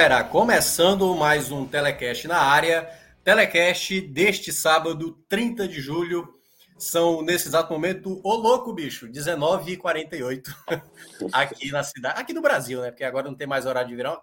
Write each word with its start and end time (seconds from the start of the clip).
Galera, 0.00 0.24
começando 0.24 1.14
mais 1.14 1.52
um 1.52 1.66
Telecast 1.66 2.26
na 2.26 2.38
área. 2.38 2.88
Telecast 3.22 4.00
deste 4.00 4.50
sábado, 4.50 5.12
30 5.28 5.68
de 5.68 5.78
julho. 5.78 6.40
São, 6.78 7.20
nesse 7.20 7.48
exato 7.48 7.70
momento, 7.70 8.18
ô 8.24 8.34
louco, 8.34 8.72
bicho, 8.72 9.06
19h48 9.08 10.54
aqui 11.30 11.70
na 11.70 11.82
cidade, 11.82 12.18
aqui 12.18 12.32
no 12.32 12.40
Brasil, 12.40 12.80
né? 12.80 12.90
Porque 12.90 13.04
agora 13.04 13.28
não 13.28 13.36
tem 13.36 13.46
mais 13.46 13.66
horário 13.66 13.90
de 13.90 13.94
verão. 13.94 14.18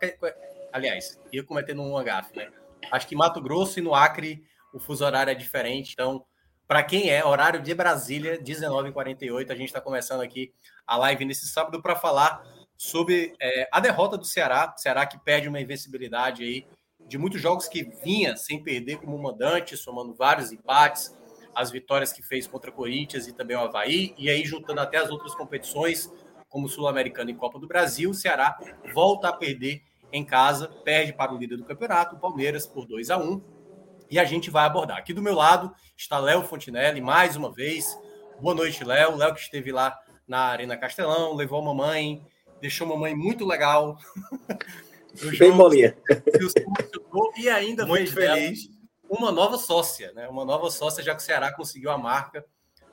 Aliás, 0.74 1.20
ia 1.32 1.44
cometendo 1.44 1.84
um 1.84 1.96
agafe, 1.96 2.36
né? 2.36 2.50
Acho 2.92 3.08
que 3.08 3.16
Mato 3.16 3.40
Grosso 3.40 3.78
e 3.78 3.84
no 3.84 3.94
Acre 3.94 4.44
o 4.74 4.80
fuso 4.80 5.06
horário 5.06 5.30
é 5.30 5.36
diferente. 5.36 5.92
Então, 5.94 6.26
para 6.68 6.82
quem 6.82 7.12
é 7.12 7.24
horário 7.24 7.62
de 7.62 7.76
Brasília, 7.76 8.42
19h48, 8.42 9.52
a 9.52 9.56
gente 9.56 9.68
está 9.68 9.80
começando 9.80 10.22
aqui 10.22 10.52
a 10.88 10.98
live 10.98 11.24
nesse 11.24 11.48
sábado 11.48 11.84
para 11.84 11.96
falar 11.96 12.57
sobre 12.78 13.34
é, 13.42 13.68
a 13.72 13.80
derrota 13.80 14.18
do 14.18 14.26
Ceará. 14.26 14.74
Ceará 14.78 15.06
que 15.06 15.18
perde 15.20 15.50
uma 15.50 15.60
invencibilidade 15.60 16.44
aí 16.44 16.68
de 17.08 17.18
muitos 17.18 17.42
jogos 17.42 17.68
que 17.68 17.84
vinha 18.04 18.36
sem 18.36 18.62
perder 18.62 18.98
como 18.98 19.18
mandante, 19.18 19.76
somando 19.76 20.14
vários 20.14 20.52
empates, 20.52 21.16
as 21.56 21.72
vitórias 21.72 22.14
que 22.14 22.22
fez 22.22 22.46
contra 22.46 22.72
Corinthians 22.72 23.28
e 23.28 23.34
também 23.34 23.58
o 23.58 23.62
Havaí, 23.62 24.14
e 24.18 24.30
aí 24.30 24.46
juntando 24.46 24.82
até 24.82 24.98
as 24.98 25.10
outras 25.10 25.34
competições, 25.34 26.12
como 26.50 26.70
Sul-Americana 26.70 27.32
e 27.32 27.36
Copa 27.36 27.60
do 27.60 27.68
Brasil, 27.68 28.12
o 28.12 28.14
Ceará 28.14 28.58
volta 28.94 29.30
a 29.30 29.34
perder 29.34 29.82
em 30.12 30.24
casa, 30.24 30.68
perde 30.84 31.14
para 31.14 31.34
o 31.34 31.38
líder 31.38 31.58
do 31.58 31.66
campeonato, 31.66 32.16
o 32.16 32.20
Palmeiras, 32.20 32.66
por 32.66 32.86
2 32.86 33.10
a 33.10 33.18
1 33.18 33.58
e 34.10 34.20
a 34.20 34.26
gente 34.26 34.50
vai 34.50 34.66
abordar. 34.66 34.98
Aqui 34.98 35.14
do 35.14 35.22
meu 35.22 35.36
lado 35.36 35.74
está 35.96 36.18
Léo 36.18 36.44
Fontinelli, 36.44 37.02
mais 37.02 37.36
uma 37.36 37.52
vez. 37.52 37.98
Boa 38.40 38.56
noite, 38.56 38.84
Léo. 38.84 39.16
Léo 39.16 39.34
que 39.34 39.42
esteve 39.42 39.72
lá 39.72 39.98
na 40.28 40.40
Arena 40.46 40.78
Castelão, 40.78 41.34
levou 41.36 41.60
a 41.60 41.66
mamãe, 41.66 42.26
deixou 42.62 42.86
a 42.88 42.90
mamãe 42.92 43.16
muito 43.16 43.46
legal. 43.46 43.98
Bem 45.40 45.52
molinha. 45.52 45.98
E 47.38 47.50
ainda 47.50 47.86
muito 47.86 48.14
feliz. 48.14 48.70
Uma 49.10 49.32
nova 49.32 49.58
sócia, 49.58 50.12
né? 50.14 50.28
Uma 50.28 50.46
nova 50.46 50.70
sócia, 50.70 51.04
já 51.04 51.16
que 51.16 51.22
o 51.22 51.26
Ceará 51.26 51.52
conseguiu 51.52 51.90
a 51.90 51.98
marca. 51.98 52.46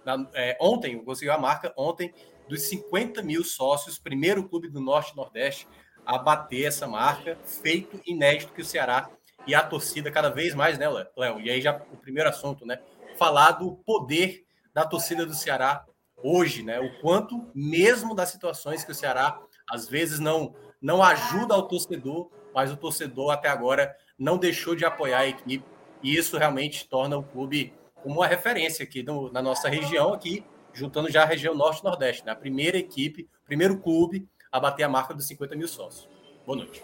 Na, 0.05 0.27
é, 0.35 0.57
ontem, 0.61 1.03
conseguiu 1.03 1.33
a 1.33 1.39
marca 1.39 1.73
ontem 1.77 2.15
dos 2.49 2.63
50 2.63 3.23
mil 3.23 3.43
sócios, 3.43 3.99
primeiro 3.99 4.49
clube 4.49 4.69
do 4.69 4.81
Norte 4.81 5.13
e 5.13 5.17
Nordeste 5.17 5.67
a 6.07 6.19
bater 6.19 6.65
essa 6.67 6.87
marca, 6.87 7.39
feito 7.45 8.01
inédito 8.07 8.53
que 8.53 8.61
o 8.61 8.65
Ceará 8.65 9.09
e 9.47 9.55
a 9.55 9.63
torcida 9.63 10.11
cada 10.11 10.29
vez 10.29 10.55
mais, 10.55 10.79
né, 10.79 10.89
Léo? 10.89 11.41
E 11.41 11.51
aí 11.51 11.61
já 11.61 11.75
o 11.93 11.97
primeiro 11.97 12.29
assunto, 12.29 12.67
né? 12.67 12.79
Falar 13.17 13.53
do 13.53 13.73
poder 13.73 14.45
da 14.73 14.85
torcida 14.85 15.25
do 15.25 15.35
Ceará 15.35 15.85
hoje, 16.23 16.63
né? 16.63 16.81
O 16.81 17.01
quanto, 17.01 17.51
mesmo 17.55 18.15
das 18.15 18.31
situações 18.31 18.85
que 18.85 18.93
o 18.93 18.95
Ceará 18.95 19.41
às 19.71 19.89
vezes 19.89 20.19
não 20.19 20.55
não 20.81 21.03
ajuda 21.03 21.55
ao 21.55 21.67
torcedor, 21.67 22.29
mas 22.55 22.71
o 22.71 22.77
torcedor 22.77 23.31
até 23.31 23.49
agora 23.49 23.97
não 24.19 24.37
deixou 24.37 24.75
de 24.75 24.85
apoiar 24.85 25.21
a 25.21 25.27
equipe 25.27 25.65
e 26.03 26.15
isso 26.15 26.37
realmente 26.37 26.87
torna 26.87 27.17
o 27.17 27.23
clube 27.23 27.73
uma 28.05 28.27
referência 28.27 28.83
aqui 28.85 29.03
no, 29.03 29.33
na 29.33 29.41
nossa 29.41 29.69
região, 29.69 30.13
aqui 30.13 30.45
juntando 30.75 31.11
já 31.11 31.23
a 31.23 31.27
região 31.27 31.55
norte 31.55 31.81
e 31.81 31.85
nordeste, 31.85 32.27
né? 32.27 32.33
A 32.33 32.37
primeira 32.37 32.77
equipe, 32.77 33.27
primeiro 33.47 33.79
clube 33.79 34.29
a 34.53 34.61
bater 34.61 34.83
a 34.83 34.89
marca 34.89 35.15
dos 35.15 35.27
50 35.27 35.57
mil 35.57 35.67
sócios. 35.67 36.09
Boa 36.45 36.59
noite. 36.59 36.83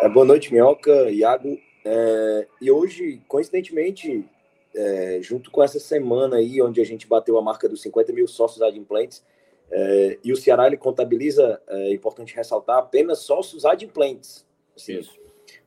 É, 0.00 0.08
boa 0.08 0.24
noite, 0.24 0.52
Minhoca, 0.52 1.10
Iago. 1.10 1.58
É, 1.84 2.46
e 2.60 2.70
hoje, 2.70 3.20
coincidentemente, 3.26 4.24
é, 4.74 5.18
junto 5.20 5.50
com 5.50 5.62
essa 5.62 5.80
semana 5.80 6.36
aí, 6.36 6.62
onde 6.62 6.80
a 6.80 6.84
gente 6.84 7.06
bateu 7.06 7.36
a 7.36 7.42
marca 7.42 7.68
dos 7.68 7.82
50 7.82 8.12
mil 8.12 8.28
sócios 8.28 8.62
adimplentes, 8.62 9.24
é, 9.70 10.18
e 10.22 10.32
o 10.32 10.36
Ceará 10.36 10.66
ele 10.66 10.76
contabiliza, 10.76 11.60
é 11.68 11.92
importante 11.92 12.34
ressaltar, 12.34 12.78
apenas 12.78 13.20
sócios 13.20 13.64
adimplentes. 13.64 14.46
Assim, 14.76 15.00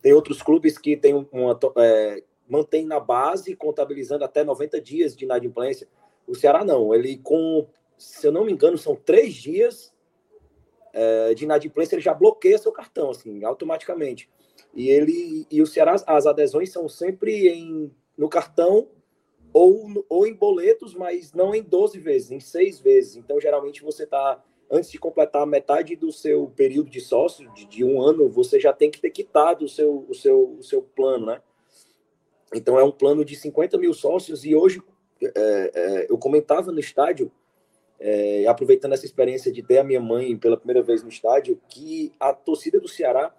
tem 0.01 0.13
outros 0.13 0.41
clubes 0.41 0.77
que 0.77 0.95
tem 0.95 1.13
uma, 1.13 1.59
é, 1.77 2.23
mantém 2.47 2.85
na 2.85 2.99
base, 2.99 3.55
contabilizando 3.55 4.23
até 4.23 4.43
90 4.43 4.79
dias 4.79 5.15
de 5.15 5.25
inadimplência. 5.25 5.87
O 6.25 6.35
Ceará 6.35 6.63
não, 6.63 6.93
ele 6.93 7.17
com, 7.17 7.67
se 7.97 8.27
eu 8.27 8.31
não 8.31 8.45
me 8.45 8.51
engano, 8.51 8.77
são 8.77 8.95
três 8.95 9.33
dias 9.33 9.93
é, 10.93 11.33
de 11.33 11.43
inadimplência, 11.43 11.95
ele 11.95 12.01
já 12.01 12.13
bloqueia 12.13 12.57
seu 12.57 12.71
cartão, 12.71 13.09
assim, 13.09 13.43
automaticamente. 13.43 14.29
E 14.73 14.89
ele 14.89 15.45
e 15.49 15.61
o 15.61 15.67
Ceará, 15.67 15.95
as 16.05 16.25
adesões 16.25 16.71
são 16.71 16.87
sempre 16.87 17.49
em, 17.49 17.91
no 18.17 18.29
cartão 18.29 18.87
ou, 19.57 20.05
ou 20.07 20.27
em 20.27 20.35
boletos, 20.35 20.93
mas 20.93 21.33
não 21.33 21.55
em 21.55 21.63
12 21.63 21.99
vezes, 21.99 22.29
em 22.29 22.39
seis 22.39 22.79
vezes. 22.79 23.15
Então, 23.15 23.41
geralmente, 23.41 23.81
você 23.81 24.03
está, 24.03 24.43
antes 24.69 24.91
de 24.91 24.99
completar 24.99 25.47
metade 25.47 25.95
do 25.95 26.11
seu 26.11 26.51
período 26.55 26.91
de 26.91 27.01
sócio, 27.01 27.51
de, 27.53 27.65
de, 27.65 27.83
um 27.83 27.99
ano, 27.99 28.29
você 28.29 28.59
já 28.59 28.71
tem 28.71 28.91
que 28.91 29.01
ter 29.01 29.09
quitado 29.09 29.65
o 29.65 29.67
seu, 29.67 30.05
o 30.07 30.13
seu, 30.13 30.57
o 30.59 30.63
seu 30.63 30.83
plano, 30.83 31.25
né? 31.25 31.41
Então, 32.53 32.77
é 32.77 32.83
um 32.83 32.91
plano 32.91 33.25
de 33.25 33.35
50 33.35 33.79
mil 33.79 33.95
sócios. 33.95 34.45
E 34.45 34.53
hoje, 34.53 34.79
é, 35.21 35.31
é, 35.73 36.07
eu 36.07 36.19
comentava 36.19 36.71
no 36.71 36.79
estádio, 36.79 37.31
é, 37.99 38.45
aproveitando 38.45 38.93
essa 38.93 39.07
experiência 39.07 39.51
de 39.51 39.63
ter 39.63 39.79
a 39.79 39.83
minha 39.83 39.99
mãe 39.99 40.37
pela 40.37 40.55
primeira 40.55 40.83
vez 40.83 41.01
no 41.01 41.09
estádio, 41.09 41.59
que 41.67 42.13
a 42.19 42.31
torcida 42.31 42.79
do 42.79 42.87
Ceará 42.87 43.35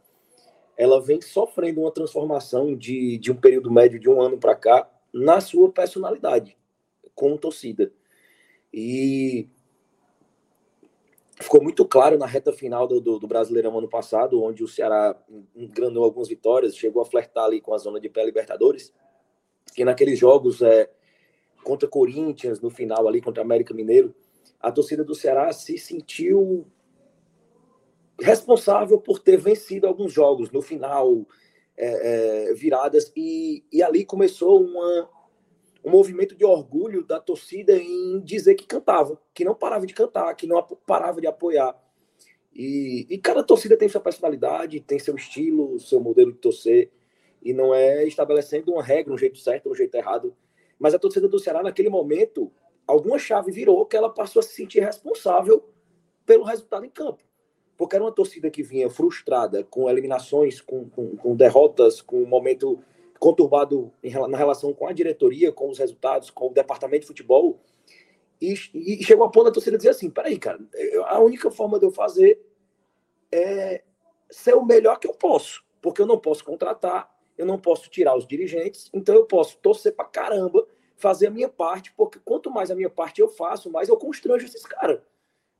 ela 0.76 1.00
vem 1.00 1.20
sofrendo 1.20 1.80
uma 1.80 1.92
transformação 1.92 2.74
de, 2.74 3.18
de 3.18 3.30
um 3.30 3.36
período 3.36 3.70
médio 3.70 4.00
de 4.00 4.08
um 4.08 4.20
ano 4.20 4.36
para 4.36 4.56
cá 4.56 4.88
na 5.12 5.40
sua 5.40 5.70
personalidade 5.70 6.56
como 7.14 7.38
torcida. 7.38 7.92
E 8.72 9.48
ficou 11.40 11.62
muito 11.62 11.84
claro 11.84 12.18
na 12.18 12.26
reta 12.26 12.52
final 12.52 12.86
do, 12.86 13.00
do, 13.00 13.18
do, 13.18 13.26
Brasileirão 13.26 13.76
ano 13.78 13.88
passado, 13.88 14.42
onde 14.42 14.62
o 14.62 14.68
Ceará 14.68 15.16
engranou 15.54 16.04
algumas 16.04 16.28
vitórias, 16.28 16.76
chegou 16.76 17.02
a 17.02 17.06
flertar 17.06 17.44
ali 17.44 17.60
com 17.60 17.74
a 17.74 17.78
zona 17.78 18.00
de 18.00 18.08
pré-libertadores, 18.08 18.92
que 19.74 19.84
naqueles 19.84 20.18
jogos 20.18 20.60
é, 20.62 20.90
contra 21.62 21.88
Corinthians, 21.88 22.60
no 22.60 22.70
final 22.70 23.06
ali, 23.06 23.20
contra 23.20 23.42
América 23.42 23.74
Mineiro, 23.74 24.14
a 24.60 24.72
torcida 24.72 25.04
do 25.04 25.14
Ceará 25.14 25.52
se 25.52 25.78
sentiu 25.78 26.66
responsável 28.20 29.00
por 29.00 29.20
ter 29.20 29.36
vencido 29.36 29.86
alguns 29.86 30.12
jogos 30.12 30.50
no 30.50 30.60
final, 30.60 31.24
é, 31.78 32.50
é, 32.50 32.54
viradas, 32.54 33.12
e, 33.14 33.64
e 33.72 33.82
ali 33.82 34.04
começou 34.04 34.60
uma, 34.60 35.08
um 35.84 35.90
movimento 35.90 36.34
de 36.34 36.44
orgulho 36.44 37.04
da 37.04 37.20
torcida 37.20 37.78
em 37.78 38.20
dizer 38.20 38.56
que 38.56 38.66
cantava, 38.66 39.20
que 39.32 39.44
não 39.44 39.54
parava 39.54 39.86
de 39.86 39.94
cantar, 39.94 40.34
que 40.34 40.46
não 40.46 40.60
parava 40.84 41.20
de 41.20 41.28
apoiar. 41.28 41.80
E, 42.52 43.06
e 43.08 43.16
cada 43.18 43.44
torcida 43.44 43.76
tem 43.76 43.88
sua 43.88 44.00
personalidade, 44.00 44.80
tem 44.80 44.98
seu 44.98 45.14
estilo, 45.14 45.78
seu 45.78 46.00
modelo 46.00 46.32
de 46.32 46.38
torcer, 46.38 46.90
e 47.40 47.52
não 47.52 47.72
é 47.72 48.04
estabelecendo 48.04 48.72
uma 48.72 48.82
regra, 48.82 49.14
um 49.14 49.18
jeito 49.18 49.38
certo, 49.38 49.70
um 49.70 49.74
jeito 49.74 49.94
errado. 49.94 50.36
Mas 50.80 50.94
a 50.94 50.98
torcida 50.98 51.28
do 51.28 51.38
Ceará, 51.38 51.62
naquele 51.62 51.88
momento, 51.88 52.52
alguma 52.86 53.20
chave 53.20 53.52
virou 53.52 53.86
que 53.86 53.96
ela 53.96 54.12
passou 54.12 54.40
a 54.40 54.42
se 54.42 54.52
sentir 54.52 54.80
responsável 54.80 55.64
pelo 56.26 56.42
resultado 56.42 56.84
em 56.84 56.90
campo 56.90 57.27
porque 57.78 57.94
era 57.94 58.04
uma 58.04 58.12
torcida 58.12 58.50
que 58.50 58.60
vinha 58.60 58.90
frustrada 58.90 59.62
com 59.62 59.88
eliminações, 59.88 60.60
com, 60.60 60.90
com, 60.90 61.16
com 61.16 61.36
derrotas, 61.36 62.02
com 62.02 62.20
um 62.20 62.26
momento 62.26 62.82
conturbado 63.20 63.92
em, 64.02 64.12
na 64.28 64.36
relação 64.36 64.74
com 64.74 64.88
a 64.88 64.92
diretoria, 64.92 65.52
com 65.52 65.70
os 65.70 65.78
resultados, 65.78 66.28
com 66.28 66.48
o 66.48 66.52
departamento 66.52 67.02
de 67.02 67.06
futebol. 67.06 67.60
E, 68.40 68.54
e 68.74 69.02
chegou 69.04 69.24
a 69.24 69.30
ponto 69.30 69.44
da 69.44 69.52
torcida 69.52 69.76
dizer 69.76 69.90
assim: 69.90 70.10
peraí, 70.10 70.38
cara, 70.38 70.58
a 71.06 71.20
única 71.20 71.52
forma 71.52 71.78
de 71.78 71.86
eu 71.86 71.92
fazer 71.92 72.44
é 73.30 73.82
ser 74.28 74.54
o 74.54 74.64
melhor 74.64 74.98
que 74.98 75.06
eu 75.06 75.14
posso, 75.14 75.64
porque 75.80 76.02
eu 76.02 76.06
não 76.06 76.18
posso 76.18 76.44
contratar, 76.44 77.08
eu 77.36 77.46
não 77.46 77.58
posso 77.58 77.88
tirar 77.88 78.16
os 78.16 78.26
dirigentes, 78.26 78.90
então 78.92 79.14
eu 79.14 79.24
posso 79.24 79.56
torcer 79.58 79.94
pra 79.94 80.04
caramba, 80.04 80.66
fazer 80.96 81.28
a 81.28 81.30
minha 81.30 81.48
parte, 81.48 81.92
porque 81.96 82.18
quanto 82.24 82.50
mais 82.50 82.72
a 82.72 82.74
minha 82.74 82.90
parte 82.90 83.20
eu 83.20 83.28
faço, 83.28 83.70
mais 83.70 83.88
eu 83.88 83.96
constranjo 83.96 84.46
esses 84.46 84.66
caras. 84.66 85.00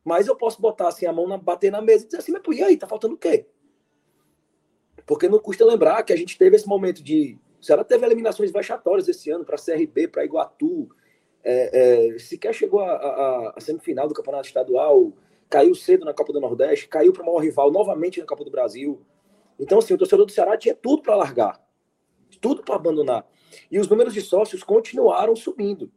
Mas 0.09 0.27
eu 0.27 0.35
posso 0.35 0.59
botar 0.59 0.89
assim 0.89 1.05
a 1.05 1.13
mão 1.13 1.29
na 1.29 1.37
bater 1.37 1.71
na 1.71 1.83
mesa 1.83 2.05
e 2.05 2.07
dizer 2.07 2.19
assim, 2.19 2.33
mas 2.33 2.41
pô, 2.41 2.51
e 2.51 2.63
aí, 2.63 2.79
tá 2.79 2.87
faltando 2.87 3.15
o 3.15 3.19
quê? 3.19 3.47
Porque 5.05 5.29
não 5.29 5.39
custa 5.39 5.67
lembrar 5.67 6.03
que 6.03 6.15
a 6.15 6.17
gente 6.17 6.39
teve 6.39 6.57
esse 6.57 6.67
momento 6.67 7.03
de. 7.03 7.39
O 7.61 7.65
Ceará 7.65 7.85
teve 7.85 8.07
eliminações 8.07 8.51
vexatórias 8.51 9.07
esse 9.07 9.31
ano 9.31 9.45
para 9.45 9.59
CRB, 9.59 10.09
para 10.09 10.25
Iguatu, 10.25 10.89
é, 11.45 12.15
é, 12.15 12.19
sequer 12.19 12.55
chegou 12.55 12.81
a, 12.81 13.55
semifinal 13.59 14.09
do 14.09 14.15
Campeonato 14.15 14.47
Estadual, 14.47 15.13
caiu 15.51 15.75
cedo 15.75 16.07
na 16.07 16.15
Copa 16.15 16.33
do 16.33 16.41
Nordeste, 16.41 16.89
caiu 16.89 17.13
para 17.13 17.23
o 17.23 17.27
maior 17.27 17.41
rival 17.41 17.71
novamente 17.71 18.19
na 18.19 18.27
Copa 18.27 18.45
do 18.45 18.51
Brasil. 18.51 19.03
Então, 19.59 19.79
assim, 19.79 19.93
o 19.93 19.99
torcedor 19.99 20.25
do 20.25 20.33
Ceará 20.33 20.57
tinha 20.57 20.75
tudo 20.75 21.03
para 21.03 21.17
largar, 21.17 21.63
tudo 22.41 22.63
para 22.63 22.77
abandonar. 22.77 23.27
E 23.71 23.79
os 23.79 23.89
números 23.89 24.15
de 24.15 24.23
sócios 24.23 24.63
continuaram 24.63 25.37
subindo. 25.37 25.93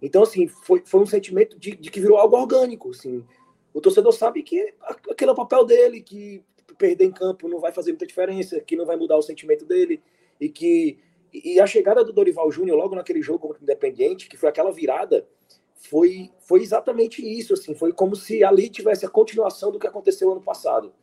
Então, 0.00 0.22
assim, 0.22 0.46
foi, 0.46 0.82
foi 0.84 1.00
um 1.00 1.06
sentimento 1.06 1.58
de, 1.58 1.74
de 1.74 1.90
que 1.90 2.00
virou 2.00 2.18
algo 2.18 2.36
orgânico. 2.36 2.90
Assim. 2.90 3.24
O 3.72 3.80
torcedor 3.80 4.12
sabe 4.12 4.42
que 4.42 4.74
aquele 5.10 5.30
é 5.30 5.32
o 5.32 5.36
papel 5.36 5.64
dele, 5.64 6.00
que 6.00 6.42
perder 6.76 7.06
em 7.06 7.12
campo 7.12 7.48
não 7.48 7.58
vai 7.58 7.72
fazer 7.72 7.90
muita 7.90 8.06
diferença, 8.06 8.60
que 8.60 8.76
não 8.76 8.86
vai 8.86 8.96
mudar 8.96 9.16
o 9.16 9.22
sentimento 9.22 9.64
dele, 9.64 10.02
e 10.40 10.48
que. 10.48 10.98
E 11.32 11.60
a 11.60 11.66
chegada 11.66 12.02
do 12.02 12.12
Dorival 12.12 12.50
Júnior 12.50 12.78
logo 12.78 12.94
naquele 12.94 13.20
jogo 13.20 13.40
contra 13.40 13.60
o 13.60 13.62
Independiente, 13.62 14.28
que 14.28 14.36
foi 14.36 14.48
aquela 14.48 14.72
virada, 14.72 15.28
foi, 15.74 16.30
foi 16.38 16.62
exatamente 16.62 17.22
isso. 17.22 17.52
Assim, 17.52 17.74
foi 17.74 17.92
como 17.92 18.16
se 18.16 18.42
ali 18.42 18.70
tivesse 18.70 19.04
a 19.04 19.10
continuação 19.10 19.70
do 19.70 19.78
que 19.78 19.86
aconteceu 19.86 20.32
ano 20.32 20.40
passado, 20.40 20.94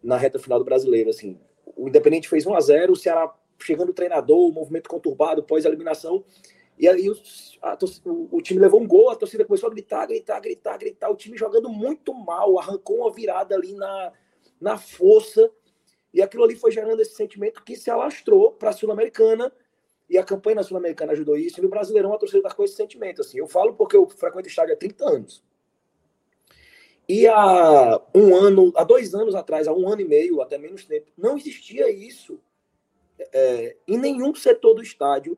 na 0.00 0.16
reta 0.16 0.38
final 0.38 0.58
do 0.58 0.64
brasileiro. 0.64 1.10
Assim. 1.10 1.40
O 1.76 1.88
Independente 1.88 2.28
fez 2.28 2.46
1 2.46 2.54
a 2.54 2.60
0 2.60 2.92
o 2.92 2.96
Ceará 2.96 3.34
chegando 3.58 3.90
o 3.90 3.94
treinador, 3.94 4.48
o 4.48 4.52
movimento 4.52 4.88
conturbado 4.88 5.42
pós-eliminação. 5.42 6.24
E 6.78 6.88
aí 6.88 7.08
o, 7.08 7.14
o, 7.14 8.36
o, 8.36 8.42
time 8.42 8.60
levou 8.60 8.80
um 8.80 8.86
gol, 8.86 9.10
a 9.10 9.16
torcida 9.16 9.44
começou 9.44 9.68
a 9.68 9.72
gritar, 9.72 10.06
gritar, 10.06 10.40
gritar, 10.40 10.78
gritar. 10.78 11.10
O 11.10 11.16
time 11.16 11.36
jogando 11.36 11.68
muito 11.68 12.12
mal, 12.14 12.58
arrancou 12.58 12.98
uma 12.98 13.12
virada 13.12 13.54
ali 13.54 13.74
na, 13.74 14.12
na 14.60 14.78
força. 14.78 15.50
E 16.12 16.20
aquilo 16.20 16.44
ali 16.44 16.56
foi 16.56 16.70
gerando 16.70 17.00
esse 17.00 17.14
sentimento 17.14 17.62
que 17.62 17.76
se 17.76 17.90
alastrou 17.90 18.52
para 18.52 18.70
a 18.70 18.72
Sul-Americana. 18.72 19.52
E 20.08 20.18
a 20.18 20.24
campanha 20.24 20.56
na 20.56 20.62
Sul-Americana 20.62 21.12
ajudou 21.12 21.36
isso. 21.36 21.60
E 21.60 21.62
no 21.62 21.68
Brasileirão 21.68 22.12
a 22.12 22.18
torcida 22.18 22.40
está 22.40 22.54
com 22.54 22.64
esse 22.64 22.74
sentimento. 22.74 23.20
Assim. 23.20 23.38
Eu 23.38 23.46
falo 23.46 23.74
porque 23.74 23.96
eu 23.96 24.08
frequento 24.08 24.48
estádio 24.48 24.74
há 24.74 24.76
30 24.76 25.08
anos. 25.08 25.42
E 27.08 27.26
há 27.26 28.00
um 28.14 28.34
ano, 28.34 28.72
há 28.76 28.84
dois 28.84 29.14
anos 29.14 29.34
atrás, 29.34 29.66
há 29.66 29.72
um 29.72 29.88
ano 29.88 30.00
e 30.00 30.04
meio, 30.04 30.40
até 30.40 30.56
menos 30.56 30.84
tempo, 30.84 31.10
não 31.18 31.36
existia 31.36 31.90
isso 31.90 32.40
é, 33.32 33.76
em 33.86 33.98
nenhum 33.98 34.34
setor 34.34 34.74
do 34.74 34.82
estádio, 34.82 35.36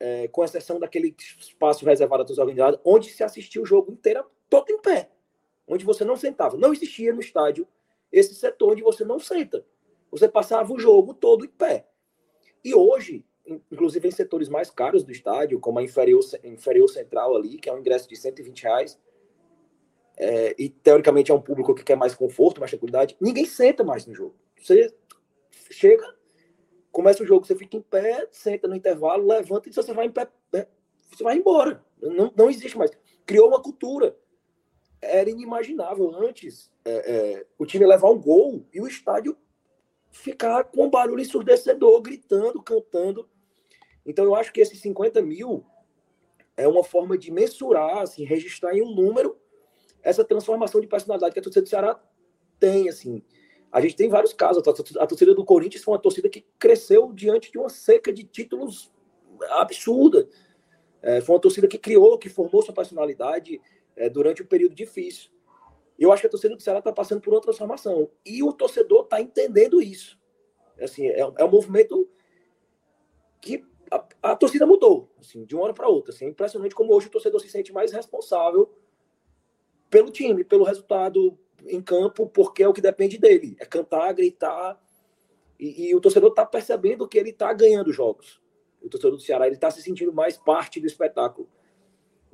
é, 0.00 0.28
com 0.28 0.44
exceção 0.44 0.78
daquele 0.78 1.14
espaço 1.38 1.84
reservado 1.84 2.22
a 2.22 2.26
todos 2.26 2.38
organizados, 2.38 2.80
onde 2.84 3.10
se 3.10 3.22
assistia 3.22 3.62
o 3.62 3.66
jogo 3.66 3.92
inteiro 3.92 4.24
todo 4.48 4.70
em 4.70 4.78
pé, 4.80 5.10
onde 5.66 5.84
você 5.84 6.04
não 6.04 6.16
sentava. 6.16 6.56
Não 6.56 6.72
existia 6.72 7.12
no 7.12 7.20
estádio 7.20 7.66
esse 8.10 8.34
setor 8.34 8.72
onde 8.72 8.82
você 8.82 9.04
não 9.04 9.18
senta. 9.18 9.64
Você 10.10 10.28
passava 10.28 10.72
o 10.72 10.78
jogo 10.78 11.14
todo 11.14 11.44
em 11.44 11.48
pé. 11.48 11.88
E 12.64 12.74
hoje, 12.74 13.24
inclusive 13.70 14.08
em 14.08 14.12
setores 14.12 14.48
mais 14.48 14.70
caros 14.70 15.02
do 15.02 15.12
estádio, 15.12 15.60
como 15.60 15.78
a 15.78 15.82
inferior, 15.82 16.22
inferior 16.44 16.88
central 16.88 17.36
ali, 17.36 17.58
que 17.58 17.68
é 17.68 17.72
um 17.72 17.78
ingresso 17.78 18.08
de 18.08 18.16
120 18.16 18.62
reais, 18.62 18.98
é, 20.16 20.54
e 20.58 20.68
teoricamente 20.68 21.30
é 21.30 21.34
um 21.34 21.40
público 21.40 21.74
que 21.74 21.82
quer 21.82 21.96
mais 21.96 22.14
conforto, 22.14 22.60
mais 22.60 22.70
tranquilidade, 22.70 23.16
ninguém 23.20 23.44
senta 23.44 23.82
mais 23.82 24.06
no 24.06 24.14
jogo. 24.14 24.36
Você 24.60 24.94
chega, 25.70 26.06
começa 26.94 27.24
o 27.24 27.26
jogo, 27.26 27.44
você 27.44 27.56
fica 27.56 27.76
em 27.76 27.82
pé, 27.82 28.28
senta 28.30 28.68
no 28.68 28.76
intervalo, 28.76 29.26
levanta 29.26 29.68
e 29.68 29.72
você 29.72 29.92
vai 29.92 30.06
em 30.06 30.12
pé, 30.12 30.28
é, 30.52 30.68
você 31.10 31.24
vai 31.24 31.36
embora. 31.36 31.84
Não, 32.00 32.32
não 32.36 32.48
existe 32.48 32.78
mais. 32.78 32.92
Criou 33.26 33.48
uma 33.48 33.60
cultura. 33.60 34.16
Era 35.02 35.28
inimaginável 35.28 36.14
antes 36.14 36.70
é, 36.84 36.92
é, 36.92 37.46
o 37.58 37.66
time 37.66 37.84
levar 37.84 38.08
um 38.08 38.18
gol 38.18 38.64
e 38.72 38.80
o 38.80 38.86
estádio 38.86 39.36
ficar 40.12 40.62
com 40.64 40.84
um 40.84 40.90
barulho 40.90 41.20
ensurdecedor, 41.20 42.00
gritando, 42.00 42.62
cantando. 42.62 43.28
Então 44.06 44.24
eu 44.24 44.36
acho 44.36 44.52
que 44.52 44.60
esses 44.60 44.80
50 44.80 45.20
mil 45.20 45.66
é 46.56 46.68
uma 46.68 46.84
forma 46.84 47.18
de 47.18 47.32
mensurar, 47.32 47.98
assim, 47.98 48.24
registrar 48.24 48.72
em 48.72 48.82
um 48.82 48.94
número 48.94 49.36
essa 50.00 50.24
transformação 50.24 50.80
de 50.80 50.86
personalidade 50.86 51.34
que 51.34 51.40
a 51.40 51.42
torcida 51.42 51.64
do 51.64 51.68
Ceará 51.68 52.00
tem, 52.60 52.88
assim. 52.88 53.20
A 53.74 53.80
gente 53.80 53.96
tem 53.96 54.08
vários 54.08 54.32
casos. 54.32 54.62
A 54.98 55.04
torcida 55.04 55.34
do 55.34 55.44
Corinthians 55.44 55.82
foi 55.82 55.94
uma 55.94 56.00
torcida 56.00 56.28
que 56.28 56.46
cresceu 56.60 57.12
diante 57.12 57.50
de 57.50 57.58
uma 57.58 57.68
seca 57.68 58.12
de 58.12 58.22
títulos 58.22 58.92
absurda. 59.50 60.28
É, 61.02 61.20
foi 61.20 61.34
uma 61.34 61.40
torcida 61.40 61.66
que 61.66 61.76
criou, 61.76 62.16
que 62.16 62.28
formou 62.28 62.62
sua 62.62 62.72
personalidade 62.72 63.60
é, 63.96 64.08
durante 64.08 64.44
um 64.44 64.46
período 64.46 64.76
difícil. 64.76 65.28
Eu 65.98 66.12
acho 66.12 66.20
que 66.20 66.28
a 66.28 66.30
torcida 66.30 66.54
do 66.54 66.62
Ceará 66.62 66.78
está 66.78 66.92
passando 66.92 67.20
por 67.20 67.34
uma 67.34 67.40
transformação. 67.40 68.08
E 68.24 68.44
o 68.44 68.52
torcedor 68.52 69.02
está 69.02 69.20
entendendo 69.20 69.82
isso. 69.82 70.16
Assim, 70.80 71.08
é, 71.08 71.18
é 71.18 71.44
um 71.44 71.50
movimento 71.50 72.08
que 73.40 73.60
a, 73.90 74.06
a 74.22 74.36
torcida 74.36 74.64
mudou, 74.64 75.10
assim, 75.18 75.44
de 75.44 75.56
uma 75.56 75.64
hora 75.64 75.74
para 75.74 75.88
outra. 75.88 76.14
Assim, 76.14 76.26
é 76.26 76.28
impressionante 76.28 76.76
como 76.76 76.94
hoje 76.94 77.08
o 77.08 77.10
torcedor 77.10 77.40
se 77.40 77.48
sente 77.48 77.72
mais 77.72 77.90
responsável 77.90 78.72
pelo 79.90 80.12
time, 80.12 80.44
pelo 80.44 80.62
resultado, 80.62 81.36
em 81.68 81.82
campo 81.82 82.26
porque 82.26 82.62
é 82.62 82.68
o 82.68 82.72
que 82.72 82.80
depende 82.80 83.18
dele. 83.18 83.56
É 83.58 83.64
cantar, 83.64 84.12
gritar. 84.12 84.80
E, 85.58 85.88
e 85.88 85.94
o 85.94 86.00
torcedor 86.00 86.30
está 86.30 86.44
percebendo 86.44 87.08
que 87.08 87.18
ele 87.18 87.30
está 87.30 87.52
ganhando 87.52 87.92
jogos. 87.92 88.40
O 88.82 88.88
torcedor 88.88 89.16
do 89.16 89.22
Ceará 89.22 89.46
ele 89.46 89.54
está 89.54 89.70
se 89.70 89.82
sentindo 89.82 90.12
mais 90.12 90.36
parte 90.36 90.80
do 90.80 90.86
espetáculo. 90.86 91.48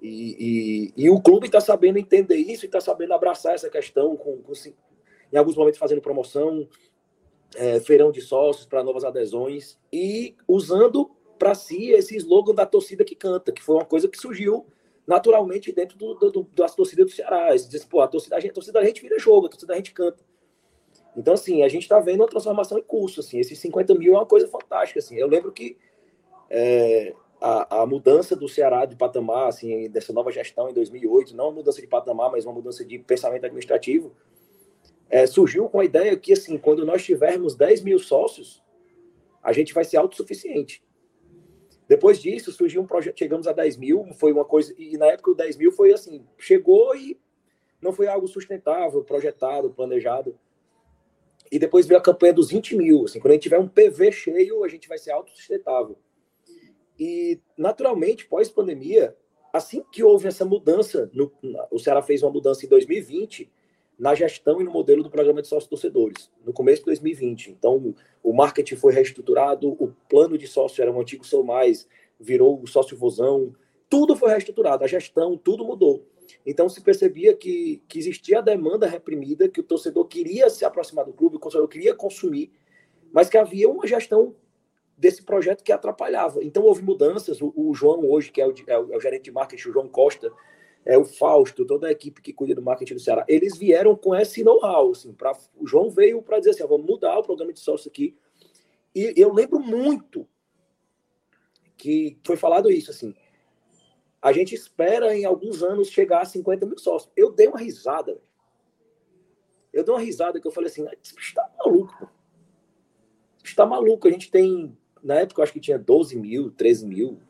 E, 0.01 0.93
e, 0.97 1.05
e 1.05 1.11
o 1.11 1.21
clube 1.21 1.47
está 1.47 1.61
sabendo 1.61 1.99
entender 1.99 2.37
isso 2.37 2.65
e 2.65 2.67
está 2.67 2.81
sabendo 2.81 3.13
abraçar 3.13 3.55
essa 3.55 3.69
questão, 3.69 4.17
com, 4.17 4.39
com, 4.39 4.53
em 5.33 5.37
alguns 5.37 5.57
momentos 5.57 5.79
fazendo 5.79 6.01
promoção, 6.01 6.67
é, 7.55 7.81
feirão 7.81 8.11
de 8.11 8.21
sócios 8.21 8.67
para 8.67 8.83
novas 8.83 9.05
adesões 9.05 9.79
e 9.93 10.37
usando 10.49 11.11
para 11.39 11.55
si 11.55 11.91
esse 11.91 12.17
slogan 12.17 12.55
da 12.55 12.67
torcida 12.67 13.05
que 13.05 13.15
canta, 13.15 13.53
que 13.53 13.63
foi 13.63 13.77
uma 13.77 13.85
coisa 13.85 14.09
que 14.09 14.19
surgiu 14.19 14.67
naturalmente 15.11 15.73
dentro 15.73 15.99
do, 15.99 16.15
do, 16.15 16.31
do, 16.31 16.43
das 16.55 16.73
torcidas 16.73 17.07
do 17.07 17.11
Ceará. 17.11 17.53
Diz, 17.57 17.85
pô, 17.85 18.01
a 18.01 18.07
torcida, 18.07 18.37
a, 18.37 18.41
gente, 18.41 18.53
a 18.53 18.55
torcida 18.55 18.79
da 18.79 18.87
gente 18.87 19.03
vira 19.03 19.19
jogo, 19.19 19.47
a 19.47 19.51
torcida 19.51 19.73
da 19.73 19.77
gente 19.77 19.93
canta. 19.93 20.25
Então, 21.17 21.35
assim, 21.35 21.65
a 21.65 21.69
gente 21.69 21.83
está 21.83 21.99
vendo 21.99 22.21
uma 22.21 22.29
transformação 22.29 22.79
em 22.79 22.83
curso, 22.83 23.19
assim, 23.19 23.41
esses 23.41 23.59
50 23.59 23.93
mil 23.97 24.15
é 24.15 24.19
uma 24.19 24.27
coisa 24.27 24.47
fantástica, 24.47 25.01
assim. 25.01 25.17
Eu 25.17 25.27
lembro 25.27 25.51
que 25.51 25.77
é, 26.49 27.13
a, 27.41 27.81
a, 27.83 27.87
mudança 27.87 28.37
do 28.37 28.49
Ceará 28.49 28.85
de 28.85 28.95
patamar, 28.95 29.49
assim, 29.49 29.91
dessa 29.91 30.13
nova 30.13 30.31
gestão 30.31 30.71
em 30.71 30.73
2008, 30.73 31.35
não 31.35 31.47
uma 31.47 31.55
mudança 31.55 31.81
de 31.81 31.89
patamar, 31.89 32.31
mas 32.31 32.47
uma 32.47 32.55
mudança 32.55 32.85
de 32.85 32.97
pensamento 33.01 33.45
administrativo, 33.45 34.15
é, 35.11 35.27
surgiu 35.27 35.69
com 35.69 35.81
a 35.81 35.85
ideia 35.85 36.17
que, 36.17 36.33
assim, 36.33 36.57
quando 36.57 36.87
nós 36.87 37.05
tivermos 37.05 37.57
10 37.57 37.83
mil 37.83 37.99
sócios, 37.99 38.63
a 39.43 39.53
gente 39.53 39.75
vai 39.75 39.83
ser 39.83 39.97
autossuficiente. 39.97 40.81
Depois 41.91 42.23
disso, 42.23 42.53
surgiu 42.53 42.81
um 42.81 42.87
projeto, 42.87 43.19
chegamos 43.19 43.49
a 43.49 43.53
10 43.53 43.77
mil, 43.77 44.07
foi 44.15 44.31
uma 44.31 44.45
coisa, 44.45 44.73
e 44.79 44.97
na 44.97 45.07
época 45.07 45.33
o 45.33 45.35
10 45.35 45.57
mil 45.57 45.73
foi 45.73 45.93
assim, 45.93 46.25
chegou 46.39 46.95
e 46.95 47.19
não 47.83 47.93
foi 47.93 48.07
algo 48.07 48.29
sustentável, 48.29 49.03
projetado, 49.03 49.71
planejado. 49.71 50.39
E 51.51 51.59
depois 51.59 51.89
veio 51.89 51.99
a 51.99 52.03
campanha 52.03 52.33
dos 52.33 52.49
20 52.49 52.77
mil, 52.77 53.07
assim, 53.07 53.19
quando 53.19 53.33
a 53.33 53.35
gente 53.35 53.43
tiver 53.43 53.59
um 53.59 53.67
PV 53.67 54.13
cheio, 54.13 54.63
a 54.63 54.69
gente 54.69 54.87
vai 54.87 54.99
ser 54.99 55.11
autossustentável. 55.11 55.99
E, 56.97 57.41
naturalmente, 57.59 58.25
pós-pandemia, 58.25 59.17
assim 59.53 59.83
que 59.91 60.05
houve 60.05 60.29
essa 60.29 60.45
mudança, 60.45 61.11
no, 61.13 61.33
o 61.73 61.79
Ceará 61.81 62.03
fez 62.03 62.23
uma 62.23 62.31
mudança 62.31 62.65
em 62.65 62.69
2020, 62.69 63.51
na 64.01 64.15
gestão 64.15 64.63
e 64.63 64.65
no 64.65 64.71
modelo 64.71 65.03
do 65.03 65.11
programa 65.11 65.43
de 65.43 65.49
sócios 65.49 65.69
torcedores, 65.69 66.31
no 66.43 66.55
começo 66.55 66.81
de 66.81 66.87
2020. 66.87 67.51
Então, 67.51 67.95
o 68.23 68.33
marketing 68.33 68.77
foi 68.77 68.95
reestruturado, 68.95 69.69
o 69.73 69.95
plano 70.09 70.39
de 70.39 70.47
sócio 70.47 70.81
era 70.81 70.91
um 70.91 70.99
antigo 70.99 71.23
Sou 71.23 71.45
Mais, 71.45 71.87
virou 72.19 72.59
o 72.63 72.67
sócio 72.67 72.97
Vozão, 72.97 73.55
tudo 73.91 74.17
foi 74.17 74.31
reestruturado, 74.31 74.83
a 74.83 74.87
gestão, 74.87 75.37
tudo 75.37 75.67
mudou. 75.67 76.03
Então, 76.47 76.67
se 76.67 76.81
percebia 76.81 77.37
que, 77.37 77.83
que 77.87 77.99
existia 77.99 78.39
a 78.39 78.41
demanda 78.43 78.87
reprimida, 78.87 79.51
que 79.51 79.61
o 79.61 79.65
torcedor 79.65 80.07
queria 80.07 80.49
se 80.49 80.65
aproximar 80.65 81.05
do 81.05 81.13
clube, 81.13 81.37
o 81.37 81.39
torcedor 81.39 81.69
queria 81.69 81.95
consumir, 81.95 82.51
mas 83.13 83.29
que 83.29 83.37
havia 83.37 83.69
uma 83.69 83.87
gestão 83.87 84.35
desse 84.97 85.23
projeto 85.23 85.63
que 85.63 85.73
atrapalhava. 85.73 86.43
Então, 86.43 86.63
houve 86.63 86.83
mudanças. 86.83 87.43
O, 87.43 87.53
o 87.55 87.75
João, 87.75 88.09
hoje, 88.11 88.33
que 88.33 88.41
é 88.41 88.47
o, 88.47 88.55
é 88.67 88.79
o, 88.79 88.95
é 88.95 89.01
gerente 89.01 89.25
de 89.25 89.33
marketing, 89.33 89.69
o 89.69 89.73
João 89.73 89.89
Costa, 89.89 90.33
é, 90.85 90.97
o 90.97 91.05
Fausto, 91.05 91.65
toda 91.65 91.89
a 91.89 91.93
equipe 91.93 92.23
que 92.23 92.33
cuida 92.33 92.55
do 92.55 92.63
marketing 92.63 92.95
do 92.95 93.01
Ceará, 93.01 93.25
eles 93.29 93.57
vieram 93.57 93.95
com 93.95 94.15
esse 94.15 94.43
know-how. 94.43 94.91
Assim, 94.93 95.13
pra, 95.13 95.37
o 95.57 95.67
João 95.67 95.91
veio 95.91 96.23
para 96.23 96.39
dizer 96.39 96.51
assim: 96.51 96.67
vamos 96.67 96.87
mudar 96.87 97.19
o 97.19 97.23
programa 97.23 97.53
de 97.53 97.61
sócio 97.61 97.89
aqui. 97.89 98.17
E 98.95 99.13
eu 99.17 99.33
lembro 99.33 99.61
muito 99.61 100.27
que 101.77 102.19
foi 102.25 102.37
falado 102.37 102.71
isso. 102.71 102.91
assim 102.91 103.15
A 104.21 104.33
gente 104.33 104.55
espera 104.55 105.15
em 105.15 105.25
alguns 105.25 105.63
anos 105.63 105.89
chegar 105.89 106.23
a 106.23 106.25
50 106.25 106.67
mil 106.67 106.79
sócios. 106.79 107.13
Eu 107.17 107.31
dei 107.31 107.47
uma 107.49 107.59
risada. 107.59 108.21
Eu 109.73 109.85
dei 109.85 109.95
uma 109.95 110.01
risada 110.01 110.41
que 110.41 110.47
eu 110.47 110.53
falei 110.53 110.71
assim: 110.71 110.87
está 111.03 111.49
maluco. 111.59 112.11
Está 113.45 113.67
maluco. 113.67 114.09
A 114.09 114.11
gente 114.11 114.31
tem, 114.31 114.77
na 115.03 115.17
época, 115.21 115.41
eu 115.41 115.45
acho 115.45 115.53
que 115.53 115.61
tinha 115.61 115.79
12 115.79 116.17
mil, 116.17 116.51
13 116.51 116.87
mil 116.87 117.21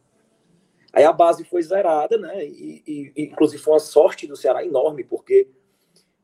Aí 0.93 1.05
a 1.05 1.13
base 1.13 1.45
foi 1.45 1.63
zerada, 1.63 2.19
né? 2.19 2.45
E, 2.45 2.83
e, 2.87 3.25
inclusive 3.25 3.63
foi 3.63 3.75
uma 3.75 3.81
sorte 3.81 4.27
do 4.27 4.37
Ceará 4.37 4.65
enorme, 4.65 5.05
porque 5.05 5.49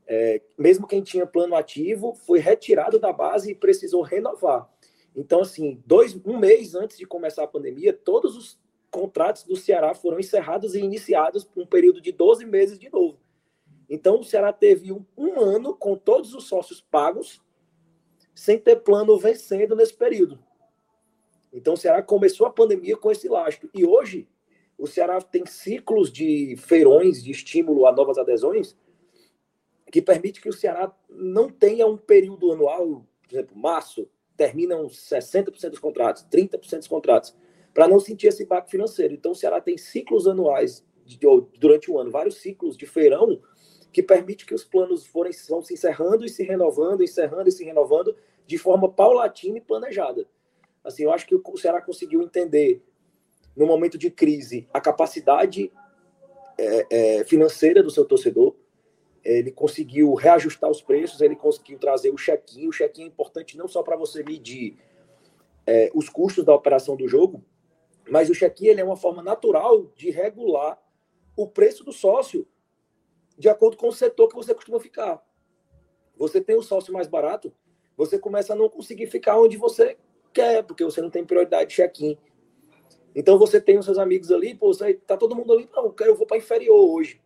é, 0.06 0.40
mesmo 0.56 0.86
quem 0.86 1.02
tinha 1.02 1.26
plano 1.26 1.54
ativo, 1.54 2.14
foi 2.14 2.38
retirado 2.38 2.98
da 2.98 3.12
base 3.12 3.50
e 3.50 3.54
precisou 3.54 4.02
renovar. 4.02 4.70
Então, 5.14 5.40
assim, 5.40 5.82
dois, 5.86 6.14
um 6.24 6.36
mês 6.36 6.74
antes 6.74 6.96
de 6.98 7.06
começar 7.06 7.44
a 7.44 7.48
pandemia, 7.48 7.92
todos 7.92 8.36
os 8.36 8.58
contratos 8.90 9.44
do 9.44 9.56
Ceará 9.56 9.94
foram 9.94 10.20
encerrados 10.20 10.74
e 10.74 10.80
iniciados 10.80 11.44
por 11.44 11.62
um 11.62 11.66
período 11.66 12.00
de 12.00 12.12
12 12.12 12.44
meses 12.44 12.78
de 12.78 12.90
novo. 12.90 13.18
Então, 13.88 14.20
o 14.20 14.24
Ceará 14.24 14.52
teve 14.52 14.92
um, 14.92 15.04
um 15.16 15.40
ano 15.40 15.74
com 15.74 15.96
todos 15.96 16.34
os 16.34 16.44
sócios 16.44 16.80
pagos, 16.80 17.40
sem 18.34 18.58
ter 18.58 18.76
plano 18.76 19.18
vencendo 19.18 19.74
nesse 19.74 19.94
período. 19.94 20.38
Então, 21.52 21.74
o 21.74 21.76
Ceará 21.76 22.02
começou 22.02 22.46
a 22.46 22.52
pandemia 22.52 22.96
com 22.96 23.10
esse 23.10 23.28
lastro. 23.28 23.70
E 23.72 23.84
hoje, 23.84 24.28
o 24.78 24.86
Ceará 24.86 25.20
tem 25.20 25.46
ciclos 25.46 26.12
de 26.12 26.56
feirões 26.58 27.22
de 27.22 27.30
estímulo 27.30 27.86
a 27.86 27.92
novas 27.92 28.18
adesões 28.18 28.76
que 29.90 30.02
permite 30.02 30.40
que 30.40 30.48
o 30.48 30.52
Ceará 30.52 30.94
não 31.08 31.48
tenha 31.48 31.86
um 31.86 31.96
período 31.96 32.52
anual, 32.52 33.06
por 33.22 33.34
exemplo, 33.34 33.56
março, 33.56 34.08
terminam 34.36 34.86
60% 34.86 35.70
dos 35.70 35.78
contratos, 35.78 36.26
30% 36.30 36.78
dos 36.78 36.88
contratos, 36.88 37.34
para 37.72 37.88
não 37.88 38.00
sentir 38.00 38.26
esse 38.26 38.42
impacto 38.42 38.70
financeiro. 38.70 39.14
Então, 39.14 39.32
o 39.32 39.34
Ceará 39.34 39.60
tem 39.60 39.78
ciclos 39.78 40.26
anuais, 40.26 40.84
de, 41.04 41.18
durante 41.58 41.90
o 41.90 41.98
ano, 41.98 42.10
vários 42.10 42.36
ciclos 42.38 42.76
de 42.76 42.84
feirão, 42.84 43.40
que 43.92 44.02
permite 44.02 44.44
que 44.44 44.54
os 44.54 44.64
planos 44.64 45.06
forem, 45.06 45.32
vão 45.48 45.62
se 45.62 45.74
encerrando 45.74 46.24
e 46.24 46.28
se 46.28 46.42
renovando, 46.42 47.02
encerrando 47.02 47.48
e 47.48 47.52
se 47.52 47.64
renovando 47.64 48.14
de 48.46 48.58
forma 48.58 48.90
paulatina 48.90 49.58
e 49.58 49.60
planejada. 49.60 50.26
Assim, 50.84 51.04
eu 51.04 51.12
acho 51.12 51.26
que 51.26 51.34
o 51.34 51.56
Ceará 51.56 51.80
conseguiu 51.80 52.22
entender, 52.22 52.82
no 53.56 53.66
momento 53.66 53.96
de 53.96 54.10
crise, 54.10 54.68
a 54.72 54.80
capacidade 54.80 55.72
é, 56.58 56.86
é, 57.18 57.24
financeira 57.24 57.82
do 57.82 57.90
seu 57.90 58.04
torcedor, 58.04 58.54
ele 59.24 59.50
conseguiu 59.50 60.14
reajustar 60.14 60.70
os 60.70 60.80
preços, 60.80 61.20
ele 61.20 61.34
conseguiu 61.34 61.78
trazer 61.78 62.10
o 62.10 62.16
check-in. 62.16 62.68
O 62.68 62.70
check-in 62.70 63.04
é 63.04 63.06
importante 63.06 63.56
não 63.56 63.66
só 63.66 63.82
para 63.82 63.96
você 63.96 64.22
medir 64.22 64.78
é, 65.66 65.90
os 65.94 66.08
custos 66.08 66.44
da 66.44 66.54
operação 66.54 66.94
do 66.94 67.08
jogo, 67.08 67.44
mas 68.08 68.30
o 68.30 68.34
check-in 68.34 68.68
é 68.68 68.84
uma 68.84 68.96
forma 68.96 69.22
natural 69.22 69.90
de 69.96 70.10
regular 70.10 70.80
o 71.36 71.46
preço 71.46 71.82
do 71.82 71.92
sócio 71.92 72.46
de 73.36 73.48
acordo 73.48 73.76
com 73.76 73.88
o 73.88 73.92
setor 73.92 74.28
que 74.28 74.34
você 74.34 74.54
costuma 74.54 74.80
ficar. 74.80 75.22
Você 76.16 76.40
tem 76.40 76.56
o 76.56 76.62
sócio 76.62 76.92
mais 76.92 77.06
barato, 77.06 77.52
você 77.96 78.18
começa 78.18 78.52
a 78.52 78.56
não 78.56 78.68
conseguir 78.68 79.06
ficar 79.06 79.38
onde 79.38 79.56
você 79.56 79.98
quer, 80.32 80.62
porque 80.62 80.84
você 80.84 81.02
não 81.02 81.10
tem 81.10 81.24
prioridade 81.24 81.70
de 81.70 81.76
check-in. 81.76 82.16
Então 83.16 83.38
você 83.38 83.58
tem 83.58 83.78
os 83.78 83.86
seus 83.86 83.96
amigos 83.96 84.30
ali, 84.30 84.54
pô, 84.54 84.66
você, 84.74 84.92
tá 84.92 85.16
todo 85.16 85.34
mundo 85.34 85.50
ali, 85.50 85.66
não, 85.74 85.94
eu 86.00 86.14
vou 86.14 86.26
para 86.26 86.36
inferior 86.36 86.78
hoje. 86.78 87.18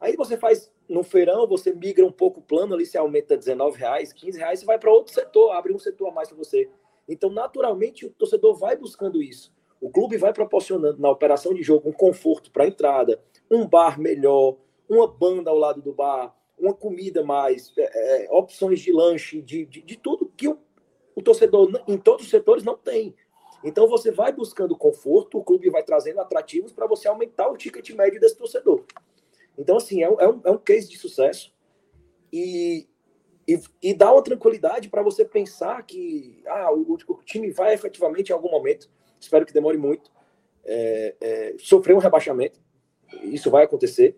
Aí 0.00 0.16
você 0.16 0.38
faz 0.38 0.72
no 0.88 1.02
feirão, 1.02 1.46
você 1.46 1.72
migra 1.72 2.04
um 2.04 2.10
pouco 2.10 2.40
o 2.40 2.42
plano 2.42 2.74
ali, 2.74 2.86
você 2.86 2.96
aumenta 2.96 3.36
19 3.36 3.78
reais, 3.78 4.12
15 4.12 4.38
reais, 4.38 4.60
você 4.60 4.66
vai 4.66 4.78
para 4.78 4.90
outro 4.90 5.12
setor, 5.12 5.52
abre 5.52 5.72
um 5.72 5.78
setor 5.78 6.08
a 6.08 6.12
mais 6.12 6.28
para 6.28 6.38
você. 6.38 6.70
Então, 7.06 7.28
naturalmente, 7.28 8.06
o 8.06 8.10
torcedor 8.10 8.54
vai 8.54 8.74
buscando 8.74 9.22
isso. 9.22 9.52
O 9.80 9.90
clube 9.90 10.16
vai 10.16 10.32
proporcionando 10.32 10.98
na 10.98 11.10
operação 11.10 11.52
de 11.52 11.62
jogo 11.62 11.90
um 11.90 11.92
conforto 11.92 12.50
para 12.50 12.64
a 12.64 12.66
entrada, 12.66 13.20
um 13.50 13.66
bar 13.66 14.00
melhor, 14.00 14.56
uma 14.88 15.06
banda 15.06 15.50
ao 15.50 15.58
lado 15.58 15.82
do 15.82 15.92
bar, 15.92 16.34
uma 16.58 16.72
comida 16.72 17.22
mais, 17.22 17.72
é, 17.76 18.24
é, 18.24 18.28
opções 18.30 18.80
de 18.80 18.92
lanche, 18.92 19.42
de, 19.42 19.66
de, 19.66 19.82
de 19.82 19.96
tudo 19.96 20.32
que 20.34 20.48
o, 20.48 20.58
o, 21.14 21.22
torcedor, 21.22 21.70
em 21.86 21.98
todos 21.98 22.24
os 22.24 22.30
setores, 22.30 22.64
não 22.64 22.76
tem. 22.76 23.14
Então 23.64 23.88
você 23.88 24.10
vai 24.10 24.30
buscando 24.30 24.76
conforto, 24.76 25.38
o 25.38 25.42
clube 25.42 25.70
vai 25.70 25.82
trazendo 25.82 26.20
atrativos 26.20 26.70
para 26.70 26.86
você 26.86 27.08
aumentar 27.08 27.48
o 27.48 27.56
ticket 27.56 27.88
médio 27.90 28.20
desse 28.20 28.36
torcedor. 28.36 28.84
Então, 29.56 29.78
assim, 29.78 30.02
é 30.02 30.10
um, 30.10 30.20
é 30.20 30.28
um, 30.28 30.40
é 30.44 30.58
case 30.58 30.88
de 30.88 30.98
sucesso 30.98 31.54
e, 32.30 32.86
e, 33.48 33.58
e 33.80 33.94
dá 33.94 34.12
uma 34.12 34.22
tranquilidade 34.22 34.90
para 34.90 35.02
você 35.02 35.24
pensar 35.24 35.82
que 35.84 36.42
ah, 36.46 36.72
o, 36.72 36.82
o, 36.92 37.22
time 37.24 37.50
vai 37.50 37.72
efetivamente, 37.72 38.30
em 38.30 38.32
algum 38.32 38.50
momento, 38.50 38.90
espero 39.18 39.46
que 39.46 39.52
demore 39.52 39.78
muito, 39.78 40.12
é, 40.64 41.14
é, 41.20 41.54
sofrer 41.58 41.94
um 41.94 42.00
rebaixamento. 42.00 42.60
Isso 43.22 43.50
vai 43.50 43.64
acontecer. 43.64 44.16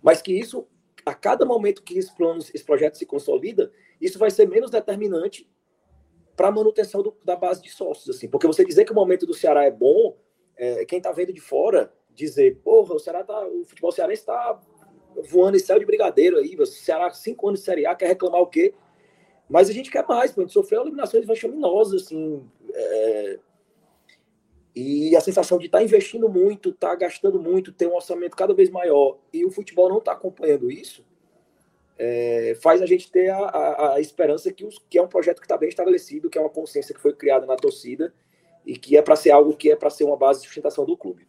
Mas 0.00 0.22
que 0.22 0.32
isso, 0.32 0.68
a 1.04 1.14
cada 1.14 1.44
momento 1.44 1.82
que 1.82 1.98
esse, 1.98 2.14
plano, 2.14 2.38
esse 2.38 2.64
projeto 2.64 2.96
se 2.98 3.06
consolida, 3.06 3.72
isso 4.00 4.18
vai 4.18 4.30
ser 4.30 4.46
menos 4.46 4.70
determinante 4.70 5.48
para 6.36 6.48
a 6.48 6.52
manutenção 6.52 7.02
do, 7.02 7.16
da 7.24 7.34
base 7.34 7.62
de 7.62 7.70
sócios. 7.70 8.14
assim 8.14 8.28
Porque 8.28 8.46
você 8.46 8.64
dizer 8.64 8.84
que 8.84 8.92
o 8.92 8.94
momento 8.94 9.26
do 9.26 9.34
Ceará 9.34 9.64
é 9.64 9.70
bom, 9.70 10.16
é, 10.56 10.84
quem 10.84 10.98
está 10.98 11.10
vendo 11.10 11.32
de 11.32 11.40
fora 11.40 11.92
dizer, 12.14 12.56
porra, 12.62 12.94
o 12.94 12.98
Ceará 12.98 13.24
tá, 13.24 13.46
o 13.46 13.64
futebol 13.64 13.92
cearense 13.92 14.22
está 14.22 14.60
voando 15.28 15.56
em 15.56 15.60
céu 15.60 15.78
de 15.78 15.84
brigadeiro 15.84 16.38
aí, 16.38 16.56
o 16.56 16.66
Ceará 16.66 17.10
cinco 17.10 17.48
anos 17.48 17.60
de 17.60 17.66
Série 17.66 17.86
A, 17.86 17.94
quer 17.94 18.06
reclamar 18.06 18.40
o 18.40 18.46
quê? 18.46 18.74
Mas 19.48 19.70
a 19.70 19.72
gente 19.72 19.90
quer 19.90 20.04
mais, 20.06 20.36
a 20.36 20.40
gente 20.40 20.52
sofreu 20.52 20.82
eliminações 20.82 21.26
vexaminosas, 21.26 22.02
assim, 22.02 22.44
é... 22.74 23.38
e 24.74 25.14
a 25.14 25.20
sensação 25.20 25.58
de 25.58 25.66
estar 25.66 25.78
tá 25.78 25.84
investindo 25.84 26.28
muito, 26.28 26.70
estar 26.70 26.90
tá 26.90 26.96
gastando 26.96 27.40
muito, 27.40 27.72
ter 27.72 27.86
um 27.86 27.94
orçamento 27.94 28.36
cada 28.36 28.54
vez 28.54 28.70
maior, 28.70 29.18
e 29.32 29.44
o 29.44 29.50
futebol 29.50 29.88
não 29.88 29.98
está 29.98 30.12
acompanhando 30.12 30.70
isso, 30.70 31.04
é... 31.98 32.56
faz 32.62 32.82
a 32.82 32.86
gente 32.86 33.10
ter 33.10 33.30
a, 33.30 33.38
a, 33.38 33.94
a 33.94 34.00
esperança 34.00 34.52
que, 34.52 34.64
os, 34.64 34.78
que 34.90 34.98
é 34.98 35.02
um 35.02 35.08
projeto 35.08 35.40
que 35.40 35.46
está 35.46 35.56
bem 35.56 35.68
estabelecido, 35.68 36.30
que 36.30 36.38
é 36.38 36.40
uma 36.40 36.50
consciência 36.50 36.94
que 36.94 37.00
foi 37.00 37.12
criada 37.12 37.46
na 37.46 37.56
torcida, 37.56 38.12
e 38.64 38.76
que 38.76 38.96
é 38.96 39.02
para 39.02 39.16
ser 39.16 39.30
algo 39.30 39.56
que 39.56 39.70
é 39.70 39.76
para 39.76 39.90
ser 39.90 40.04
uma 40.04 40.16
base 40.16 40.40
de 40.40 40.46
sustentação 40.46 40.84
do 40.84 40.96
clube. 40.96 41.26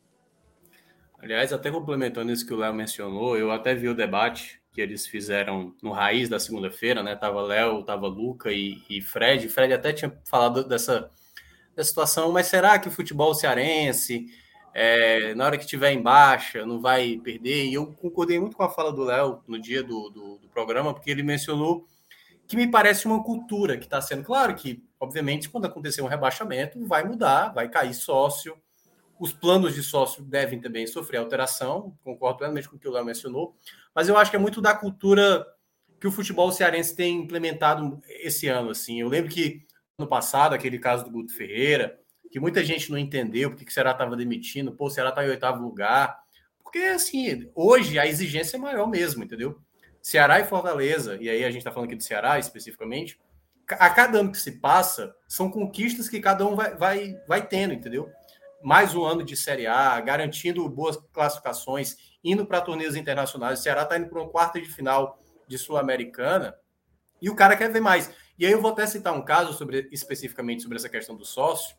Aliás, 1.19 1.51
até 1.51 1.71
complementando 1.71 2.31
isso 2.31 2.45
que 2.45 2.53
o 2.53 2.57
Léo 2.57 2.73
mencionou, 2.73 3.37
eu 3.37 3.51
até 3.51 3.73
vi 3.73 3.87
o 3.87 3.95
debate 3.95 4.61
que 4.71 4.81
eles 4.81 5.07
fizeram 5.07 5.73
no 5.81 5.91
Raiz 5.91 6.29
da 6.29 6.39
segunda-feira, 6.39 7.01
né? 7.01 7.15
Tava 7.15 7.41
Léo, 7.41 7.83
tava 7.83 8.07
Luca 8.07 8.51
e, 8.51 8.77
e 8.87 9.01
Fred. 9.01 9.49
Fred 9.49 9.73
até 9.73 9.91
tinha 9.91 10.15
falado 10.23 10.63
dessa, 10.63 11.09
dessa 11.75 11.89
situação, 11.89 12.31
mas 12.31 12.45
será 12.45 12.77
que 12.77 12.87
o 12.87 12.91
futebol 12.91 13.33
cearense, 13.33 14.27
é, 14.79 15.33
na 15.33 15.45
hora 15.45 15.57
que 15.57 15.65
tiver 15.65 15.91
em 15.91 16.01
baixa, 16.01 16.63
não 16.65 16.79
vai 16.79 17.17
perder? 17.23 17.65
E 17.65 17.73
eu 17.73 17.87
concordei 17.93 18.39
muito 18.39 18.55
com 18.55 18.61
a 18.61 18.69
fala 18.69 18.93
do 18.93 19.03
Léo 19.03 19.41
no 19.47 19.59
dia 19.59 19.81
do, 19.81 20.09
do, 20.09 20.37
do 20.37 20.47
programa, 20.49 20.93
porque 20.93 21.09
ele 21.09 21.23
mencionou 21.23 21.87
que 22.47 22.55
me 22.55 22.69
parece 22.69 23.07
uma 23.07 23.23
cultura 23.23 23.75
que 23.75 23.85
está 23.85 23.99
sendo. 23.99 24.23
Claro 24.23 24.53
que, 24.53 24.83
obviamente, 24.99 25.49
quando 25.49 25.65
acontecer 25.65 26.03
um 26.03 26.07
rebaixamento, 26.07 26.85
vai 26.85 27.03
mudar, 27.03 27.49
vai 27.49 27.67
cair 27.67 27.95
sócio 27.95 28.55
os 29.19 29.33
planos 29.33 29.73
de 29.73 29.81
sócio 29.81 30.23
devem 30.23 30.61
também 30.61 30.85
sofrer 30.85 31.17
alteração, 31.17 31.97
concordo 32.03 32.37
plenamente 32.37 32.69
com 32.69 32.75
o 32.75 32.79
que 32.79 32.87
o 32.87 32.91
Léo 32.91 33.03
mencionou, 33.03 33.55
mas 33.93 34.07
eu 34.07 34.15
acho 34.15 34.29
que 34.29 34.37
é 34.37 34.39
muito 34.39 34.61
da 34.61 34.75
cultura 34.75 35.43
que 35.99 36.07
o 36.07 36.11
futebol 36.11 36.51
cearense 36.51 36.95
tem 36.95 37.23
implementado 37.23 37.99
esse 38.07 38.47
ano. 38.47 38.69
Assim, 38.69 39.01
eu 39.01 39.07
lembro 39.07 39.31
que 39.31 39.65
no 39.97 40.05
passado, 40.05 40.53
aquele 40.53 40.77
caso 40.77 41.03
do 41.03 41.09
Guto 41.09 41.33
Ferreira, 41.33 41.99
que 42.29 42.39
muita 42.39 42.63
gente 42.63 42.91
não 42.91 42.97
entendeu 42.97 43.49
porque 43.49 43.65
que 43.65 43.71
o 43.71 43.73
Ceará 43.73 43.91
estava 43.91 44.15
demitindo, 44.15 44.71
pô, 44.71 44.87
o 44.87 44.89
Ceará 44.89 45.09
está 45.09 45.25
em 45.25 45.29
oitavo 45.29 45.63
lugar, 45.63 46.19
porque 46.63 46.79
assim, 46.79 47.49
hoje 47.55 47.97
a 47.97 48.05
exigência 48.05 48.57
é 48.57 48.59
maior 48.59 48.87
mesmo, 48.87 49.23
entendeu? 49.23 49.59
Ceará 50.01 50.39
e 50.39 50.45
Fortaleza, 50.45 51.17
e 51.19 51.29
aí 51.29 51.43
a 51.43 51.49
gente 51.49 51.59
está 51.59 51.71
falando 51.71 51.87
aqui 51.87 51.97
do 51.97 52.03
Ceará 52.03 52.39
especificamente, 52.39 53.19
a 53.69 53.89
cada 53.89 54.19
ano 54.19 54.31
que 54.31 54.39
se 54.39 54.59
passa, 54.59 55.13
são 55.27 55.49
conquistas 55.51 56.07
que 56.07 56.21
cada 56.21 56.45
um 56.45 56.55
vai, 56.55 56.75
vai, 56.75 57.21
vai 57.27 57.45
tendo, 57.45 57.73
entendeu? 57.73 58.09
mais 58.61 58.95
um 58.95 59.05
ano 59.05 59.23
de 59.23 59.35
Série 59.37 59.67
A, 59.67 59.99
garantindo 60.01 60.67
boas 60.67 60.97
classificações, 61.13 61.95
indo 62.23 62.45
para 62.45 62.61
torneios 62.61 62.95
internacionais. 62.95 63.59
O 63.59 63.63
Ceará 63.63 63.83
está 63.83 63.97
indo 63.97 64.09
para 64.09 64.21
uma 64.21 64.29
quarta 64.29 64.59
de 64.59 64.67
final 64.67 65.19
de 65.47 65.57
Sul-Americana 65.57 66.55
e 67.21 67.29
o 67.29 67.35
cara 67.35 67.55
quer 67.55 67.71
ver 67.71 67.79
mais. 67.79 68.11
E 68.37 68.45
aí 68.45 68.51
eu 68.51 68.61
vou 68.61 68.71
até 68.71 68.85
citar 68.85 69.13
um 69.13 69.23
caso 69.23 69.53
sobre 69.53 69.87
especificamente 69.91 70.63
sobre 70.63 70.77
essa 70.77 70.89
questão 70.89 71.15
do 71.15 71.25
sócio. 71.25 71.75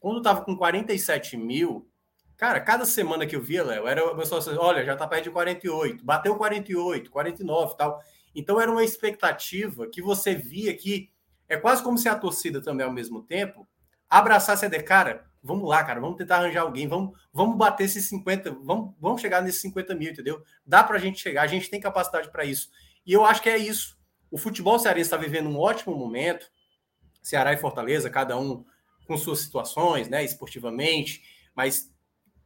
Quando 0.00 0.18
estava 0.18 0.42
com 0.42 0.56
47 0.56 1.36
mil, 1.36 1.88
cara, 2.36 2.58
cada 2.58 2.86
semana 2.86 3.26
que 3.26 3.36
eu 3.36 3.42
via, 3.42 3.62
Léo, 3.62 3.86
era 3.86 4.04
o 4.04 4.16
pessoal 4.16 4.40
assim, 4.40 4.56
olha, 4.56 4.84
já 4.84 4.94
está 4.94 5.06
perto 5.06 5.24
de 5.24 5.30
48, 5.30 6.04
bateu 6.04 6.34
48, 6.34 7.10
49 7.10 7.76
tal. 7.76 8.00
Então 8.34 8.60
era 8.60 8.70
uma 8.70 8.82
expectativa 8.82 9.86
que 9.86 10.00
você 10.00 10.34
via 10.34 10.74
que 10.74 11.10
é 11.48 11.56
quase 11.56 11.82
como 11.82 11.98
se 11.98 12.08
a 12.08 12.14
torcida 12.14 12.62
também 12.62 12.86
ao 12.86 12.92
mesmo 12.92 13.22
tempo 13.22 13.68
abraçasse 14.08 14.64
a 14.64 14.68
de 14.68 14.82
cara, 14.82 15.24
vamos 15.42 15.68
lá, 15.68 15.84
cara, 15.84 16.00
vamos 16.00 16.16
tentar 16.16 16.38
arranjar 16.38 16.62
alguém, 16.62 16.88
vamos, 16.88 17.16
vamos 17.32 17.56
bater 17.56 17.84
esses 17.84 18.08
50, 18.08 18.50
vamos, 18.62 18.94
vamos 18.98 19.20
chegar 19.20 19.42
nesses 19.42 19.60
50 19.60 19.94
mil, 19.94 20.10
entendeu? 20.10 20.42
Dá 20.66 20.82
para 20.82 20.96
a 20.96 20.98
gente 20.98 21.20
chegar, 21.20 21.42
a 21.42 21.46
gente 21.46 21.70
tem 21.70 21.80
capacidade 21.80 22.30
para 22.30 22.44
isso. 22.44 22.70
E 23.06 23.12
eu 23.12 23.24
acho 23.24 23.42
que 23.42 23.48
é 23.48 23.56
isso. 23.56 23.98
O 24.30 24.38
futebol 24.38 24.78
cearense 24.78 25.06
está 25.06 25.16
vivendo 25.16 25.48
um 25.48 25.58
ótimo 25.58 25.94
momento, 25.94 26.50
Ceará 27.22 27.52
e 27.52 27.56
Fortaleza, 27.56 28.08
cada 28.10 28.36
um 28.36 28.64
com 29.10 29.16
suas 29.16 29.40
situações, 29.40 30.08
né, 30.08 30.24
esportivamente, 30.24 31.24
mas 31.52 31.92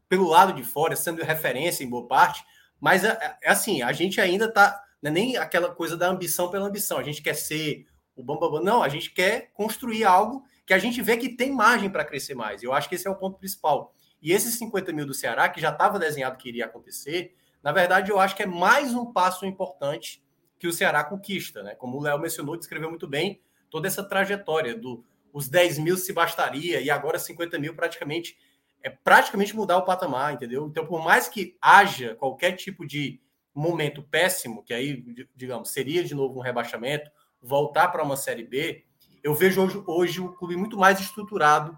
pelo 0.09 0.26
lado 0.26 0.54
de 0.54 0.62
fora, 0.62 0.97
sendo 0.97 1.23
referência 1.23 1.85
em 1.85 1.90
boa 1.90 2.09
parte, 2.09 2.42
mas 2.80 3.04
é, 3.04 3.37
é 3.42 3.50
assim, 3.50 3.83
a 3.83 3.92
gente 3.92 4.18
ainda 4.18 4.50
tá, 4.50 4.83
não 5.02 5.11
é 5.11 5.12
nem 5.12 5.37
aquela 5.37 5.75
coisa 5.75 5.94
da 5.94 6.09
ambição 6.09 6.50
pela 6.50 6.66
ambição, 6.66 6.97
a 6.97 7.02
gente 7.02 7.21
quer 7.21 7.35
ser 7.35 7.87
o 8.16 8.25
bambambam, 8.25 8.64
não, 8.64 8.83
a 8.83 8.88
gente 8.88 9.11
quer 9.11 9.50
construir 9.52 10.04
algo 10.04 10.42
que 10.64 10.73
a 10.73 10.78
gente 10.78 11.02
vê 11.02 11.18
que 11.18 11.37
tem 11.37 11.52
margem 11.52 11.90
para 11.90 12.02
crescer 12.02 12.35
mais. 12.35 12.62
Eu 12.62 12.73
acho 12.73 12.88
que 12.88 12.94
esse 12.94 13.06
é 13.06 13.11
o 13.11 13.16
ponto 13.16 13.38
principal. 13.38 13.92
E 14.23 14.33
esses 14.33 14.54
50 14.54 14.90
mil 14.90 15.04
do 15.04 15.12
Ceará, 15.12 15.47
que 15.50 15.61
já 15.61 15.68
estava 15.68 15.99
desenhado 15.99 16.38
que 16.38 16.49
iria 16.49 16.64
acontecer, 16.64 17.37
na 17.62 17.73
verdade, 17.73 18.11
eu 18.11 18.18
acho 18.18 18.35
que 18.35 18.42
é 18.42 18.47
mais 18.47 18.94
um 18.94 19.12
passo 19.12 19.44
importante 19.44 20.25
que 20.59 20.66
o 20.66 20.73
Ceará 20.73 21.04
conquista, 21.04 21.62
né? 21.62 21.75
Como 21.75 21.99
o 21.99 22.00
Léo 22.00 22.18
mencionou, 22.18 22.56
descreveu 22.56 22.88
muito 22.88 23.06
bem 23.06 23.42
toda 23.68 23.87
essa 23.87 24.02
trajetória 24.02 24.75
do 24.75 25.04
os 25.34 25.48
10 25.48 25.80
mil 25.80 25.96
se 25.96 26.12
bastaria 26.12 26.80
e 26.80 26.88
agora 26.88 27.18
50 27.18 27.58
mil 27.58 27.74
praticamente 27.74 28.38
é 28.80 28.88
praticamente 28.88 29.56
mudar 29.56 29.78
o 29.78 29.84
patamar, 29.84 30.32
entendeu? 30.32 30.68
Então, 30.68 30.86
por 30.86 31.02
mais 31.02 31.26
que 31.26 31.56
haja 31.60 32.14
qualquer 32.14 32.52
tipo 32.52 32.86
de 32.86 33.20
momento 33.52 34.00
péssimo, 34.00 34.62
que 34.62 34.72
aí, 34.72 35.02
digamos, 35.34 35.70
seria 35.70 36.04
de 36.04 36.14
novo 36.14 36.38
um 36.38 36.42
rebaixamento, 36.42 37.10
voltar 37.42 37.88
para 37.88 38.04
uma 38.04 38.16
Série 38.16 38.44
B, 38.44 38.84
eu 39.24 39.34
vejo 39.34 39.60
hoje, 39.60 39.82
hoje 39.86 40.20
o 40.20 40.32
clube 40.34 40.54
muito 40.54 40.78
mais 40.78 41.00
estruturado 41.00 41.76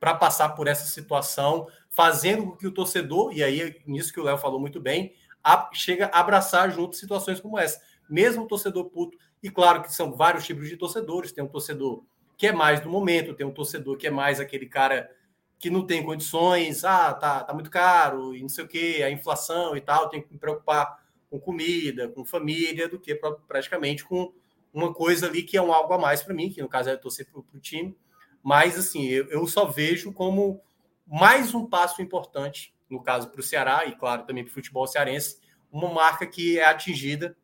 para 0.00 0.14
passar 0.14 0.48
por 0.50 0.66
essa 0.66 0.86
situação, 0.86 1.68
fazendo 1.90 2.46
com 2.46 2.56
que 2.56 2.66
o 2.66 2.72
torcedor, 2.72 3.32
e 3.32 3.44
aí 3.44 3.80
nisso 3.86 4.12
que 4.12 4.18
o 4.18 4.24
Léo 4.24 4.38
falou 4.38 4.58
muito 4.58 4.80
bem, 4.80 5.14
a, 5.44 5.70
chega 5.72 6.06
a 6.06 6.18
abraçar 6.18 6.68
junto 6.72 6.96
situações 6.96 7.40
como 7.40 7.58
essa. 7.58 7.80
Mesmo 8.10 8.42
o 8.42 8.48
torcedor 8.48 8.86
puto, 8.86 9.16
e 9.40 9.50
claro 9.50 9.82
que 9.82 9.94
são 9.94 10.16
vários 10.16 10.44
tipos 10.44 10.68
de 10.68 10.76
torcedores, 10.76 11.30
tem 11.30 11.44
um 11.44 11.48
torcedor 11.48 12.04
que 12.38 12.46
é 12.46 12.52
mais 12.52 12.80
do 12.80 12.88
momento, 12.88 13.34
tem 13.34 13.44
um 13.44 13.52
torcedor 13.52 13.96
que 13.96 14.06
é 14.06 14.10
mais 14.10 14.38
aquele 14.38 14.66
cara 14.66 15.10
que 15.58 15.68
não 15.68 15.84
tem 15.84 16.04
condições, 16.04 16.84
ah, 16.84 17.12
tá, 17.12 17.42
tá 17.42 17.52
muito 17.52 17.68
caro, 17.68 18.32
e 18.32 18.40
não 18.40 18.48
sei 18.48 18.64
o 18.64 18.68
que, 18.68 19.02
a 19.02 19.10
inflação 19.10 19.76
e 19.76 19.80
tal, 19.80 20.08
tem 20.08 20.22
que 20.22 20.32
me 20.32 20.38
preocupar 20.38 21.02
com 21.28 21.40
comida, 21.40 22.08
com 22.08 22.24
família, 22.24 22.88
do 22.88 22.98
que 22.98 23.12
pra, 23.16 23.32
praticamente 23.32 24.04
com 24.04 24.32
uma 24.72 24.94
coisa 24.94 25.26
ali 25.26 25.42
que 25.42 25.56
é 25.56 25.62
um 25.62 25.72
algo 25.72 25.92
a 25.92 25.98
mais 25.98 26.22
para 26.22 26.32
mim, 26.32 26.48
que 26.48 26.62
no 26.62 26.68
caso 26.68 26.88
é 26.88 26.96
torcer 26.96 27.26
para 27.26 27.40
o 27.40 27.60
time. 27.60 27.98
Mas, 28.40 28.78
assim, 28.78 29.04
eu, 29.08 29.26
eu 29.30 29.44
só 29.48 29.64
vejo 29.64 30.12
como 30.12 30.62
mais 31.04 31.52
um 31.52 31.66
passo 31.66 32.00
importante, 32.00 32.72
no 32.88 33.02
caso 33.02 33.30
para 33.30 33.40
o 33.40 33.42
Ceará, 33.42 33.84
e 33.84 33.96
claro, 33.96 34.24
também 34.24 34.44
para 34.44 34.52
o 34.52 34.54
futebol 34.54 34.86
cearense, 34.86 35.40
uma 35.72 35.92
marca 35.92 36.24
que 36.24 36.56
é 36.56 36.64
atingida 36.64 37.36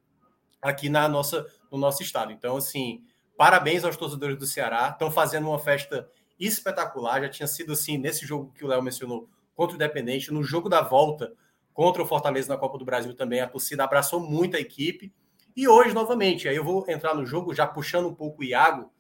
aqui 0.63 0.89
na 0.89 1.09
nossa, 1.09 1.45
no 1.71 1.77
nosso 1.77 2.01
estado. 2.01 2.31
Então, 2.31 2.57
assim, 2.57 3.05
parabéns 3.37 3.85
aos 3.85 3.97
torcedores 3.97 4.37
do 4.37 4.47
Ceará, 4.47 4.91
estão 4.91 5.11
fazendo 5.11 5.49
uma 5.49 5.59
festa 5.59 6.09
espetacular, 6.39 7.23
já 7.23 7.29
tinha 7.29 7.47
sido 7.47 7.73
assim 7.73 7.97
nesse 7.97 8.27
jogo 8.27 8.53
que 8.53 8.65
o 8.65 8.69
Léo 8.69 8.83
mencionou 8.83 9.29
contra 9.55 9.75
o 9.75 9.77
Independente, 9.77 10.33
no 10.33 10.43
jogo 10.43 10.69
da 10.69 10.83
volta 10.83 11.33
contra 11.73 12.03
o 12.03 12.07
Fortaleza 12.07 12.53
na 12.53 12.59
Copa 12.59 12.79
do 12.79 12.85
Brasil 12.85 13.15
também, 13.15 13.41
a 13.41 13.49
torcida 13.49 13.85
abraçou 13.85 14.21
muito 14.21 14.57
a 14.57 14.61
equipe, 14.61 15.13
e 15.57 15.69
hoje, 15.69 15.95
novamente, 15.95 16.49
aí 16.49 16.57
eu 16.57 16.65
vou 16.65 16.85
entrar 16.89 17.15
no 17.15 17.25
jogo 17.25 17.55
já 17.55 17.67
puxando 17.67 18.09
um 18.09 18.15
pouco 18.15 18.43
o 18.43 18.45
Iago 18.45 18.91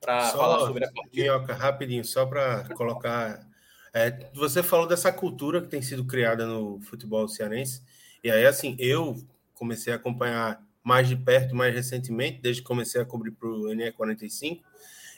para 0.00 0.30
falar 0.30 0.60
sobre 0.60 0.84
a 0.84 0.92
partida. 0.92 1.22
Minhoca, 1.22 1.54
rapidinho, 1.54 2.04
só 2.04 2.24
para 2.24 2.68
colocar. 2.74 3.44
É, 3.92 4.30
você 4.32 4.62
falou 4.62 4.86
dessa 4.86 5.12
cultura 5.12 5.60
que 5.60 5.68
tem 5.68 5.82
sido 5.82 6.04
criada 6.04 6.46
no 6.46 6.80
futebol 6.82 7.26
cearense. 7.26 7.82
E 8.22 8.30
aí, 8.30 8.46
assim, 8.46 8.76
eu 8.78 9.16
comecei 9.54 9.92
a 9.92 9.96
acompanhar 9.96 10.62
mais 10.84 11.08
de 11.08 11.16
perto, 11.16 11.56
mais 11.56 11.74
recentemente, 11.74 12.40
desde 12.42 12.62
que 12.62 12.68
comecei 12.68 13.00
a 13.00 13.04
cobrir 13.04 13.32
para 13.32 13.48
o 13.48 13.64
NE45. 13.68 14.60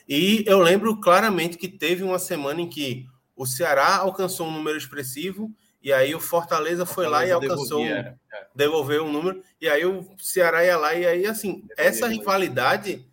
E 0.07 0.43
eu 0.47 0.59
lembro 0.59 0.99
claramente 0.99 1.57
que 1.57 1.67
teve 1.67 2.01
uma 2.03 2.17
semana 2.17 2.61
em 2.61 2.69
que 2.69 3.05
o 3.35 3.45
Ceará 3.45 3.97
alcançou 3.97 4.47
um 4.47 4.51
número 4.51 4.77
expressivo 4.77 5.53
e 5.81 5.93
aí 5.93 6.15
o 6.15 6.19
Fortaleza, 6.19 6.85
Fortaleza 6.85 6.85
foi 6.85 7.07
lá 7.07 7.25
e 7.25 7.31
alcançou, 7.31 7.85
é. 7.85 8.17
devolveu 8.53 9.05
um 9.05 9.11
número, 9.11 9.41
e 9.61 9.69
aí 9.69 9.85
o 9.85 10.05
Ceará 10.17 10.65
ia 10.65 10.75
lá, 10.75 10.93
e 10.93 11.05
aí, 11.05 11.25
assim, 11.25 11.63
essa 11.77 12.07
rivalidade 12.07 13.07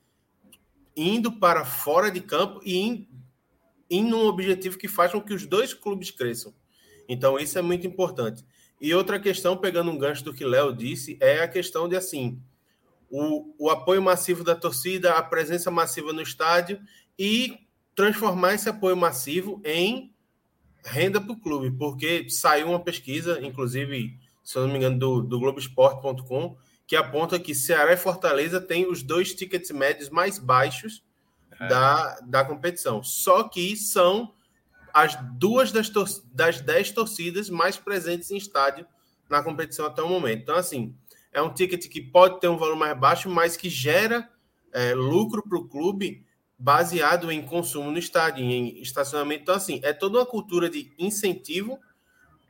indo 0.96 1.30
para 1.38 1.64
fora 1.64 2.11
de 2.11 2.20
campo 2.20 2.61
e 2.64 2.76
em, 2.78 3.08
em 3.90 4.12
um 4.12 4.26
objetivo 4.26 4.78
que 4.78 4.88
faz 4.88 5.12
com 5.12 5.20
que 5.20 5.34
os 5.34 5.46
dois 5.46 5.75
clubes 5.75 6.11
cresçam. 6.11 6.54
Então, 7.08 7.38
isso 7.38 7.58
é 7.58 7.62
muito 7.62 7.87
importante. 7.87 8.44
E 8.84 8.92
outra 8.92 9.18
questão, 9.18 9.56
pegando 9.56 9.90
um 9.90 9.96
gancho 9.96 10.22
do 10.22 10.34
que 10.34 10.44
Léo 10.44 10.70
disse, 10.70 11.16
é 11.18 11.40
a 11.40 11.48
questão 11.48 11.88
de, 11.88 11.96
assim, 11.96 12.38
o, 13.08 13.54
o 13.58 13.70
apoio 13.70 14.02
massivo 14.02 14.44
da 14.44 14.54
torcida, 14.54 15.14
a 15.14 15.22
presença 15.22 15.70
massiva 15.70 16.12
no 16.12 16.20
estádio 16.20 16.78
e 17.18 17.66
transformar 17.96 18.52
esse 18.52 18.68
apoio 18.68 18.94
massivo 18.94 19.59
em 19.64 20.14
renda 20.85 21.18
para 21.18 21.32
o 21.32 21.40
clube, 21.40 21.70
porque 21.70 22.28
saiu 22.28 22.68
uma 22.68 22.78
pesquisa, 22.78 23.40
inclusive, 23.40 24.18
se 24.42 24.59
eu 24.59 24.66
não 24.66 24.72
me 24.72 24.76
engano, 24.76 24.98
do, 24.98 25.22
do 25.22 25.40
Globoesporte.com, 25.40 26.54
que 26.87 26.94
aponta 26.94 27.40
que 27.40 27.54
Ceará 27.54 27.94
e 27.94 27.96
Fortaleza 27.96 28.61
têm 28.61 28.87
os 28.87 29.02
dois 29.02 29.32
tickets 29.32 29.70
médios 29.70 30.11
mais 30.11 30.38
baixos 30.38 31.02
é. 31.59 31.68
da, 31.68 32.20
da 32.20 32.44
competição. 32.44 33.02
Só 33.02 33.44
que 33.44 33.78
são 33.78 34.35
as 34.94 35.18
duas 35.33 35.72
das, 35.72 35.90
das 36.33 36.61
dez 36.61 36.92
torcidas 36.92 37.50
mais 37.50 37.76
presentes 37.76 38.30
em 38.30 38.37
estádio 38.37 38.87
na 39.28 39.42
competição 39.42 39.87
até 39.87 40.00
o 40.00 40.09
momento. 40.09 40.42
Então, 40.42 40.54
assim, 40.54 40.96
é 41.33 41.42
um 41.42 41.52
ticket 41.52 41.88
que 41.88 42.00
pode 42.00 42.38
ter 42.38 42.46
um 42.46 42.57
valor 42.57 42.76
mais 42.76 42.96
baixo, 42.96 43.28
mas 43.28 43.57
que 43.57 43.68
gera 43.68 44.30
é, 44.72 44.94
lucro 44.94 45.42
para 45.42 45.59
o 45.59 45.68
clube 45.68 46.24
baseado 46.57 47.33
em 47.33 47.42
consumo 47.42 47.90
no 47.90 47.98
estádio, 47.98 48.44
em 48.44 48.80
estacionamento. 48.80 49.42
Então, 49.42 49.57
assim, 49.57 49.80
é 49.83 49.92
toda 49.92 50.18
uma 50.18 50.26
cultura 50.26 50.70
de 50.70 50.92
incentivo, 50.96 51.80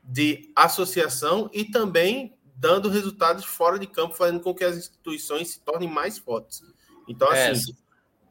de 0.03 0.53
associação 0.55 1.49
e 1.51 1.65
também 1.65 2.37
dando 2.55 2.91
resultados 2.91 3.47
fora 3.47 3.79
de 3.79 3.87
campo, 3.87 4.15
fazendo 4.15 4.41
com 4.41 4.55
que 4.55 4.65
as 4.65 4.77
instituições 4.77 5.49
se 5.49 5.61
tornem 5.61 5.89
mais 5.89 6.19
fortes. 6.19 6.63
Então, 7.09 7.33
é, 7.33 7.51
assim, 7.51 7.75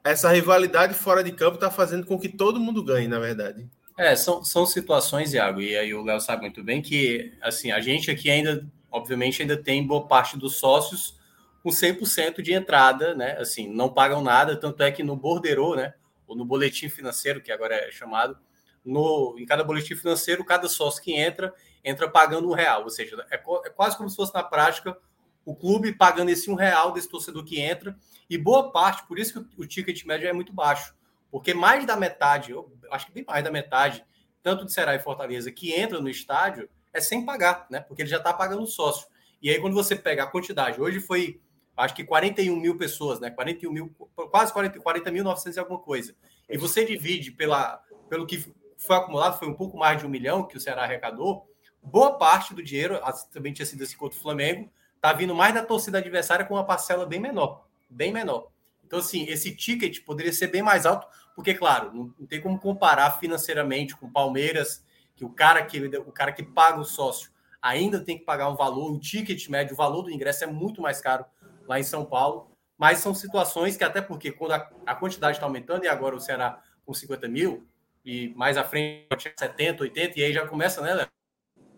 é. 0.04 0.12
essa 0.12 0.32
rivalidade 0.32 0.93
fora 0.93 1.23
de 1.23 1.32
campo 1.32 1.56
está 1.56 1.71
fazendo 1.71 2.06
com 2.06 2.19
que 2.19 2.30
todo 2.30 2.60
mundo 2.60 2.84
ganhe, 2.84 3.08
na 3.08 3.19
verdade. 3.19 3.67
É, 3.97 4.15
são, 4.15 4.43
são 4.43 4.65
situações, 4.65 5.34
Iago, 5.34 5.62
e 5.62 5.77
aí 5.77 5.93
o 5.93 6.03
Léo 6.03 6.19
sabe 6.19 6.41
muito 6.41 6.63
bem 6.63 6.82
que, 6.82 7.32
assim, 7.41 7.71
a 7.71 7.79
gente 7.79 8.10
aqui 8.10 8.29
ainda, 8.29 8.67
obviamente, 8.91 9.41
ainda 9.41 9.56
tem 9.56 9.86
boa 9.86 10.08
parte 10.08 10.38
dos 10.38 10.58
sócios 10.58 11.19
com 11.62 11.69
100% 11.69 12.41
de 12.41 12.53
entrada, 12.53 13.13
né? 13.13 13.38
Assim, 13.38 13.67
não 13.71 13.93
pagam 13.93 14.21
nada, 14.21 14.60
tanto 14.60 14.82
é 14.82 14.91
que 14.91 15.03
no 15.03 15.15
borderô, 15.15 15.75
né? 15.75 15.93
Ou 16.27 16.36
no 16.36 16.43
boletim 16.43 16.89
financeiro, 16.89 17.41
que 17.41 17.51
agora 17.51 17.75
é 17.75 17.91
chamado, 17.91 18.38
no, 18.84 19.36
em 19.38 19.45
cada 19.45 19.63
boletim 19.63 19.95
financeiro, 19.95 20.43
cada 20.43 20.67
sócio 20.67 21.01
que 21.01 21.13
entra, 21.13 21.53
entra 21.84 22.10
pagando 22.10 22.49
um 22.49 22.53
real. 22.53 22.84
Ou 22.84 22.89
seja, 22.89 23.25
é, 23.29 23.36
é 23.36 23.69
quase 23.69 23.95
como 23.95 24.10
se 24.10 24.15
fosse 24.15 24.34
na 24.34 24.43
prática 24.43 24.97
o 25.45 25.56
clube 25.56 25.93
pagando 25.93 26.29
esse 26.29 26.49
um 26.49 26.56
real 26.56 26.91
desse 26.91 27.10
torcedor 27.10 27.43
que 27.45 27.60
entra. 27.60 27.95
E 28.29 28.38
boa 28.38 28.71
parte, 28.71 29.08
por 29.08 29.19
isso 29.19 29.34
que 29.34 29.62
o, 29.62 29.63
o 29.63 29.67
ticket 29.67 30.03
médio 30.03 30.27
é 30.27 30.34
muito 30.34 30.51
baixo. 30.51 30.93
Porque 31.34 31.52
mais 31.52 31.84
da 31.84 31.98
metade, 31.98 32.52
eu 32.52 32.72
acho 32.91 33.08
que 33.08 33.12
bem 33.12 33.26
mais 33.26 33.43
da 33.43 33.50
metade, 33.50 34.06
tanto 34.43 34.65
de 34.65 34.72
Ceará 34.72 34.93
e 34.93 35.00
Fortaleza, 35.00 35.52
que 35.52 35.74
entra 35.74 36.00
no 36.00 36.08
estádio, 36.08 36.69
é 36.93 37.02
sem 37.02 37.26
pagar, 37.26 37.65
né? 37.72 37.80
Porque 37.80 38.04
ele 38.04 38.10
já 38.10 38.17
está 38.17 38.32
pagando 38.32 38.67
sócio. 38.67 39.08
E 39.41 39.50
aí, 39.50 39.60
quando 39.60 39.74
você 39.74 39.96
pega 39.96 40.22
a 40.22 40.28
quantidade, 40.28 40.80
hoje 40.80 41.00
foi 41.00 41.41
acho 41.76 41.96
que 41.96 42.04
41 42.04 42.56
mil 42.56 42.78
pessoas, 42.78 43.19
né? 43.19 43.32
41 43.32 43.72
mil, 43.72 43.89
quase 44.30 44.54
40, 44.54 44.80
40 44.80 45.12
mil 45.12 45.24
900 45.24 45.58
e 45.58 45.60
alguma 45.60 45.80
coisa. 45.80 46.15
E 46.48 46.56
você 46.56 46.86
divide 46.86 47.32
pela, 47.32 47.82
pelo 48.08 48.28
que 48.28 48.46
foi 48.78 48.96
acumulado, 48.96 49.39
foi 49.39 49.48
um 49.48 49.56
pouco 49.56 49.76
mais 49.76 49.98
de 50.00 50.06
um 50.06 50.10
milhão 50.10 50.43
que 50.43 50.56
o 50.56 50.60
Ceará 50.60 50.84
arrecadou. 50.84 51.50
Boa 51.82 52.15
parte 52.15 52.54
do 52.54 52.62
dinheiro, 52.62 53.02
também 53.32 53.54
tinha 53.54 53.65
sido 53.65 53.82
assim 53.82 53.98
contra 53.98 54.19
o 54.19 54.22
Flamengo, 54.22 54.72
tá 55.02 55.12
vindo 55.12 55.34
mais 55.34 55.52
da 55.52 55.65
torcida 55.65 55.98
adversária 55.98 56.46
com 56.46 56.54
uma 56.54 56.63
parcela 56.63 57.08
bem 57.08 57.19
menor, 57.19 57.65
bem 57.89 58.13
menor. 58.13 58.52
Então, 58.86 59.00
assim, 59.00 59.26
esse 59.26 59.56
ticket 59.56 60.06
poderia 60.06 60.32
ser 60.32 60.46
bem 60.46 60.62
mais 60.62 60.86
alto, 60.86 61.08
porque, 61.36 61.54
claro, 61.54 61.91
não, 61.93 62.28
tem 62.28 62.41
como 62.41 62.60
comparar 62.60 63.12
financeiramente 63.19 63.96
com 63.96 64.12
Palmeiras, 64.12 64.86
que 65.15 65.26
o 65.26 65.30
cara 65.30 65.63
que 65.63 65.80
o 65.80 66.12
cara 66.12 66.32
que 66.32 66.43
paga 66.43 66.80
o 66.80 66.86
sócio 66.86 67.32
ainda 67.62 68.04
tem 68.04 68.17
que 68.17 68.26
pagar 68.26 68.50
um 68.50 68.56
valor, 68.56 68.91
o 68.91 69.00
ticket 69.00 69.48
médio, 69.48 69.74
o 69.74 69.78
valor 69.78 70.04
do 70.04 70.12
ingresso 70.12 70.43
é 70.43 70.48
muito 70.48 70.82
mais 70.82 71.00
caro 71.00 71.26
lá 71.67 71.80
em 71.80 71.84
São 71.84 72.04
Paulo. 72.04 72.52
Mas 72.78 73.00
são 73.00 73.13
situações 73.13 73.78
que, 73.78 73.84
até 73.84 74.02
porque 74.02 74.32
quando 74.32 74.52
a, 74.52 74.69
a 74.86 74.96
quantidade 74.96 75.38
está 75.38 75.46
aumentando, 75.46 75.86
e 75.86 75.88
agora 75.88 76.15
o 76.15 76.19
Ceará 76.19 76.62
com 76.86 76.93
50 76.93 77.28
mil, 77.30 77.65
e 78.04 78.34
mais 78.36 78.58
à 78.58 78.63
frente 78.63 79.08
70, 79.39 79.84
80, 79.84 80.19
e 80.19 80.24
aí 80.24 80.34
já 80.34 80.46
começa, 80.46 80.82
né, 80.82 80.93
Léo? 80.93 81.08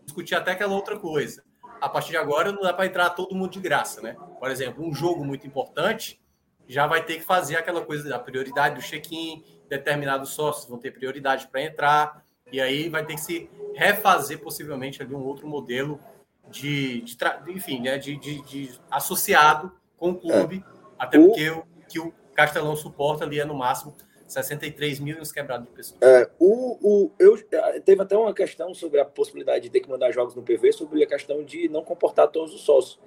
Discutir 0.06 0.34
até 0.34 0.52
aquela 0.52 0.74
outra 0.74 0.98
coisa. 0.98 1.44
A 1.80 1.88
partir 1.88 2.12
de 2.12 2.18
agora 2.18 2.52
não 2.52 2.62
dá 2.62 2.74
para 2.74 2.88
entrar 2.88 3.12
todo 3.12 3.36
mundo 3.36 3.52
de 3.52 3.60
graça, 3.60 4.02
né? 4.02 4.16
Por 4.40 4.50
exemplo, 4.50 4.84
um 4.84 4.94
jogo 4.94 5.24
muito 5.24 5.46
importante 5.46 6.20
já 6.68 6.88
vai 6.88 7.04
ter 7.04 7.16
que 7.16 7.24
fazer 7.24 7.56
aquela 7.56 7.82
coisa 7.82 8.08
da 8.10 8.20
prioridade 8.20 8.76
do 8.76 8.82
check-in, 8.82 9.44
determinados 9.70 10.32
sócios 10.32 10.70
vão 10.70 10.78
ter 10.78 10.92
prioridade 10.92 11.48
para 11.48 11.62
entrar, 11.62 12.26
e 12.52 12.62
aí 12.62 12.90
vai 12.90 13.06
ter 13.06 13.16
que 13.16 13.22
se 13.22 13.50
refazer 13.74 14.40
possivelmente 14.40 15.02
ali 15.02 15.14
um 15.14 15.24
outro 15.24 15.48
modelo 15.48 16.00
de, 16.50 17.02
de 17.02 17.18
enfim, 17.48 17.82
né, 17.82 17.98
de, 17.98 18.16
de, 18.18 18.42
de, 18.44 18.80
associado 18.90 19.72
com 19.98 20.12
o 20.12 20.16
clube, 20.16 20.64
é. 20.66 20.86
até 20.98 21.20
porque 21.20 21.50
o, 21.50 21.64
que 21.90 22.00
o 22.00 22.14
Castelão 22.34 22.76
suporta 22.76 23.24
ali 23.24 23.40
é 23.40 23.46
no 23.46 23.56
máximo 23.56 23.96
63 24.28 25.00
mil 25.00 25.18
e 25.18 25.22
uns 25.22 25.32
quebrados 25.32 25.68
de 25.68 25.74
pessoas. 25.74 26.02
É, 26.02 26.30
o, 26.40 26.78
o, 26.82 27.12
eu, 27.20 27.38
é, 27.52 27.80
teve 27.80 28.02
até 28.02 28.18
uma 28.18 28.34
questão 28.34 28.74
sobre 28.74 29.00
a 29.00 29.06
possibilidade 29.06 29.66
de 29.66 29.70
ter 29.70 29.80
que 29.80 29.90
mandar 29.90 30.12
jogos 30.12 30.36
no 30.36 30.42
PV, 30.42 30.72
sobre 30.74 31.04
a 31.04 31.08
questão 31.08 31.44
de 31.44 31.70
não 31.70 31.84
comportar 31.84 32.28
todos 32.28 32.54
os 32.54 32.62
sócios. 32.62 33.00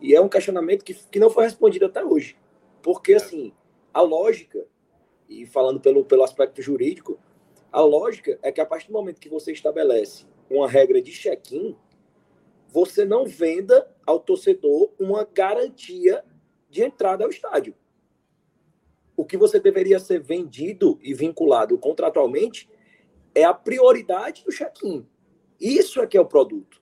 E 0.00 0.14
é 0.14 0.20
um 0.20 0.28
questionamento 0.28 0.84
que, 0.84 0.94
que 0.94 1.18
não 1.18 1.28
foi 1.28 1.44
respondido 1.44 1.86
até 1.86 2.04
hoje. 2.04 2.36
Porque, 2.82 3.14
assim, 3.14 3.52
a 3.92 4.00
lógica, 4.00 4.66
e 5.28 5.46
falando 5.46 5.80
pelo, 5.80 6.04
pelo 6.04 6.24
aspecto 6.24 6.62
jurídico, 6.62 7.18
a 7.72 7.80
lógica 7.80 8.38
é 8.42 8.50
que 8.50 8.60
a 8.60 8.66
partir 8.66 8.88
do 8.88 8.92
momento 8.92 9.20
que 9.20 9.28
você 9.28 9.52
estabelece 9.52 10.26
uma 10.48 10.68
regra 10.68 11.00
de 11.00 11.12
check-in, 11.12 11.76
você 12.68 13.04
não 13.04 13.26
venda 13.26 13.88
ao 14.06 14.18
torcedor 14.18 14.90
uma 14.98 15.24
garantia 15.24 16.24
de 16.68 16.82
entrada 16.82 17.24
ao 17.24 17.30
estádio. 17.30 17.74
O 19.16 19.24
que 19.24 19.36
você 19.36 19.60
deveria 19.60 19.98
ser 19.98 20.20
vendido 20.20 20.98
e 21.02 21.12
vinculado 21.12 21.76
contratualmente 21.78 22.68
é 23.34 23.44
a 23.44 23.54
prioridade 23.54 24.44
do 24.44 24.50
check-in. 24.50 25.06
Isso 25.60 26.00
é 26.00 26.06
que 26.06 26.16
é 26.16 26.20
o 26.20 26.26
produto. 26.26 26.80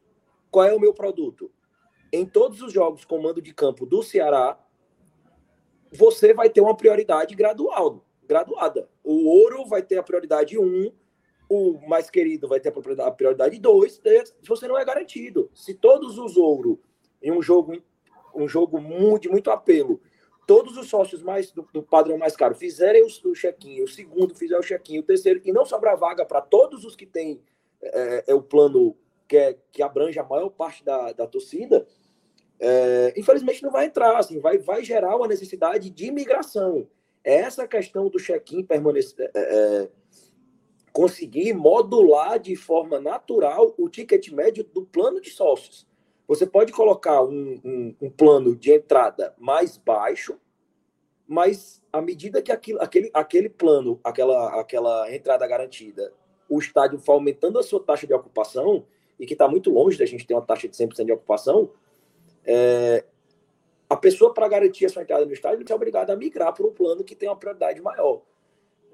Qual 0.50 0.64
é 0.64 0.72
o 0.72 0.80
meu 0.80 0.94
produto? 0.94 1.50
Em 2.12 2.24
todos 2.24 2.62
os 2.62 2.72
jogos 2.72 3.04
comando 3.04 3.42
de 3.42 3.52
campo 3.52 3.84
do 3.84 4.02
Ceará, 4.02 4.58
você 5.92 6.34
vai 6.34 6.50
ter 6.50 6.60
uma 6.60 6.76
prioridade 6.76 7.34
gradual, 7.34 8.04
graduada. 8.26 8.88
O 9.02 9.26
ouro 9.28 9.66
vai 9.66 9.82
ter 9.82 9.98
a 9.98 10.02
prioridade 10.02 10.58
1, 10.58 10.92
o 11.48 11.88
mais 11.88 12.10
querido 12.10 12.46
vai 12.46 12.60
ter 12.60 12.72
a 13.00 13.10
prioridade 13.10 13.58
2, 13.58 13.92
se 13.92 14.48
você 14.48 14.68
não 14.68 14.78
é 14.78 14.84
garantido. 14.84 15.50
Se 15.54 15.74
todos 15.74 16.18
os 16.18 16.36
ouro 16.36 16.80
em 17.22 17.32
um 17.32 17.42
jogo 17.42 17.82
um 18.34 18.46
jogo 18.46 18.78
de 19.18 19.28
muito 19.28 19.50
apelo, 19.50 20.00
todos 20.46 20.76
os 20.76 20.88
sócios 20.88 21.22
mais 21.22 21.50
do, 21.50 21.66
do 21.72 21.82
padrão 21.82 22.16
mais 22.16 22.36
caro 22.36 22.54
fizerem 22.54 23.02
o, 23.02 23.28
o 23.28 23.34
check-in, 23.34 23.82
o 23.82 23.88
segundo 23.88 24.34
fizer 24.34 24.56
o 24.56 24.62
check-in, 24.62 24.98
o 24.98 25.02
terceiro, 25.02 25.40
e 25.44 25.52
não 25.52 25.64
sobrar 25.64 25.96
vaga 25.96 26.24
para 26.24 26.40
todos 26.40 26.84
os 26.84 26.94
que 26.94 27.06
têm 27.06 27.40
é, 27.82 28.24
é, 28.28 28.34
o 28.34 28.42
plano 28.42 28.96
que, 29.26 29.36
é, 29.36 29.56
que 29.72 29.82
abrange 29.82 30.18
a 30.18 30.24
maior 30.24 30.48
parte 30.50 30.84
da, 30.84 31.12
da 31.12 31.26
torcida, 31.26 31.86
é, 32.60 33.14
infelizmente 33.16 33.62
não 33.62 33.70
vai 33.70 33.86
entrar, 33.86 34.18
assim, 34.18 34.40
vai, 34.40 34.58
vai 34.58 34.84
gerar 34.84 35.16
uma 35.16 35.28
necessidade 35.28 35.90
de 35.90 36.10
migração. 36.10 36.86
Essa 37.22 37.66
questão 37.66 38.08
do 38.08 38.18
check-in 38.18 38.64
permanecer. 38.64 39.30
É, 39.34 39.40
é, 39.40 39.88
conseguir 40.92 41.52
modular 41.52 42.40
de 42.40 42.56
forma 42.56 43.00
natural 43.00 43.72
o 43.78 43.88
ticket 43.88 44.30
médio 44.30 44.64
do 44.64 44.84
plano 44.84 45.20
de 45.20 45.30
sócios. 45.30 45.86
Você 46.26 46.46
pode 46.46 46.72
colocar 46.72 47.22
um, 47.22 47.60
um, 47.64 47.94
um 48.02 48.10
plano 48.10 48.56
de 48.56 48.72
entrada 48.72 49.34
mais 49.38 49.76
baixo, 49.76 50.36
mas 51.26 51.80
à 51.92 52.02
medida 52.02 52.42
que 52.42 52.50
aquilo, 52.50 52.82
aquele, 52.82 53.10
aquele 53.14 53.48
plano, 53.48 54.00
aquela, 54.02 54.60
aquela 54.60 55.14
entrada 55.14 55.46
garantida, 55.46 56.12
o 56.48 56.58
estádio 56.58 56.98
for 56.98 57.12
aumentando 57.12 57.58
a 57.58 57.62
sua 57.62 57.80
taxa 57.80 58.06
de 58.06 58.14
ocupação, 58.14 58.84
e 59.18 59.26
que 59.26 59.34
está 59.34 59.48
muito 59.48 59.70
longe 59.70 59.98
da 59.98 60.06
gente 60.06 60.26
ter 60.26 60.34
uma 60.34 60.42
taxa 60.42 60.68
de 60.68 60.76
100% 60.76 61.04
de 61.04 61.12
ocupação, 61.12 61.70
é, 62.50 63.04
a 63.90 63.96
pessoa, 63.96 64.32
para 64.32 64.48
garantir 64.48 64.86
a 64.86 64.88
sua 64.88 65.02
entrada 65.02 65.26
no 65.26 65.32
estádio, 65.32 65.64
é 65.68 65.74
obrigada 65.74 66.14
a 66.14 66.16
migrar 66.16 66.54
para 66.54 66.66
um 66.66 66.72
plano 66.72 67.04
que 67.04 67.14
tem 67.14 67.28
uma 67.28 67.36
prioridade 67.36 67.78
maior. 67.82 68.22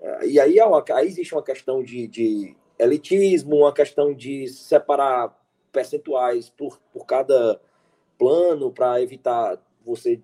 É, 0.00 0.26
e 0.26 0.40
aí, 0.40 0.58
é 0.58 0.64
uma, 0.66 0.84
aí 0.90 1.06
existe 1.06 1.32
uma 1.32 1.42
questão 1.42 1.80
de, 1.80 2.08
de 2.08 2.56
elitismo, 2.76 3.58
uma 3.58 3.72
questão 3.72 4.12
de 4.12 4.48
separar 4.48 5.40
percentuais 5.70 6.50
por, 6.50 6.80
por 6.92 7.06
cada 7.06 7.60
plano 8.18 8.72
para 8.72 9.00
evitar 9.00 9.60
você 9.84 10.20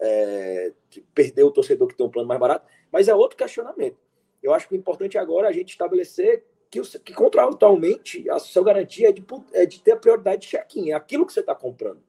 é, 0.00 0.72
perder 1.12 1.42
o 1.42 1.50
torcedor 1.50 1.88
que 1.88 1.96
tem 1.96 2.06
um 2.06 2.10
plano 2.10 2.28
mais 2.28 2.40
barato, 2.40 2.66
mas 2.92 3.08
é 3.08 3.14
outro 3.14 3.36
questionamento. 3.36 3.98
Eu 4.40 4.54
acho 4.54 4.68
que 4.68 4.74
o 4.74 4.76
importante 4.76 5.18
agora 5.18 5.48
é 5.48 5.50
a 5.50 5.52
gente 5.52 5.70
estabelecer 5.70 6.44
que, 6.70 6.80
que 7.00 7.12
contratualmente 7.12 8.30
a 8.30 8.38
sua 8.38 8.62
garantia 8.62 9.08
é 9.08 9.12
de, 9.12 9.24
é 9.52 9.66
de 9.66 9.82
ter 9.82 9.92
a 9.92 9.96
prioridade 9.96 10.42
de 10.42 10.48
check-in, 10.48 10.90
é 10.90 10.94
aquilo 10.94 11.26
que 11.26 11.32
você 11.32 11.40
está 11.40 11.54
comprando. 11.54 12.00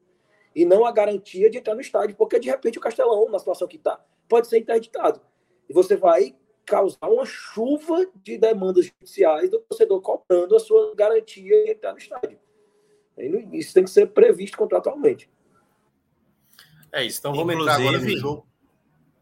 E 0.54 0.64
não 0.64 0.84
a 0.84 0.92
garantia 0.92 1.48
de 1.48 1.58
entrar 1.58 1.74
no 1.74 1.80
estádio, 1.80 2.16
porque 2.16 2.38
de 2.38 2.48
repente 2.48 2.78
o 2.78 2.80
Castelão, 2.80 3.28
na 3.30 3.38
situação 3.38 3.66
que 3.66 3.76
está, 3.76 3.98
pode 4.28 4.48
ser 4.48 4.58
interditado. 4.58 5.20
E 5.68 5.72
você 5.72 5.96
vai 5.96 6.34
causar 6.64 7.08
uma 7.08 7.24
chuva 7.24 8.06
de 8.22 8.38
demandas 8.38 8.86
judiciais 8.86 9.50
do 9.50 9.58
torcedor 9.60 10.00
comprando 10.00 10.54
a 10.54 10.60
sua 10.60 10.94
garantia 10.94 11.64
de 11.64 11.70
entrar 11.72 11.92
no 11.92 11.98
estádio. 11.98 12.38
Isso 13.52 13.74
tem 13.74 13.84
que 13.84 13.90
ser 13.90 14.06
previsto 14.06 14.56
contratualmente. 14.56 15.30
É 16.92 17.04
isso. 17.04 17.18
Então 17.18 17.34
vamos 17.34 17.54
inclusive, 17.54 17.82
entrar 17.82 17.96
agora 17.96 18.04
no 18.04 18.18
jogo. 18.18 18.46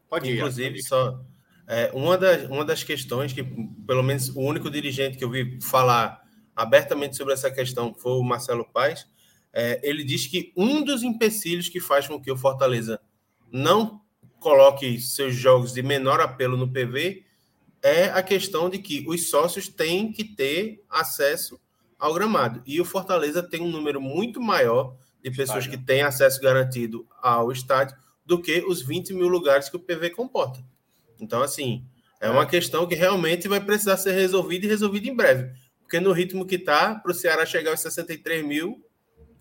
Pode 0.09 0.29
ir. 0.29 0.37
Inclusive, 0.37 0.83
só 0.83 1.19
é, 1.67 1.89
uma, 1.93 2.17
das, 2.17 2.43
uma 2.49 2.65
das 2.65 2.83
questões 2.83 3.31
que, 3.31 3.43
pelo 3.87 4.03
menos, 4.03 4.29
o 4.29 4.41
único 4.41 4.69
dirigente 4.69 5.17
que 5.17 5.23
eu 5.23 5.29
vi 5.29 5.59
falar 5.61 6.21
abertamente 6.55 7.15
sobre 7.15 7.33
essa 7.33 7.49
questão 7.49 7.93
foi 7.93 8.13
o 8.13 8.23
Marcelo 8.23 8.65
Paes. 8.71 9.07
É, 9.53 9.79
ele 9.83 10.03
diz 10.03 10.27
que 10.27 10.53
um 10.55 10.83
dos 10.83 11.03
empecilhos 11.03 11.67
que 11.67 11.79
faz 11.79 12.07
com 12.07 12.21
que 12.21 12.31
o 12.31 12.37
Fortaleza 12.37 12.99
não 13.51 14.01
coloque 14.39 14.99
seus 14.99 15.35
jogos 15.35 15.73
de 15.73 15.83
menor 15.83 16.19
apelo 16.19 16.57
no 16.57 16.71
PV 16.71 17.23
é 17.83 18.05
a 18.05 18.23
questão 18.23 18.69
de 18.69 18.79
que 18.79 19.03
os 19.07 19.29
sócios 19.29 19.67
têm 19.67 20.11
que 20.11 20.23
ter 20.23 20.83
acesso 20.89 21.59
ao 21.99 22.13
gramado. 22.13 22.61
E 22.65 22.79
o 22.79 22.85
Fortaleza 22.85 23.43
tem 23.43 23.61
um 23.61 23.69
número 23.69 23.99
muito 23.99 24.41
maior 24.41 24.95
de 25.23 25.29
pessoas 25.29 25.65
estádio. 25.65 25.71
que 25.79 25.85
têm 25.85 26.01
acesso 26.01 26.41
garantido 26.41 27.07
ao 27.21 27.51
estádio 27.51 27.95
do 28.25 28.41
que 28.41 28.63
os 28.67 28.81
20 28.81 29.13
mil 29.13 29.27
lugares 29.27 29.69
que 29.69 29.75
o 29.75 29.79
PV 29.79 30.11
comporta. 30.11 30.63
Então, 31.19 31.41
assim, 31.41 31.85
é, 32.19 32.27
é. 32.27 32.29
uma 32.29 32.45
questão 32.45 32.87
que 32.87 32.95
realmente 32.95 33.47
vai 33.47 33.59
precisar 33.59 33.97
ser 33.97 34.13
resolvida 34.13 34.65
e 34.65 34.69
resolvida 34.69 35.07
em 35.07 35.15
breve. 35.15 35.51
Porque 35.81 35.99
no 35.99 36.11
ritmo 36.11 36.45
que 36.45 36.55
está, 36.55 36.95
para 36.95 37.11
o 37.11 37.15
Ceará 37.15 37.45
chegar 37.45 37.71
aos 37.71 37.81
63 37.81 38.45
mil, 38.45 38.83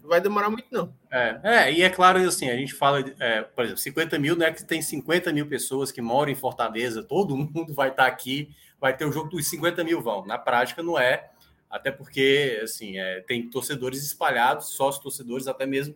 vai 0.02 0.20
demorar 0.20 0.50
muito, 0.50 0.66
não. 0.70 0.92
É, 1.10 1.40
é 1.42 1.72
e 1.72 1.82
é 1.82 1.90
claro, 1.90 2.18
assim, 2.20 2.48
a 2.48 2.56
gente 2.56 2.74
fala, 2.74 3.04
é, 3.18 3.42
por 3.42 3.64
exemplo, 3.64 3.80
50 3.80 4.18
mil, 4.18 4.36
né? 4.36 4.52
Que 4.52 4.64
tem 4.64 4.80
50 4.80 5.32
mil 5.32 5.46
pessoas 5.46 5.92
que 5.92 6.00
moram 6.00 6.30
em 6.30 6.34
Fortaleza, 6.34 7.02
todo 7.02 7.36
mundo 7.36 7.72
vai 7.74 7.90
estar 7.90 8.04
tá 8.04 8.08
aqui, 8.08 8.50
vai 8.80 8.96
ter 8.96 9.04
o 9.04 9.12
jogo 9.12 9.28
dos 9.28 9.46
50 9.48 9.84
mil 9.84 10.00
vão. 10.00 10.24
Na 10.24 10.38
prática, 10.38 10.82
não 10.82 10.98
é, 10.98 11.30
até 11.68 11.90
porque, 11.90 12.60
assim, 12.62 12.98
é, 12.98 13.20
tem 13.20 13.48
torcedores 13.48 14.02
espalhados, 14.02 14.70
sócios 14.70 15.02
torcedores, 15.02 15.46
até 15.46 15.66
mesmo 15.66 15.94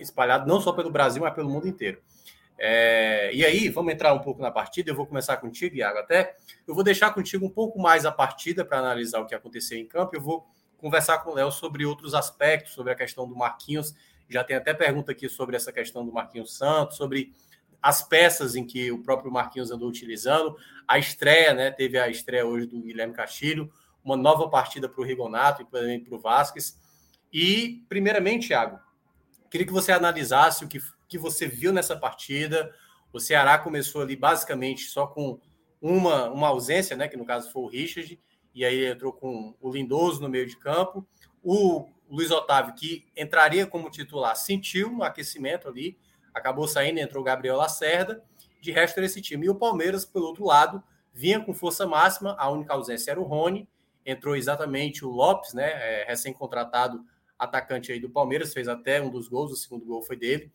espalhados, 0.00 0.46
não 0.46 0.60
só 0.60 0.72
pelo 0.72 0.90
Brasil, 0.90 1.22
mas 1.22 1.34
pelo 1.34 1.50
mundo 1.50 1.66
inteiro. 1.66 2.00
É, 2.60 3.30
e 3.32 3.44
aí, 3.44 3.68
vamos 3.68 3.92
entrar 3.92 4.12
um 4.12 4.18
pouco 4.18 4.42
na 4.42 4.50
partida. 4.50 4.90
Eu 4.90 4.96
vou 4.96 5.06
começar 5.06 5.36
contigo, 5.36 5.76
Iago, 5.76 5.98
até. 5.98 6.34
Eu 6.66 6.74
vou 6.74 6.82
deixar 6.82 7.12
contigo 7.12 7.46
um 7.46 7.50
pouco 7.50 7.78
mais 7.78 8.04
a 8.04 8.10
partida 8.10 8.64
para 8.64 8.78
analisar 8.78 9.20
o 9.20 9.26
que 9.26 9.34
aconteceu 9.34 9.78
em 9.78 9.86
campo. 9.86 10.16
Eu 10.16 10.20
vou 10.20 10.44
conversar 10.78 11.18
com 11.18 11.30
o 11.30 11.34
Léo 11.34 11.52
sobre 11.52 11.84
outros 11.84 12.14
aspectos, 12.14 12.72
sobre 12.72 12.92
a 12.92 12.96
questão 12.96 13.28
do 13.28 13.36
Marquinhos. 13.36 13.94
Já 14.28 14.42
tem 14.42 14.56
até 14.56 14.72
pergunta 14.72 15.12
aqui 15.12 15.28
sobre 15.28 15.56
essa 15.56 15.72
questão 15.72 16.04
do 16.06 16.12
Marquinhos 16.12 16.56
Santos, 16.56 16.96
sobre 16.96 17.34
as 17.82 18.02
peças 18.02 18.54
em 18.54 18.64
que 18.64 18.90
o 18.90 19.02
próprio 19.02 19.30
Marquinhos 19.30 19.70
andou 19.70 19.88
utilizando. 19.88 20.56
A 20.86 20.98
estreia, 20.98 21.52
né? 21.52 21.70
Teve 21.70 21.98
a 21.98 22.08
estreia 22.08 22.46
hoje 22.46 22.66
do 22.66 22.80
Guilherme 22.80 23.14
Castilho, 23.14 23.70
uma 24.04 24.16
nova 24.16 24.48
partida 24.48 24.88
para 24.88 25.00
o 25.00 25.04
Rigonato 25.04 25.62
e 25.62 25.64
também 25.64 26.02
para 26.02 26.14
o 26.14 26.18
Vasquez. 26.18 26.78
E, 27.32 27.84
primeiramente, 27.88 28.48
Thiago, 28.48 28.78
queria 29.50 29.66
que 29.66 29.72
você 29.72 29.92
analisasse 29.92 30.64
o 30.64 30.68
que, 30.68 30.80
que 31.08 31.18
você 31.18 31.46
viu 31.46 31.72
nessa 31.72 31.96
partida. 31.96 32.72
O 33.12 33.20
Ceará 33.20 33.58
começou 33.58 34.02
ali 34.02 34.16
basicamente 34.16 34.84
só 34.84 35.06
com 35.06 35.40
uma, 35.80 36.30
uma 36.30 36.48
ausência, 36.48 36.96
né? 36.96 37.08
Que 37.08 37.16
no 37.16 37.24
caso 37.24 37.50
foi 37.52 37.62
o 37.62 37.68
Richard, 37.68 38.20
e 38.58 38.64
aí 38.64 38.86
entrou 38.86 39.12
com 39.12 39.54
o 39.60 39.70
Lindoso 39.70 40.20
no 40.20 40.28
meio 40.28 40.44
de 40.44 40.56
campo. 40.56 41.06
O 41.44 41.86
Luiz 42.10 42.28
Otávio, 42.32 42.74
que 42.74 43.06
entraria 43.16 43.64
como 43.68 43.88
titular, 43.88 44.34
sentiu 44.34 44.90
no 44.90 45.04
aquecimento 45.04 45.68
ali, 45.68 45.96
acabou 46.34 46.66
saindo, 46.66 46.98
entrou 46.98 47.22
o 47.22 47.24
Gabriel 47.24 47.56
Lacerda. 47.56 48.20
De 48.60 48.72
resto, 48.72 48.96
era 48.96 49.06
esse 49.06 49.22
time. 49.22 49.46
E 49.46 49.48
o 49.48 49.54
Palmeiras, 49.54 50.04
pelo 50.04 50.26
outro 50.26 50.44
lado, 50.44 50.82
vinha 51.14 51.38
com 51.38 51.54
força 51.54 51.86
máxima, 51.86 52.34
a 52.36 52.50
única 52.50 52.72
ausência 52.72 53.12
era 53.12 53.20
o 53.20 53.22
Rony, 53.22 53.68
entrou 54.04 54.34
exatamente 54.34 55.04
o 55.04 55.08
Lopes, 55.08 55.54
né, 55.54 55.70
é, 55.70 56.04
recém-contratado 56.08 57.04
atacante 57.38 57.92
aí 57.92 58.00
do 58.00 58.10
Palmeiras, 58.10 58.52
fez 58.52 58.66
até 58.66 59.00
um 59.00 59.08
dos 59.08 59.28
gols, 59.28 59.52
o 59.52 59.56
segundo 59.56 59.86
gol 59.86 60.02
foi 60.02 60.16
dele. 60.16 60.50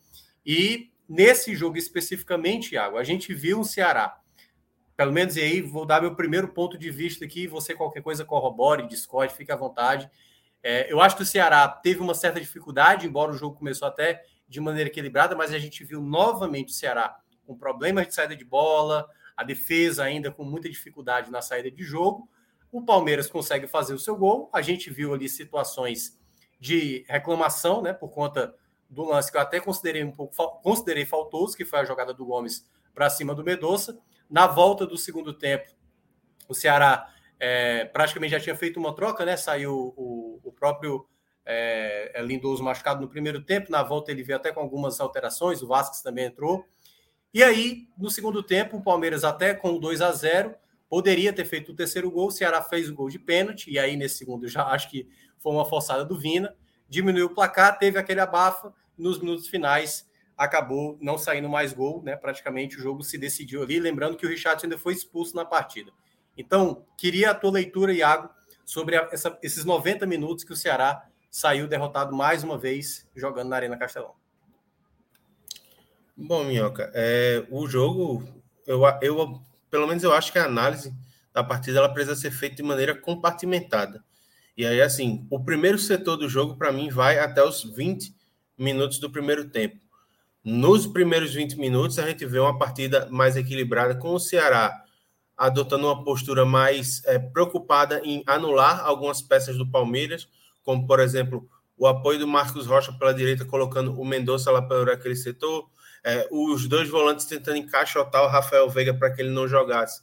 E 0.45 0.91
nesse 1.07 1.55
jogo 1.55 1.77
especificamente, 1.77 2.71
Thiago, 2.71 2.97
a 2.97 3.03
gente 3.05 3.33
viu 3.33 3.61
o 3.61 3.63
Ceará 3.63 4.21
pelo 4.95 5.11
menos 5.11 5.35
e 5.35 5.41
aí 5.41 5.61
vou 5.61 5.85
dar 5.85 6.01
meu 6.01 6.15
primeiro 6.15 6.47
ponto 6.49 6.77
de 6.77 6.89
vista 6.91 7.25
aqui. 7.25 7.47
Você, 7.47 7.73
qualquer 7.73 8.01
coisa, 8.01 8.23
corrobore, 8.23 8.87
discorde, 8.87 9.33
fique 9.33 9.51
à 9.51 9.55
vontade. 9.55 10.09
É, 10.61 10.91
eu 10.91 11.01
acho 11.01 11.15
que 11.15 11.23
o 11.23 11.25
Ceará 11.25 11.67
teve 11.67 11.99
uma 11.99 12.13
certa 12.13 12.39
dificuldade, 12.39 13.05
embora 13.05 13.31
o 13.31 13.37
jogo 13.37 13.57
começou 13.57 13.87
até 13.87 14.23
de 14.47 14.61
maneira 14.61 14.89
equilibrada, 14.89 15.35
mas 15.35 15.53
a 15.53 15.59
gente 15.59 15.83
viu 15.83 16.01
novamente 16.01 16.69
o 16.69 16.75
Ceará 16.75 17.17
com 17.45 17.57
problemas 17.57 18.07
de 18.07 18.13
saída 18.13 18.35
de 18.35 18.45
bola, 18.45 19.07
a 19.35 19.43
defesa 19.43 20.03
ainda 20.03 20.31
com 20.31 20.43
muita 20.43 20.69
dificuldade 20.69 21.31
na 21.31 21.41
saída 21.41 21.69
de 21.69 21.83
jogo. 21.83 22.29
O 22.71 22.81
Palmeiras 22.81 23.27
consegue 23.27 23.67
fazer 23.67 23.93
o 23.93 23.99
seu 23.99 24.15
gol. 24.15 24.49
A 24.53 24.61
gente 24.61 24.89
viu 24.89 25.13
ali 25.13 25.27
situações 25.27 26.19
de 26.59 27.03
reclamação, 27.07 27.81
né, 27.81 27.91
por 27.91 28.09
conta 28.09 28.55
do 28.89 29.03
lance 29.03 29.31
que 29.31 29.37
eu 29.37 29.41
até 29.41 29.59
considerei 29.59 30.03
um 30.03 30.11
pouco 30.11 30.33
considerei 30.61 31.05
faltoso, 31.05 31.57
que 31.57 31.65
foi 31.65 31.79
a 31.79 31.83
jogada 31.83 32.13
do 32.13 32.25
Gomes 32.25 32.65
para 32.93 33.09
cima 33.09 33.35
do 33.35 33.43
Medoça. 33.43 33.99
Na 34.29 34.47
volta 34.47 34.85
do 34.85 34.97
segundo 34.97 35.33
tempo, 35.33 35.71
o 36.47 36.53
Ceará 36.53 37.07
é, 37.39 37.85
praticamente 37.85 38.31
já 38.31 38.39
tinha 38.39 38.55
feito 38.55 38.79
uma 38.79 38.95
troca, 38.95 39.25
né? 39.25 39.35
Saiu 39.35 39.93
o, 39.97 40.39
o 40.43 40.51
próprio 40.51 41.05
é, 41.45 42.11
é, 42.13 42.21
Lindoso 42.21 42.63
machucado 42.63 43.01
no 43.01 43.09
primeiro 43.09 43.43
tempo. 43.43 43.71
Na 43.71 43.83
volta 43.83 44.11
ele 44.11 44.23
veio 44.23 44.37
até 44.37 44.51
com 44.51 44.61
algumas 44.61 44.99
alterações, 44.99 45.61
o 45.61 45.67
Vasquez 45.67 46.01
também 46.01 46.25
entrou. 46.25 46.65
E 47.33 47.43
aí, 47.43 47.87
no 47.97 48.09
segundo 48.09 48.43
tempo, 48.43 48.77
o 48.77 48.83
Palmeiras 48.83 49.23
até 49.23 49.53
com 49.53 49.77
2 49.77 50.01
a 50.01 50.11
0 50.11 50.55
poderia 50.87 51.33
ter 51.33 51.45
feito 51.45 51.71
o 51.71 51.75
terceiro 51.75 52.11
gol. 52.11 52.27
O 52.27 52.31
Ceará 52.31 52.61
fez 52.61 52.87
o 52.87 52.93
gol 52.93 53.09
de 53.09 53.17
pênalti, 53.17 53.71
e 53.71 53.79
aí 53.79 53.97
nesse 53.97 54.19
segundo 54.19 54.47
já 54.47 54.67
acho 54.67 54.89
que 54.89 55.09
foi 55.39 55.51
uma 55.51 55.65
forçada 55.65 56.05
do 56.05 56.17
Vina. 56.17 56.55
Diminuiu 56.87 57.25
o 57.25 57.33
placar, 57.33 57.79
teve 57.79 57.97
aquele 57.97 58.19
abafa. 58.19 58.71
Nos 58.95 59.19
minutos 59.19 59.47
finais, 59.47 60.07
acabou 60.37 60.97
não 61.01 61.17
saindo 61.17 61.49
mais 61.49 61.73
gol, 61.73 62.01
né? 62.03 62.15
Praticamente 62.15 62.77
o 62.77 62.81
jogo 62.81 63.03
se 63.03 63.17
decidiu 63.17 63.63
ali. 63.63 63.79
Lembrando 63.79 64.17
que 64.17 64.25
o 64.25 64.29
Richard 64.29 64.63
ainda 64.63 64.77
foi 64.77 64.93
expulso 64.93 65.35
na 65.35 65.45
partida. 65.45 65.91
Então, 66.37 66.85
queria 66.97 67.31
a 67.31 67.35
tua 67.35 67.51
leitura, 67.51 67.93
Iago, 67.93 68.29
sobre 68.65 68.95
a, 68.97 69.09
essa, 69.11 69.37
esses 69.41 69.65
90 69.65 70.05
minutos 70.05 70.43
que 70.43 70.53
o 70.53 70.55
Ceará 70.55 71.05
saiu 71.29 71.67
derrotado 71.67 72.15
mais 72.15 72.43
uma 72.43 72.57
vez 72.57 73.07
jogando 73.15 73.49
na 73.49 73.55
Arena 73.55 73.77
Castelão. 73.77 74.13
Bom, 76.15 76.43
Minhoca, 76.43 76.91
é, 76.93 77.45
o 77.49 77.67
jogo, 77.67 78.23
eu, 78.67 78.81
eu, 79.01 79.41
pelo 79.69 79.87
menos 79.87 80.03
eu 80.03 80.13
acho 80.13 80.31
que 80.31 80.37
a 80.37 80.45
análise 80.45 80.93
da 81.33 81.43
partida 81.43 81.79
ela 81.79 81.91
precisa 81.91 82.15
ser 82.15 82.31
feita 82.31 82.57
de 82.57 82.63
maneira 82.63 82.95
compartimentada. 82.95 84.03
E 84.55 84.65
aí, 84.65 84.79
assim, 84.79 85.25
o 85.31 85.43
primeiro 85.43 85.79
setor 85.79 86.15
do 86.15 86.29
jogo, 86.29 86.55
para 86.55 86.71
mim, 86.71 86.89
vai 86.89 87.17
até 87.17 87.43
os 87.43 87.63
20 87.63 88.15
minutos 88.55 88.99
do 88.99 89.09
primeiro 89.09 89.49
tempo. 89.49 89.82
Nos 90.43 90.85
primeiros 90.85 91.33
20 91.33 91.57
minutos, 91.57 91.97
a 91.97 92.07
gente 92.07 92.25
vê 92.25 92.39
uma 92.39 92.57
partida 92.57 93.07
mais 93.09 93.37
equilibrada, 93.37 93.95
com 93.95 94.13
o 94.13 94.19
Ceará 94.19 94.83
adotando 95.37 95.87
uma 95.87 96.03
postura 96.03 96.45
mais 96.45 97.03
é, 97.05 97.17
preocupada 97.17 98.01
em 98.03 98.23
anular 98.27 98.85
algumas 98.85 99.21
peças 99.21 99.57
do 99.57 99.69
Palmeiras, 99.69 100.27
como, 100.63 100.85
por 100.85 100.99
exemplo, 100.99 101.47
o 101.77 101.87
apoio 101.87 102.19
do 102.19 102.27
Marcos 102.27 102.67
Rocha 102.67 102.93
pela 102.93 103.13
direita, 103.13 103.43
colocando 103.43 103.99
o 103.99 104.05
Mendonça 104.05 104.51
lá 104.51 104.61
para 104.61 104.93
aquele 104.93 105.15
setor, 105.15 105.67
é, 106.03 106.27
os 106.31 106.67
dois 106.67 106.89
volantes 106.89 107.25
tentando 107.25 107.57
encaixotar 107.57 108.23
o 108.23 108.27
Rafael 108.27 108.69
Veiga 108.69 108.93
para 108.93 109.11
que 109.11 109.21
ele 109.21 109.31
não 109.31 109.47
jogasse 109.47 110.01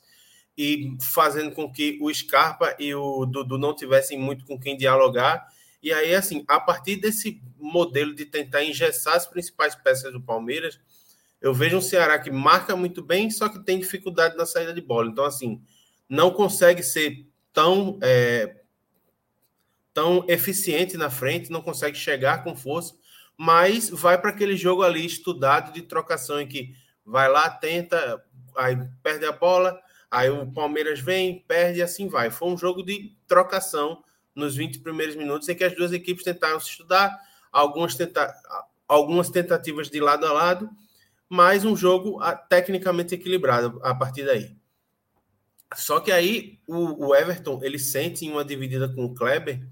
e 0.56 0.96
fazendo 1.00 1.52
com 1.52 1.72
que 1.72 1.98
o 2.02 2.12
Scarpa 2.12 2.74
e 2.78 2.94
o 2.94 3.24
Dudu 3.24 3.56
não 3.56 3.74
tivessem 3.74 4.18
muito 4.18 4.44
com 4.44 4.58
quem 4.58 4.76
dialogar. 4.76 5.46
E 5.82 5.92
aí, 5.92 6.14
assim, 6.14 6.44
a 6.46 6.60
partir 6.60 6.96
desse 6.96 7.42
modelo 7.58 8.14
de 8.14 8.24
tentar 8.26 8.64
engessar 8.64 9.14
as 9.14 9.26
principais 9.26 9.74
peças 9.74 10.12
do 10.12 10.20
Palmeiras, 10.20 10.78
eu 11.40 11.54
vejo 11.54 11.78
um 11.78 11.80
Ceará 11.80 12.18
que 12.18 12.30
marca 12.30 12.76
muito 12.76 13.02
bem, 13.02 13.30
só 13.30 13.48
que 13.48 13.64
tem 13.64 13.78
dificuldade 13.78 14.36
na 14.36 14.44
saída 14.44 14.74
de 14.74 14.80
bola. 14.80 15.08
Então, 15.08 15.24
assim, 15.24 15.62
não 16.08 16.30
consegue 16.30 16.82
ser 16.82 17.26
tão, 17.52 17.98
é, 18.02 18.56
tão 19.94 20.24
eficiente 20.28 20.96
na 20.96 21.08
frente, 21.08 21.50
não 21.50 21.62
consegue 21.62 21.96
chegar 21.96 22.44
com 22.44 22.54
força, 22.54 22.94
mas 23.36 23.88
vai 23.88 24.20
para 24.20 24.30
aquele 24.30 24.56
jogo 24.56 24.82
ali 24.82 25.04
estudado 25.04 25.72
de 25.72 25.82
trocação 25.82 26.40
em 26.40 26.46
que 26.46 26.74
vai 27.06 27.28
lá, 27.30 27.48
tenta, 27.48 28.22
aí 28.54 28.76
perde 29.02 29.24
a 29.24 29.32
bola, 29.32 29.80
Aí 30.10 30.28
o 30.28 30.50
Palmeiras 30.50 30.98
vem, 30.98 31.44
perde 31.46 31.78
e 31.78 31.82
assim 31.82 32.08
vai. 32.08 32.30
Foi 32.30 32.48
um 32.48 32.58
jogo 32.58 32.82
de 32.82 33.16
trocação 33.28 34.02
nos 34.34 34.56
20 34.56 34.80
primeiros 34.80 35.16
minutos 35.16 35.48
em 35.48 35.54
que 35.54 35.64
as 35.64 35.74
duas 35.74 35.92
equipes 35.92 36.24
tentaram 36.24 36.58
se 36.60 36.70
estudar, 36.70 37.18
algumas, 37.50 37.94
tenta... 37.94 38.32
algumas 38.86 39.28
tentativas 39.28 39.88
de 39.88 40.00
lado 40.00 40.26
a 40.26 40.32
lado, 40.32 40.70
mas 41.28 41.64
um 41.64 41.76
jogo 41.76 42.20
ah, 42.20 42.34
tecnicamente 42.34 43.14
equilibrado 43.14 43.80
a 43.82 43.94
partir 43.94 44.24
daí. 44.24 44.56
Só 45.74 46.00
que 46.00 46.10
aí 46.10 46.58
o, 46.66 47.06
o 47.08 47.14
Everton 47.14 47.60
ele 47.62 47.78
sente 47.78 48.28
uma 48.28 48.44
dividida 48.44 48.88
com 48.88 49.04
o 49.04 49.14
Kleber 49.14 49.64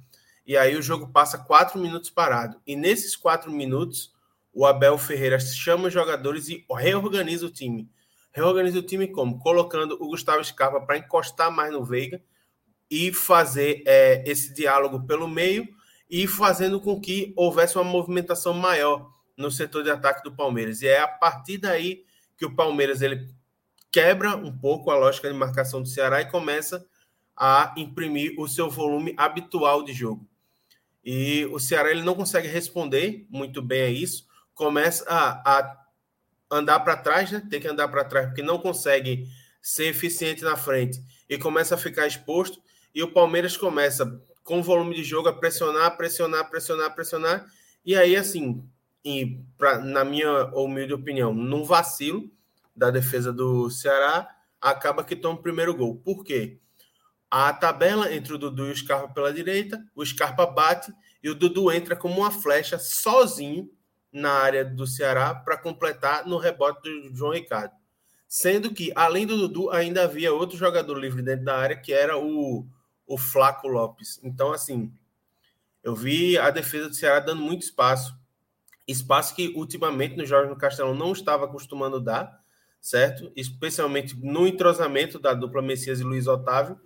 e 0.46 0.56
aí 0.56 0.76
o 0.76 0.82
jogo 0.82 1.08
passa 1.08 1.38
quatro 1.38 1.80
minutos 1.80 2.10
parado. 2.10 2.60
E 2.66 2.76
nesses 2.76 3.16
quatro 3.16 3.50
minutos 3.50 4.12
o 4.52 4.64
Abel 4.64 4.96
Ferreira 4.96 5.38
chama 5.40 5.88
os 5.88 5.92
jogadores 5.92 6.48
e 6.48 6.64
reorganiza 6.70 7.46
o 7.46 7.50
time 7.50 7.90
Reorganiza 8.38 8.78
o 8.78 8.82
time 8.82 9.08
como? 9.08 9.38
Colocando 9.38 9.96
o 10.00 10.08
Gustavo 10.08 10.44
Scarpa 10.44 10.80
para 10.80 10.98
encostar 10.98 11.50
mais 11.50 11.72
no 11.72 11.84
Veiga 11.84 12.22
e 12.90 13.12
fazer 13.12 13.82
é, 13.86 14.22
esse 14.26 14.52
diálogo 14.54 15.06
pelo 15.06 15.28
meio 15.28 15.68
e 16.08 16.26
fazendo 16.26 16.80
com 16.80 17.00
que 17.00 17.32
houvesse 17.36 17.76
uma 17.76 17.84
movimentação 17.84 18.54
maior 18.54 19.10
no 19.36 19.50
setor 19.50 19.82
de 19.82 19.90
ataque 19.90 20.22
do 20.22 20.34
Palmeiras. 20.34 20.82
E 20.82 20.88
é 20.88 21.00
a 21.00 21.08
partir 21.08 21.58
daí 21.58 22.04
que 22.36 22.46
o 22.46 22.54
Palmeiras 22.54 23.02
ele 23.02 23.28
quebra 23.90 24.36
um 24.36 24.56
pouco 24.56 24.90
a 24.90 24.96
lógica 24.96 25.28
de 25.28 25.34
marcação 25.34 25.82
do 25.82 25.88
Ceará 25.88 26.20
e 26.20 26.30
começa 26.30 26.86
a 27.36 27.74
imprimir 27.76 28.38
o 28.38 28.48
seu 28.48 28.68
volume 28.68 29.14
habitual 29.16 29.84
de 29.84 29.92
jogo. 29.92 30.26
E 31.04 31.46
o 31.46 31.58
Ceará 31.58 31.90
ele 31.90 32.02
não 32.02 32.14
consegue 32.14 32.48
responder 32.48 33.26
muito 33.30 33.62
bem 33.62 33.82
a 33.82 33.88
isso, 33.88 34.26
começa 34.54 35.04
a, 35.08 35.58
a 35.58 35.78
andar 36.50 36.80
para 36.80 36.96
trás, 36.96 37.30
né? 37.30 37.42
Tem 37.48 37.60
que 37.60 37.68
andar 37.68 37.88
para 37.88 38.04
trás 38.04 38.26
porque 38.26 38.42
não 38.42 38.58
consegue 38.58 39.28
ser 39.62 39.86
eficiente 39.86 40.42
na 40.42 40.56
frente 40.56 41.00
e 41.28 41.38
começa 41.38 41.74
a 41.74 41.78
ficar 41.78 42.06
exposto. 42.06 42.60
E 42.98 43.02
o 43.04 43.12
Palmeiras 43.12 43.56
começa 43.56 44.20
com 44.42 44.58
o 44.58 44.62
volume 44.62 44.92
de 44.92 45.04
jogo 45.04 45.28
a 45.28 45.32
pressionar, 45.32 45.96
pressionar, 45.96 46.50
pressionar, 46.50 46.92
pressionar. 46.96 47.46
E 47.86 47.94
aí, 47.94 48.16
assim, 48.16 48.68
e 49.04 49.40
pra, 49.56 49.78
na 49.78 50.04
minha 50.04 50.46
humilde 50.46 50.94
opinião, 50.94 51.32
num 51.32 51.62
vacilo 51.62 52.28
da 52.74 52.90
defesa 52.90 53.32
do 53.32 53.70
Ceará, 53.70 54.28
acaba 54.60 55.04
que 55.04 55.14
toma 55.14 55.38
o 55.38 55.42
primeiro 55.44 55.76
gol. 55.76 56.02
Por 56.04 56.24
quê? 56.24 56.58
A 57.30 57.52
tabela 57.52 58.12
entre 58.12 58.34
o 58.34 58.38
Dudu 58.38 58.66
e 58.66 58.72
o 58.72 58.76
Scarpa 58.76 59.14
pela 59.14 59.32
direita, 59.32 59.80
o 59.94 60.04
Scarpa 60.04 60.44
bate 60.44 60.92
e 61.22 61.30
o 61.30 61.36
Dudu 61.36 61.70
entra 61.70 61.94
como 61.94 62.22
uma 62.22 62.32
flecha 62.32 62.80
sozinho 62.80 63.70
na 64.12 64.32
área 64.32 64.64
do 64.64 64.88
Ceará 64.88 65.36
para 65.36 65.56
completar 65.56 66.26
no 66.26 66.36
rebote 66.36 66.82
do 66.82 67.14
João 67.14 67.32
Ricardo. 67.32 67.74
Sendo 68.26 68.74
que, 68.74 68.90
além 68.96 69.24
do 69.24 69.36
Dudu, 69.36 69.70
ainda 69.70 70.02
havia 70.02 70.34
outro 70.34 70.58
jogador 70.58 70.98
livre 70.98 71.22
dentro 71.22 71.44
da 71.44 71.56
área, 71.56 71.76
que 71.76 71.92
era 71.92 72.18
o, 72.18 72.66
o 73.08 73.16
Flaco 73.16 73.66
Lopes. 73.66 74.20
Então, 74.22 74.52
assim, 74.52 74.92
eu 75.82 75.96
vi 75.96 76.36
a 76.38 76.50
defesa 76.50 76.88
do 76.88 76.94
Ceará 76.94 77.18
dando 77.18 77.42
muito 77.42 77.62
espaço. 77.62 78.14
Espaço 78.86 79.34
que, 79.34 79.48
ultimamente, 79.56 80.16
no 80.16 80.26
Jorge 80.26 80.50
no 80.50 80.56
Castelão 80.56 80.94
não 80.94 81.12
estava 81.12 81.46
acostumando 81.46 81.98
dar, 81.98 82.40
certo? 82.80 83.32
Especialmente 83.34 84.14
no 84.16 84.46
entrosamento 84.46 85.18
da 85.18 85.32
dupla 85.32 85.62
Messias 85.62 86.00
e 86.00 86.04
Luiz 86.04 86.26
Otávio, 86.26 86.78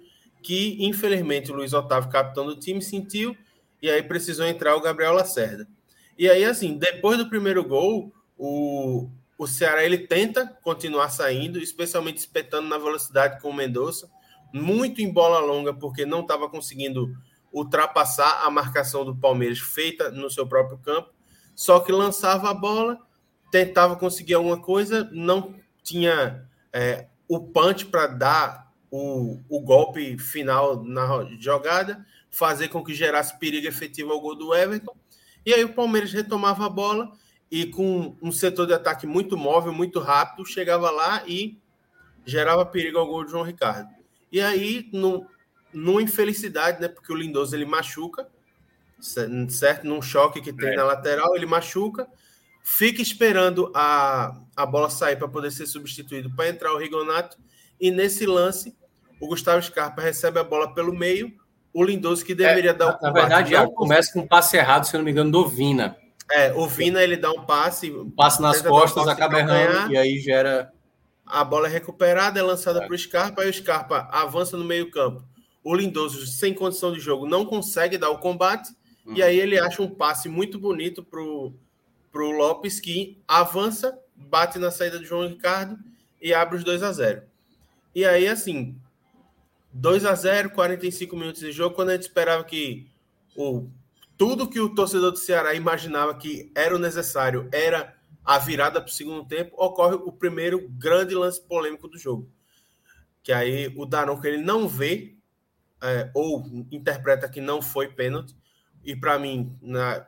que, 0.42 0.85
infelizmente, 0.85 1.50
o 1.50 1.54
Luiz 1.54 1.72
Otávio, 1.72 2.11
capitão 2.11 2.46
do 2.46 2.56
time, 2.56 2.80
sentiu 2.80 3.37
e 3.80 3.90
aí 3.90 4.02
precisou 4.02 4.46
entrar 4.46 4.76
o 4.76 4.80
Gabriel 4.80 5.12
Lacerda. 5.12 5.68
E 6.16 6.30
aí, 6.30 6.44
assim, 6.44 6.78
depois 6.78 7.18
do 7.18 7.28
primeiro 7.28 7.64
gol, 7.64 8.12
o, 8.38 9.08
o 9.37 9.46
Ceará 9.46 9.85
ele 9.85 9.98
tenta 9.98 10.46
continuar 10.62 11.08
saindo, 11.11 11.58
especialmente 11.58 12.18
espetando 12.18 12.68
na 12.68 12.78
velocidade 12.78 13.40
com 13.40 13.50
o 13.50 13.54
Mendonça, 13.54 14.08
muito 14.53 15.01
em 15.01 15.12
bola 15.12 15.41
longa, 15.41 15.73
porque 15.73 16.05
não 16.05 16.21
estava 16.21 16.49
conseguindo 16.49 17.17
ultrapassar 17.53 18.45
a 18.45 18.51
marcação 18.51 19.05
do 19.05 19.15
Palmeiras 19.15 19.59
feita 19.59 20.11
no 20.11 20.31
seu 20.31 20.47
próprio 20.47 20.79
campo, 20.79 21.11
só 21.55 21.81
que 21.81 21.93
lançava 21.93 22.51
a 22.51 22.55
bola, 22.55 22.99
tentava 23.51 23.97
conseguir 23.97 24.35
alguma 24.35 24.61
coisa, 24.61 25.09
não 25.12 25.55
tinha 25.83 26.49
é, 26.73 27.07
o 27.29 27.41
punch 27.41 27.87
para 27.87 28.07
dar 28.07 28.73
o, 28.91 29.38
o 29.49 29.61
golpe 29.61 30.19
final 30.19 30.83
na 30.83 31.25
jogada, 31.38 32.05
fazer 32.31 32.69
com 32.69 32.83
que 32.83 32.95
gerasse 32.95 33.38
perigo 33.38 33.67
efetivo 33.67 34.12
ao 34.12 34.21
gol 34.21 34.35
do 34.35 34.55
Everton, 34.55 34.97
e 35.45 35.53
aí 35.53 35.65
o 35.65 35.75
Palmeiras 35.75 36.12
retomava 36.12 36.65
a 36.65 36.71
bola 36.71 37.12
e 37.51 37.67
com 37.67 38.17
um 38.23 38.33
setor 38.33 38.67
de 38.67 38.73
ataque 38.73 39.07
muito 39.07 39.37
móvel, 39.37 39.73
muito 39.75 40.01
rápido, 40.01 40.47
chegava 40.47 40.91
lá 40.91 41.23
e 41.27 41.59
gerava 42.25 42.65
perigo 42.65 42.99
ao 42.99 43.07
gol 43.07 43.25
de 43.25 43.31
João 43.33 43.43
Ricardo. 43.43 44.02
E 44.33 44.40
aí, 44.40 44.88
no, 44.92 45.27
numa 45.73 46.03
infelicidade, 46.03 46.81
né? 46.81 46.88
Porque 46.88 47.12
o 47.12 47.16
Lindoso 47.16 47.55
ele 47.55 47.66
machuca, 47.66 48.27
certo? 49.49 49.87
Num 49.87 50.01
choque 50.01 50.40
que 50.40 50.53
tem 50.53 50.71
é. 50.71 50.77
na 50.77 50.85
lateral, 50.85 51.37
ele 51.37 51.47
machuca, 51.47 52.09
fica 52.62 53.03
esperando 53.03 53.71
a, 53.75 54.35
a 54.57 54.64
bola 54.64 54.88
sair 54.88 55.16
para 55.16 55.29
poder 55.29 55.51
ser 55.51 55.66
substituído 55.66 56.35
para 56.35 56.49
entrar 56.49 56.73
o 56.73 56.79
Rigonato. 56.79 57.37
E 57.81 57.90
nesse 57.90 58.25
lance, 58.27 58.75
o 59.21 59.27
Gustavo 59.27 59.62
Scarpa 59.62 60.01
recebe 60.01 60.38
a 60.38 60.45
bola 60.45 60.73
pelo 60.73 60.92
meio, 60.92 61.33
o 61.73 61.83
Lindoso 61.83 62.25
que 62.25 62.35
deveria 62.35 62.71
é, 62.71 62.75
dar 62.75 62.97
o 62.97 63.03
Na 63.03 63.11
verdade, 63.11 63.55
é, 63.55 63.66
começa 63.66 64.12
com 64.12 64.21
um 64.21 64.27
passe 64.27 64.57
errado, 64.57 64.85
se 64.85 64.97
não 64.97 65.05
me 65.05 65.11
engano, 65.11 65.31
do 65.31 65.49
Vina. 65.49 65.97
É, 66.31 66.53
o 66.55 66.66
Vina 66.66 67.03
ele 67.03 67.16
dá 67.16 67.31
um 67.31 67.45
passe. 67.45 67.90
Um 67.90 68.11
passe 68.11 68.40
nas 68.40 68.62
costas, 68.62 69.07
acaba 69.09 69.38
errando 69.38 69.92
e 69.92 69.97
aí 69.97 70.18
gera. 70.18 70.73
A 71.33 71.42
bola 71.45 71.66
é 71.66 71.71
recuperada, 71.71 72.38
é 72.38 72.42
lançada 72.42 72.83
é. 72.83 72.87
para 72.87 72.95
o 72.95 72.99
Scarpa, 72.99 73.40
aí 73.40 73.49
o 73.49 73.55
Scarpa 73.55 74.07
avança 74.12 74.55
no 74.55 74.64
meio-campo. 74.64 75.25
O 75.64 75.75
Lindoso, 75.75 76.27
sem 76.27 76.53
condição 76.53 76.92
de 76.92 77.01
jogo, 77.01 77.27
não 77.27 77.47
consegue 77.47 77.97
dar 77.97 78.11
o 78.11 78.18
combate, 78.18 78.71
uhum. 79.07 79.14
e 79.14 79.23
aí 79.23 79.40
ele 79.40 79.59
acha 79.59 79.81
um 79.81 79.88
passe 79.88 80.29
muito 80.29 80.59
bonito 80.59 81.03
para 81.03 81.21
o 81.23 82.31
Lopes, 82.37 82.79
que 82.81 83.18
avança, 83.27 83.99
bate 84.14 84.59
na 84.59 84.71
saída 84.71 84.99
de 84.99 85.07
João 85.07 85.27
Ricardo 85.27 85.79
e 86.21 86.35
abre 86.35 86.57
os 86.57 86.64
2 86.64 86.83
a 86.83 86.92
0 86.92 87.23
E 87.95 88.05
aí, 88.05 88.29
assim, 88.29 88.77
2 89.73 90.05
a 90.05 90.14
0 90.14 90.51
45 90.51 91.16
minutos 91.16 91.40
de 91.40 91.51
jogo, 91.51 91.75
quando 91.75 91.88
a 91.88 91.92
gente 91.95 92.03
esperava 92.03 92.45
que 92.45 92.87
o, 93.35 93.68
tudo 94.18 94.49
que 94.49 94.61
o 94.61 94.75
torcedor 94.75 95.12
do 95.12 95.18
Ceará 95.18 95.55
imaginava 95.55 96.14
que 96.14 96.53
era 96.55 96.77
o 96.77 96.79
necessário 96.79 97.49
era 97.51 97.97
a 98.24 98.38
virada 98.38 98.80
para 98.80 98.88
o 98.88 98.92
segundo 98.92 99.24
tempo, 99.24 99.54
ocorre 99.56 99.94
o 99.94 100.12
primeiro 100.12 100.68
grande 100.68 101.14
lance 101.14 101.40
polêmico 101.40 101.88
do 101.88 101.98
jogo. 101.98 102.28
Que 103.22 103.32
aí 103.32 103.72
o 103.76 103.85
Daronco 103.85 104.26
ele 104.26 104.38
não 104.38 104.68
vê 104.68 105.16
é, 105.80 106.11
ou 106.14 106.44
interpreta 106.70 107.28
que 107.28 107.40
não 107.40 107.61
foi 107.61 107.88
pênalti. 107.88 108.35
E 108.85 108.94
para 108.94 109.18
mim 109.18 109.56
na, 109.61 110.06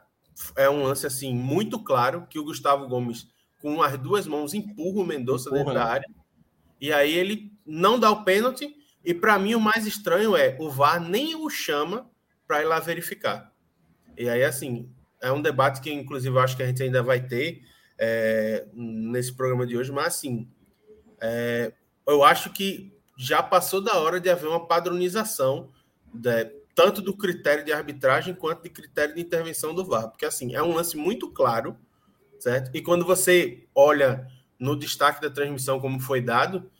é 0.57 0.68
um 0.68 0.83
lance 0.85 1.07
assim 1.07 1.35
muito 1.35 1.79
claro 1.83 2.27
que 2.29 2.38
o 2.38 2.44
Gustavo 2.44 2.88
Gomes 2.88 3.29
com 3.61 3.83
as 3.83 3.98
duas 3.98 4.27
mãos 4.27 4.53
empurra 4.53 5.00
o 5.00 5.07
Mendonça 5.07 5.50
dentro 5.50 5.72
né? 5.72 5.74
da 5.74 5.87
área. 5.87 6.09
E 6.81 6.92
aí 6.92 7.14
ele 7.14 7.53
não 7.64 7.98
dá 7.98 8.11
o 8.11 8.24
pênalti. 8.24 8.77
E 9.05 9.12
para 9.12 9.38
mim 9.38 9.55
o 9.55 9.61
mais 9.61 9.87
estranho 9.87 10.37
é 10.37 10.57
o 10.61 10.70
VAR 10.70 11.00
nem 11.00 11.35
o 11.35 11.48
chama 11.50 12.11
para 12.46 12.62
ir 12.62 12.66
lá 12.66 12.79
verificar. 12.79 13.53
E 14.16 14.29
aí, 14.29 14.44
assim, 14.44 14.88
é 15.20 15.33
um 15.33 15.42
debate 15.42 15.81
que, 15.81 15.92
inclusive, 15.92 16.38
acho 16.38 16.57
que 16.57 16.62
a 16.62 16.66
gente 16.66 16.83
ainda 16.83 17.03
vai 17.03 17.20
ter 17.20 17.62
é, 17.99 18.67
nesse 18.73 19.33
programa 19.33 19.67
de 19.67 19.77
hoje, 19.77 19.93
mas 19.93 20.07
assim, 20.07 20.49
é, 21.21 21.73
eu 22.07 22.25
acho 22.25 22.51
que 22.51 22.93
já 23.17 23.43
passou 23.43 23.81
da 23.81 23.99
hora 23.99 24.21
de 24.21 24.29
haver 24.29 24.49
uma 24.49 24.67
padronização 24.67 25.71
de, 26.13 26.45
tanto 26.75 27.01
do 27.01 27.17
critério 27.17 27.65
de 27.65 27.73
arbitragem 27.73 28.35
quanto 28.35 28.63
de 28.63 28.71
critério 28.71 29.15
de 29.15 29.21
intervenção 29.21 29.75
do 29.75 29.85
VAR, 29.85 30.09
porque 30.09 30.27
assim 30.27 30.55
é 30.55 30.63
um 30.63 30.75
lance 30.75 30.97
muito 30.97 31.31
claro, 31.31 31.77
certo? 32.39 32.71
E 32.75 32.83
quando 32.83 33.05
você 33.05 33.67
olha 33.75 34.27
no 34.59 34.77
destaque 34.77 35.21
da 35.21 35.31
transmissão 35.31 35.81
como 35.81 36.01
foi 36.01 36.21
dado, 36.21 36.71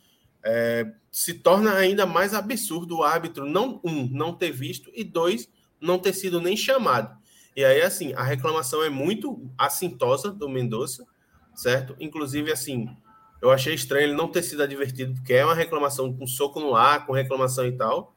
é, 0.43 0.91
se 1.09 1.33
torna 1.33 1.73
ainda 1.73 2.05
mais 2.05 2.33
absurdo 2.33 2.97
o 2.97 3.03
árbitro 3.03 3.45
não 3.45 3.79
um 3.83 4.07
não 4.07 4.33
ter 4.33 4.51
visto 4.51 4.91
e 4.93 5.03
dois 5.03 5.49
não 5.79 5.97
ter 5.97 6.13
sido 6.13 6.41
nem 6.41 6.55
chamado. 6.55 7.17
E 7.55 7.63
aí 7.63 7.81
assim 7.81 8.13
a 8.13 8.23
reclamação 8.23 8.83
é 8.83 8.89
muito 8.89 9.49
assintosa 9.57 10.31
do 10.31 10.49
Mendonça, 10.49 11.05
certo? 11.53 11.95
Inclusive 11.99 12.51
assim 12.51 12.89
eu 13.41 13.51
achei 13.51 13.73
estranho 13.73 14.07
ele 14.07 14.15
não 14.15 14.27
ter 14.27 14.41
sido 14.41 14.63
advertido, 14.63 15.13
porque 15.13 15.33
é 15.33 15.45
uma 15.45 15.53
reclamação 15.53 16.11
com 16.11 16.25
soco 16.25 16.59
no 16.59 16.75
ar, 16.75 17.05
com 17.05 17.13
reclamação 17.13 17.65
e 17.67 17.71
tal. 17.71 18.15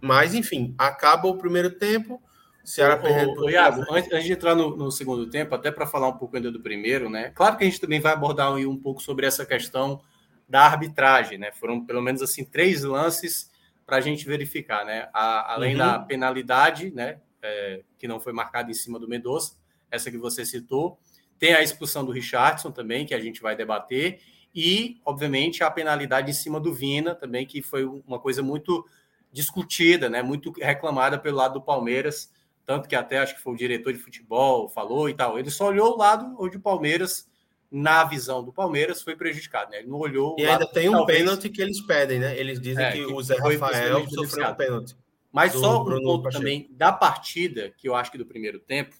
Mas, 0.00 0.34
enfim, 0.34 0.74
acaba 0.76 1.28
o 1.28 1.38
primeiro 1.38 1.70
tempo. 1.70 2.20
Ceará 2.64 2.96
perdendo. 2.96 3.48
Iago, 3.48 3.84
antes, 3.90 4.12
antes, 4.12 4.24
de 4.24 4.32
entrar 4.32 4.54
no, 4.54 4.76
no 4.76 4.90
segundo 4.90 5.28
tempo, 5.28 5.54
até 5.54 5.70
para 5.70 5.86
falar 5.86 6.08
um 6.08 6.16
pouco 6.16 6.36
ainda 6.36 6.50
do 6.50 6.60
primeiro, 6.60 7.08
né? 7.08 7.30
Claro 7.34 7.56
que 7.56 7.62
a 7.62 7.66
gente 7.66 7.80
também 7.80 8.00
vai 8.00 8.12
abordar 8.12 8.52
um, 8.52 8.68
um 8.68 8.76
pouco 8.76 9.00
sobre 9.00 9.26
essa 9.26 9.46
questão 9.46 10.00
da 10.48 10.62
arbitragem, 10.62 11.38
né? 11.38 11.52
Foram 11.52 11.84
pelo 11.84 12.02
menos 12.02 12.20
assim 12.20 12.44
três 12.44 12.82
lances 12.82 13.50
para 13.86 13.98
a 13.98 14.00
gente 14.00 14.26
verificar, 14.26 14.84
né? 14.84 15.08
A, 15.12 15.54
além 15.54 15.72
uhum. 15.72 15.78
da 15.78 15.98
penalidade, 16.00 16.90
né? 16.90 17.18
É, 17.46 17.82
que 17.98 18.08
não 18.08 18.18
foi 18.18 18.32
marcada 18.32 18.70
em 18.70 18.74
cima 18.74 18.98
do 18.98 19.06
Mendonça, 19.06 19.56
essa 19.90 20.10
que 20.10 20.16
você 20.16 20.46
citou. 20.46 20.98
Tem 21.38 21.52
a 21.52 21.62
expulsão 21.62 22.04
do 22.04 22.10
Richardson 22.10 22.70
também, 22.70 23.04
que 23.04 23.14
a 23.14 23.20
gente 23.20 23.42
vai 23.42 23.54
debater 23.54 24.20
e, 24.54 25.00
obviamente, 25.04 25.64
a 25.64 25.70
penalidade 25.70 26.30
em 26.30 26.34
cima 26.34 26.60
do 26.60 26.72
Vina 26.72 27.14
também, 27.14 27.44
que 27.44 27.60
foi 27.60 27.84
uma 27.84 28.20
coisa 28.20 28.42
muito 28.42 28.86
discutida, 29.32 30.08
né? 30.08 30.22
Muito 30.22 30.52
reclamada 30.52 31.18
pelo 31.18 31.38
lado 31.38 31.54
do 31.54 31.62
Palmeiras, 31.62 32.32
tanto 32.64 32.88
que 32.88 32.94
até 32.94 33.18
acho 33.18 33.34
que 33.34 33.42
foi 33.42 33.52
o 33.52 33.56
diretor 33.56 33.92
de 33.92 33.98
futebol 33.98 34.68
falou 34.68 35.08
e 35.08 35.14
tal. 35.14 35.38
Ele 35.38 35.50
só 35.50 35.68
olhou 35.68 35.94
o 35.94 35.98
lado 35.98 36.36
onde 36.38 36.56
o 36.56 36.60
Palmeiras, 36.60 37.28
na 37.68 38.04
visão 38.04 38.44
do 38.44 38.52
Palmeiras, 38.52 39.02
foi 39.02 39.16
prejudicado, 39.16 39.72
né? 39.72 39.80
Ele 39.80 39.88
não 39.88 39.98
olhou. 39.98 40.36
E 40.38 40.46
ainda 40.46 40.70
tem 40.70 40.88
um 40.88 40.92
talvez... 40.92 41.18
pênalti 41.18 41.50
que 41.50 41.60
eles 41.60 41.80
pedem, 41.80 42.20
né? 42.20 42.38
Eles 42.38 42.60
dizem 42.60 42.84
é, 42.84 42.92
que, 42.92 43.04
que, 43.04 43.12
o 43.12 43.20
Zé 43.20 43.36
Rafael 43.36 44.08
sofreu 44.08 44.48
um 44.48 44.54
pênalti. 44.54 44.96
Mas 45.34 45.52
só 45.52 45.80
um 45.80 45.84
Bruno 45.84 46.04
ponto 46.04 46.22
Pacheco. 46.22 46.44
também 46.44 46.68
da 46.70 46.92
partida, 46.92 47.74
que 47.76 47.88
eu 47.88 47.96
acho 47.96 48.12
que 48.12 48.16
do 48.16 48.24
primeiro 48.24 48.60
tempo, 48.60 48.94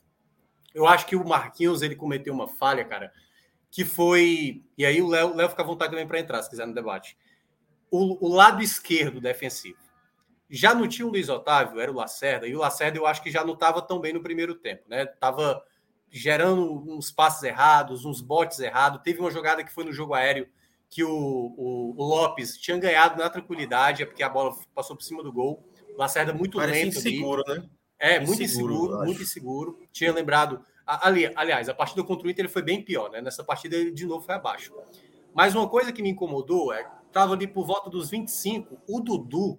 eu 0.75 0.85
acho 0.85 1.07
que 1.07 1.14
o 1.14 1.25
Marquinhos 1.25 1.81
ele 1.81 1.94
cometeu 1.94 2.35
uma 2.35 2.49
falha, 2.49 2.85
cara, 2.85 3.12
que 3.70 3.85
foi. 3.85 4.64
E 4.77 4.85
aí 4.85 5.01
o 5.01 5.07
Léo, 5.07 5.37
Léo 5.37 5.49
fica 5.49 5.62
à 5.62 5.64
vontade 5.64 5.92
também 5.92 6.09
para 6.09 6.18
entrar, 6.18 6.42
se 6.42 6.51
quiser 6.51 6.66
no 6.66 6.75
debate. 6.75 7.16
O, 7.88 8.27
o, 8.27 8.35
lado 8.35 8.61
esquerdo 8.61 9.20
defensivo. 9.20 9.79
Já 10.51 10.75
não 10.75 10.88
tinha 10.88 11.07
o 11.07 11.11
Luiz 11.11 11.29
Otávio, 11.29 11.79
era 11.79 11.92
o 11.92 11.94
Lacerda, 11.94 12.49
e 12.49 12.57
o 12.57 12.59
Lacerda 12.59 12.99
eu 12.99 13.07
acho 13.07 13.23
que 13.23 13.31
já 13.31 13.44
não 13.44 13.55
estava 13.55 13.81
tão 13.81 14.01
bem 14.01 14.12
no 14.12 14.20
primeiro 14.20 14.57
tempo, 14.57 14.83
né? 14.88 15.07
Tava 15.07 15.62
gerando 16.11 16.83
uns 16.92 17.12
passes 17.12 17.44
errados, 17.44 18.05
uns 18.05 18.20
botes 18.20 18.59
errados. 18.59 19.01
Teve 19.05 19.20
uma 19.20 19.31
jogada 19.31 19.62
que 19.62 19.73
foi 19.73 19.85
no 19.85 19.92
jogo 19.92 20.14
aéreo 20.14 20.49
que 20.90 21.05
o, 21.05 21.11
o, 21.12 21.94
o 21.97 22.05
Lopes 22.05 22.57
tinha 22.57 22.77
ganhado 22.77 23.23
na 23.23 23.31
tranquilidade, 23.31 24.03
é 24.03 24.07
porque 24.07 24.23
a 24.23 24.29
bola 24.29 24.53
passou 24.75 24.97
por 24.97 25.05
cima 25.05 25.23
do 25.23 25.33
gol. 25.33 25.73
Lacerda 25.97 26.33
muito 26.33 26.59
Parece 26.59 26.85
lento. 26.85 26.99
inseguro, 26.99 27.43
ali. 27.47 27.61
né? 27.61 27.67
É, 27.99 28.21
muito 28.21 28.43
inseguro, 28.43 28.75
inseguro 28.75 29.05
muito 29.05 29.23
inseguro. 29.23 29.79
Tinha 29.93 30.13
lembrado 30.13 30.65
Ali, 30.87 31.33
aliás, 31.35 31.69
a 31.69 31.75
partida 31.75 32.05
contra 32.05 32.27
o 32.27 32.31
Inter 32.31 32.45
ele 32.45 32.53
foi 32.53 32.63
bem 32.63 32.83
pior, 32.83 33.11
né? 33.11 33.21
Nessa 33.21 33.43
partida 33.43 33.75
ele 33.75 33.91
de 33.91 34.07
novo 34.07 34.25
foi 34.25 34.35
abaixo. 34.35 34.75
Mas 35.33 35.55
uma 35.55 35.69
coisa 35.69 35.93
que 35.93 36.03
me 36.03 36.11
incomodou 36.11 36.73
é 36.73 36.87
estava 37.07 37.33
ali 37.33 37.47
por 37.47 37.67
volta 37.67 37.89
dos 37.89 38.11
25, 38.11 38.77
o 38.89 39.01
Dudu 39.01 39.59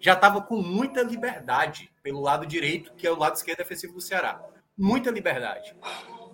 já 0.00 0.14
estava 0.14 0.40
com 0.42 0.56
muita 0.56 1.02
liberdade 1.02 1.90
pelo 2.02 2.20
lado 2.20 2.44
direito, 2.44 2.92
que 2.94 3.06
é 3.06 3.10
o 3.10 3.18
lado 3.18 3.36
esquerdo 3.36 3.58
defensivo 3.58 3.94
do 3.94 4.00
Ceará. 4.00 4.42
Muita 4.76 5.10
liberdade. 5.10 5.76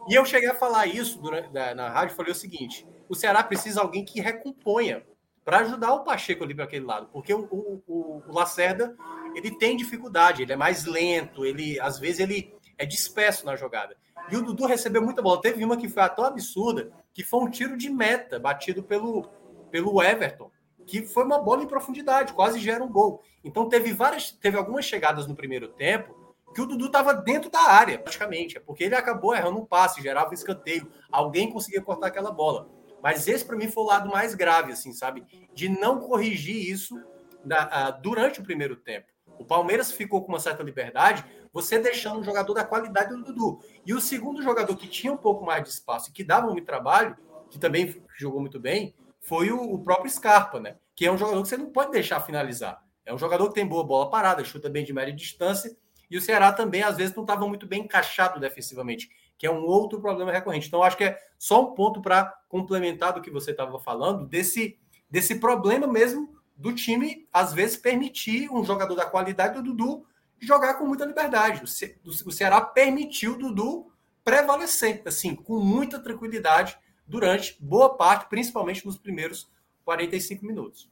E 0.09 0.15
eu 0.15 0.25
cheguei 0.25 0.49
a 0.49 0.55
falar 0.55 0.87
isso 0.87 1.21
durante, 1.21 1.53
na, 1.53 1.75
na 1.75 1.89
rádio, 1.91 2.17
falei 2.17 2.33
o 2.33 2.35
seguinte: 2.35 2.87
o 3.09 3.15
Ceará 3.15 3.43
precisa 3.45 3.81
de 3.81 3.87
alguém 3.87 4.05
que 4.05 4.21
recomponha 4.21 5.05
para 5.45 5.59
ajudar 5.59 5.93
o 5.93 6.05
Pacheco 6.05 6.45
ali 6.45 6.55
para 6.55 6.65
aquele 6.65 6.87
lado, 6.87 7.09
porque 7.13 7.35
o, 7.35 7.45
o, 7.51 7.83
o, 7.87 8.23
o 8.27 8.33
Lacerda 8.33 8.97
ele 9.35 9.51
tem 9.51 9.77
dificuldade, 9.77 10.43
ele 10.43 10.53
é 10.53 10.57
mais 10.57 10.85
lento, 10.85 11.45
ele 11.45 11.79
às 11.81 11.99
vezes 11.99 12.21
ele 12.21 12.55
é 12.79 12.85
disperso 12.85 13.45
na 13.45 13.57
jogada. 13.57 13.97
E 14.31 14.37
o 14.37 14.43
Dudu 14.43 14.67
recebeu 14.67 15.03
muita 15.03 15.23
bola. 15.23 15.41
Teve 15.41 15.65
uma 15.65 15.77
que 15.77 15.89
foi 15.89 16.09
tão 16.11 16.25
absurda 16.25 16.91
que 17.13 17.25
foi 17.25 17.41
um 17.41 17.51
tiro 17.51 17.77
de 17.77 17.91
meta 17.91 18.39
batido 18.39 18.83
pelo, 18.83 19.29
pelo 19.71 20.03
Everton, 20.03 20.51
que 20.87 21.05
foi 21.05 21.25
uma 21.25 21.39
bola 21.39 21.63
em 21.63 21.67
profundidade, 21.67 22.33
quase 22.33 22.59
gera 22.59 22.83
um 22.83 22.91
gol. 22.91 23.23
Então 23.45 23.69
teve 23.69 23.93
várias, 23.93 24.31
teve 24.33 24.57
algumas 24.57 24.85
chegadas 24.85 25.27
no 25.27 25.35
primeiro 25.35 25.69
tempo 25.69 26.35
que 26.55 26.61
o 26.61 26.67
Dudu 26.67 26.87
estava 26.87 27.15
dentro 27.15 27.49
da 27.51 27.61
área, 27.61 27.99
praticamente, 27.99 28.57
é 28.57 28.61
porque 28.61 28.85
ele 28.85 28.95
acabou 28.95 29.35
errando 29.35 29.59
um 29.59 29.65
passe, 29.65 30.03
gerava 30.03 30.31
um 30.31 30.35
escanteio, 30.35 30.91
alguém 31.11 31.51
conseguia 31.51 31.81
cortar 31.81 32.09
aquela 32.09 32.33
bola. 32.33 32.69
Mas 33.03 33.29
esse 33.29 33.45
para 33.45 33.57
mim 33.57 33.69
foi 33.69 33.85
o 33.85 33.87
lado 33.87 34.11
mais 34.11 34.35
grave, 34.35 34.73
assim, 34.73 34.93
sabe, 34.93 35.25
de 35.55 35.69
não 35.69 36.01
corrigir 36.01 36.69
isso 36.69 37.01
na, 37.45 37.67
uh, 37.67 38.03
durante 38.03 38.41
o 38.41 38.43
primeiro 38.43 38.77
tempo. 38.77 39.07
O 39.41 39.45
Palmeiras 39.45 39.91
ficou 39.91 40.23
com 40.23 40.29
uma 40.29 40.39
certa 40.39 40.63
liberdade, 40.63 41.25
você 41.51 41.79
deixando 41.79 42.21
um 42.21 42.23
jogador 42.23 42.53
da 42.53 42.63
qualidade 42.63 43.09
do 43.09 43.25
Dudu. 43.25 43.59
E 43.87 43.95
o 43.95 44.01
segundo 44.01 44.43
jogador 44.43 44.77
que 44.77 44.87
tinha 44.87 45.11
um 45.11 45.17
pouco 45.17 45.47
mais 45.47 45.65
de 45.65 45.71
espaço 45.71 46.11
e 46.11 46.13
que 46.13 46.23
dava 46.23 46.49
muito 46.49 46.67
trabalho, 46.67 47.17
que 47.49 47.59
também 47.59 48.05
jogou 48.19 48.39
muito 48.39 48.61
bem, 48.61 48.95
foi 49.19 49.51
o, 49.51 49.59
o 49.59 49.83
próprio 49.83 50.11
Scarpa, 50.11 50.61
né? 50.61 50.77
Que 50.95 51.07
é 51.07 51.11
um 51.11 51.17
jogador 51.17 51.41
que 51.41 51.49
você 51.49 51.57
não 51.57 51.71
pode 51.71 51.91
deixar 51.91 52.21
finalizar. 52.21 52.85
É 53.07 53.15
um 53.15 53.19
jogador 53.19 53.49
que 53.49 53.55
tem 53.55 53.67
boa 53.67 53.83
bola 53.83 54.11
parada, 54.11 54.45
chuta 54.45 54.69
bem 54.69 54.85
de 54.85 54.93
média 54.93 55.15
distância. 55.15 55.75
E 56.11 56.19
o 56.19 56.21
Ceará 56.21 56.53
também, 56.53 56.83
às 56.83 56.99
vezes, 56.99 57.17
não 57.17 57.23
estava 57.23 57.49
muito 57.49 57.67
bem 57.67 57.85
encaixado 57.85 58.39
defensivamente, 58.39 59.09
que 59.39 59.47
é 59.47 59.51
um 59.51 59.65
outro 59.65 60.03
problema 60.03 60.31
recorrente. 60.31 60.69
Então, 60.69 60.83
acho 60.83 60.99
que 60.99 61.05
é 61.05 61.19
só 61.39 61.63
um 61.63 61.75
ponto 61.75 62.03
para 62.03 62.31
complementar 62.47 63.15
do 63.15 63.23
que 63.23 63.31
você 63.31 63.53
estava 63.53 63.81
falando, 63.81 64.27
desse, 64.27 64.79
desse 65.11 65.37
problema 65.41 65.87
mesmo 65.87 66.39
do 66.61 66.75
time, 66.75 67.27
às 67.33 67.55
vezes, 67.55 67.77
permitir 67.77 68.51
um 68.53 68.63
jogador 68.63 68.95
da 68.95 69.07
qualidade 69.07 69.55
do 69.55 69.63
Dudu 69.63 70.07
jogar 70.39 70.75
com 70.75 70.87
muita 70.87 71.07
liberdade. 71.07 71.63
O 72.05 72.31
Ceará 72.31 72.61
permitiu 72.61 73.33
o 73.33 73.39
Dudu 73.39 73.91
prevalecer, 74.23 75.03
assim, 75.07 75.35
com 75.35 75.59
muita 75.59 75.99
tranquilidade 75.99 76.77
durante 77.07 77.57
boa 77.59 77.97
parte, 77.97 78.29
principalmente 78.29 78.85
nos 78.85 78.99
primeiros 78.99 79.49
45 79.85 80.45
minutos. 80.45 80.89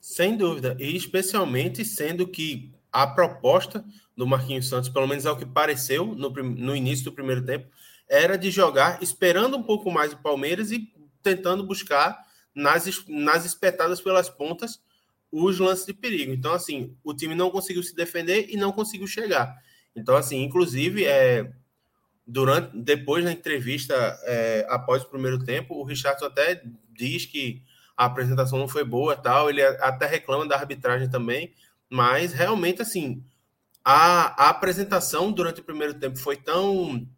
Sem 0.00 0.36
dúvida, 0.36 0.76
e 0.78 0.96
especialmente 0.96 1.84
sendo 1.84 2.28
que 2.28 2.72
a 2.92 3.06
proposta 3.06 3.84
do 4.16 4.26
Marquinhos 4.26 4.68
Santos, 4.68 4.88
pelo 4.88 5.08
menos 5.08 5.26
é 5.26 5.30
o 5.30 5.36
que 5.36 5.44
pareceu 5.44 6.06
no, 6.06 6.30
no 6.30 6.76
início 6.76 7.06
do 7.06 7.12
primeiro 7.12 7.44
tempo, 7.44 7.66
era 8.08 8.38
de 8.38 8.48
jogar 8.50 9.02
esperando 9.02 9.56
um 9.56 9.62
pouco 9.62 9.90
mais 9.90 10.12
o 10.12 10.18
Palmeiras 10.18 10.70
e 10.70 10.88
tentando 11.22 11.66
buscar 11.66 12.23
nas, 12.54 13.04
nas 13.08 13.44
espetadas 13.44 14.00
pelas 14.00 14.28
pontas 14.28 14.80
os 15.30 15.58
lances 15.58 15.84
de 15.84 15.92
perigo. 15.92 16.32
Então, 16.32 16.52
assim, 16.52 16.96
o 17.02 17.12
time 17.12 17.34
não 17.34 17.50
conseguiu 17.50 17.82
se 17.82 17.94
defender 17.94 18.46
e 18.48 18.56
não 18.56 18.70
conseguiu 18.70 19.06
chegar. 19.06 19.56
Então, 19.94 20.16
assim, 20.16 20.42
inclusive, 20.42 21.04
é, 21.04 21.52
durante 22.26 22.76
depois 22.76 23.24
da 23.24 23.32
entrevista 23.32 23.94
é, 24.24 24.64
após 24.68 25.02
o 25.02 25.08
primeiro 25.08 25.44
tempo, 25.44 25.74
o 25.74 25.84
Richardson 25.84 26.26
até 26.26 26.62
diz 26.92 27.26
que 27.26 27.62
a 27.96 28.04
apresentação 28.04 28.58
não 28.58 28.68
foi 28.68 28.84
boa, 28.84 29.16
tal. 29.16 29.50
Ele 29.50 29.62
até 29.62 30.06
reclama 30.06 30.46
da 30.46 30.56
arbitragem 30.56 31.10
também, 31.10 31.52
mas 31.90 32.32
realmente, 32.32 32.80
assim, 32.80 33.24
a, 33.84 34.46
a 34.46 34.48
apresentação 34.50 35.32
durante 35.32 35.60
o 35.60 35.64
primeiro 35.64 35.94
tempo 35.94 36.16
foi 36.18 36.36
tão 36.36 37.08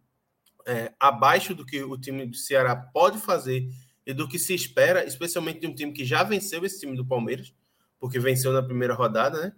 é, 0.67 0.93
abaixo 0.99 1.55
do 1.55 1.65
que 1.65 1.83
o 1.83 1.97
time 1.97 2.27
do 2.27 2.37
Ceará 2.37 2.75
pode 2.75 3.19
fazer 3.19 3.69
e 4.07 4.15
do 4.15 4.29
que 4.29 4.39
se 4.39 4.55
espera, 4.55 5.05
especialmente 5.05 5.61
de 5.61 5.67
um 5.67 5.75
time 5.75 5.93
que 5.93 6.05
já 6.05 6.23
venceu 6.23 6.65
esse 6.65 6.81
time 6.81 6.97
do 6.97 7.05
Palmeiras 7.05 7.53
porque 7.99 8.19
venceu 8.19 8.53
na 8.53 8.63
primeira 8.63 8.95
rodada, 8.95 9.41
né? 9.41 9.53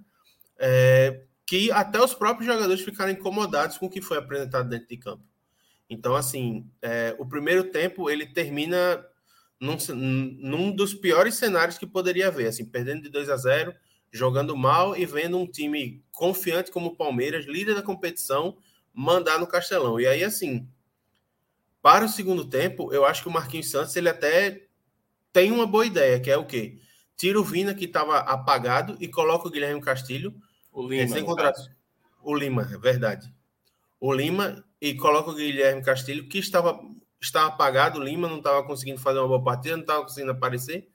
É, 0.59 1.23
que 1.47 1.71
até 1.71 2.01
os 2.01 2.15
próprios 2.15 2.47
jogadores 2.47 2.83
ficaram 2.83 3.13
incomodados 3.13 3.79
com 3.79 3.87
o 3.87 3.91
que 3.91 4.01
foi 4.01 4.19
apresentado 4.19 4.69
dentro 4.69 4.89
de 4.89 4.97
campo. 4.97 5.25
Então, 5.89 6.15
assim, 6.15 6.69
é, 6.83 7.15
o 7.19 7.27
primeiro 7.27 7.65
tempo 7.65 8.11
ele 8.11 8.27
termina 8.27 9.05
num, 9.59 9.77
num, 9.95 10.73
dos 10.75 10.93
piores 10.95 11.37
cenários 11.37 11.79
que 11.79 11.87
poderia 11.87 12.29
haver, 12.29 12.49
assim, 12.49 12.65
perdendo 12.65 13.03
de 13.03 13.09
2 13.09 13.31
a 13.31 13.37
0, 13.37 13.75
jogando 14.13 14.57
mal 14.57 14.97
e 14.97 15.07
vendo 15.07 15.39
um 15.39 15.47
time 15.47 16.03
confiante 16.13 16.71
como 16.71 16.89
o 16.89 16.97
Palmeiras, 16.97 17.47
líder 17.47 17.75
da 17.75 17.83
competição, 17.83 18.59
mandar 18.93 19.39
no 19.39 19.47
Castelão. 19.47 19.99
E 19.99 20.07
aí, 20.07 20.23
assim, 20.23 20.69
para 21.81 22.05
o 22.05 22.09
segundo 22.09 22.45
tempo, 22.45 22.93
eu 22.93 23.05
acho 23.05 23.23
que 23.23 23.29
o 23.29 23.33
Marquinhos 23.33 23.71
Santos 23.71 23.95
ele 23.97 24.09
até 24.09 24.67
tem 25.33 25.53
uma 25.53 25.67
boa 25.67 25.87
ideia, 25.87 26.19
que 26.19 26.31
é 26.31 26.37
o 26.37 26.47
quê? 26.47 26.79
Tira 27.17 27.41
o 27.41 27.45
Vina, 27.45 27.75
que 27.75 27.85
estava 27.85 28.19
apagado, 28.19 28.97
e 29.01 29.09
coloca 29.09 29.49
o 29.49 29.51
Guilherme 29.51 29.81
Castilho. 29.81 30.35
O 30.73 30.87
Lima. 30.87 31.09
Sem 31.09 31.25
contrato. 31.25 31.61
O 32.23 32.35
Lima, 32.35 32.69
é 32.73 32.79
verdade. 32.79 33.33
O 34.01 34.13
Lima 34.13 34.65
e 34.81 34.95
coloca 34.95 35.31
o 35.31 35.35
Guilherme 35.35 35.83
Castilho, 35.83 36.29
que 36.29 36.39
estava, 36.39 36.81
estava 37.21 37.49
apagado. 37.49 37.99
O 37.99 38.05
Lima 38.05 38.29
não 38.29 38.39
estava 38.39 38.63
conseguindo 38.65 39.01
fazer 39.01 39.19
uma 39.19 39.29
boa 39.29 39.43
partida, 39.43 39.77
não 39.77 39.83
estava 39.83 40.03
conseguindo 40.03 40.33
aparecer. 40.33 40.89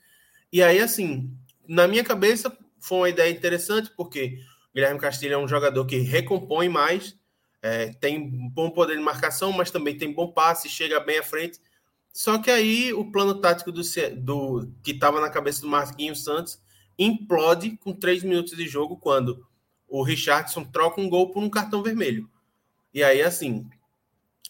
E 0.51 0.61
aí, 0.63 0.79
assim, 0.79 1.35
na 1.67 1.87
minha 1.87 2.03
cabeça, 2.03 2.55
foi 2.79 2.97
uma 2.97 3.09
ideia 3.09 3.31
interessante, 3.31 3.91
porque 3.95 4.39
o 4.71 4.75
Guilherme 4.75 4.99
Castilho 4.99 5.33
é 5.33 5.37
um 5.37 5.47
jogador 5.47 5.85
que 5.85 5.97
recompõe 5.97 6.69
mais, 6.69 7.17
é, 7.63 7.93
tem 7.93 8.29
bom 8.49 8.69
poder 8.69 8.97
de 8.97 9.01
marcação, 9.01 9.53
mas 9.53 9.71
também 9.71 9.97
tem 9.97 10.11
bom 10.11 10.27
passe, 10.27 10.67
chega 10.67 10.99
bem 10.99 11.19
à 11.19 11.23
frente. 11.23 11.61
Só 12.11 12.37
que 12.37 12.51
aí 12.51 12.93
o 12.93 13.09
plano 13.09 13.35
tático 13.39 13.71
do, 13.71 13.81
do 14.17 14.69
que 14.83 14.91
estava 14.91 15.21
na 15.21 15.29
cabeça 15.29 15.61
do 15.61 15.69
Marquinhos 15.69 16.25
Santos 16.25 16.61
implode 16.99 17.77
com 17.77 17.93
três 17.93 18.21
minutos 18.21 18.57
de 18.57 18.67
jogo 18.67 18.97
quando 18.97 19.47
o 19.87 20.03
Richardson 20.03 20.65
troca 20.65 20.99
um 20.99 21.09
gol 21.09 21.31
por 21.31 21.41
um 21.41 21.49
cartão 21.49 21.81
vermelho. 21.81 22.29
E 22.93 23.01
aí, 23.01 23.21
assim, 23.21 23.65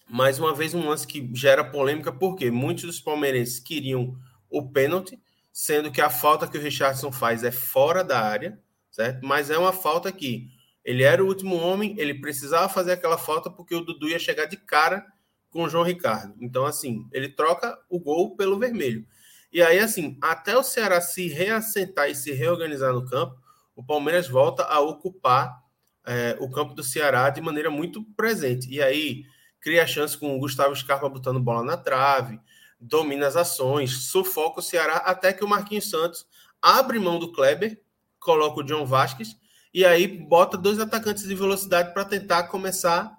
mais 0.09 0.39
uma 0.39 0.53
vez 0.53 0.73
um 0.73 0.89
lance 0.89 1.05
que 1.05 1.29
gera 1.33 1.63
polêmica, 1.63 2.11
porque 2.11 2.49
muitos 2.49 2.83
dos 2.83 2.99
palmeirenses 2.99 3.59
queriam 3.59 4.17
o 4.49 4.67
pênalti, 4.67 5.21
sendo 5.51 5.91
que 5.91 6.01
a 6.01 6.09
falta 6.09 6.47
que 6.47 6.57
o 6.57 6.61
Richardson 6.61 7.11
faz 7.11 7.43
é 7.43 7.51
fora 7.51 8.03
da 8.03 8.19
área, 8.19 8.59
certo? 8.89 9.23
Mas 9.23 9.51
é 9.51 9.57
uma 9.57 9.71
falta 9.71 10.11
que 10.11 10.49
ele 10.83 11.03
era 11.03 11.23
o 11.23 11.27
último 11.27 11.55
homem, 11.55 11.95
ele 11.97 12.13
precisava 12.13 12.67
fazer 12.67 12.91
aquela 12.93 13.17
falta 13.17 13.49
porque 13.49 13.73
o 13.73 13.81
Dudu 13.81 14.09
ia 14.09 14.19
chegar 14.19 14.45
de 14.45 14.57
cara 14.57 15.05
com 15.49 15.63
o 15.63 15.69
João 15.69 15.83
Ricardo. 15.83 16.33
Então, 16.41 16.65
assim, 16.65 17.07
ele 17.11 17.29
troca 17.29 17.77
o 17.89 17.99
gol 17.99 18.35
pelo 18.35 18.59
vermelho. 18.59 19.05
E 19.51 19.61
aí, 19.61 19.79
assim, 19.79 20.17
até 20.21 20.57
o 20.57 20.63
Ceará 20.63 20.99
se 20.99 21.27
reassentar 21.27 22.09
e 22.09 22.15
se 22.15 22.31
reorganizar 22.31 22.91
no 22.91 23.05
campo, 23.05 23.37
o 23.75 23.83
Palmeiras 23.83 24.27
volta 24.27 24.63
a 24.63 24.79
ocupar 24.79 25.63
é, 26.05 26.35
o 26.39 26.49
campo 26.49 26.73
do 26.73 26.83
Ceará 26.83 27.29
de 27.29 27.39
maneira 27.39 27.69
muito 27.69 28.03
presente. 28.15 28.67
E 28.69 28.81
aí 28.81 29.23
cria 29.61 29.87
chance 29.87 30.17
com 30.17 30.35
o 30.35 30.39
Gustavo 30.39 30.75
Scarpa 30.75 31.07
botando 31.07 31.39
bola 31.39 31.63
na 31.63 31.77
trave, 31.77 32.39
domina 32.79 33.27
as 33.27 33.35
ações, 33.35 34.07
sufoca 34.07 34.59
o 34.59 34.63
Ceará, 34.63 34.97
até 34.97 35.31
que 35.31 35.43
o 35.43 35.47
Marquinhos 35.47 35.89
Santos 35.89 36.25
abre 36.61 36.99
mão 36.99 37.17
do 37.17 37.31
Kleber, 37.31 37.81
coloca 38.19 38.59
o 38.59 38.63
John 38.63 38.85
Vasquez, 38.85 39.37
e 39.73 39.83
aí 39.83 40.07
bota 40.07 40.57
dois 40.57 40.79
atacantes 40.79 41.27
de 41.27 41.33
velocidade 41.33 41.93
para 41.93 42.05
tentar 42.05 42.43
começar 42.43 43.17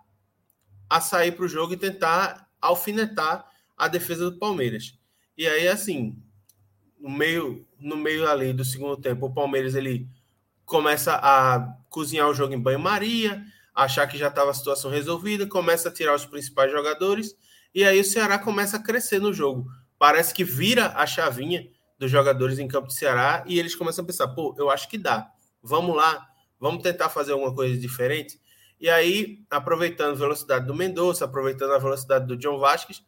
a 0.89 1.01
sair 1.01 1.33
para 1.33 1.45
o 1.45 1.49
jogo 1.49 1.73
e 1.73 1.77
tentar 1.77 2.49
alfinetar 2.61 3.47
a 3.77 3.89
defesa 3.89 4.31
do 4.31 4.39
Palmeiras. 4.39 4.97
E 5.37 5.47
aí, 5.47 5.67
assim, 5.67 6.23
no 6.99 7.11
meio, 7.11 7.67
no 7.79 7.97
meio 7.97 8.29
ali 8.29 8.53
do 8.53 8.65
segundo 8.65 8.97
tempo, 8.97 9.27
o 9.27 9.35
Palmeiras 9.35 9.75
ele 9.75 10.09
começa 10.65 11.15
a 11.17 11.77
cozinhar 11.91 12.29
o 12.29 12.35
jogo 12.35 12.55
em 12.55 12.61
banho-maria, 12.61 13.45
achar 13.75 14.07
que 14.07 14.17
já 14.17 14.29
estava 14.29 14.51
a 14.51 14.55
situação 14.55 14.91
resolvida, 14.91 15.47
começa 15.47 15.89
a 15.89 15.93
tirar 15.93 16.15
os 16.15 16.25
principais 16.25 16.71
jogadores, 16.71 17.35
e 17.75 17.85
aí 17.85 18.01
o 18.01 18.05
Ceará 18.05 18.39
começa 18.39 18.77
a 18.77 18.83
crescer 18.83 19.19
no 19.19 19.33
jogo. 19.33 19.69
Parece 19.99 20.33
que 20.33 20.45
vira 20.45 20.93
a 20.97 21.07
chavinha 21.07 21.69
dos 21.99 22.11
jogadores 22.11 22.59
em 22.59 22.69
campo 22.69 22.89
de 22.89 22.95
Ceará 22.95 23.43
e 23.47 23.59
eles 23.59 23.75
começam 23.75 24.05
a 24.05 24.07
pensar: 24.07 24.29
pô, 24.29 24.55
eu 24.57 24.71
acho 24.71 24.89
que 24.89 24.97
dá, 24.97 25.29
vamos 25.63 25.97
lá, 25.97 26.27
vamos 26.59 26.83
tentar 26.83 27.09
fazer 27.09 27.33
alguma 27.33 27.55
coisa 27.55 27.77
diferente. 27.77 28.41
E 28.81 28.89
aí, 28.89 29.45
aproveitando 29.51 30.13
a 30.13 30.19
velocidade 30.19 30.67
do 30.67 30.75
Mendonça, 30.75 31.25
aproveitando 31.25 31.73
a 31.73 31.79
velocidade 31.79 32.27
do 32.27 32.37
John 32.37 32.59
Vasquez, 32.59 33.03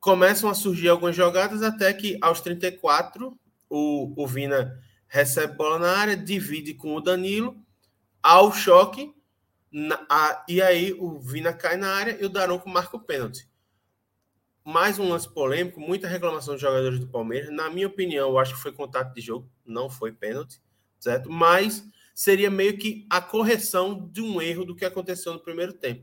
começam 0.00 0.50
a 0.50 0.54
surgir 0.54 0.88
algumas 0.88 1.16
jogadas 1.16 1.62
até 1.62 1.92
que 1.92 2.18
aos 2.20 2.40
34 2.40 3.38
o, 3.68 4.22
o 4.22 4.26
Vina 4.26 4.80
recebe 5.08 5.56
bola 5.56 5.78
na 5.78 5.96
área, 5.96 6.16
divide 6.16 6.74
com 6.74 6.94
o 6.94 7.00
Danilo, 7.00 7.56
ao 8.22 8.52
choque, 8.52 9.14
na, 9.70 10.04
a, 10.08 10.44
e 10.48 10.60
aí 10.60 10.92
o 10.92 11.18
Vina 11.18 11.52
cai 11.52 11.76
na 11.76 11.94
área 11.94 12.16
e 12.20 12.24
o 12.24 12.28
Daronco 12.28 12.68
marca 12.68 12.96
o 12.96 13.00
pênalti. 13.00 13.48
Mais 14.64 14.98
um 14.98 15.08
lance 15.08 15.32
polêmico, 15.32 15.80
muita 15.80 16.08
reclamação 16.08 16.54
dos 16.54 16.60
jogadores 16.60 16.98
do 16.98 17.06
Palmeiras. 17.06 17.50
Na 17.52 17.70
minha 17.70 17.86
opinião, 17.86 18.30
eu 18.30 18.38
acho 18.38 18.54
que 18.54 18.60
foi 18.60 18.72
contato 18.72 19.14
de 19.14 19.20
jogo, 19.20 19.48
não 19.64 19.88
foi 19.88 20.12
pênalti, 20.12 20.60
certo? 20.98 21.30
Mas 21.30 21.84
seria 22.16 22.50
meio 22.50 22.78
que 22.78 23.06
a 23.10 23.20
correção 23.20 24.08
de 24.10 24.22
um 24.22 24.40
erro 24.40 24.64
do 24.64 24.74
que 24.74 24.86
aconteceu 24.86 25.34
no 25.34 25.38
primeiro 25.38 25.74
tempo. 25.74 26.02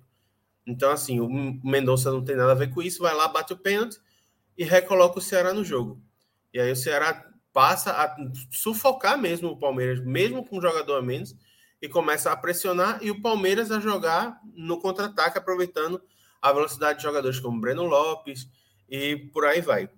Então, 0.64 0.92
assim, 0.92 1.20
o 1.20 1.28
Mendonça 1.28 2.12
não 2.12 2.24
tem 2.24 2.36
nada 2.36 2.52
a 2.52 2.56
ver 2.56 2.70
com 2.70 2.84
isso, 2.84 3.02
vai 3.02 3.16
lá, 3.16 3.28
bate 3.28 3.52
o 3.52 3.58
pênalti 3.58 4.00
e 4.56 4.64
recoloca 4.64 5.18
o 5.18 5.22
Ceará 5.22 5.56
no 5.56 5.66
jogo. 5.66 6.00
E 6.54 6.60
aí 6.60 6.72
o 6.72 6.76
Ceará 6.76 7.28
passa 7.52 7.92
a 7.92 8.16
sufocar 8.52 9.18
mesmo 9.18 9.50
o 9.50 9.58
Palmeiras, 9.58 10.06
mesmo 10.06 10.46
com 10.46 10.60
um 10.60 10.62
jogador 10.62 11.00
a 11.00 11.02
menos, 11.02 11.36
e 11.82 11.90
começa 11.90 12.32
a 12.32 12.38
pressionar 12.38 13.00
e 13.02 13.10
o 13.10 13.20
Palmeiras 13.20 13.72
a 13.72 13.80
jogar 13.80 14.40
no 14.54 14.80
contra-ataque, 14.80 15.40
aproveitando 15.40 16.00
a 16.40 16.54
velocidade 16.54 17.00
de 17.00 17.04
jogadores 17.04 17.40
como 17.40 17.60
Breno 17.60 17.86
Lopes 17.88 18.48
e 18.88 19.18
por 19.34 19.46
aí 19.46 19.62
vai. 19.62 19.90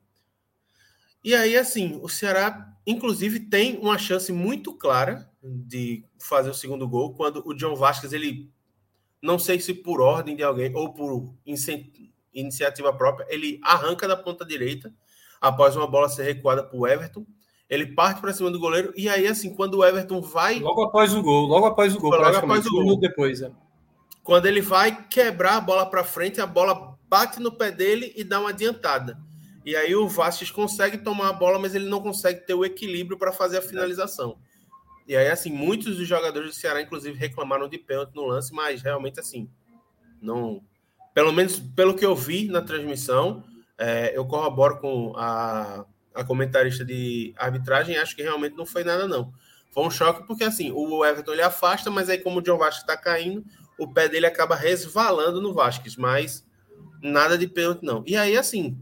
E 1.22 1.36
aí, 1.36 1.58
assim, 1.58 2.00
o 2.02 2.08
Ceará, 2.08 2.74
inclusive, 2.88 3.42
tem 3.42 3.78
uma 3.80 3.98
chance 3.98 4.32
muito 4.32 4.74
clara 4.74 5.30
de 5.46 6.04
fazer 6.20 6.50
o 6.50 6.54
segundo 6.54 6.88
gol 6.88 7.14
quando 7.14 7.44
o 7.46 7.54
John 7.54 7.76
Vasquez, 7.76 8.14
ele, 8.14 8.50
não 9.22 9.38
sei 9.38 9.60
se 9.60 9.74
por 9.74 10.02
ordem 10.02 10.36
de 10.36 10.44
alguém 10.44 10.76
ou 10.76 10.94
por 10.94 11.34
iniciativa 12.34 12.92
própria, 12.94 13.28
ele 13.30 13.60
arranca 13.64 14.08
da 14.08 14.18
ponta 14.18 14.46
direita 14.46 14.94
após 15.40 15.76
uma 15.76 15.88
bola 15.88 16.10
ser 16.10 16.24
recuada 16.24 16.64
para 16.64 16.78
o 16.78 16.88
Everton 16.88 17.26
ele 17.70 17.88
parte 17.88 18.22
para 18.22 18.34
cima 18.34 18.52
do 18.52 18.60
goleiro 18.60 18.94
e 18.96 19.10
aí, 19.10 19.28
assim, 19.28 19.54
quando 19.54 19.76
o 19.76 19.86
Everton 19.86 20.22
vai. 20.22 20.60
Logo 20.60 20.84
após 20.84 21.14
o 21.14 21.22
gol, 21.22 21.48
logo 21.48 21.66
após 21.66 21.96
o 21.96 22.00
gol, 22.00 22.12
logo 22.12 22.38
após 22.38 22.66
o 22.66 22.70
gol. 22.70 22.94
Um 22.94 23.00
depois. 23.00 23.42
É. 23.42 23.52
Quando 24.24 24.46
ele 24.46 24.62
vai 24.62 25.08
quebrar 25.08 25.58
a 25.58 25.62
bola 25.62 25.86
para 25.86 26.04
frente, 26.04 26.40
a 26.40 26.46
bola 26.46 26.96
bate 27.08 27.40
no 27.40 27.52
pé 27.52 27.72
dele 27.72 28.14
e 28.16 28.24
dá 28.24 28.40
uma 28.40 28.50
adiantada. 28.50 29.18
E 29.66 29.76
aí 29.76 29.96
o 29.96 30.08
Vasquez 30.08 30.52
consegue 30.52 31.00
tomar 31.00 31.30
a 31.30 31.34
bola, 31.34 31.58
mas 31.58 31.74
ele 31.74 31.90
não 31.90 32.02
consegue 32.02 32.46
ter 32.46 32.54
o 32.54 32.64
equilíbrio 32.64 33.18
para 33.18 33.32
fazer 33.32 33.58
a 33.58 33.62
finalização. 33.62 34.38
E 35.08 35.16
aí, 35.16 35.28
assim, 35.30 35.52
muitos 35.52 35.98
dos 35.98 36.08
jogadores 36.08 36.50
do 36.50 36.56
Ceará, 36.56 36.82
inclusive, 36.82 37.18
reclamaram 37.18 37.70
de 37.70 37.78
pênalti 37.78 38.16
no 38.16 38.26
lance, 38.26 38.54
mas 38.54 38.82
realmente, 38.82 39.20
assim, 39.20 39.50
não. 40.22 40.62
Pelo 41.14 41.32
menos 41.32 41.60
pelo 41.60 41.96
que 41.96 42.06
eu 42.06 42.16
vi 42.16 42.48
na 42.48 42.62
transmissão, 42.62 43.44
é, 43.78 44.18
eu 44.18 44.26
corroboro 44.26 44.80
com 44.80 45.14
a 45.16 45.86
a 46.16 46.24
comentarista 46.24 46.84
de 46.86 47.34
arbitragem, 47.38 47.98
acho 47.98 48.16
que 48.16 48.24
realmente 48.24 48.56
não 48.56 48.66
foi 48.66 48.84
nada, 48.84 49.08
não. 49.08 49.34
Foi 49.72 49.84
um 49.84 49.92
choque 49.92 50.26
porque, 50.26 50.46
assim, 50.46 50.72
o 50.72 51.06
Everton 51.06 51.34
ele 51.34 51.42
afasta, 51.42 51.92
mas 51.92 52.10
aí 52.10 52.18
como 52.18 52.40
o 52.40 52.42
John 52.42 52.58
Vasquez 52.58 52.82
está 52.82 52.96
caindo, 52.96 53.44
o 53.78 53.92
pé 53.92 54.08
dele 54.08 54.26
acaba 54.26 54.56
resvalando 54.56 55.42
no 55.42 55.54
Vasquez, 55.54 55.98
mas 55.98 56.48
nada 57.02 57.38
de 57.38 57.46
pênalti, 57.46 57.84
não. 57.84 58.02
E 58.08 58.16
aí, 58.16 58.38
assim, 58.38 58.78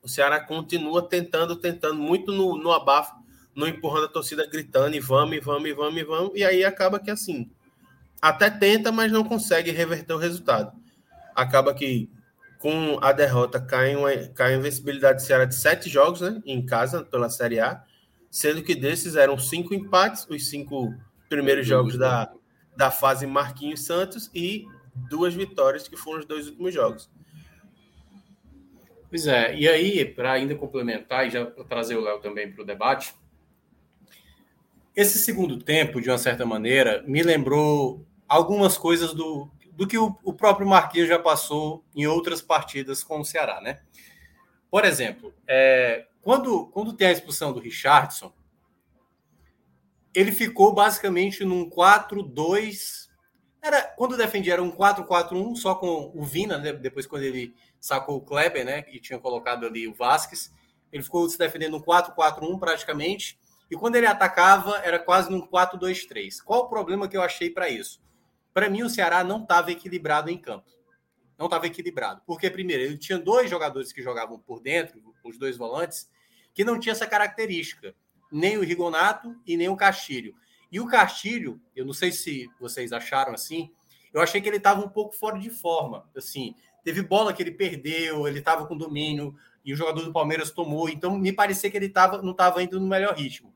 o 0.00 0.08
Ceará 0.08 0.38
continua 0.38 1.02
tentando, 1.02 1.56
tentando, 1.56 1.96
muito 1.96 2.30
no, 2.30 2.56
no 2.56 2.70
abafo, 2.70 3.16
no 3.54 3.66
empurrando 3.66 4.06
a 4.06 4.08
torcida, 4.08 4.46
gritando, 4.46 4.96
e 4.96 5.00
vamos, 5.00 5.36
e 5.36 5.40
vamos, 5.40 5.68
e 5.68 5.72
vamos, 5.72 6.00
e 6.00 6.04
vamos, 6.04 6.32
e 6.34 6.44
aí 6.44 6.64
acaba 6.64 6.98
que, 6.98 7.10
assim, 7.10 7.50
até 8.20 8.50
tenta, 8.50 8.92
mas 8.92 9.10
não 9.10 9.24
consegue 9.24 9.70
reverter 9.70 10.12
o 10.14 10.18
resultado. 10.18 10.72
Acaba 11.34 11.74
que 11.74 12.08
com 12.58 12.96
a 13.02 13.10
derrota, 13.10 13.60
cai, 13.60 13.96
uma, 13.96 14.14
cai 14.28 14.54
a 14.54 14.56
invencibilidade 14.56 15.18
do 15.18 15.26
Ceará 15.26 15.44
de 15.44 15.54
sete 15.56 15.90
jogos 15.90 16.20
né, 16.20 16.40
em 16.46 16.64
casa 16.64 17.02
pela 17.02 17.28
Série 17.28 17.58
A, 17.58 17.82
sendo 18.30 18.62
que 18.62 18.76
desses 18.76 19.16
eram 19.16 19.36
cinco 19.36 19.74
empates, 19.74 20.26
os 20.30 20.48
cinco 20.48 20.94
primeiros 21.28 21.66
jogos 21.66 21.98
da, 21.98 22.32
da 22.76 22.90
fase 22.90 23.26
Marquinhos 23.26 23.84
Santos 23.84 24.30
e 24.32 24.64
duas 25.10 25.34
vitórias, 25.34 25.88
que 25.88 25.96
foram 25.96 26.20
os 26.20 26.26
dois 26.26 26.46
últimos 26.46 26.72
jogos. 26.72 27.10
Pois 29.10 29.26
é, 29.26 29.54
e 29.56 29.68
aí, 29.68 30.04
para 30.04 30.32
ainda 30.32 30.54
complementar 30.54 31.26
e 31.26 31.30
já 31.30 31.44
trazer 31.44 31.96
o 31.96 32.00
Léo 32.00 32.20
também 32.20 32.50
para 32.50 32.62
o 32.62 32.66
debate, 32.66 33.12
esse 34.94 35.18
segundo 35.18 35.58
tempo, 35.58 36.00
de 36.00 36.10
uma 36.10 36.18
certa 36.18 36.44
maneira, 36.44 37.02
me 37.06 37.22
lembrou 37.22 38.06
algumas 38.28 38.76
coisas 38.76 39.12
do 39.12 39.50
do 39.72 39.86
que 39.86 39.98
o, 39.98 40.16
o 40.22 40.32
próprio 40.32 40.68
Marquinhos 40.68 41.08
já 41.08 41.18
passou 41.18 41.84
em 41.94 42.06
outras 42.06 42.42
partidas 42.42 43.02
com 43.02 43.20
o 43.20 43.24
Ceará, 43.24 43.60
né? 43.60 43.80
Por 44.70 44.84
exemplo, 44.84 45.34
é, 45.46 46.06
quando, 46.20 46.66
quando 46.68 46.92
tem 46.92 47.08
a 47.08 47.12
expulsão 47.12 47.52
do 47.52 47.60
Richardson, 47.60 48.32
ele 50.14 50.30
ficou 50.30 50.74
basicamente 50.74 51.44
num 51.44 51.68
4-2. 51.68 53.08
Era, 53.62 53.82
quando 53.82 54.16
defendia 54.16 54.54
era 54.54 54.62
um 54.62 54.70
4-4-1, 54.70 55.56
só 55.56 55.74
com 55.74 56.12
o 56.14 56.22
Vina, 56.22 56.58
né? 56.58 56.72
depois 56.72 57.06
quando 57.06 57.22
ele 57.22 57.54
sacou 57.80 58.16
o 58.16 58.20
Kleber, 58.20 58.64
né? 58.64 58.84
E 58.88 59.00
tinha 59.00 59.18
colocado 59.18 59.66
ali 59.66 59.88
o 59.88 59.94
Vasquez. 59.94 60.52
Ele 60.92 61.02
ficou 61.02 61.28
se 61.28 61.38
defendendo 61.38 61.76
um 61.76 61.82
4-4-1 61.82 62.58
praticamente. 62.58 63.38
E 63.72 63.74
quando 63.74 63.96
ele 63.96 64.04
atacava, 64.04 64.76
era 64.84 64.98
quase 64.98 65.30
num 65.30 65.40
4-2-3. 65.40 66.42
Qual 66.44 66.64
o 66.64 66.68
problema 66.68 67.08
que 67.08 67.16
eu 67.16 67.22
achei 67.22 67.48
para 67.48 67.70
isso? 67.70 68.02
Para 68.52 68.68
mim, 68.68 68.82
o 68.82 68.90
Ceará 68.90 69.24
não 69.24 69.40
estava 69.40 69.72
equilibrado 69.72 70.28
em 70.28 70.36
campo. 70.36 70.70
não 71.38 71.46
estava 71.46 71.66
equilibrado. 71.66 72.20
Porque, 72.26 72.50
primeiro, 72.50 72.82
ele 72.82 72.98
tinha 72.98 73.18
dois 73.18 73.48
jogadores 73.48 73.90
que 73.90 74.02
jogavam 74.02 74.38
por 74.38 74.60
dentro, 74.60 75.00
os 75.24 75.38
dois 75.38 75.56
volantes, 75.56 76.06
que 76.52 76.64
não 76.64 76.78
tinha 76.78 76.92
essa 76.92 77.06
característica. 77.06 77.94
Nem 78.30 78.58
o 78.58 78.60
Rigonato 78.62 79.34
e 79.46 79.56
nem 79.56 79.70
o 79.70 79.76
Castilho. 79.76 80.34
E 80.70 80.78
o 80.78 80.86
Castilho, 80.86 81.58
eu 81.74 81.86
não 81.86 81.94
sei 81.94 82.12
se 82.12 82.50
vocês 82.60 82.92
acharam 82.92 83.32
assim, 83.32 83.72
eu 84.12 84.20
achei 84.20 84.42
que 84.42 84.50
ele 84.50 84.58
estava 84.58 84.84
um 84.84 84.88
pouco 84.90 85.16
fora 85.16 85.38
de 85.38 85.48
forma. 85.48 86.06
Assim, 86.14 86.54
teve 86.84 87.00
bola 87.00 87.32
que 87.32 87.42
ele 87.42 87.52
perdeu, 87.52 88.28
ele 88.28 88.40
estava 88.40 88.66
com 88.66 88.76
domínio 88.76 89.34
e 89.64 89.72
o 89.72 89.76
jogador 89.76 90.04
do 90.04 90.12
Palmeiras 90.12 90.50
tomou. 90.50 90.90
Então, 90.90 91.18
me 91.18 91.32
parecia 91.32 91.70
que 91.70 91.76
ele 91.78 91.88
tava, 91.88 92.20
não 92.20 92.32
estava 92.32 92.62
indo 92.62 92.78
no 92.78 92.86
melhor 92.86 93.14
ritmo. 93.14 93.50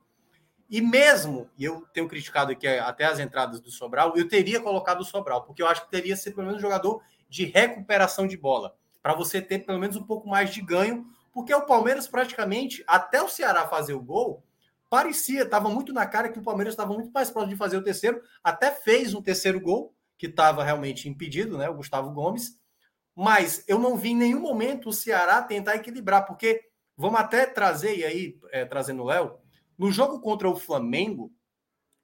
E 0.68 0.80
mesmo, 0.80 1.48
e 1.56 1.64
eu 1.64 1.86
tenho 1.92 2.08
criticado 2.08 2.50
aqui 2.50 2.66
até 2.66 3.04
as 3.04 3.20
entradas 3.20 3.60
do 3.60 3.70
Sobral, 3.70 4.16
eu 4.16 4.28
teria 4.28 4.60
colocado 4.60 5.00
o 5.00 5.04
Sobral, 5.04 5.44
porque 5.44 5.62
eu 5.62 5.68
acho 5.68 5.84
que 5.84 5.90
teria 5.90 6.16
ser 6.16 6.32
pelo 6.32 6.46
menos 6.46 6.58
um 6.58 6.62
jogador 6.62 7.02
de 7.28 7.44
recuperação 7.44 8.26
de 8.26 8.36
bola, 8.36 8.74
para 9.02 9.14
você 9.14 9.40
ter 9.40 9.60
pelo 9.60 9.78
menos 9.78 9.96
um 9.96 10.02
pouco 10.02 10.28
mais 10.28 10.52
de 10.52 10.60
ganho, 10.60 11.06
porque 11.32 11.54
o 11.54 11.66
Palmeiras 11.66 12.08
praticamente, 12.08 12.82
até 12.86 13.22
o 13.22 13.28
Ceará 13.28 13.68
fazer 13.68 13.94
o 13.94 14.02
gol, 14.02 14.42
parecia, 14.90 15.42
estava 15.42 15.68
muito 15.68 15.92
na 15.92 16.06
cara 16.06 16.28
que 16.28 16.38
o 16.38 16.42
Palmeiras 16.42 16.72
estava 16.72 16.92
muito 16.92 17.12
mais 17.12 17.30
próximo 17.30 17.52
de 17.52 17.58
fazer 17.58 17.76
o 17.76 17.82
terceiro, 17.82 18.20
até 18.42 18.72
fez 18.72 19.14
um 19.14 19.22
terceiro 19.22 19.60
gol, 19.60 19.94
que 20.18 20.26
estava 20.26 20.64
realmente 20.64 21.08
impedido, 21.08 21.58
né, 21.58 21.68
o 21.68 21.74
Gustavo 21.74 22.10
Gomes, 22.10 22.58
mas 23.14 23.64
eu 23.68 23.78
não 23.78 23.96
vi 23.96 24.10
em 24.10 24.16
nenhum 24.16 24.40
momento 24.40 24.88
o 24.88 24.92
Ceará 24.92 25.42
tentar 25.42 25.76
equilibrar, 25.76 26.26
porque 26.26 26.62
vamos 26.96 27.20
até 27.20 27.46
trazer, 27.46 27.96
e 27.96 28.04
aí, 28.04 28.38
é, 28.50 28.64
trazendo 28.64 29.02
o 29.02 29.06
Léo, 29.06 29.38
no 29.78 29.90
jogo 29.90 30.20
contra 30.20 30.48
o 30.48 30.56
Flamengo, 30.56 31.32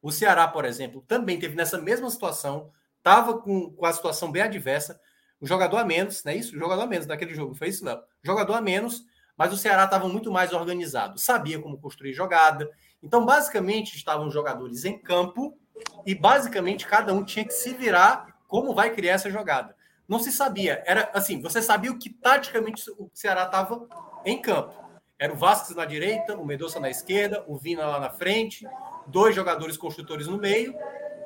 o 0.01 0.11
Ceará, 0.11 0.49
por 0.49 0.65
exemplo, 0.65 1.05
também 1.07 1.39
teve 1.39 1.55
nessa 1.55 1.81
mesma 1.81 2.11
situação, 2.11 2.71
estava 2.99 3.39
com, 3.39 3.71
com 3.73 3.87
a 3.87 3.93
situação 3.93 4.31
bem 4.31 4.43
adversa, 4.43 5.01
um 5.41 5.47
jogador 5.47 5.79
a 5.79 5.85
menos, 5.85 6.23
não 6.25 6.33
é 6.33 6.37
isso? 6.37 6.57
Jogador 6.57 6.83
a 6.83 6.87
menos 6.87 7.07
naquele 7.07 7.35
jogo, 7.35 7.55
foi 7.55 7.69
isso, 7.69 7.85
Léo? 7.85 8.01
Jogador 8.23 8.55
a 8.55 8.61
menos, 8.61 9.05
mas 9.37 9.53
o 9.53 9.57
Ceará 9.57 9.85
estava 9.85 10.09
muito 10.09 10.31
mais 10.31 10.53
organizado, 10.53 11.19
sabia 11.19 11.61
como 11.61 11.79
construir 11.79 12.13
jogada. 12.13 12.71
Então, 13.03 13.25
basicamente, 13.25 13.97
estavam 13.97 14.31
jogadores 14.31 14.85
em 14.85 14.99
campo 14.99 15.59
e, 16.07 16.15
basicamente, 16.15 16.87
cada 16.87 17.13
um 17.13 17.25
tinha 17.25 17.45
que 17.45 17.53
se 17.53 17.73
virar 17.75 18.39
como 18.47 18.75
vai 18.75 18.91
criar 18.91 19.15
essa 19.15 19.31
jogada. 19.31 19.75
Não 20.09 20.19
se 20.19 20.31
sabia, 20.31 20.83
era 20.87 21.11
assim, 21.15 21.41
você 21.41 21.63
sabia 21.63 21.91
o 21.91 21.99
que 21.99 22.11
taticamente 22.11 22.89
o 22.99 23.11
Ceará 23.15 23.45
estava 23.45 23.89
em 24.25 24.41
campo. 24.41 24.75
Era 25.19 25.33
o 25.33 25.37
Vasquez 25.37 25.77
na 25.77 25.85
direita, 25.85 26.37
o 26.37 26.45
Medoça 26.45 26.81
na 26.81 26.91
esquerda, 26.91 27.45
o 27.47 27.57
Vina 27.57 27.87
lá 27.87 28.01
na 28.01 28.11
frente, 28.11 28.67
dois 29.07 29.35
jogadores 29.35 29.77
construtores 29.77 30.27
no 30.27 30.39
meio, 30.39 30.75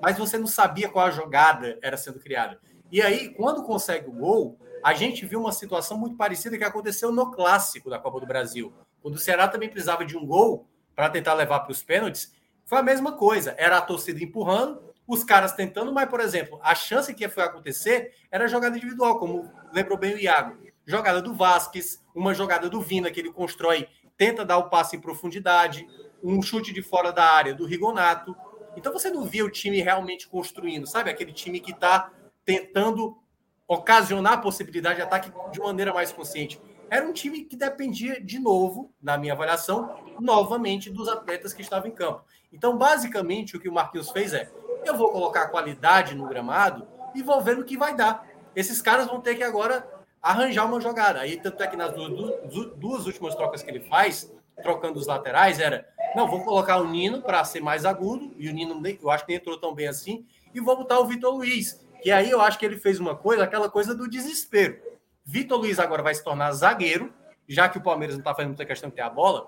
mas 0.02 0.18
você 0.18 0.36
não 0.36 0.46
sabia 0.46 0.88
qual 0.88 1.06
a 1.06 1.10
jogada 1.10 1.78
era 1.80 1.96
sendo 1.96 2.20
criada. 2.20 2.60
E 2.90 3.00
aí, 3.00 3.30
quando 3.30 3.62
consegue 3.62 4.08
o 4.08 4.12
gol, 4.12 4.58
a 4.84 4.94
gente 4.94 5.24
viu 5.26 5.40
uma 5.40 5.52
situação 5.52 5.98
muito 5.98 6.16
parecida 6.16 6.56
que 6.56 6.64
aconteceu 6.64 7.10
no 7.10 7.30
clássico 7.30 7.90
da 7.90 7.98
Copa 7.98 8.20
do 8.20 8.26
Brasil, 8.26 8.72
quando 9.00 9.14
o 9.14 9.18
Ceará 9.18 9.48
também 9.48 9.68
precisava 9.68 10.04
de 10.04 10.16
um 10.16 10.26
gol 10.26 10.68
para 10.94 11.10
tentar 11.10 11.34
levar 11.34 11.60
para 11.60 11.72
os 11.72 11.82
pênaltis. 11.82 12.32
Foi 12.64 12.78
a 12.78 12.82
mesma 12.82 13.12
coisa, 13.12 13.54
era 13.58 13.78
a 13.78 13.82
torcida 13.82 14.22
empurrando, 14.22 14.94
os 15.06 15.24
caras 15.24 15.52
tentando, 15.52 15.92
mas, 15.92 16.08
por 16.08 16.20
exemplo, 16.20 16.58
a 16.62 16.74
chance 16.74 17.14
que 17.14 17.28
foi 17.28 17.44
acontecer 17.44 18.12
era 18.30 18.48
jogada 18.48 18.76
individual, 18.76 19.18
como 19.18 19.50
lembrou 19.72 19.96
bem 19.96 20.14
o 20.14 20.18
Iago 20.18 20.65
jogada 20.86 21.20
do 21.20 21.34
Vasquez, 21.34 22.02
uma 22.14 22.32
jogada 22.32 22.70
do 22.70 22.80
Vina 22.80 23.10
que 23.10 23.20
ele 23.20 23.32
constrói, 23.32 23.88
tenta 24.16 24.44
dar 24.44 24.58
o 24.58 24.70
passe 24.70 24.96
em 24.96 25.00
profundidade, 25.00 25.86
um 26.22 26.40
chute 26.40 26.72
de 26.72 26.80
fora 26.80 27.12
da 27.12 27.24
área 27.24 27.54
do 27.54 27.66
Rigonato. 27.66 28.34
Então 28.76 28.92
você 28.92 29.10
não 29.10 29.24
via 29.24 29.44
o 29.44 29.50
time 29.50 29.80
realmente 29.80 30.28
construindo, 30.28 30.86
sabe? 30.86 31.10
Aquele 31.10 31.32
time 31.32 31.60
que 31.60 31.72
está 31.72 32.10
tentando 32.44 33.18
ocasionar 33.66 34.34
a 34.34 34.38
possibilidade 34.38 34.96
de 34.96 35.02
ataque 35.02 35.32
de 35.50 35.58
maneira 35.58 35.92
mais 35.92 36.12
consciente. 36.12 36.60
Era 36.88 37.04
um 37.04 37.12
time 37.12 37.44
que 37.44 37.56
dependia, 37.56 38.20
de 38.22 38.38
novo, 38.38 38.94
na 39.02 39.18
minha 39.18 39.32
avaliação, 39.32 39.96
novamente 40.20 40.88
dos 40.88 41.08
atletas 41.08 41.52
que 41.52 41.62
estavam 41.62 41.88
em 41.88 41.94
campo. 41.94 42.24
Então, 42.52 42.78
basicamente, 42.78 43.56
o 43.56 43.60
que 43.60 43.68
o 43.68 43.72
Marquinhos 43.72 44.10
fez 44.10 44.32
é: 44.32 44.48
eu 44.84 44.96
vou 44.96 45.10
colocar 45.10 45.48
qualidade 45.48 46.14
no 46.14 46.28
gramado 46.28 46.86
e 47.12 47.22
vou 47.22 47.40
ver 47.42 47.56
no 47.56 47.64
que 47.64 47.76
vai 47.76 47.96
dar. 47.96 48.24
Esses 48.54 48.80
caras 48.80 49.08
vão 49.08 49.20
ter 49.20 49.34
que 49.34 49.42
agora 49.42 49.95
arranjar 50.26 50.66
uma 50.66 50.80
jogada. 50.80 51.20
Aí, 51.20 51.36
tanto 51.36 51.62
é 51.62 51.66
que 51.66 51.76
nas 51.76 51.92
duas, 51.92 52.74
duas 52.76 53.06
últimas 53.06 53.34
trocas 53.34 53.62
que 53.62 53.70
ele 53.70 53.80
faz, 53.80 54.32
trocando 54.62 54.98
os 54.98 55.06
laterais, 55.06 55.60
era: 55.60 55.88
não, 56.14 56.28
vou 56.28 56.42
colocar 56.42 56.78
o 56.78 56.88
Nino 56.88 57.22
para 57.22 57.44
ser 57.44 57.60
mais 57.60 57.84
agudo, 57.84 58.34
e 58.36 58.48
o 58.48 58.52
Nino, 58.52 58.82
eu 59.00 59.10
acho 59.10 59.24
que 59.24 59.32
nem 59.32 59.38
entrou 59.38 59.58
tão 59.58 59.74
bem 59.74 59.86
assim, 59.86 60.26
e 60.52 60.60
vou 60.60 60.76
botar 60.76 60.98
o 60.98 61.06
Vitor 61.06 61.34
Luiz. 61.34 61.80
Que 62.02 62.10
aí 62.10 62.30
eu 62.30 62.40
acho 62.40 62.58
que 62.58 62.66
ele 62.66 62.76
fez 62.76 63.00
uma 63.00 63.16
coisa, 63.16 63.44
aquela 63.44 63.70
coisa 63.70 63.94
do 63.94 64.08
desespero. 64.08 64.78
Vitor 65.24 65.58
Luiz 65.58 65.78
agora 65.78 66.02
vai 66.02 66.14
se 66.14 66.22
tornar 66.22 66.52
zagueiro, 66.52 67.12
já 67.48 67.68
que 67.68 67.78
o 67.78 67.82
Palmeiras 67.82 68.16
não 68.16 68.20
está 68.20 68.34
fazendo 68.34 68.50
muita 68.50 68.66
questão 68.66 68.90
de 68.90 68.96
ter 68.96 69.02
a 69.02 69.10
bola. 69.10 69.46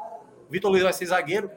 Vitor 0.49 0.71
Luiz 0.71 0.83
vai 0.83 0.93
ser 0.93 1.07
zagueiro. 1.07 1.51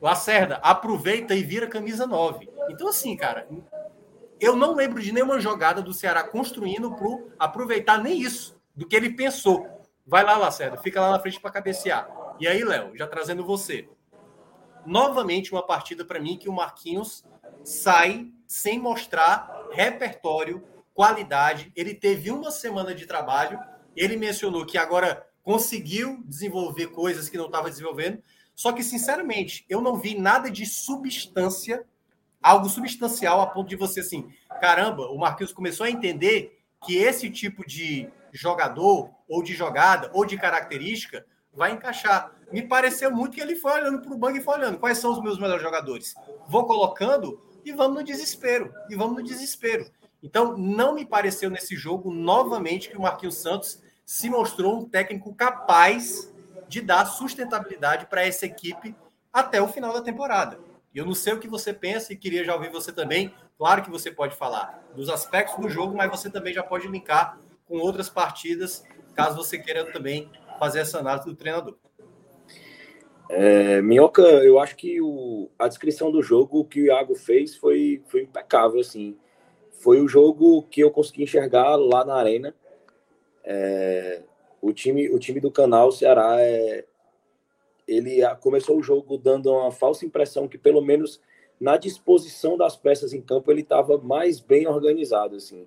Lacerda 0.00 0.56
aproveita 0.62 1.34
e 1.34 1.42
vira 1.42 1.66
camisa 1.66 2.06
9. 2.06 2.48
Então, 2.70 2.88
assim, 2.88 3.14
cara, 3.16 3.46
eu 4.40 4.56
não 4.56 4.74
lembro 4.74 5.02
de 5.02 5.12
nenhuma 5.12 5.38
jogada 5.38 5.82
do 5.82 5.92
Ceará 5.92 6.24
construindo 6.24 6.94
para 6.94 7.18
aproveitar 7.38 8.02
nem 8.02 8.18
isso, 8.20 8.58
do 8.74 8.86
que 8.86 8.96
ele 8.96 9.10
pensou. 9.10 9.68
Vai 10.06 10.24
lá, 10.24 10.36
Lacerda, 10.36 10.78
fica 10.78 11.00
lá 11.00 11.10
na 11.10 11.20
frente 11.20 11.38
para 11.38 11.50
cabecear. 11.50 12.08
E 12.40 12.48
aí, 12.48 12.64
Léo, 12.64 12.96
já 12.96 13.06
trazendo 13.06 13.44
você. 13.44 13.88
Novamente, 14.86 15.52
uma 15.52 15.64
partida 15.64 16.04
para 16.04 16.18
mim 16.18 16.38
que 16.38 16.48
o 16.48 16.52
Marquinhos 16.52 17.22
sai 17.62 18.32
sem 18.46 18.78
mostrar 18.78 19.68
repertório, 19.70 20.66
qualidade. 20.94 21.70
Ele 21.76 21.94
teve 21.94 22.30
uma 22.30 22.50
semana 22.50 22.94
de 22.94 23.06
trabalho. 23.06 23.60
Ele 23.94 24.16
mencionou 24.16 24.64
que 24.64 24.78
agora 24.78 25.26
conseguiu 25.42 26.22
desenvolver 26.24 26.88
coisas 26.88 27.28
que 27.28 27.36
não 27.36 27.46
estava 27.46 27.68
desenvolvendo. 27.68 28.22
Só 28.54 28.72
que, 28.72 28.82
sinceramente, 28.82 29.64
eu 29.68 29.80
não 29.80 29.96
vi 29.96 30.18
nada 30.18 30.50
de 30.50 30.66
substância 30.66 31.86
algo 32.42 32.68
substancial 32.68 33.40
a 33.40 33.46
ponto 33.46 33.68
de 33.68 33.76
você 33.76 34.00
assim, 34.00 34.30
caramba, 34.60 35.08
o 35.10 35.18
Marquinhos 35.18 35.52
começou 35.52 35.84
a 35.84 35.90
entender 35.90 36.58
que 36.84 36.96
esse 36.96 37.30
tipo 37.30 37.66
de 37.66 38.08
jogador 38.32 39.10
ou 39.28 39.42
de 39.42 39.54
jogada 39.54 40.10
ou 40.14 40.24
de 40.24 40.36
característica 40.36 41.24
vai 41.52 41.72
encaixar. 41.72 42.32
Me 42.52 42.62
pareceu 42.62 43.10
muito 43.10 43.34
que 43.34 43.40
ele 43.40 43.56
foi 43.56 43.72
olhando 43.72 44.00
para 44.00 44.12
o 44.12 44.18
banco 44.18 44.38
e 44.38 44.42
foi 44.42 44.58
olhando 44.58 44.78
quais 44.78 44.98
são 44.98 45.12
os 45.12 45.22
meus 45.22 45.38
melhores 45.38 45.62
jogadores. 45.62 46.14
Vou 46.48 46.64
colocando 46.64 47.40
e 47.64 47.72
vamos 47.72 47.98
no 47.98 48.04
desespero. 48.04 48.72
E 48.88 48.96
vamos 48.96 49.16
no 49.16 49.22
desespero. 49.22 49.90
Então, 50.22 50.56
não 50.56 50.94
me 50.94 51.04
pareceu 51.04 51.50
nesse 51.50 51.76
jogo, 51.76 52.12
novamente, 52.12 52.90
que 52.90 52.96
o 52.96 53.02
Marquinhos 53.02 53.36
Santos 53.36 53.82
se 54.04 54.28
mostrou 54.28 54.78
um 54.78 54.88
técnico 54.88 55.34
capaz 55.34 56.32
de 56.68 56.80
dar 56.80 57.06
sustentabilidade 57.06 58.06
para 58.06 58.26
essa 58.26 58.46
equipe 58.46 58.94
até 59.32 59.60
o 59.62 59.68
final 59.68 59.92
da 59.92 60.02
temporada. 60.02 60.58
Eu 60.94 61.06
não 61.06 61.14
sei 61.14 61.32
o 61.32 61.38
que 61.38 61.46
você 61.46 61.72
pensa 61.72 62.12
e 62.12 62.16
queria 62.16 62.44
já 62.44 62.54
ouvir 62.54 62.70
você 62.70 62.92
também. 62.92 63.32
Claro 63.56 63.82
que 63.82 63.90
você 63.90 64.10
pode 64.10 64.34
falar 64.34 64.84
dos 64.94 65.08
aspectos 65.08 65.60
do 65.60 65.68
jogo, 65.68 65.96
mas 65.96 66.10
você 66.10 66.28
também 66.28 66.52
já 66.52 66.62
pode 66.62 66.88
linkar 66.88 67.38
com 67.64 67.78
outras 67.78 68.08
partidas, 68.08 68.82
caso 69.14 69.36
você 69.36 69.56
queira 69.56 69.84
também 69.92 70.28
fazer 70.58 70.80
essa 70.80 70.98
análise 70.98 71.26
do 71.26 71.36
treinador. 71.36 71.76
É, 73.28 73.80
Minhoca, 73.80 74.22
eu 74.22 74.58
acho 74.58 74.74
que 74.74 75.00
o, 75.00 75.48
a 75.56 75.68
descrição 75.68 76.10
do 76.10 76.20
jogo 76.20 76.64
que 76.64 76.82
o 76.82 76.86
Iago 76.86 77.14
fez 77.14 77.54
foi, 77.54 78.02
foi 78.08 78.22
impecável, 78.22 78.80
assim. 78.80 79.16
Foi 79.70 80.00
o 80.00 80.08
jogo 80.08 80.64
que 80.64 80.80
eu 80.80 80.90
consegui 80.90 81.22
enxergar 81.22 81.76
lá 81.76 82.04
na 82.04 82.16
arena. 82.16 82.52
É, 83.44 84.22
o, 84.60 84.72
time, 84.72 85.08
o 85.10 85.18
time 85.20 85.38
do 85.38 85.50
canal 85.50 85.92
Ceará 85.92 86.40
é, 86.40 86.84
ele 87.90 88.20
começou 88.36 88.78
o 88.78 88.82
jogo 88.82 89.18
dando 89.18 89.50
uma 89.50 89.72
falsa 89.72 90.06
impressão 90.06 90.46
que 90.46 90.56
pelo 90.56 90.80
menos 90.80 91.20
na 91.60 91.76
disposição 91.76 92.56
das 92.56 92.76
peças 92.76 93.12
em 93.12 93.20
campo 93.20 93.50
ele 93.50 93.62
estava 93.62 93.98
mais 93.98 94.38
bem 94.38 94.68
organizado 94.68 95.34
assim. 95.34 95.66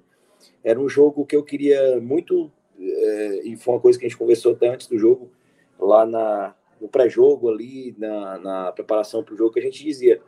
Era 0.64 0.80
um 0.80 0.88
jogo 0.88 1.26
que 1.26 1.36
eu 1.36 1.44
queria 1.44 2.00
muito 2.00 2.50
é, 2.80 3.42
e 3.44 3.58
foi 3.58 3.74
uma 3.74 3.80
coisa 3.80 4.00
que 4.00 4.06
a 4.06 4.10
gente 4.10 4.18
conversou 4.18 4.54
até 4.54 4.70
antes 4.70 4.88
do 4.88 4.98
jogo 4.98 5.30
lá 5.78 6.06
na 6.06 6.56
no 6.80 6.88
pré-jogo 6.88 7.50
ali 7.50 7.96
na, 7.98 8.38
na 8.40 8.72
preparação 8.72 9.24
para 9.24 9.34
o 9.34 9.38
jogo 9.38 9.54
que 9.54 9.60
a 9.60 9.64
gente 9.64 9.84
dizia 9.84 10.22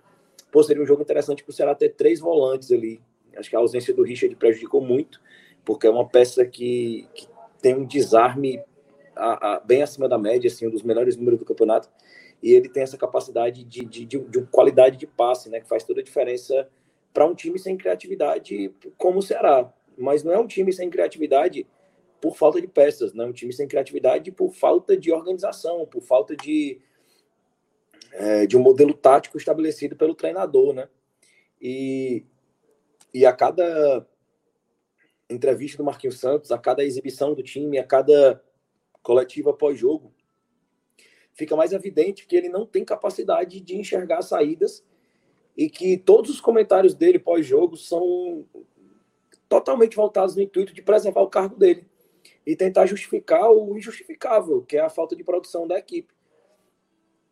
pô 0.52 0.62
seria 0.64 0.84
um 0.84 0.86
jogo 0.86 1.02
interessante 1.02 1.44
para 1.44 1.52
o 1.52 1.54
Ceará 1.54 1.74
ter 1.74 1.90
três 1.90 2.20
volantes 2.20 2.72
ali. 2.72 3.02
Acho 3.36 3.50
que 3.50 3.56
a 3.56 3.60
ausência 3.60 3.94
do 3.94 4.04
Richard 4.04 4.36
prejudicou 4.36 4.82
muito 4.82 5.22
porque 5.64 5.88
é 5.88 5.90
uma 5.90 6.08
peça 6.08 6.46
que, 6.46 7.08
que 7.14 7.28
tem 7.62 7.74
um 7.74 7.86
desarme 7.86 8.62
a, 9.16 9.56
a, 9.56 9.60
bem 9.60 9.82
acima 9.82 10.08
da 10.08 10.18
média, 10.18 10.48
assim, 10.48 10.68
um 10.68 10.72
dos 10.72 10.84
melhores 10.84 11.16
números 11.16 11.40
do 11.40 11.46
campeonato. 11.46 11.90
E 12.42 12.52
ele 12.52 12.70
tem 12.70 12.84
essa 12.84 12.98
capacidade 12.98 13.64
de, 13.64 13.86
de, 13.86 14.06
de, 14.06 14.20
de 14.20 14.42
qualidade 14.48 14.98
de 14.98 15.08
passe, 15.08 15.50
né, 15.50 15.60
que 15.60 15.68
faz 15.68 15.84
toda 15.84 16.02
a 16.02 16.04
diferença 16.04 16.68
para 17.14 17.26
um 17.26 17.34
time 17.34 17.58
sem 17.58 17.78
criatividade 17.78 18.74
como 18.98 19.20
o 19.20 19.22
Ceará. 19.22 19.72
Mas 19.98 20.24
não 20.24 20.34
é 20.34 20.38
um 20.38 20.48
time 20.48 20.74
sem 20.74 20.90
criatividade 20.90 21.66
por 22.22 22.36
falta 22.36 22.60
de 22.60 22.68
peças, 22.68 23.14
não 23.14 23.26
é 23.26 23.28
um 23.28 23.34
time 23.34 23.54
sem 23.54 23.68
criatividade 23.68 24.32
por 24.32 24.52
falta 24.52 24.98
de 24.98 25.12
organização, 25.12 25.86
por 25.86 26.02
falta 26.02 26.36
de, 26.36 26.82
é, 28.12 28.46
de 28.46 28.58
um 28.58 28.62
modelo 28.62 28.94
tático 28.94 29.38
estabelecido 29.38 29.96
pelo 29.96 30.16
treinador, 30.16 30.74
né? 30.74 30.90
E, 31.62 32.26
e 33.14 33.26
a 33.26 33.32
cada 33.32 34.06
entrevista 35.30 35.78
do 35.78 35.84
Marquinhos 35.84 36.20
Santos, 36.20 36.52
a 36.52 36.58
cada 36.58 36.84
exibição 36.84 37.34
do 37.34 37.42
time, 37.42 37.78
a 37.78 37.84
cada 37.84 38.44
coletiva 39.06 39.54
pós-jogo, 39.54 40.12
fica 41.36 41.56
mais 41.56 41.72
evidente 41.72 42.26
que 42.26 42.36
ele 42.36 42.50
não 42.50 42.66
tem 42.66 42.84
capacidade 42.84 43.62
de 43.62 43.76
enxergar 43.78 44.24
saídas 44.24 44.84
e 45.56 45.70
que 45.70 45.96
todos 45.96 46.32
os 46.32 46.42
comentários 46.42 46.96
dele 46.96 47.20
pós-jogo 47.20 47.78
são 47.78 48.44
totalmente 49.48 49.96
voltados 49.96 50.36
no 50.36 50.42
intuito 50.42 50.74
de 50.74 50.82
preservar 50.82 51.22
o 51.22 51.30
cargo 51.30 51.56
dele 51.56 51.86
e 52.44 52.56
tentar 52.56 52.88
justificar 52.88 53.52
o 53.52 53.78
injustificável, 53.78 54.64
que 54.64 54.76
é 54.76 54.82
a 54.82 54.90
falta 54.90 55.16
de 55.16 55.24
produção 55.24 55.68
da 55.68 55.78
equipe. 55.78 56.12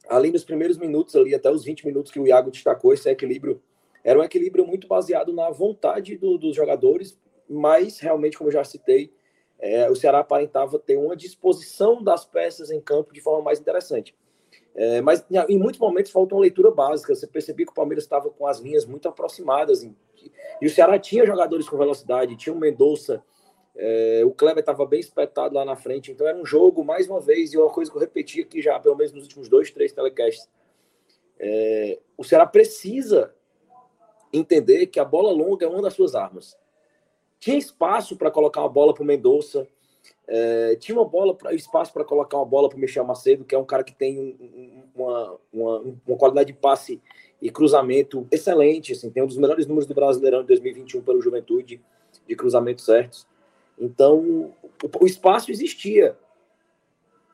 Além 0.07 0.31
dos 0.31 0.43
primeiros 0.43 0.77
minutos 0.77 1.15
ali, 1.15 1.33
até 1.33 1.49
os 1.49 1.65
20 1.65 1.87
minutos 1.87 2.11
que 2.11 2.19
o 2.19 2.27
Iago 2.27 2.51
destacou, 2.51 2.93
esse 2.93 3.09
equilíbrio 3.09 3.59
era 4.03 4.19
um 4.19 4.23
equilíbrio 4.23 4.67
muito 4.67 4.87
baseado 4.87 5.33
na 5.33 5.49
vontade 5.49 6.17
do, 6.17 6.37
dos 6.37 6.55
jogadores, 6.55 7.17
mas 7.49 7.99
realmente, 7.99 8.37
como 8.37 8.49
eu 8.49 8.53
já 8.53 8.63
citei, 8.63 9.11
é, 9.59 9.89
o 9.89 9.95
Ceará 9.95 10.19
aparentava 10.19 10.77
ter 10.77 10.97
uma 10.97 11.15
disposição 11.15 12.03
das 12.03 12.25
peças 12.25 12.69
em 12.69 12.81
campo 12.81 13.13
de 13.13 13.21
forma 13.21 13.41
mais 13.41 13.59
interessante. 13.59 14.15
É, 14.75 15.01
mas 15.01 15.23
em 15.47 15.57
muitos 15.57 15.79
momentos 15.79 16.11
falta 16.11 16.35
uma 16.35 16.41
leitura 16.41 16.71
básica. 16.71 17.15
Você 17.15 17.27
percebia 17.27 17.65
que 17.65 17.71
o 17.71 17.75
Palmeiras 17.75 18.03
estava 18.03 18.29
com 18.29 18.47
as 18.47 18.59
linhas 18.59 18.85
muito 18.85 19.07
aproximadas. 19.07 19.83
E 19.83 20.65
o 20.65 20.69
Ceará 20.69 20.97
tinha 20.97 21.25
jogadores 21.25 21.69
com 21.69 21.77
velocidade, 21.77 22.35
tinha 22.35 22.53
o 22.53 22.59
Mendonça, 22.59 23.23
é, 23.75 24.21
o 24.25 24.31
Kleber 24.31 24.59
estava 24.59 24.85
bem 24.85 24.99
espetado 24.99 25.55
lá 25.55 25.65
na 25.65 25.75
frente. 25.75 26.11
Então 26.11 26.27
era 26.27 26.37
um 26.37 26.45
jogo, 26.45 26.83
mais 26.83 27.07
uma 27.09 27.19
vez, 27.19 27.53
e 27.53 27.57
uma 27.57 27.69
coisa 27.69 27.91
que 27.91 27.97
eu 27.97 28.01
repeti 28.01 28.41
aqui 28.41 28.61
já, 28.61 28.79
pelo 28.79 28.95
menos 28.95 29.13
nos 29.13 29.23
últimos 29.23 29.49
dois, 29.49 29.71
três 29.71 29.91
telecasts. 29.91 30.49
É, 31.39 31.99
o 32.17 32.23
Ceará 32.23 32.45
precisa 32.45 33.33
entender 34.31 34.87
que 34.87 34.99
a 34.99 35.05
bola 35.05 35.31
longa 35.31 35.65
é 35.65 35.69
uma 35.69 35.81
das 35.81 35.93
suas 35.93 36.15
armas. 36.15 36.57
Tinha 37.43 37.57
espaço 37.57 38.15
para 38.15 38.31
colocar 38.31 38.61
uma 38.61 38.69
bola 38.69 38.93
para 38.93 39.03
o 39.03 39.05
Mendonça, 39.05 39.67
é, 40.25 40.77
tinha 40.77 40.97
uma 40.97 41.03
bola 41.03 41.35
para 41.35 41.53
espaço 41.53 41.91
para 41.91 42.05
colocar 42.05 42.37
uma 42.37 42.45
bola 42.45 42.69
para 42.69 42.77
o 42.77 42.79
Michel 42.79 43.03
Macedo, 43.03 43.43
que 43.43 43.53
é 43.53 43.57
um 43.57 43.65
cara 43.65 43.83
que 43.83 43.93
tem 43.93 44.17
um, 44.17 44.83
uma, 44.95 45.37
uma, 45.51 45.79
uma, 46.07 46.17
qualidade 46.17 46.53
de 46.53 46.57
passe 46.57 47.01
e 47.41 47.49
cruzamento 47.49 48.25
excelente, 48.31 48.93
assim, 48.93 49.09
tem 49.09 49.21
um 49.21 49.27
dos 49.27 49.35
melhores 49.35 49.67
números 49.67 49.85
do 49.85 49.93
Brasileirão 49.93 50.39
de 50.39 50.47
2021 50.47 51.01
pelo 51.01 51.21
Juventude 51.21 51.81
de 52.25 52.33
cruzamentos 52.33 52.85
certos. 52.85 53.27
Então, 53.77 54.19
o, 54.21 54.53
o 55.01 55.05
espaço 55.05 55.51
existia. 55.51 56.17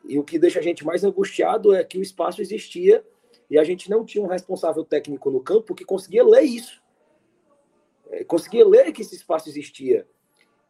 E 0.03 0.18
o 0.18 0.24
que 0.24 0.39
deixa 0.39 0.57
a 0.57 0.64
gente 0.64 0.84
mais 0.84 1.03
angustiado 1.03 1.76
é 1.76 1.84
que 1.84 1.99
o 1.99 2.01
espaço 2.01 2.41
existia 2.41 3.05
e 3.47 3.60
a 3.60 3.64
gente 3.64 3.91
não 3.91 4.03
tinha 4.03 4.24
um 4.24 4.28
responsável 4.28 4.84
técnico 4.84 5.30
no 5.30 5.39
campo 5.39 5.76
que 5.76 5.86
conseguia 5.86 6.26
ler 6.26 6.41
isso. 6.41 6.82
É, 8.10 8.24
conseguia 8.24 8.68
ler 8.68 8.91
que 8.91 9.01
esse 9.01 9.16
espaço 9.16 9.49
existia. 9.49 10.07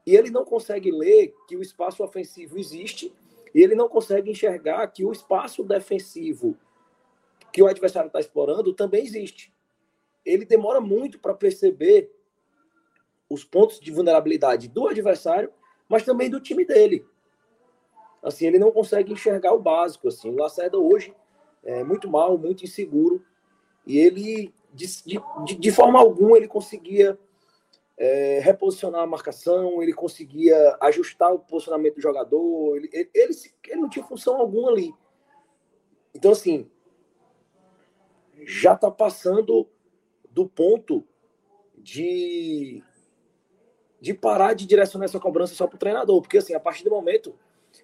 E 0.05 0.15
ele 0.15 0.29
não 0.29 0.45
consegue 0.45 0.91
ler 0.91 1.33
que 1.47 1.55
o 1.55 1.61
espaço 1.61 2.03
ofensivo 2.03 2.57
existe 2.57 3.13
e 3.53 3.61
ele 3.61 3.75
não 3.75 3.89
consegue 3.89 4.29
enxergar 4.29 4.87
que 4.87 5.03
o 5.05 5.11
espaço 5.11 5.63
defensivo 5.63 6.57
que 7.51 7.61
o 7.61 7.67
adversário 7.67 8.07
está 8.07 8.19
explorando 8.19 8.73
também 8.73 9.03
existe. 9.03 9.53
Ele 10.25 10.45
demora 10.45 10.79
muito 10.79 11.19
para 11.19 11.33
perceber 11.33 12.11
os 13.29 13.43
pontos 13.43 13.79
de 13.79 13.91
vulnerabilidade 13.91 14.67
do 14.67 14.87
adversário, 14.87 15.51
mas 15.87 16.03
também 16.03 16.29
do 16.29 16.39
time 16.39 16.65
dele. 16.65 17.05
Assim, 18.21 18.45
ele 18.45 18.59
não 18.59 18.71
consegue 18.71 19.13
enxergar 19.13 19.53
o 19.53 19.59
básico. 19.59 20.07
Assim, 20.07 20.29
o 20.29 20.35
Lacerda 20.35 20.77
hoje 20.77 21.13
é 21.63 21.83
muito 21.83 22.09
mal, 22.09 22.37
muito 22.37 22.63
inseguro, 22.63 23.23
e 23.85 23.97
ele 23.97 24.53
de, 24.73 24.85
de, 25.45 25.55
de 25.55 25.71
forma 25.71 25.99
alguma 25.99 26.37
ele 26.37 26.47
conseguia 26.47 27.17
é, 27.99 28.39
reposicionar 28.39 29.01
a 29.01 29.07
marcação, 29.07 29.83
ele 29.83 29.91
conseguia 29.91 30.77
ajustar 30.79 31.33
o 31.33 31.39
posicionamento 31.39 31.95
do 31.95 32.01
jogador, 32.01 32.77
ele, 32.77 32.89
ele, 32.93 33.09
ele, 33.13 33.33
ele 33.67 33.81
não 33.81 33.89
tinha 33.89 34.05
função 34.05 34.37
alguma 34.37 34.71
ali. 34.71 34.95
Então, 36.15 36.31
assim, 36.31 36.71
já 38.45 38.73
está 38.73 38.89
passando 38.89 39.69
do 40.31 40.47
ponto 40.47 41.05
de, 41.77 42.81
de 43.99 44.13
parar 44.13 44.53
de 44.53 44.65
direcionar 44.65 45.03
essa 45.03 45.19
cobrança 45.19 45.53
só 45.53 45.67
para 45.67 45.75
o 45.75 45.79
treinador, 45.79 46.21
porque, 46.21 46.37
assim, 46.37 46.53
a 46.53 46.59
partir 46.59 46.85
do 46.85 46.91
momento, 46.91 47.37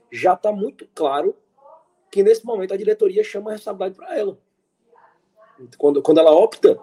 já 0.09 0.34
está 0.34 0.49
muito 0.49 0.88
claro 0.95 1.36
que, 2.09 2.24
nesse 2.24 2.45
momento, 2.45 2.74
a 2.74 2.78
diretoria 2.78 3.22
chama 3.22 3.49
a 3.49 3.53
responsabilidade 3.53 3.95
para 3.95 4.18
ela. 4.18 4.39
Quando, 5.78 6.01
quando 6.01 6.20
ela 6.20 6.32
opta 6.32 6.80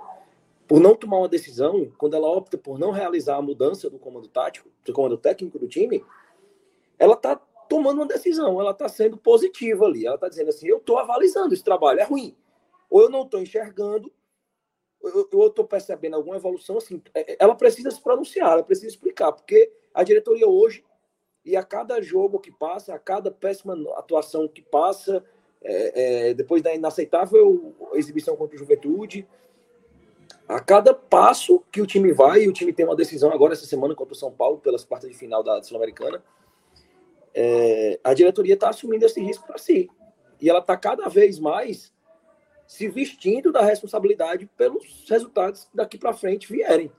por 0.72 0.80
não 0.80 0.96
tomar 0.96 1.18
uma 1.18 1.28
decisão, 1.28 1.92
quando 1.98 2.14
ela 2.14 2.26
opta 2.26 2.56
por 2.56 2.78
não 2.78 2.92
realizar 2.92 3.36
a 3.36 3.42
mudança 3.42 3.90
do 3.90 3.98
comando 3.98 4.26
tático, 4.26 4.70
do 4.86 4.90
comando 4.94 5.18
técnico 5.18 5.58
do 5.58 5.68
time, 5.68 6.02
ela 6.98 7.12
está 7.12 7.36
tomando 7.68 7.98
uma 7.98 8.06
decisão, 8.06 8.58
ela 8.58 8.70
está 8.70 8.88
sendo 8.88 9.18
positiva 9.18 9.84
ali. 9.84 10.06
Ela 10.06 10.14
está 10.14 10.30
dizendo 10.30 10.48
assim: 10.48 10.66
eu 10.66 10.78
estou 10.78 10.96
avalizando 10.96 11.52
esse 11.52 11.62
trabalho, 11.62 12.00
é 12.00 12.04
ruim. 12.04 12.34
Ou 12.88 13.02
eu 13.02 13.10
não 13.10 13.20
estou 13.20 13.42
enxergando, 13.42 14.10
ou 14.98 15.28
eu 15.30 15.46
estou 15.48 15.66
percebendo 15.66 16.16
alguma 16.16 16.36
evolução. 16.36 16.78
Assim, 16.78 17.02
é, 17.12 17.32
é, 17.32 17.36
ela 17.38 17.54
precisa 17.54 17.90
se 17.90 18.00
pronunciar, 18.00 18.52
ela 18.52 18.62
precisa 18.62 18.88
explicar, 18.88 19.30
porque 19.30 19.70
a 19.92 20.02
diretoria 20.02 20.48
hoje, 20.48 20.82
e 21.44 21.54
a 21.54 21.62
cada 21.62 22.00
jogo 22.00 22.40
que 22.40 22.50
passa, 22.50 22.94
a 22.94 22.98
cada 22.98 23.30
péssima 23.30 23.74
atuação 23.98 24.48
que 24.48 24.62
passa, 24.62 25.22
é, 25.60 26.30
é, 26.30 26.34
depois 26.34 26.62
da 26.62 26.74
inaceitável 26.74 27.74
exibição 27.92 28.34
contra 28.38 28.56
o 28.56 28.58
Juventude, 28.58 29.28
a 30.52 30.60
cada 30.60 30.92
passo 30.92 31.64
que 31.72 31.80
o 31.80 31.86
time 31.86 32.12
vai, 32.12 32.42
e 32.42 32.48
o 32.48 32.52
time 32.52 32.72
tem 32.72 32.84
uma 32.84 32.94
decisão 32.94 33.32
agora 33.32 33.54
essa 33.54 33.66
semana 33.66 33.94
contra 33.94 34.12
o 34.12 34.16
São 34.16 34.30
Paulo, 34.30 34.58
pelas 34.58 34.84
quartas 34.84 35.10
de 35.10 35.16
final 35.16 35.42
da 35.42 35.62
Sul-Americana, 35.62 36.22
é, 37.34 37.98
a 38.04 38.12
diretoria 38.12 38.54
está 38.54 38.68
assumindo 38.68 39.06
esse 39.06 39.20
risco 39.20 39.46
para 39.46 39.56
si. 39.56 39.88
E 40.40 40.50
ela 40.50 40.58
está 40.58 40.76
cada 40.76 41.08
vez 41.08 41.38
mais 41.38 41.92
se 42.66 42.88
vestindo 42.88 43.50
da 43.50 43.62
responsabilidade 43.62 44.46
pelos 44.56 45.06
resultados 45.08 45.68
daqui 45.72 45.96
para 45.96 46.12
frente 46.12 46.52
vierem. 46.52 46.92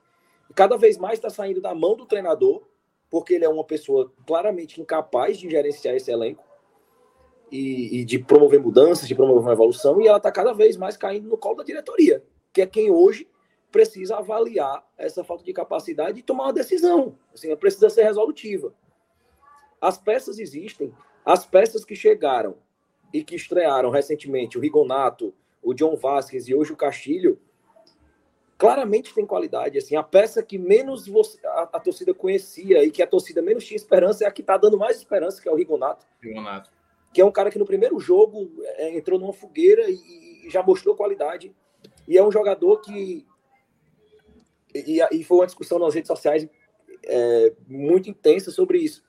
E 0.50 0.54
cada 0.54 0.76
vez 0.76 0.98
mais 0.98 1.20
está 1.20 1.30
saindo 1.30 1.62
da 1.62 1.76
mão 1.76 1.96
do 1.96 2.06
treinador, 2.06 2.64
porque 3.10 3.36
ele 3.36 3.46
é 3.46 3.50
uma 3.50 3.64
pessoa 3.64 4.12
claramente 4.26 4.82
incapaz 4.82 5.38
de 5.38 5.50
gerenciar 5.50 5.96
esse 5.96 6.12
elenco 6.12 6.44
e, 7.52 8.00
e 8.00 8.06
de 8.06 8.18
promover 8.18 8.60
mudanças, 8.60 9.08
de 9.08 9.14
promover 9.14 9.44
uma 9.44 9.54
evolução, 9.54 10.02
e 10.02 10.08
ela 10.08 10.18
está 10.18 10.32
cada 10.32 10.54
vez 10.54 10.76
mais 10.76 10.98
caindo 10.98 11.30
no 11.30 11.38
colo 11.38 11.58
da 11.58 11.64
diretoria, 11.64 12.24
que 12.52 12.62
é 12.62 12.66
quem 12.66 12.90
hoje 12.90 13.28
precisa 13.74 14.18
avaliar 14.18 14.88
essa 14.96 15.24
falta 15.24 15.44
de 15.44 15.52
capacidade 15.52 16.20
e 16.20 16.24
tomar 16.24 16.44
uma 16.44 16.54
decisão. 16.54 17.18
Assim, 17.34 17.54
precisa 17.56 17.90
ser 17.90 18.04
resolutiva. 18.04 18.72
As 19.82 19.98
peças 19.98 20.38
existem, 20.38 20.94
as 21.26 21.44
peças 21.44 21.84
que 21.84 21.96
chegaram 21.96 22.56
e 23.12 23.24
que 23.24 23.36
estrearam 23.36 23.90
recentemente, 23.90 24.60
o 24.60 24.62
Rigonato, 24.62 25.34
o 25.62 25.74
John 25.74 25.96
Vasquez 25.96 26.48
e 26.48 26.54
hoje 26.54 26.72
o 26.72 26.78
Castilho, 26.78 27.40
claramente 28.60 29.12
tem 29.12 29.26
qualidade. 29.26 29.80
Assim, 29.80 29.96
a 29.96 30.04
peça 30.04 30.44
que 30.44 30.60
menos 30.60 31.08
você, 31.08 31.40
a, 31.44 31.64
a, 31.74 31.80
torcida 31.80 32.14
conhecia 32.14 32.84
e 32.84 32.92
que 32.92 33.02
a 33.02 33.08
torcida 33.08 33.42
menos 33.42 33.66
tinha 33.66 33.76
esperança 33.76 34.24
é 34.24 34.28
a 34.28 34.32
que 34.32 34.42
está 34.42 34.56
dando 34.56 34.78
mais 34.78 34.98
esperança, 34.98 35.42
que 35.42 35.50
é 35.50 35.52
o 35.52 35.56
Rigonato. 35.56 36.06
Rigonato. 36.22 36.70
Que 37.12 37.22
é 37.22 37.26
um 37.26 37.32
cara 37.32 37.50
que 37.50 37.58
no 37.58 37.66
primeiro 37.66 38.00
jogo 38.00 38.52
é, 38.78 38.96
entrou 38.96 39.18
numa 39.18 39.34
fogueira 39.34 39.90
e, 39.90 40.46
e 40.46 40.50
já 40.52 40.62
mostrou 40.62 40.96
qualidade. 40.96 41.52
E 42.08 42.18
é 42.18 42.24
um 42.24 42.32
jogador 42.32 42.80
que 42.82 43.26
e, 44.74 45.00
e 45.12 45.24
foi 45.24 45.38
uma 45.38 45.46
discussão 45.46 45.80
nas 45.80 45.94
redes 45.94 46.08
sociais 46.08 46.48
é, 47.06 47.54
muito 47.68 48.10
intensa 48.10 48.52
sobre 48.52 48.80
isso, 48.80 49.04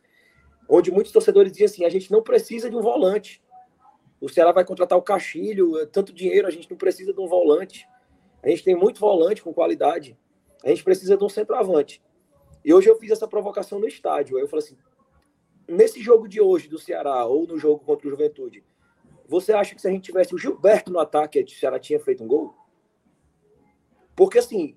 onde 0.69 0.91
muitos 0.91 1.13
torcedores 1.13 1.53
diziam 1.53 1.67
assim: 1.67 1.85
a 1.85 1.91
gente 1.91 2.11
não 2.11 2.23
precisa 2.23 2.69
de 2.69 2.77
um 2.77 2.83
volante. 2.83 3.43
O 4.21 4.29
Ceará 4.29 4.53
vai 4.53 4.65
contratar 4.65 4.99
o 4.99 5.03
Castilho, 5.03 5.79
é 5.79 5.87
tanto 5.87 6.13
dinheiro, 6.13 6.47
a 6.47 6.51
gente 6.51 6.71
não 6.71 6.77
precisa 6.77 7.13
de 7.13 7.21
um 7.21 7.27
volante. 7.27 7.87
A 8.43 8.49
gente 8.49 8.65
tem 8.65 8.75
muito 8.75 9.01
volante 9.01 9.43
com 9.43 9.53
qualidade. 9.53 10.19
A 10.63 10.69
gente 10.69 10.85
precisa 10.85 11.17
de 11.17 11.25
um 11.25 11.29
centroavante. 11.29 12.03
E 12.65 12.73
hoje 12.73 12.89
eu 12.89 12.97
fiz 12.97 13.11
essa 13.11 13.29
provocação 13.29 13.79
no 13.79 13.87
estádio. 13.87 14.39
Eu 14.39 14.49
falei 14.49 14.65
assim: 14.65 14.79
nesse 15.69 16.01
jogo 16.01 16.29
de 16.29 16.41
hoje 16.41 16.69
do 16.69 16.79
Ceará, 16.79 17.25
ou 17.27 17.47
no 17.47 17.59
jogo 17.59 17.85
contra 17.85 18.07
o 18.07 18.11
Juventude, 18.11 18.65
você 19.27 19.53
acha 19.53 19.75
que 19.75 19.81
se 19.81 19.89
a 19.89 19.91
gente 19.91 20.05
tivesse 20.05 20.35
o 20.35 20.39
Gilberto 20.39 20.93
no 20.93 20.99
ataque, 20.99 21.43
o 21.43 21.49
Ceará 21.49 21.79
tinha 21.79 22.01
feito 22.01 22.23
um 22.23 22.27
gol? 22.27 22.55
Porque 24.15 24.39
assim, 24.39 24.77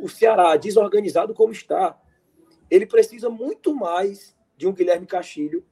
o 0.00 0.08
Ceará, 0.08 0.56
desorganizado 0.56 1.34
como 1.34 1.52
está, 1.52 2.00
ele 2.70 2.86
precisa 2.86 3.28
muito 3.28 3.74
mais 3.74 4.36
de 4.56 4.66
um 4.66 4.72
Guilherme 4.72 5.06
Castilho 5.06 5.64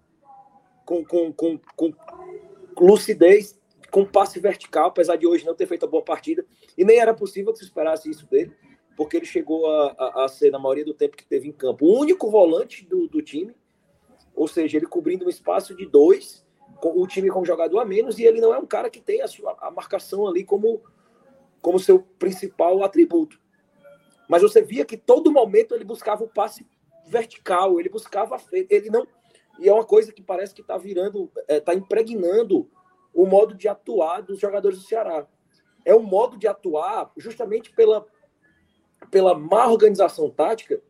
com, 0.84 1.04
com, 1.04 1.32
com, 1.32 1.58
com 1.76 1.92
lucidez, 2.80 3.58
com 3.90 4.04
passe 4.04 4.40
vertical, 4.40 4.88
apesar 4.88 5.16
de 5.16 5.26
hoje 5.26 5.44
não 5.44 5.54
ter 5.54 5.66
feito 5.66 5.84
a 5.84 5.88
boa 5.88 6.02
partida. 6.02 6.44
E 6.76 6.84
nem 6.84 6.98
era 6.98 7.14
possível 7.14 7.52
que 7.52 7.58
se 7.58 7.64
esperasse 7.64 8.10
isso 8.10 8.26
dele, 8.26 8.52
porque 8.96 9.16
ele 9.16 9.26
chegou 9.26 9.70
a, 9.70 9.94
a, 9.98 10.24
a 10.24 10.28
ser, 10.28 10.50
na 10.50 10.58
maioria 10.58 10.84
do 10.84 10.94
tempo 10.94 11.16
que 11.16 11.26
teve 11.26 11.48
em 11.48 11.52
campo, 11.52 11.86
o 11.86 11.98
único 11.98 12.30
volante 12.30 12.84
do, 12.84 13.06
do 13.06 13.22
time, 13.22 13.54
ou 14.34 14.48
seja, 14.48 14.76
ele 14.76 14.86
cobrindo 14.86 15.26
um 15.26 15.28
espaço 15.28 15.74
de 15.74 15.86
dois, 15.86 16.46
o 16.82 17.06
time 17.06 17.28
com 17.28 17.40
um 17.40 17.44
jogador 17.44 17.80
a 17.80 17.84
menos, 17.84 18.18
e 18.18 18.24
ele 18.24 18.40
não 18.40 18.54
é 18.54 18.58
um 18.58 18.66
cara 18.66 18.88
que 18.88 19.00
tem 19.00 19.20
a, 19.20 19.26
sua, 19.26 19.56
a 19.60 19.70
marcação 19.70 20.26
ali 20.26 20.44
como, 20.44 20.80
como 21.60 21.78
seu 21.78 22.00
principal 22.18 22.82
atributo. 22.84 23.40
Mas 24.28 24.42
você 24.42 24.60
via 24.60 24.84
que 24.84 24.96
todo 24.96 25.32
momento 25.32 25.74
ele 25.74 25.84
buscava 25.84 26.22
o 26.22 26.28
passe 26.28 26.66
vertical, 27.06 27.80
ele 27.80 27.88
buscava. 27.88 28.36
Ele 28.52 28.90
não. 28.90 29.06
E 29.58 29.68
é 29.68 29.72
uma 29.72 29.84
coisa 29.84 30.12
que 30.12 30.22
parece 30.22 30.54
que 30.54 30.60
está 30.60 30.76
virando, 30.76 31.30
está 31.36 31.54
é, 31.54 31.60
tá 31.60 31.74
impregnando 31.74 32.70
o 33.12 33.26
modo 33.26 33.54
de 33.54 33.66
atuar 33.66 34.20
dos 34.20 34.38
jogadores 34.38 34.78
do 34.78 34.84
Ceará. 34.84 35.26
É 35.84 35.94
um 35.94 36.02
modo 36.02 36.36
de 36.36 36.46
atuar 36.46 37.10
justamente 37.16 37.72
pela, 37.72 38.06
pela 39.10 39.34
má 39.34 39.66
organização 39.66 40.30
tática, 40.30 40.80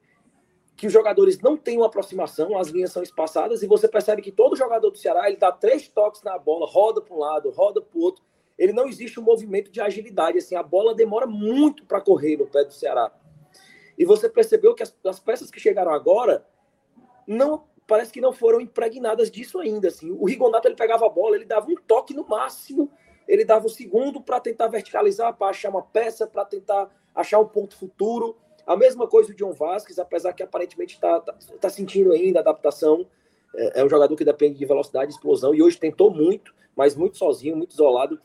que 0.77 0.87
os 0.87 0.93
jogadores 0.93 1.41
não 1.41 1.57
têm 1.57 1.79
uma 1.79 1.87
aproximação, 1.87 2.59
as 2.59 2.69
linhas 2.69 2.93
são 2.93 3.03
espaçadas, 3.03 3.63
e 3.63 3.67
você 3.67 3.89
percebe 3.89 4.23
que 4.23 4.31
todo 4.31 4.57
jogador 4.57 4.91
do 4.91 4.99
Ceará 4.99 5.29
ele 5.29 5.37
dá 5.37 5.51
três 5.51 5.89
toques 5.89 6.23
na 6.23 6.39
bola, 6.39 6.67
roda 6.67 7.01
para 7.01 7.15
um 7.15 7.19
lado, 7.19 7.51
roda 7.51 7.81
para 7.81 7.99
o 7.99 8.03
outro. 8.03 8.23
Ele 8.59 8.73
não 8.73 8.87
existe 8.87 9.19
um 9.19 9.23
movimento 9.23 9.71
de 9.71 9.81
agilidade. 9.81 10.39
Assim, 10.39 10.57
a 10.57 10.63
bola 10.63 10.95
demora 10.95 11.27
muito 11.27 11.87
para 11.87 12.01
correr 12.01 12.37
no 12.37 12.47
pé 12.47 12.65
do 12.65 12.73
Ceará. 12.73 13.13
E 13.99 14.05
você 14.05 14.29
percebeu 14.29 14.75
que 14.75 14.83
as, 14.83 14.97
as 15.05 15.19
peças 15.19 15.51
que 15.51 15.59
chegaram 15.59 15.93
agora 15.93 16.47
não 17.27 17.65
parece 17.87 18.13
que 18.13 18.21
não 18.21 18.33
foram 18.33 18.61
impregnadas 18.61 19.31
disso 19.31 19.59
ainda. 19.59 19.89
Assim. 19.89 20.13
O 20.13 20.27
Rigonato 20.27 20.69
ele 20.69 20.77
pegava 20.77 21.07
a 21.07 21.09
bola, 21.09 21.35
ele 21.35 21.45
dava 21.45 21.69
um 21.69 21.75
toque 21.75 22.15
no 22.15 22.27
máximo, 22.29 22.91
ele 23.27 23.45
dava 23.45 23.67
o 23.67 23.71
segundo 23.71 24.21
para 24.21 24.39
tentar 24.39 24.69
verticalizar, 24.69 25.35
para 25.35 25.49
achar 25.49 25.71
uma 25.71 25.83
peça, 25.83 26.27
para 26.27 26.45
tentar 26.45 26.89
achar 27.15 27.41
um 27.41 27.49
ponto 27.49 27.77
futuro. 27.77 28.37
A 28.67 28.77
mesma 28.77 29.09
coisa 29.09 29.33
o 29.33 29.35
John 29.35 29.53
Vasquez, 29.53 29.99
apesar 29.99 30.33
que 30.35 30.43
aparentemente 30.43 30.95
está 30.95 31.21
tá, 31.21 31.35
tá 31.61 31.69
sentindo 31.71 32.13
ainda 32.13 32.41
adaptação. 32.41 33.07
É, 33.57 33.81
é, 33.81 33.85
um 33.85 33.89
jogador 33.89 34.15
que 34.15 34.25
depende 34.25 34.59
de 34.59 34.67
velocidade, 34.67 35.11
explosão, 35.11 35.55
e 35.55 35.63
hoje 35.63 35.79
tentou 35.79 36.11
muito, 36.11 36.55
mas 36.77 36.95
muito 36.95 37.17
sozinho, 37.17 37.57
muito 37.57 37.73
isolado. 37.73 38.21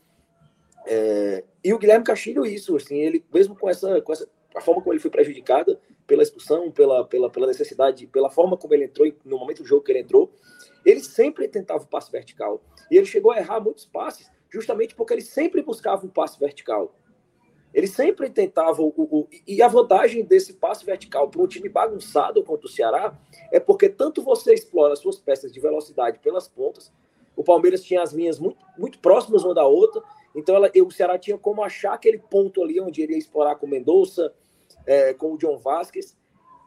É, 0.85 1.45
e 1.63 1.73
o 1.73 1.79
Guilherme 1.79 2.03
Castilho, 2.03 2.45
isso, 2.45 2.75
assim, 2.75 2.97
ele 2.97 3.25
mesmo 3.33 3.55
com 3.55 3.69
essa, 3.69 4.01
com 4.01 4.11
essa 4.11 4.27
a 4.55 4.61
forma 4.61 4.81
como 4.81 4.93
ele 4.93 4.99
foi 4.99 5.11
prejudicada 5.11 5.79
pela 6.05 6.23
expulsão, 6.23 6.71
pela, 6.71 7.05
pela, 7.05 7.29
pela 7.29 7.47
necessidade, 7.47 8.07
pela 8.07 8.29
forma 8.29 8.57
como 8.57 8.73
ele 8.73 8.85
entrou, 8.85 9.11
no 9.25 9.37
momento 9.37 9.63
do 9.63 9.67
jogo 9.67 9.83
que 9.83 9.91
ele 9.91 9.99
entrou, 9.99 10.31
ele 10.85 10.99
sempre 10.99 11.47
tentava 11.47 11.83
o 11.83 11.87
passe 11.87 12.11
vertical. 12.11 12.61
E 12.91 12.97
ele 12.97 13.05
chegou 13.05 13.31
a 13.31 13.37
errar 13.37 13.59
muitos 13.59 13.85
passes, 13.85 14.29
justamente 14.51 14.95
porque 14.95 15.13
ele 15.13 15.21
sempre 15.21 15.61
buscava 15.61 16.05
um 16.05 16.09
passe 16.09 16.39
vertical. 16.39 16.93
Ele 17.73 17.87
sempre 17.87 18.29
tentava. 18.29 18.81
O, 18.83 18.93
o, 18.95 19.27
e 19.47 19.61
a 19.61 19.67
vantagem 19.67 20.23
desse 20.23 20.53
passe 20.53 20.85
vertical 20.85 21.29
para 21.29 21.41
um 21.41 21.47
time 21.47 21.67
bagunçado 21.67 22.43
contra 22.43 22.67
o 22.67 22.69
Ceará 22.69 23.17
é 23.51 23.59
porque 23.59 23.89
tanto 23.89 24.21
você 24.21 24.53
explora 24.53 24.95
suas 24.95 25.17
peças 25.17 25.51
de 25.51 25.59
velocidade 25.59 26.19
pelas 26.19 26.47
pontas, 26.47 26.91
o 27.35 27.43
Palmeiras 27.43 27.83
tinha 27.83 28.03
as 28.03 28.13
linhas 28.13 28.39
muito, 28.39 28.63
muito 28.77 28.99
próximas 28.99 29.43
uma 29.43 29.55
da 29.55 29.65
outra, 29.65 30.03
então 30.35 30.55
ela, 30.55 30.71
o 30.85 30.91
Ceará 30.91 31.17
tinha 31.17 31.37
como 31.37 31.63
achar 31.63 31.93
aquele 31.93 32.19
ponto 32.19 32.61
ali 32.61 32.79
onde 32.79 33.01
ele 33.01 33.13
ia 33.13 33.19
explorar 33.19 33.55
com 33.55 33.65
Mendonça, 33.65 34.31
é, 34.85 35.13
com 35.13 35.33
o 35.33 35.37
John 35.37 35.57
Vasquez, 35.57 36.17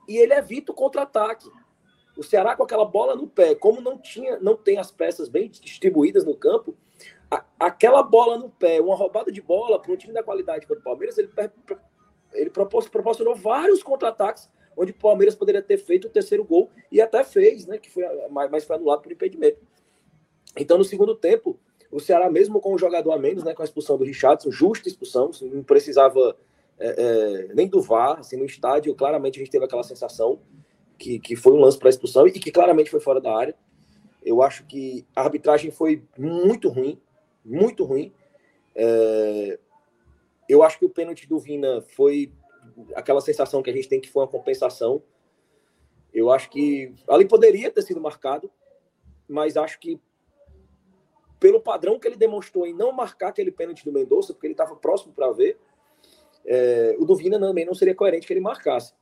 e 0.09 0.17
ele 0.17 0.35
evita 0.35 0.73
o 0.73 0.75
contra-ataque. 0.75 1.51
O 2.17 2.23
Ceará 2.23 2.57
com 2.57 2.63
aquela 2.63 2.85
bola 2.85 3.15
no 3.15 3.27
pé, 3.27 3.55
como 3.55 3.81
não 3.81 3.99
tinha, 3.99 4.39
não 4.39 4.57
tem 4.57 4.79
as 4.79 4.91
peças 4.91 5.29
bem 5.29 5.49
distribuídas 5.49 6.25
no 6.25 6.35
campo, 6.35 6.77
a, 7.31 7.45
aquela 7.59 8.03
bola 8.03 8.39
no 8.39 8.49
pé, 8.49 8.81
uma 8.81 8.97
roubada 8.97 9.31
de 9.31 9.43
bola 9.43 9.81
para 9.81 9.93
um 9.93 9.97
time 9.97 10.15
da 10.15 10.23
qualidade 10.23 10.67
como 10.67 10.81
o 10.81 10.83
Palmeiras, 10.83 11.19
ele, 11.19 11.31
ele 12.33 12.51
proporcionou 12.51 13.35
vários 13.35 13.83
contra-ataques 13.83 14.49
onde 14.77 14.93
o 14.93 14.95
Palmeiras 14.95 15.35
poderia 15.35 15.63
ter 15.63 15.79
feito 15.79 16.07
o 16.07 16.11
terceiro 16.11 16.45
gol 16.45 16.71
e 16.93 17.01
até 17.01 17.25
fez, 17.25 17.67
né? 17.67 17.79
Que 17.79 17.91
foi, 17.91 18.05
mas 18.51 18.65
foi 18.65 18.77
anulado 18.77 19.01
por 19.03 19.11
impedimento. 19.11 19.59
Então, 20.57 20.77
no 20.77 20.85
segundo 20.85 21.15
tempo, 21.15 21.59
o 21.91 21.99
Ceará, 21.99 22.31
mesmo 22.31 22.61
com 22.61 22.75
um 22.75 22.79
jogador 22.79 23.13
a 23.13 23.19
menos, 23.19 23.43
né, 23.43 23.55
com 23.55 23.63
a 23.63 23.65
expulsão 23.65 23.97
do 23.97 24.05
Richardson, 24.05 24.51
justa 24.51 24.89
expulsão, 24.89 25.31
não 25.43 25.63
precisava 25.63 26.37
é, 26.79 27.49
é, 27.49 27.55
nem 27.55 27.69
do 27.69 27.81
VAR, 27.81 28.21
assim, 28.21 28.37
no 28.37 28.45
estádio, 28.45 28.95
claramente 28.95 29.39
a 29.39 29.41
gente 29.41 29.51
teve 29.51 29.65
aquela 29.65 29.83
sensação 29.83 30.41
que, 30.99 31.19
que 31.19 31.37
foi 31.37 31.53
um 31.53 31.61
lance 31.61 31.79
para 31.79 31.89
expulsão 31.89 32.27
e 32.27 32.33
que 32.33 32.51
claramente 32.51 32.91
foi 32.91 33.01
fora 33.01 33.21
da 33.21 33.35
área. 33.35 33.55
Eu 34.23 34.43
acho 34.43 34.65
que 34.67 35.07
a 35.15 35.23
arbitragem 35.23 35.71
foi 35.71 36.03
muito 36.19 36.69
ruim, 36.69 37.01
muito 37.45 37.85
ruim. 37.85 38.13
É, 38.75 39.59
eu 40.49 40.63
acho 40.63 40.79
que 40.79 40.85
o 40.85 40.91
pênalti 40.91 41.27
do 41.27 41.39
Vina 41.39 41.81
foi 41.81 42.33
aquela 42.95 43.21
sensação 43.21 43.63
que 43.63 43.71
a 43.71 43.73
gente 43.73 43.89
tem 43.89 44.01
que 44.01 44.11
foi 44.11 44.23
uma 44.23 44.29
compensação. 44.29 45.03
Eu 46.13 46.31
acho 46.31 46.51
que 46.51 46.95
ali 47.09 47.27
poderia 47.27 47.71
ter 47.71 47.83
sido 47.83 48.01
marcado, 48.01 48.51
mas 49.29 49.57
acho 49.57 49.79
que 49.79 50.01
pelo 51.39 51.61
padrão 51.61 51.99
que 51.99 52.09
ele 52.09 52.17
demonstrou 52.17 52.67
em 52.67 52.75
não 52.75 52.93
marcar 52.93 53.29
aquele 53.29 53.53
pênalti 53.53 53.85
do 53.85 53.93
Mendonça, 53.93 54.33
porque 54.33 54.47
ele 54.47 54.55
estava 54.55 54.75
próximo 54.75 55.13
para 55.13 55.31
ver, 55.33 55.59
é, 56.47 56.97
o 56.99 57.05
do 57.05 57.17
Vina 57.17 57.39
também 57.39 57.65
não 57.65 57.75
seria 57.75 57.95
coerente 57.95 58.27
que 58.27 58.33
ele 58.33 58.41
marcasse. 58.41 58.95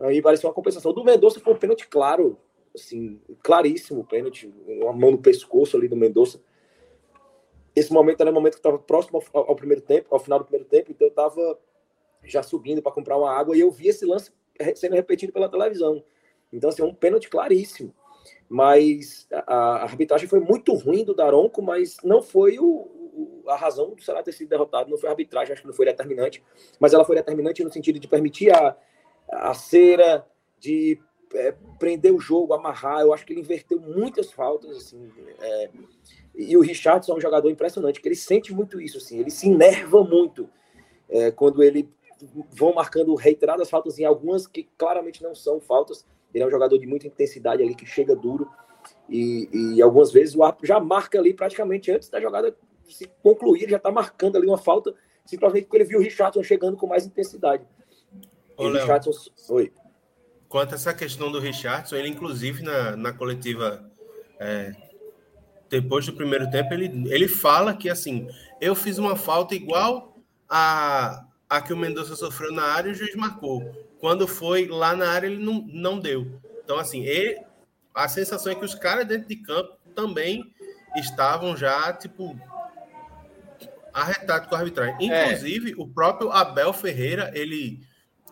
Aí 0.00 0.22
parecia 0.22 0.48
uma 0.48 0.54
compensação. 0.54 0.90
O 0.90 0.94
do 0.94 1.04
Mendonça 1.04 1.40
foi 1.40 1.52
um 1.52 1.56
pênalti 1.56 1.86
claro, 1.88 2.38
assim, 2.74 3.20
claríssimo 3.42 4.04
pênalti, 4.04 4.52
uma 4.66 4.92
mão 4.92 5.10
no 5.12 5.18
pescoço 5.18 5.76
ali 5.76 5.88
do 5.88 5.96
Mendonça. 5.96 6.40
Esse 7.76 7.92
momento 7.92 8.20
era 8.20 8.30
o 8.30 8.34
momento 8.34 8.54
que 8.54 8.60
estava 8.60 8.78
próximo 8.78 9.22
ao, 9.32 9.50
ao, 9.50 9.56
primeiro 9.56 9.82
tempo, 9.82 10.08
ao 10.10 10.18
final 10.18 10.38
do 10.38 10.44
primeiro 10.44 10.68
tempo, 10.68 10.90
então 10.90 11.06
eu 11.06 11.10
estava 11.10 11.58
já 12.24 12.42
subindo 12.42 12.82
para 12.82 12.92
comprar 12.92 13.16
uma 13.16 13.30
água 13.30 13.56
e 13.56 13.60
eu 13.60 13.70
vi 13.70 13.88
esse 13.88 14.04
lance 14.04 14.32
sendo 14.74 14.94
repetido 14.94 15.32
pela 15.32 15.48
televisão. 15.48 16.02
Então, 16.52 16.70
assim, 16.70 16.82
é 16.82 16.84
um 16.84 16.94
pênalti 16.94 17.28
claríssimo. 17.28 17.94
Mas 18.48 19.26
a, 19.30 19.54
a 19.54 19.82
arbitragem 19.82 20.28
foi 20.28 20.40
muito 20.40 20.74
ruim 20.74 21.04
do 21.04 21.14
Daronco, 21.14 21.60
mas 21.62 21.98
não 22.02 22.22
foi 22.22 22.58
o, 22.58 22.88
a 23.46 23.56
razão 23.56 23.94
do 23.94 24.02
Ceará 24.02 24.22
ter 24.22 24.32
sido 24.32 24.48
derrotado 24.48 24.90
não 24.90 24.98
foi 24.98 25.08
a 25.08 25.12
arbitragem, 25.12 25.52
acho 25.52 25.62
que 25.62 25.68
não 25.68 25.74
foi 25.74 25.86
determinante, 25.86 26.42
mas 26.78 26.92
ela 26.92 27.04
foi 27.04 27.16
determinante 27.16 27.64
no 27.64 27.72
sentido 27.72 27.98
de 27.98 28.06
permitir 28.06 28.50
a, 28.52 28.76
a 29.30 29.54
cera, 29.54 30.26
de 30.58 31.00
é, 31.34 31.54
prender 31.78 32.12
o 32.12 32.20
jogo, 32.20 32.54
amarrar. 32.54 33.00
Eu 33.00 33.12
acho 33.12 33.24
que 33.24 33.32
ele 33.32 33.40
inverteu 33.40 33.80
muitas 33.80 34.32
faltas, 34.32 34.76
assim. 34.76 35.10
É, 35.40 35.70
e 36.34 36.56
o 36.56 36.60
Richardson 36.60 37.12
é 37.12 37.16
um 37.16 37.20
jogador 37.20 37.50
impressionante, 37.50 38.00
que 38.00 38.08
ele 38.08 38.16
sente 38.16 38.54
muito 38.54 38.80
isso, 38.80 38.98
assim. 38.98 39.18
Ele 39.18 39.30
se 39.30 39.48
enerva 39.48 40.02
muito 40.04 40.48
é, 41.08 41.30
quando 41.30 41.62
ele 41.62 41.88
vão 42.50 42.74
marcando 42.74 43.14
reiteradas 43.14 43.70
faltas 43.70 43.98
em 43.98 44.04
algumas 44.04 44.46
que 44.46 44.68
claramente 44.76 45.22
não 45.22 45.34
são 45.34 45.60
faltas. 45.60 46.06
Ele 46.32 46.44
é 46.44 46.46
um 46.46 46.50
jogador 46.50 46.78
de 46.78 46.86
muita 46.86 47.06
intensidade 47.06 47.62
ali 47.62 47.74
que 47.74 47.86
chega 47.86 48.14
duro. 48.14 48.48
E, 49.08 49.48
e 49.52 49.82
algumas 49.82 50.12
vezes 50.12 50.34
o 50.34 50.42
árbitro 50.42 50.66
já 50.66 50.78
marca 50.78 51.18
ali 51.18 51.32
praticamente 51.32 51.90
antes 51.90 52.08
da 52.08 52.20
jogada 52.20 52.54
se 52.92 53.10
concluir, 53.22 53.62
ele 53.62 53.72
já 53.72 53.76
está 53.76 53.90
marcando 53.90 54.36
ali 54.36 54.46
uma 54.46 54.58
falta, 54.58 54.94
simplesmente 55.24 55.64
porque 55.64 55.76
ele 55.78 55.84
viu 55.84 55.98
o 55.98 56.02
Richardson 56.02 56.42
chegando 56.42 56.76
com 56.76 56.86
mais 56.86 57.06
intensidade. 57.06 57.64
Ô, 58.56 58.68
Léo, 58.68 58.82
Richardson... 58.82 59.12
Oi. 59.50 59.72
Quanto 60.48 60.72
a 60.72 60.74
essa 60.76 60.94
questão 60.94 61.30
do 61.30 61.38
Richardson, 61.38 61.96
ele 61.96 62.08
inclusive 62.08 62.62
na, 62.62 62.96
na 62.96 63.12
coletiva 63.12 63.90
é, 64.40 64.72
depois 65.68 66.06
do 66.06 66.12
primeiro 66.12 66.50
tempo, 66.50 66.72
ele, 66.72 67.06
ele 67.12 67.28
fala 67.28 67.74
que 67.74 67.90
assim, 67.90 68.28
eu 68.60 68.74
fiz 68.74 68.98
uma 68.98 69.16
falta 69.16 69.54
igual 69.54 70.16
a, 70.48 71.24
a 71.48 71.60
que 71.60 71.72
o 71.72 71.76
Mendonça 71.76 72.16
sofreu 72.16 72.52
na 72.52 72.62
área 72.62 72.88
e 72.88 72.92
o 72.92 72.94
juiz 72.94 73.14
marcou. 73.14 73.62
Quando 74.00 74.26
foi 74.26 74.66
lá 74.66 74.96
na 74.96 75.10
área, 75.10 75.26
ele 75.26 75.44
não, 75.44 75.64
não 75.68 75.98
deu. 75.98 76.26
Então, 76.64 76.78
assim, 76.78 77.04
ele, 77.04 77.40
a 77.94 78.08
sensação 78.08 78.52
é 78.52 78.54
que 78.54 78.64
os 78.64 78.74
caras 78.74 79.06
dentro 79.06 79.28
de 79.28 79.36
campo 79.36 79.76
também 79.94 80.52
estavam 80.96 81.56
já, 81.56 81.92
tipo, 81.92 82.38
arretado 84.00 84.48
com 84.48 84.54
a 84.54 84.58
arbitragem. 84.58 85.10
É. 85.10 85.24
Inclusive, 85.26 85.72
é. 85.72 85.74
o 85.76 85.86
próprio 85.86 86.30
Abel 86.30 86.72
Ferreira, 86.72 87.30
ele, 87.34 87.80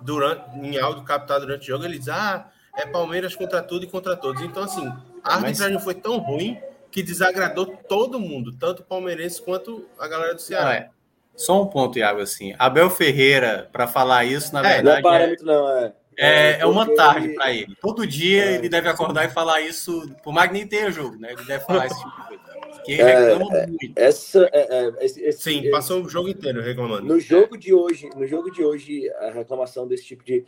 durante, 0.01 0.59
em 0.59 0.79
áudio 0.79 1.05
captado 1.05 1.47
durante 1.47 1.63
o 1.63 1.67
jogo, 1.67 1.85
ele 1.85 1.99
diz: 1.99 2.09
Ah, 2.09 2.51
é 2.77 2.87
Palmeiras 2.87 3.35
contra 3.35 3.63
tudo 3.63 3.85
e 3.85 3.89
contra 3.89 4.17
todos. 4.17 4.43
Então, 4.43 4.63
assim, 4.63 4.87
a 5.23 5.35
arbitragem 5.35 5.75
Mas... 5.75 5.85
foi 5.85 5.95
tão 5.95 6.19
ruim 6.19 6.59
que 6.91 7.03
desagradou 7.03 7.67
todo 7.89 8.19
mundo, 8.19 8.57
tanto 8.57 8.81
o 8.81 8.85
palmeirense 8.85 9.43
quanto 9.43 9.87
a 9.99 10.09
galera 10.09 10.35
do 10.35 10.41
Ceará. 10.41 10.75
é. 10.75 10.91
Só 11.37 11.63
um 11.63 11.67
ponto, 11.67 11.99
Iago, 11.99 12.21
assim. 12.21 12.55
Abel 12.59 12.89
Ferreira, 12.89 13.69
para 13.71 13.87
falar 13.87 14.25
isso, 14.25 14.55
na 14.55 14.61
é, 14.61 14.75
verdade. 14.77 14.85
Não 14.85 14.97
é 14.97 15.03
parâmetro, 15.03 15.45
não, 15.45 15.69
é. 15.69 15.93
É, 16.19 16.61
é 16.61 16.67
uma 16.67 16.87
tarde 16.95 17.29
para 17.35 17.53
ele. 17.53 17.77
Todo 17.81 18.07
dia 18.07 18.47
é. 18.47 18.55
ele 18.55 18.71
deve 18.71 18.89
acordar 18.89 19.27
e 19.27 19.29
falar 19.29 19.61
isso, 19.61 20.11
por 20.25 20.33
mais 20.33 20.49
que 20.49 20.55
nem 20.55 20.67
tenha 20.67 20.91
jogo, 20.91 21.17
né? 21.19 21.33
Ele 21.33 21.45
deve 21.45 21.65
falar 21.65 21.87
esse 21.87 21.99
tipo 21.99 22.11
de 22.23 22.29
coisa. 22.29 22.46
Que 22.87 22.95
reclama 22.95 23.57
é, 23.57 23.67
muito. 23.67 23.93
Essa, 23.97 24.49
é, 24.53 24.79
é, 24.79 25.05
esse, 25.05 25.21
esse, 25.21 25.43
Sim, 25.43 25.71
passou 25.73 26.05
o 26.05 26.09
jogo 26.09 26.29
inteiro 26.29 26.63
reclamando. 26.63 27.05
No 27.05 27.19
jogo 27.19 27.59
de 27.59 27.75
hoje, 27.75 28.09
no 28.15 28.25
jogo 28.29 28.49
de 28.49 28.65
hoje, 28.65 29.11
a 29.11 29.31
reclamação 29.31 29.89
desse 29.89 30.05
tipo 30.05 30.23
de. 30.23 30.45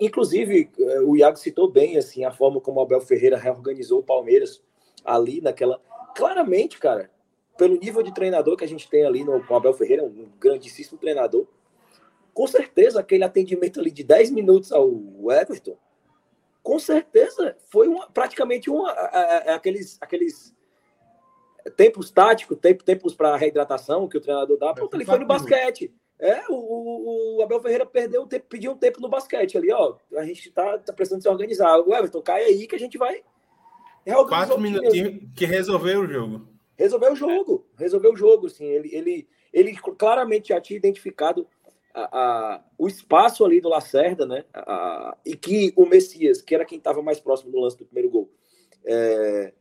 Inclusive, 0.00 0.70
é, 0.78 1.00
o 1.00 1.14
Iago 1.14 1.36
citou 1.36 1.70
bem 1.70 1.98
assim, 1.98 2.24
a 2.24 2.32
forma 2.32 2.62
como 2.62 2.80
o 2.80 2.82
Abel 2.82 3.02
Ferreira 3.02 3.36
reorganizou 3.36 4.00
o 4.00 4.02
Palmeiras 4.02 4.62
ali 5.04 5.42
naquela. 5.42 5.78
Claramente, 6.16 6.78
cara, 6.78 7.10
pelo 7.58 7.78
nível 7.78 8.02
de 8.02 8.14
treinador 8.14 8.56
que 8.56 8.64
a 8.64 8.68
gente 8.68 8.88
tem 8.88 9.04
ali 9.04 9.22
no, 9.22 9.44
com 9.44 9.52
o 9.52 9.56
Abel 9.58 9.74
Ferreira, 9.74 10.02
um 10.02 10.30
grandíssimo 10.40 10.98
treinador. 10.98 11.46
Com 12.32 12.46
certeza, 12.46 13.00
aquele 13.00 13.24
atendimento 13.24 13.78
ali 13.78 13.90
de 13.90 14.02
10 14.02 14.30
minutos 14.30 14.72
ao 14.72 14.90
Everton, 15.30 15.76
com 16.62 16.78
certeza 16.78 17.54
foi 17.68 17.86
uma, 17.86 18.08
praticamente 18.10 18.70
uma, 18.70 18.90
aqueles, 18.90 19.98
aqueles 20.00 20.54
tempos 21.76 22.10
táticos, 22.10 22.58
tempo, 22.58 22.84
tempos 22.84 23.14
para 23.14 23.36
reidratação 23.36 24.08
que 24.08 24.16
o 24.16 24.20
treinador 24.20 24.58
dá, 24.58 24.72
pronto, 24.74 24.94
ele 24.94 25.04
foi 25.04 25.18
no 25.18 25.26
basquete. 25.26 25.92
É, 26.18 26.44
o, 26.48 27.38
o, 27.38 27.42
Abel 27.42 27.60
Ferreira 27.60 27.84
perdeu 27.84 28.26
tempo, 28.26 28.46
pediu 28.48 28.72
um 28.72 28.76
tempo 28.76 29.00
no 29.00 29.08
basquete 29.08 29.58
ali, 29.58 29.72
ó. 29.72 29.96
A 30.16 30.24
gente 30.24 30.52
tá, 30.52 30.78
tá 30.78 30.92
precisando 30.92 31.20
se 31.20 31.28
organizar. 31.28 31.76
O 31.80 31.92
Everton, 31.92 32.22
cai 32.22 32.44
aí 32.44 32.66
que 32.66 32.76
a 32.76 32.78
gente 32.78 32.96
vai. 32.96 33.22
Quatro 34.28 34.60
minutinhos 34.60 35.20
que 35.34 35.44
resolveu 35.44 36.02
o 36.02 36.06
jogo. 36.06 36.48
Resolveu 36.76 37.12
o 37.12 37.16
jogo, 37.16 37.66
resolveu 37.76 38.12
o 38.12 38.16
jogo, 38.16 38.46
assim. 38.46 38.66
Ele, 38.66 38.94
ele, 38.94 39.28
ele 39.52 39.76
claramente 39.76 40.50
já 40.50 40.60
tinha 40.60 40.76
identificado 40.76 41.46
a, 41.94 42.02
a, 42.02 42.64
o 42.78 42.86
espaço 42.86 43.44
ali 43.44 43.60
do 43.60 43.68
Lacerda, 43.68 44.24
né? 44.24 44.44
A, 44.54 45.16
e 45.26 45.36
que 45.36 45.72
o 45.76 45.86
Messias, 45.86 46.40
que 46.40 46.54
era 46.54 46.64
quem 46.64 46.78
estava 46.78 47.02
mais 47.02 47.20
próximo 47.20 47.50
do 47.50 47.60
lance 47.60 47.76
do 47.76 47.84
primeiro 47.84 48.10
gol, 48.10 48.30
é, 48.84 49.52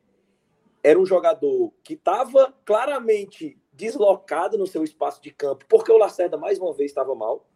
era 0.84 1.00
um 1.00 1.06
jogador 1.06 1.72
que 1.84 1.94
estava 1.94 2.54
claramente 2.66 3.58
deslocado 3.74 4.58
no 4.58 4.68
seu 4.68 4.84
espaço 4.84 5.22
de 5.22 5.32
campo, 5.32 5.66
porque 5.68 5.92
o 5.92 5.98
Lacerda, 5.98 6.38
mais 6.38 6.60
uma 6.60 6.74
vez, 6.74 6.92
estava 6.92 7.16
mal. 7.16 7.48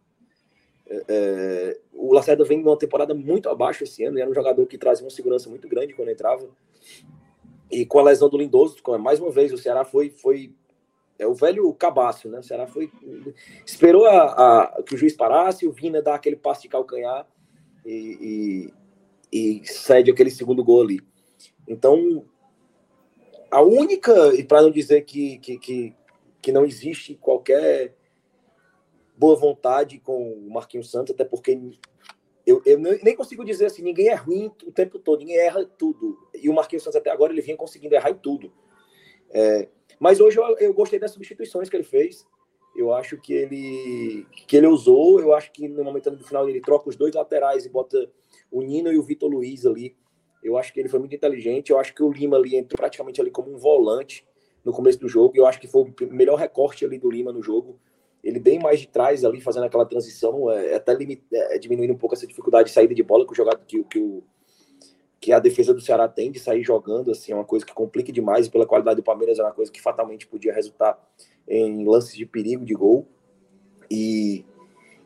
É, 0.88 1.04
é, 1.08 1.80
o 1.92 2.12
Lacerda 2.14 2.44
vem 2.44 2.60
de 2.60 2.68
uma 2.68 2.78
temporada 2.78 3.14
muito 3.14 3.48
abaixo 3.48 3.84
esse 3.84 4.04
ano, 4.04 4.18
era 4.18 4.30
um 4.30 4.34
jogador 4.34 4.66
que 4.66 4.78
trazia 4.78 5.04
uma 5.04 5.10
segurança 5.10 5.48
muito 5.48 5.68
grande 5.68 5.94
quando 5.94 6.10
entrava. 6.10 6.48
E 7.70 7.84
com 7.84 7.98
a 7.98 8.02
lesão 8.02 8.28
do 8.28 8.38
Lindoso, 8.38 8.76
mais 8.98 9.20
uma 9.20 9.30
vez, 9.30 9.52
o 9.52 9.58
Ceará 9.58 9.84
foi, 9.84 10.10
foi 10.10 10.54
é 11.18 11.26
o 11.26 11.34
velho 11.34 11.72
cabaço, 11.74 12.28
né? 12.28 12.38
O 12.38 12.42
Ceará 12.42 12.66
foi. 12.66 12.90
Esperou 13.64 14.06
a, 14.06 14.66
a, 14.66 14.82
que 14.82 14.94
o 14.94 14.98
juiz 14.98 15.14
parasse, 15.14 15.66
o 15.66 15.72
Vina 15.72 16.02
dá 16.02 16.14
aquele 16.14 16.36
passe 16.36 16.62
de 16.62 16.68
calcanhar 16.68 17.26
e, 17.84 18.70
e, 19.32 19.60
e 19.60 19.66
cede 19.66 20.10
aquele 20.10 20.30
segundo 20.30 20.62
gol 20.62 20.82
ali. 20.82 21.00
Então, 21.66 22.24
a 23.50 23.62
única, 23.62 24.34
e 24.34 24.44
para 24.44 24.62
não 24.62 24.70
dizer 24.70 25.02
que, 25.02 25.38
que, 25.38 25.58
que, 25.58 25.96
que, 26.42 26.52
não 26.52 26.64
existe 26.64 27.14
qualquer 27.14 27.94
boa 29.16 29.36
vontade 29.36 29.98
com 29.98 30.32
o 30.32 30.50
Marquinhos 30.50 30.90
Santos, 30.90 31.14
até 31.14 31.24
porque 31.24 31.58
eu, 32.46 32.62
eu 32.64 32.78
nem 32.78 33.16
consigo 33.16 33.44
dizer 33.44 33.66
assim, 33.66 33.82
ninguém 33.82 34.08
é 34.08 34.14
ruim 34.14 34.50
o 34.64 34.70
tempo 34.70 34.98
todo, 34.98 35.20
ninguém 35.20 35.38
erra 35.38 35.64
tudo. 35.64 36.16
E 36.34 36.48
o 36.48 36.54
Marquinhos 36.54 36.84
Santos 36.84 36.96
até 36.96 37.10
agora 37.10 37.32
ele 37.32 37.42
vinha 37.42 37.56
conseguindo 37.56 37.94
errar 37.94 38.10
em 38.10 38.18
tudo. 38.18 38.52
É, 39.30 39.68
mas 39.98 40.20
hoje 40.20 40.38
eu, 40.38 40.56
eu 40.58 40.72
gostei 40.72 40.98
das 40.98 41.10
substituições 41.10 41.68
que 41.68 41.76
ele 41.76 41.84
fez. 41.84 42.26
Eu 42.76 42.92
acho 42.92 43.16
que 43.16 43.32
ele 43.32 44.26
que 44.46 44.56
ele 44.56 44.66
usou, 44.66 45.18
eu 45.18 45.32
acho 45.32 45.50
que 45.50 45.66
no 45.66 45.82
momento 45.82 46.10
do 46.10 46.24
final 46.24 46.48
ele 46.48 46.60
troca 46.60 46.88
os 46.88 46.96
dois 46.96 47.14
laterais 47.14 47.64
e 47.64 47.70
bota 47.70 48.10
o 48.50 48.62
Nino 48.62 48.92
e 48.92 48.98
o 48.98 49.02
Vitor 49.02 49.30
Luiz 49.30 49.64
ali. 49.64 49.96
Eu 50.42 50.56
acho 50.56 50.72
que 50.72 50.80
ele 50.80 50.88
foi 50.88 50.98
muito 50.98 51.14
inteligente. 51.14 51.70
Eu 51.70 51.78
acho 51.78 51.94
que 51.94 52.02
o 52.02 52.10
Lima 52.10 52.36
ali 52.36 52.56
entrou 52.56 52.76
praticamente 52.76 53.20
ali 53.20 53.30
como 53.30 53.52
um 53.52 53.56
volante 53.56 54.24
no 54.64 54.72
começo 54.72 54.98
do 54.98 55.08
jogo. 55.08 55.36
Eu 55.36 55.46
acho 55.46 55.60
que 55.60 55.68
foi 55.68 55.82
o 55.82 55.94
melhor 56.12 56.36
recorte 56.36 56.84
ali 56.84 56.98
do 56.98 57.10
Lima 57.10 57.32
no 57.32 57.42
jogo. 57.42 57.78
Ele 58.22 58.40
bem 58.40 58.58
mais 58.58 58.80
de 58.80 58.88
trás 58.88 59.24
ali, 59.24 59.40
fazendo 59.40 59.64
aquela 59.64 59.86
transição, 59.86 60.50
é, 60.50 60.74
até 60.74 60.92
limit, 60.92 61.22
é, 61.32 61.58
diminuindo 61.58 61.92
um 61.92 61.98
pouco 61.98 62.14
essa 62.14 62.26
dificuldade 62.26 62.68
de 62.68 62.74
saída 62.74 62.92
de 62.94 63.02
bola 63.02 63.24
que 63.24 63.32
o 63.32 63.36
jogador 63.36 63.64
que, 63.64 63.84
que, 63.84 64.00
o, 64.00 64.24
que 65.20 65.32
a 65.32 65.38
defesa 65.38 65.72
do 65.72 65.80
Ceará 65.80 66.08
tem 66.08 66.32
de 66.32 66.40
sair 66.40 66.64
jogando, 66.64 67.12
assim, 67.12 67.30
é 67.30 67.34
uma 67.34 67.44
coisa 67.44 67.64
que 67.64 67.72
complica 67.72 68.12
demais, 68.12 68.48
pela 68.48 68.66
qualidade 68.66 68.96
do 68.96 69.04
Palmeiras 69.04 69.38
é 69.38 69.42
uma 69.42 69.52
coisa 69.52 69.70
que 69.70 69.80
fatalmente 69.80 70.26
podia 70.26 70.52
resultar 70.52 70.98
em 71.46 71.84
lances 71.86 72.16
de 72.16 72.26
perigo 72.26 72.64
de 72.64 72.74
gol. 72.74 73.06
E, 73.88 74.44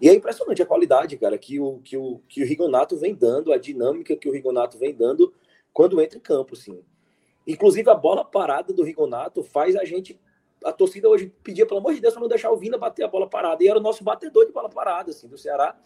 e 0.00 0.08
é 0.08 0.14
impressionante 0.14 0.62
a 0.62 0.66
qualidade, 0.66 1.16
cara, 1.16 1.36
que 1.36 1.60
o, 1.60 1.78
que, 1.78 1.96
o, 1.96 2.20
que 2.28 2.42
o 2.42 2.46
Rigonato 2.46 2.96
vem 2.96 3.14
dando, 3.14 3.52
a 3.52 3.58
dinâmica 3.58 4.16
que 4.16 4.28
o 4.28 4.32
Rigonato 4.32 4.78
vem 4.78 4.94
dando 4.94 5.32
quando 5.72 6.00
entra 6.00 6.18
em 6.18 6.20
campo, 6.20 6.54
assim. 6.54 6.82
Inclusive, 7.46 7.88
a 7.90 7.94
bola 7.94 8.24
parada 8.24 8.72
do 8.72 8.82
Rigonato 8.82 9.42
faz 9.42 9.76
a 9.76 9.84
gente. 9.84 10.18
A 10.64 10.72
torcida 10.72 11.08
hoje 11.08 11.32
pedia, 11.42 11.66
pelo 11.66 11.80
amor 11.80 11.94
de 11.94 12.00
Deus, 12.00 12.12
para 12.14 12.20
não 12.20 12.28
deixar 12.28 12.50
o 12.50 12.56
Vina 12.56 12.76
bater 12.76 13.02
a 13.02 13.08
bola 13.08 13.28
parada. 13.28 13.62
E 13.64 13.68
era 13.68 13.78
o 13.78 13.82
nosso 13.82 14.04
batedor 14.04 14.46
de 14.46 14.52
bola 14.52 14.68
parada, 14.68 15.10
assim, 15.10 15.26
do 15.26 15.38
Ceará 15.38 15.76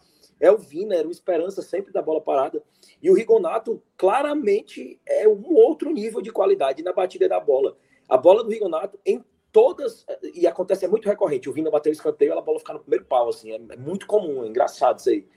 é 0.40 0.50
o 0.50 0.58
Vina, 0.58 0.94
era 0.94 1.06
uma 1.06 1.12
esperança 1.12 1.62
sempre 1.62 1.92
da 1.92 2.02
bola 2.02 2.20
parada. 2.20 2.62
E 3.02 3.10
o 3.10 3.14
Rigonato 3.14 3.82
claramente 3.96 5.00
é 5.06 5.28
um 5.28 5.54
outro 5.54 5.90
nível 5.90 6.20
de 6.20 6.30
qualidade 6.30 6.82
na 6.82 6.92
batida 6.92 7.28
da 7.28 7.40
bola. 7.40 7.76
A 8.08 8.16
bola 8.16 8.42
do 8.42 8.50
Rigonato, 8.50 8.98
em 9.04 9.24
todas, 9.54 10.04
e 10.34 10.48
acontece, 10.48 10.84
é 10.84 10.88
muito 10.88 11.08
recorrente, 11.08 11.48
o 11.48 11.52
Vina 11.52 11.70
bateu 11.70 11.90
o 11.90 11.92
escanteio, 11.92 12.36
a 12.36 12.40
bola 12.40 12.58
ficar 12.58 12.72
no 12.72 12.80
primeiro 12.80 13.04
pau, 13.04 13.28
assim, 13.28 13.52
é, 13.52 13.54
é 13.54 13.76
muito 13.76 14.04
comum, 14.04 14.42
é 14.42 14.48
engraçado 14.48 14.98
isso 14.98 15.10
aí. 15.10 15.28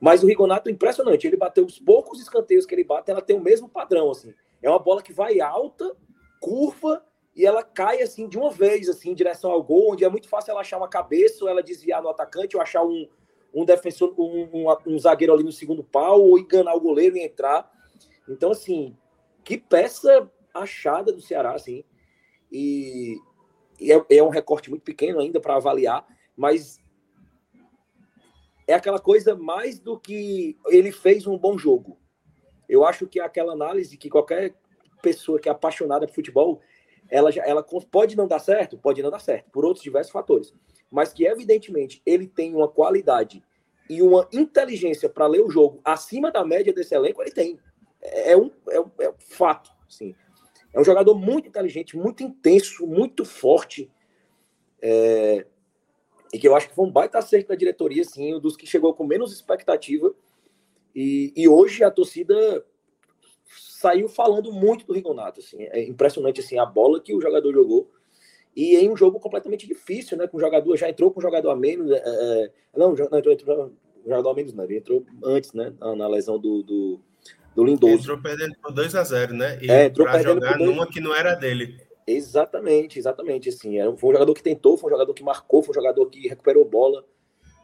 Mas 0.00 0.24
o 0.24 0.26
Rigonato 0.26 0.70
é 0.70 0.72
impressionante, 0.72 1.26
ele 1.26 1.36
bateu 1.36 1.66
os 1.66 1.78
poucos 1.78 2.18
escanteios 2.18 2.64
que 2.64 2.74
ele 2.74 2.82
bate, 2.82 3.10
ela 3.10 3.20
tem 3.20 3.36
o 3.36 3.40
mesmo 3.40 3.68
padrão, 3.68 4.10
assim. 4.10 4.32
É 4.62 4.70
uma 4.70 4.78
bola 4.78 5.02
que 5.02 5.12
vai 5.12 5.38
alta, 5.38 5.94
curva, 6.40 7.04
e 7.34 7.44
ela 7.44 7.62
cai 7.62 8.00
assim 8.00 8.26
de 8.26 8.38
uma 8.38 8.50
vez, 8.50 8.88
assim, 8.88 9.10
em 9.10 9.14
direção 9.14 9.50
ao 9.50 9.62
gol, 9.62 9.92
onde 9.92 10.02
é 10.02 10.08
muito 10.08 10.30
fácil 10.30 10.52
ela 10.52 10.62
achar 10.62 10.78
uma 10.78 10.88
cabeça, 10.88 11.44
ou 11.44 11.50
ela 11.50 11.62
desviar 11.62 12.02
no 12.02 12.08
atacante, 12.08 12.56
ou 12.56 12.62
achar 12.62 12.82
um, 12.82 13.06
um 13.52 13.66
defensor, 13.66 14.14
um, 14.18 14.48
um, 14.50 14.76
um, 14.86 14.98
zagueiro 14.98 15.34
ali 15.34 15.44
no 15.44 15.52
segundo 15.52 15.84
pau, 15.84 16.22
ou 16.22 16.38
enganar 16.38 16.74
o 16.74 16.80
goleiro 16.80 17.18
e 17.18 17.22
entrar. 17.22 17.70
Então, 18.26 18.52
assim, 18.52 18.96
que 19.44 19.58
peça 19.58 20.30
achada 20.54 21.12
do 21.12 21.20
Ceará, 21.20 21.52
assim. 21.52 21.84
E 22.50 23.16
é, 23.80 24.16
é, 24.16 24.22
um 24.22 24.28
recorte 24.28 24.70
muito 24.70 24.82
pequeno 24.82 25.20
ainda 25.20 25.40
para 25.40 25.56
avaliar, 25.56 26.06
mas 26.36 26.80
é 28.66 28.74
aquela 28.74 28.98
coisa 28.98 29.34
mais 29.34 29.78
do 29.78 29.98
que 29.98 30.58
ele 30.66 30.92
fez 30.92 31.26
um 31.26 31.38
bom 31.38 31.56
jogo. 31.56 31.98
Eu 32.68 32.84
acho 32.84 33.06
que 33.06 33.20
é 33.20 33.24
aquela 33.24 33.52
análise 33.52 33.96
que 33.96 34.10
qualquer 34.10 34.54
pessoa 35.02 35.38
que 35.38 35.48
é 35.48 35.52
apaixonada 35.52 36.06
por 36.06 36.14
futebol, 36.14 36.60
ela, 37.08 37.30
ela 37.44 37.62
pode 37.62 38.16
não 38.16 38.26
dar 38.26 38.40
certo, 38.40 38.76
pode 38.76 39.02
não 39.02 39.10
dar 39.10 39.20
certo, 39.20 39.50
por 39.50 39.64
outros 39.64 39.84
diversos 39.84 40.12
fatores 40.12 40.52
mas 40.90 41.12
que 41.12 41.26
evidentemente 41.26 42.00
ele 42.06 42.26
tem 42.26 42.54
uma 42.54 42.68
qualidade 42.68 43.42
e 43.88 44.02
uma 44.02 44.28
inteligência 44.32 45.08
para 45.08 45.26
ler 45.26 45.42
o 45.42 45.50
jogo 45.50 45.80
acima 45.84 46.30
da 46.30 46.44
média 46.44 46.72
desse 46.72 46.94
elenco, 46.94 47.22
ele 47.22 47.30
tem. 47.30 47.58
É, 48.00 48.32
é 48.32 48.36
um, 48.36 48.50
é 48.70 48.80
um, 48.80 48.90
é 49.00 49.10
um 49.10 49.14
fato. 49.18 49.70
Assim. 49.86 50.14
É 50.76 50.80
um 50.80 50.84
jogador 50.84 51.14
muito 51.14 51.48
inteligente, 51.48 51.96
muito 51.96 52.22
intenso, 52.22 52.86
muito 52.86 53.24
forte. 53.24 53.90
É, 54.82 55.46
e 56.30 56.38
que 56.38 56.46
eu 56.46 56.54
acho 56.54 56.68
que 56.68 56.74
foi 56.74 56.84
um 56.84 56.90
baita 56.90 57.16
acerto 57.16 57.48
da 57.48 57.54
diretoria, 57.54 58.02
assim, 58.02 58.34
um 58.34 58.40
dos 58.40 58.58
que 58.58 58.66
chegou 58.66 58.92
com 58.92 59.06
menos 59.06 59.32
expectativa. 59.32 60.14
E, 60.94 61.32
e 61.34 61.48
hoje 61.48 61.82
a 61.82 61.90
torcida 61.90 62.62
saiu 63.48 64.06
falando 64.06 64.52
muito 64.52 64.84
do 64.84 64.92
Rigonato. 64.92 65.40
Assim. 65.40 65.62
É 65.62 65.82
impressionante 65.82 66.40
assim, 66.40 66.58
a 66.58 66.66
bola 66.66 67.00
que 67.00 67.14
o 67.14 67.22
jogador 67.22 67.54
jogou 67.54 67.90
e 68.54 68.76
em 68.76 68.90
um 68.90 68.96
jogo 68.96 69.18
completamente 69.18 69.66
difícil, 69.66 70.18
né? 70.18 70.26
Com 70.26 70.36
o 70.36 70.40
jogador, 70.40 70.76
já 70.76 70.90
entrou 70.90 71.10
com 71.10 71.20
o 71.20 71.22
jogador 71.22 71.48
a 71.52 71.56
menos. 71.56 71.90
É, 71.90 72.02
é 72.04 72.50
não, 72.76 72.94
não 72.94 73.18
entrou, 73.18 73.32
entrou 73.32 73.72
jogador 74.04 74.28
a 74.28 74.34
menos, 74.34 74.52
não. 74.52 74.64
Ele 74.64 74.76
entrou 74.76 75.06
antes, 75.24 75.54
né? 75.54 75.72
Na, 75.80 75.96
na 75.96 76.06
lesão 76.06 76.38
do, 76.38 76.62
do, 76.62 77.00
do 77.56 77.64
Lindoso. 77.64 77.94
Entrou 77.94 78.18
perdendo 78.18 78.54
por 78.62 78.70
2x0, 78.72 79.30
né? 79.30 79.58
E 79.62 79.70
é, 79.70 79.86
entrou 79.86 80.06
perdendo 80.06 80.34
jogar 80.34 80.58
dois... 80.58 80.70
numa 80.70 80.86
que 80.86 81.00
não 81.00 81.14
era 81.14 81.34
dele. 81.34 81.80
Exatamente, 82.06 82.98
exatamente. 82.98 83.48
Assim, 83.48 83.78
era, 83.78 83.90
foi 83.96 84.10
um 84.10 84.12
jogador 84.12 84.34
que 84.34 84.42
tentou, 84.42 84.76
foi 84.76 84.90
um 84.90 84.92
jogador 84.92 85.14
que 85.14 85.24
marcou, 85.24 85.62
foi 85.62 85.72
um 85.72 85.80
jogador 85.82 86.06
que 86.10 86.28
recuperou 86.28 86.66
bola. 86.66 87.02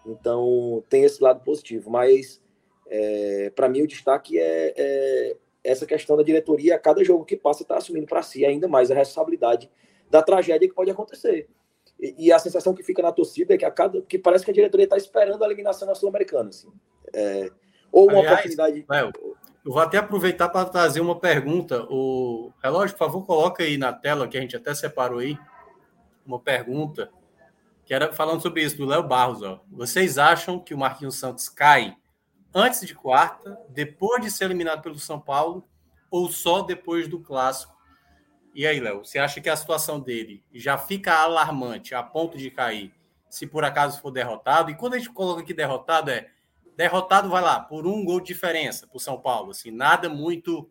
Então 0.06 0.82
tem 0.88 1.04
esse 1.04 1.22
lado 1.22 1.44
positivo. 1.44 1.90
Mas 1.90 2.40
é, 2.88 3.52
para 3.54 3.68
mim 3.68 3.82
o 3.82 3.86
destaque 3.86 4.38
é, 4.38 4.74
é, 4.76 5.36
essa 5.62 5.84
questão 5.84 6.16
da 6.16 6.22
diretoria. 6.22 6.74
A 6.74 6.78
cada 6.78 7.04
jogo 7.04 7.26
que 7.26 7.36
passa 7.36 7.62
está 7.62 7.76
assumindo 7.76 8.06
para 8.06 8.22
si 8.22 8.46
ainda 8.46 8.66
mais 8.66 8.90
a 8.90 8.94
responsabilidade 8.94 9.70
da 10.10 10.22
tragédia 10.22 10.66
que 10.66 10.74
pode 10.74 10.90
acontecer. 10.90 11.48
E, 12.00 12.26
e, 12.26 12.32
a 12.32 12.38
sensação 12.38 12.74
que 12.74 12.82
fica 12.82 13.02
na 13.02 13.12
torcida 13.12 13.54
é 13.54 13.58
que, 13.58 13.64
a 13.64 13.70
cada, 13.70 14.00
que 14.02 14.18
parece 14.18 14.44
que 14.44 14.50
a 14.50 14.54
diretoria 14.54 14.84
está 14.84 14.96
esperando 14.96 15.42
a 15.42 15.46
eliminação 15.46 15.86
na 15.86 15.94
Sul-Americana. 15.94 16.48
Assim. 16.48 16.68
É, 17.12 17.50
ou 17.92 18.04
uma 18.04 18.20
Aliás, 18.20 18.32
oportunidade. 18.32 18.86
Eu 19.64 19.72
vou 19.72 19.80
até 19.80 19.98
aproveitar 19.98 20.48
para 20.48 20.68
trazer 20.68 21.00
uma 21.00 21.18
pergunta. 21.18 21.86
O 21.88 22.52
relógio, 22.62 22.96
por 22.96 23.06
favor, 23.06 23.24
coloca 23.24 23.62
aí 23.62 23.78
na 23.78 23.92
tela, 23.92 24.26
que 24.26 24.36
a 24.36 24.40
gente 24.40 24.56
até 24.56 24.74
separou 24.74 25.20
aí, 25.20 25.38
uma 26.26 26.40
pergunta, 26.40 27.10
que 27.84 27.94
era 27.94 28.12
falando 28.12 28.40
sobre 28.40 28.62
isso, 28.62 28.76
do 28.76 28.86
Léo 28.86 29.06
Barros. 29.06 29.42
Ó. 29.42 29.60
Vocês 29.70 30.18
acham 30.18 30.58
que 30.58 30.74
o 30.74 30.78
Marquinhos 30.78 31.16
Santos 31.16 31.48
cai 31.48 31.96
antes 32.52 32.84
de 32.86 32.94
quarta, 32.94 33.58
depois 33.68 34.22
de 34.22 34.30
ser 34.30 34.46
eliminado 34.46 34.82
pelo 34.82 34.98
São 34.98 35.20
Paulo, 35.20 35.66
ou 36.10 36.28
só 36.28 36.62
depois 36.62 37.06
do 37.06 37.20
clássico? 37.20 37.72
E 38.54 38.66
aí, 38.66 38.80
Léo, 38.80 39.04
você 39.04 39.18
acha 39.18 39.40
que 39.40 39.48
a 39.48 39.56
situação 39.56 40.00
dele 40.00 40.44
já 40.52 40.76
fica 40.76 41.14
alarmante 41.14 41.94
a 41.94 42.02
ponto 42.02 42.36
de 42.36 42.50
cair 42.50 42.92
se 43.30 43.46
por 43.46 43.64
acaso 43.64 44.00
for 44.00 44.10
derrotado? 44.10 44.70
E 44.70 44.74
quando 44.74 44.94
a 44.94 44.98
gente 44.98 45.10
coloca 45.10 45.40
aqui 45.40 45.54
derrotado, 45.54 46.10
é 46.10 46.28
derrotado, 46.82 47.28
vai 47.28 47.40
lá, 47.40 47.60
por 47.60 47.86
um 47.86 48.04
gol 48.04 48.20
de 48.20 48.26
diferença 48.26 48.88
para 48.88 48.96
o 48.96 49.00
São 49.00 49.20
Paulo, 49.20 49.52
assim, 49.52 49.70
nada 49.70 50.08
muito 50.08 50.68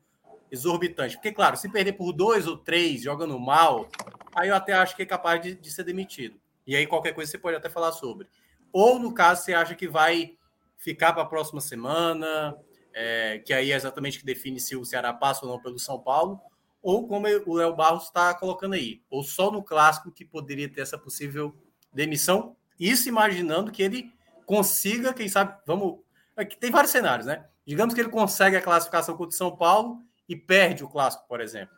exorbitante. 0.52 1.16
Porque, 1.16 1.32
claro, 1.32 1.56
se 1.56 1.70
perder 1.70 1.94
por 1.94 2.12
dois 2.12 2.48
ou 2.48 2.58
três 2.58 3.02
jogando 3.02 3.40
mal, 3.40 3.88
aí 4.36 4.50
eu 4.50 4.56
até 4.56 4.74
acho 4.74 4.94
que 4.94 5.04
é 5.04 5.06
capaz 5.06 5.42
de, 5.42 5.56
de 5.56 5.72
ser 5.72 5.86
demitido. 5.86 6.38
E 6.68 6.76
aí 6.76 6.86
qualquer 6.86 7.14
coisa 7.14 7.32
você 7.32 7.38
pode 7.38 7.56
até 7.56 7.70
falar 7.70 7.94
sobre. 7.94 8.28
Ou, 8.74 9.00
no 9.00 9.14
caso, 9.14 9.44
você 9.44 9.54
acha 9.54 9.74
que 9.74 9.88
vai 9.88 10.36
ficar 10.78 11.14
para 11.14 11.24
a 11.24 11.26
próxima 11.26 11.62
semana, 11.62 12.58
é, 12.94 13.42
que 13.46 13.54
aí 13.54 13.72
é 13.72 13.76
exatamente 13.76 14.20
que 14.20 14.26
define 14.26 14.60
se 14.60 14.76
o 14.76 14.84
Ceará 14.84 15.14
passa 15.14 15.46
ou 15.46 15.52
não 15.52 15.62
pelo 15.62 15.80
São 15.80 15.98
Paulo, 15.98 16.42
ou 16.82 17.08
como 17.08 17.26
o 17.46 17.56
Léo 17.56 17.74
Barros 17.74 18.04
está 18.04 18.34
colocando 18.34 18.74
aí, 18.74 19.02
ou 19.10 19.24
só 19.24 19.50
no 19.50 19.64
clássico 19.64 20.12
que 20.12 20.26
poderia 20.26 20.68
ter 20.68 20.82
essa 20.82 20.98
possível 20.98 21.56
demissão 21.94 22.56
Isso 22.80 23.08
imaginando 23.08 23.72
que 23.72 23.84
ele 23.84 24.12
consiga, 24.52 25.14
quem 25.14 25.30
sabe, 25.30 25.58
vamos. 25.66 26.00
Aqui 26.36 26.58
tem 26.58 26.70
vários 26.70 26.92
cenários, 26.92 27.26
né? 27.26 27.46
Digamos 27.66 27.94
que 27.94 28.02
ele 28.02 28.10
consegue 28.10 28.58
a 28.58 28.62
classificação 28.62 29.16
contra 29.16 29.34
o 29.34 29.38
São 29.38 29.56
Paulo 29.56 30.00
e 30.28 30.36
perde 30.36 30.84
o 30.84 30.90
clássico, 30.90 31.26
por 31.26 31.40
exemplo. 31.40 31.74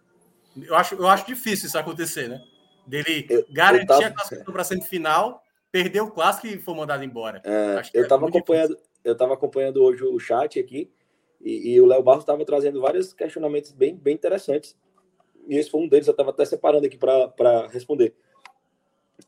Eu 0.60 0.76
acho, 0.76 0.96
eu 0.96 1.08
acho 1.08 1.28
difícil 1.28 1.68
isso 1.68 1.78
acontecer, 1.78 2.28
né? 2.28 2.42
Dele 2.88 3.28
eu, 3.30 3.46
garantir 3.52 3.84
eu 3.84 3.88
tava... 3.88 4.08
a 4.08 4.12
classificação 4.12 4.54
para 4.54 4.62
a 4.64 4.66
semifinal, 4.66 5.44
perder 5.72 6.02
o 6.02 6.10
clássico 6.10 6.48
e 6.48 6.58
for 6.58 6.76
mandado 6.76 7.04
embora. 7.04 7.44
É, 7.46 7.80
eu 7.94 8.04
estava 8.04 8.26
é 8.26 8.30
acompanhando, 8.30 8.80
eu 9.04 9.14
estava 9.14 9.34
acompanhando 9.36 9.84
hoje 9.84 10.04
o 10.04 10.20
chat 10.20 10.60
aqui 10.60 10.92
e, 11.40 11.74
e 11.74 11.82
o 11.82 11.86
Léo 11.86 12.02
Barros 12.02 12.24
estava 12.24 12.44
trazendo 12.44 12.82
vários 12.82 13.14
questionamentos 13.14 13.72
bem, 13.72 13.96
bem 13.96 14.16
interessantes. 14.16 14.76
E 15.48 15.58
esse 15.58 15.70
foi 15.70 15.80
um 15.80 15.88
deles, 15.88 16.08
eu 16.08 16.12
estava 16.12 16.32
até 16.32 16.44
separando 16.44 16.88
aqui 16.88 16.98
para 16.98 17.68
responder. 17.68 18.16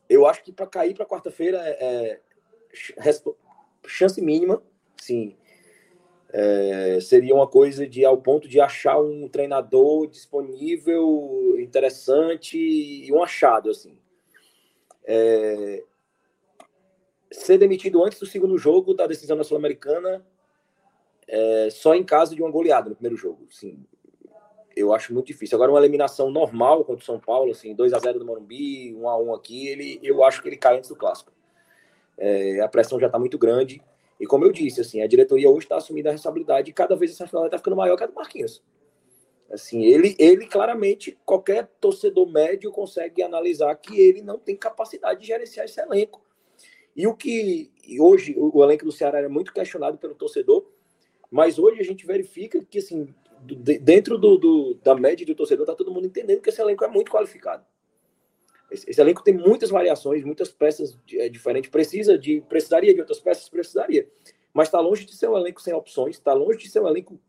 Eu 0.08 0.26
acho 0.26 0.42
que 0.42 0.50
para 0.50 0.66
cair 0.66 0.94
para 0.94 1.06
quarta-feira 1.06 1.58
é, 1.58 1.70
é 1.84 2.20
chance 3.86 4.20
mínima, 4.20 4.62
sim. 4.96 5.36
É, 6.32 6.98
seria 7.00 7.34
uma 7.34 7.46
coisa 7.46 7.86
de 7.86 8.04
ao 8.04 8.18
ponto 8.18 8.48
de 8.48 8.60
achar 8.60 9.00
um 9.00 9.28
treinador 9.28 10.06
disponível, 10.06 11.56
interessante 11.58 12.58
e 12.58 13.10
um 13.12 13.22
achado 13.22 13.70
assim. 13.70 13.96
É, 15.04 15.84
ser 17.30 17.58
demitido 17.58 18.04
antes 18.04 18.18
do 18.18 18.26
segundo 18.26 18.58
jogo 18.58 18.92
da 18.92 19.06
decisão 19.06 19.36
da 19.36 19.44
Sul-Americana 19.44 20.26
é, 21.28 21.68
só 21.70 21.94
em 21.94 22.04
caso 22.04 22.34
de 22.34 22.42
uma 22.42 22.50
goleada 22.50 22.88
no 22.88 22.96
primeiro 22.96 23.16
jogo. 23.16 23.46
Sim, 23.50 23.84
eu 24.76 24.92
acho 24.92 25.12
muito 25.12 25.26
difícil. 25.26 25.56
Agora, 25.56 25.72
uma 25.72 25.80
eliminação 25.80 26.30
normal 26.30 26.84
contra 26.84 27.02
o 27.02 27.06
São 27.06 27.18
Paulo, 27.18 27.50
assim, 27.50 27.74
2 27.74 27.92
a 27.92 27.98
0 27.98 28.18
do 28.18 28.26
Morumbi, 28.26 28.94
1 28.94 29.08
a 29.08 29.18
1 29.18 29.34
aqui, 29.34 29.68
ele, 29.68 29.98
eu 30.02 30.22
acho 30.22 30.42
que 30.42 30.48
ele 30.48 30.56
cai 30.56 30.76
antes 30.76 30.88
do 30.88 30.96
clássico. 30.96 31.32
É, 32.18 32.60
a 32.60 32.68
pressão 32.68 32.98
já 32.98 33.06
está 33.06 33.18
muito 33.18 33.38
grande. 33.38 33.82
E 34.18 34.26
como 34.26 34.44
eu 34.44 34.52
disse, 34.52 34.80
assim, 34.80 35.02
a 35.02 35.06
diretoria 35.06 35.50
hoje 35.50 35.66
está 35.66 35.76
assumindo 35.76 36.08
a 36.08 36.12
responsabilidade 36.12 36.70
e 36.70 36.72
cada 36.72 36.96
vez 36.96 37.10
essa 37.10 37.24
responsabilidade 37.24 37.56
está 37.56 37.58
ficando 37.58 37.76
maior 37.76 37.96
que 37.96 38.04
a 38.04 38.06
do 38.06 38.14
Marquinhos. 38.14 38.62
Assim, 39.50 39.84
ele, 39.84 40.16
ele 40.18 40.46
claramente, 40.46 41.16
qualquer 41.24 41.70
torcedor 41.80 42.26
médio 42.26 42.72
consegue 42.72 43.22
analisar 43.22 43.74
que 43.76 44.00
ele 44.00 44.22
não 44.22 44.38
tem 44.38 44.56
capacidade 44.56 45.20
de 45.20 45.26
gerenciar 45.26 45.66
esse 45.66 45.80
elenco. 45.80 46.24
E 46.96 47.06
o 47.06 47.14
que 47.14 47.70
hoje 48.00 48.34
o, 48.36 48.58
o 48.58 48.64
elenco 48.64 48.84
do 48.84 48.90
Ceará 48.90 49.20
é 49.20 49.28
muito 49.28 49.52
questionado 49.52 49.98
pelo 49.98 50.14
torcedor, 50.14 50.66
mas 51.30 51.58
hoje 51.58 51.80
a 51.80 51.84
gente 51.84 52.06
verifica 52.06 52.64
que 52.64 52.78
assim, 52.78 53.14
dentro 53.42 54.18
do, 54.18 54.36
do, 54.36 54.74
da 54.82 54.94
média 54.94 55.24
do 55.26 55.34
torcedor, 55.34 55.64
está 55.64 55.74
todo 55.74 55.92
mundo 55.92 56.06
entendendo 56.06 56.40
que 56.40 56.48
esse 56.48 56.60
elenco 56.60 56.84
é 56.84 56.88
muito 56.88 57.12
qualificado. 57.12 57.64
Esse, 58.70 58.90
esse 58.90 59.00
elenco 59.00 59.22
tem 59.22 59.34
muitas 59.34 59.70
variações, 59.70 60.24
muitas 60.24 60.50
peças 60.50 60.98
é, 61.12 61.28
diferentes. 61.28 61.70
Precisa 61.70 62.18
de, 62.18 62.40
precisaria 62.42 62.92
de 62.92 63.00
outras 63.00 63.20
peças, 63.20 63.48
precisaria. 63.48 64.08
Mas 64.52 64.68
está 64.68 64.80
longe 64.80 65.04
de 65.04 65.14
ser 65.14 65.28
um 65.28 65.36
elenco 65.36 65.60
sem 65.60 65.74
opções, 65.74 66.16
está 66.16 66.32
longe 66.32 66.58
de 66.58 66.68
ser 66.68 66.80
um 66.80 66.88
elenco 66.88 67.20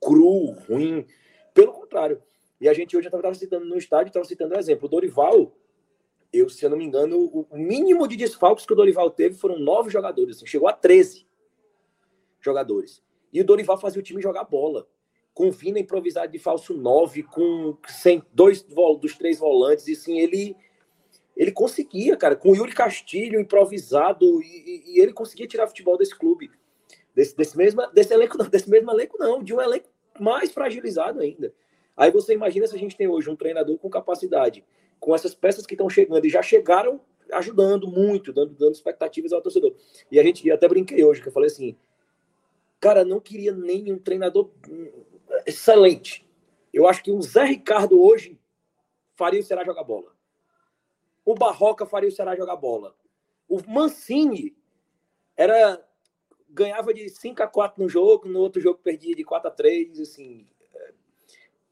cru, 0.00 0.52
ruim. 0.68 1.06
Pelo 1.54 1.72
contrário. 1.72 2.22
E 2.60 2.68
a 2.68 2.74
gente 2.74 2.96
hoje 2.96 3.08
estava 3.08 3.34
citando 3.34 3.66
no 3.66 3.76
estádio, 3.76 4.08
estava 4.10 4.24
citando 4.24 4.54
um 4.54 4.58
exemplo. 4.58 4.86
O 4.86 4.90
Dorival, 4.90 5.56
eu, 6.32 6.48
se 6.48 6.64
eu 6.64 6.70
não 6.70 6.76
me 6.76 6.84
engano, 6.84 7.18
o 7.18 7.56
mínimo 7.56 8.06
de 8.06 8.16
desfalques 8.16 8.66
que 8.66 8.72
o 8.72 8.76
Dorival 8.76 9.10
teve 9.10 9.36
foram 9.36 9.58
nove 9.58 9.90
jogadores. 9.90 10.36
Assim, 10.36 10.46
chegou 10.46 10.68
a 10.68 10.72
13 10.72 11.26
jogadores. 12.40 13.02
E 13.32 13.40
o 13.40 13.44
Dorival 13.44 13.78
fazia 13.78 14.00
o 14.00 14.02
time 14.04 14.20
jogar 14.20 14.44
bola 14.44 14.86
com 15.32 15.50
Vina 15.50 15.78
improvisado 15.78 16.32
de 16.32 16.38
falso 16.38 16.74
9, 16.74 17.22
com 17.22 17.76
sem, 17.88 18.22
dois 18.32 18.62
dos 19.00 19.16
três 19.16 19.38
volantes, 19.38 19.88
e 19.88 19.94
sim, 19.94 20.18
ele 20.18 20.56
ele 21.40 21.52
conseguia, 21.52 22.18
cara, 22.18 22.36
com 22.36 22.50
o 22.50 22.54
Yuri 22.54 22.74
Castilho 22.74 23.40
improvisado, 23.40 24.42
e, 24.42 24.84
e, 24.86 25.00
ele 25.00 25.10
conseguia 25.10 25.48
tirar 25.48 25.66
futebol 25.66 25.96
desse 25.96 26.14
clube. 26.14 26.50
Desse, 27.14 27.34
desse, 27.34 27.56
mesmo, 27.56 27.80
desse 27.94 28.12
elenco, 28.12 28.36
não, 28.36 28.46
desse 28.46 28.68
mesmo 28.68 28.90
elenco, 28.90 29.16
não, 29.18 29.42
de 29.42 29.54
um 29.54 29.60
elenco 29.60 29.88
mais 30.20 30.52
fragilizado 30.52 31.18
ainda. 31.18 31.54
Aí 31.96 32.10
você 32.10 32.34
imagina 32.34 32.66
se 32.66 32.76
a 32.76 32.78
gente 32.78 32.94
tem 32.94 33.08
hoje 33.08 33.30
um 33.30 33.36
treinador 33.36 33.78
com 33.78 33.88
capacidade, 33.88 34.62
com 34.98 35.14
essas 35.14 35.34
peças 35.34 35.64
que 35.64 35.72
estão 35.72 35.88
chegando 35.88 36.26
e 36.26 36.28
já 36.28 36.42
chegaram 36.42 37.00
ajudando 37.32 37.88
muito, 37.88 38.34
dando, 38.34 38.52
dando 38.52 38.74
expectativas 38.74 39.32
ao 39.32 39.40
torcedor. 39.40 39.74
E 40.10 40.20
a 40.20 40.22
gente 40.22 40.50
até 40.50 40.68
brinquei 40.68 41.02
hoje, 41.02 41.22
que 41.22 41.28
eu 41.28 41.32
falei 41.32 41.46
assim, 41.48 41.74
cara, 42.78 43.02
não 43.02 43.18
queria 43.18 43.52
nem 43.52 43.90
um 43.90 43.98
treinador 43.98 44.50
excelente. 45.46 46.28
Eu 46.70 46.86
acho 46.86 47.02
que 47.02 47.10
o 47.10 47.22
Zé 47.22 47.44
Ricardo 47.44 47.98
hoje 47.98 48.38
faria 49.16 49.40
o 49.40 49.42
Ceará 49.42 49.64
jogar 49.64 49.84
bola. 49.84 50.19
O 51.24 51.34
Barroca 51.34 51.86
faria 51.86 52.08
o 52.08 52.12
Ceará 52.12 52.34
jogar 52.36 52.56
bola. 52.56 52.94
O 53.48 53.60
Mancini 53.66 54.56
era 55.36 55.82
ganhava 56.52 56.92
de 56.92 57.08
5 57.08 57.42
a 57.42 57.46
4 57.46 57.82
no 57.82 57.88
jogo, 57.88 58.28
no 58.28 58.40
outro 58.40 58.60
jogo 58.60 58.80
perdia 58.82 59.14
de 59.14 59.24
4 59.24 59.48
a 59.48 59.50
3, 59.50 60.00
assim. 60.00 60.46
É, 60.74 60.92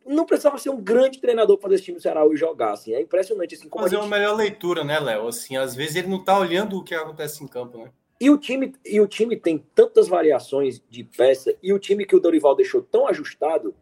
não 0.06 0.24
precisava 0.24 0.56
ser 0.58 0.70
um 0.70 0.80
grande 0.80 1.20
treinador 1.20 1.58
para 1.58 1.74
esse 1.74 1.84
time 1.84 1.98
do 1.98 2.02
Ceará 2.02 2.24
hoje 2.24 2.40
jogar, 2.40 2.72
assim. 2.72 2.94
É 2.94 3.00
impressionante 3.00 3.54
assim 3.54 3.68
como 3.68 3.84
Fazer 3.84 3.96
gente... 3.96 4.04
uma 4.04 4.16
melhor 4.16 4.36
leitura, 4.36 4.84
né, 4.84 4.98
Léo? 5.00 5.26
Assim, 5.26 5.56
às 5.56 5.74
vezes 5.74 5.96
ele 5.96 6.08
não 6.08 6.22
tá 6.22 6.38
olhando 6.38 6.78
o 6.78 6.84
que 6.84 6.94
acontece 6.94 7.42
em 7.42 7.48
campo, 7.48 7.78
né? 7.78 7.92
E 8.20 8.30
o 8.30 8.38
time, 8.38 8.74
e 8.84 9.00
o 9.00 9.06
time 9.06 9.36
tem 9.36 9.58
tantas 9.74 10.08
variações 10.08 10.82
de 10.88 11.04
peça, 11.04 11.54
e 11.62 11.72
o 11.72 11.78
time 11.78 12.04
que 12.04 12.16
o 12.16 12.20
Dorival 12.20 12.56
deixou 12.56 12.82
tão 12.82 13.06
ajustado, 13.06 13.74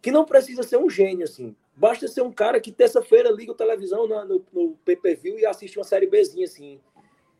que 0.00 0.10
não 0.10 0.24
precisa 0.24 0.62
ser 0.62 0.78
um 0.78 0.88
gênio, 0.88 1.24
assim. 1.24 1.54
Basta 1.76 2.08
ser 2.08 2.22
um 2.22 2.32
cara 2.32 2.58
que 2.58 2.72
terça-feira 2.72 3.30
liga 3.30 3.52
a 3.52 3.54
televisão 3.54 4.06
no, 4.06 4.44
no, 4.50 4.76
PPV 4.82 5.40
e 5.40 5.46
assiste 5.46 5.78
uma 5.78 5.84
série 5.84 6.06
Bzinha, 6.06 6.46
assim, 6.46 6.80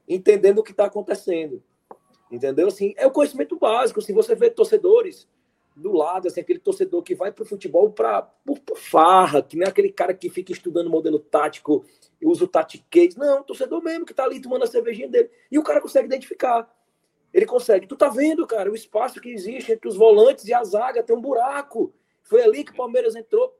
entendendo 0.06 0.58
o 0.58 0.62
que 0.62 0.72
está 0.72 0.84
acontecendo. 0.84 1.62
Entendeu? 2.30 2.68
Assim, 2.68 2.92
é 2.98 3.06
o 3.06 3.10
conhecimento 3.10 3.56
básico. 3.56 4.00
Assim, 4.00 4.12
você 4.12 4.34
vê 4.34 4.50
torcedores 4.50 5.26
do 5.74 5.92
lado, 5.92 6.28
assim, 6.28 6.40
aquele 6.40 6.58
torcedor 6.58 7.02
que 7.02 7.14
vai 7.14 7.32
para 7.32 7.44
o 7.44 7.46
futebol 7.46 7.90
pra, 7.90 8.22
por, 8.22 8.58
por, 8.60 8.76
farra, 8.76 9.42
que 9.42 9.56
não 9.56 9.64
é 9.64 9.68
aquele 9.68 9.90
cara 9.90 10.12
que 10.12 10.28
fica 10.28 10.52
estudando 10.52 10.90
modelo 10.90 11.18
tático, 11.18 11.84
usa 12.22 12.44
o 12.44 12.48
tatiquês. 12.48 13.16
Não, 13.16 13.42
torcedor 13.42 13.82
mesmo 13.82 14.04
que 14.04 14.12
tá 14.12 14.24
ali 14.24 14.40
tomando 14.40 14.64
a 14.64 14.66
cervejinha 14.66 15.08
dele. 15.08 15.30
E 15.50 15.58
o 15.58 15.62
cara 15.62 15.80
consegue 15.80 16.06
identificar. 16.06 16.70
Ele 17.32 17.46
consegue. 17.46 17.86
Tu 17.86 17.96
tá 17.96 18.08
vendo, 18.08 18.46
cara, 18.46 18.70
o 18.70 18.74
espaço 18.74 19.18
que 19.18 19.30
existe 19.30 19.72
entre 19.72 19.88
os 19.88 19.96
volantes 19.96 20.46
e 20.46 20.52
a 20.52 20.62
zaga, 20.62 21.02
tem 21.02 21.16
um 21.16 21.20
buraco. 21.20 21.94
Foi 22.22 22.42
ali 22.42 22.64
que 22.64 22.72
o 22.72 22.76
Palmeiras 22.76 23.16
entrou. 23.16 23.54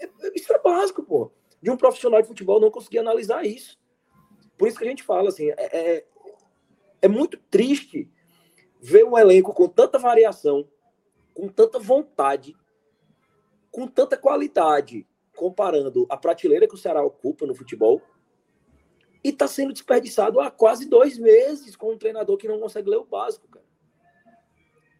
É, 0.00 0.04
é, 0.04 0.32
isso 0.34 0.52
é 0.52 0.58
básico, 0.58 1.02
pô. 1.02 1.30
De 1.60 1.70
um 1.70 1.76
profissional 1.76 2.22
de 2.22 2.28
futebol 2.28 2.60
não 2.60 2.70
conseguir 2.70 2.98
analisar 2.98 3.44
isso. 3.44 3.78
Por 4.56 4.68
isso 4.68 4.78
que 4.78 4.84
a 4.84 4.88
gente 4.88 5.02
fala, 5.02 5.28
assim, 5.28 5.50
é, 5.50 5.56
é, 5.56 6.06
é 7.02 7.08
muito 7.08 7.36
triste 7.50 8.10
ver 8.80 9.04
um 9.04 9.16
elenco 9.16 9.52
com 9.52 9.68
tanta 9.68 9.98
variação, 9.98 10.68
com 11.34 11.48
tanta 11.48 11.78
vontade, 11.78 12.56
com 13.70 13.86
tanta 13.86 14.16
qualidade, 14.16 15.06
comparando 15.36 16.06
a 16.08 16.16
prateleira 16.16 16.66
que 16.66 16.74
o 16.74 16.78
Ceará 16.78 17.02
ocupa 17.02 17.46
no 17.46 17.54
futebol, 17.54 18.02
e 19.22 19.30
está 19.30 19.46
sendo 19.46 19.72
desperdiçado 19.72 20.40
há 20.40 20.50
quase 20.50 20.88
dois 20.88 21.18
meses 21.18 21.76
com 21.76 21.92
um 21.92 21.98
treinador 21.98 22.36
que 22.36 22.48
não 22.48 22.60
consegue 22.60 22.90
ler 22.90 22.98
o 22.98 23.04
básico, 23.04 23.48
cara. 23.48 23.66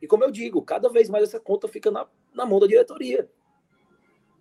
E 0.00 0.06
como 0.06 0.24
eu 0.24 0.30
digo, 0.30 0.62
cada 0.62 0.88
vez 0.88 1.08
mais 1.08 1.24
essa 1.24 1.40
conta 1.40 1.66
fica 1.66 1.90
na, 1.90 2.06
na 2.32 2.46
mão 2.46 2.60
da 2.60 2.66
diretoria. 2.66 3.28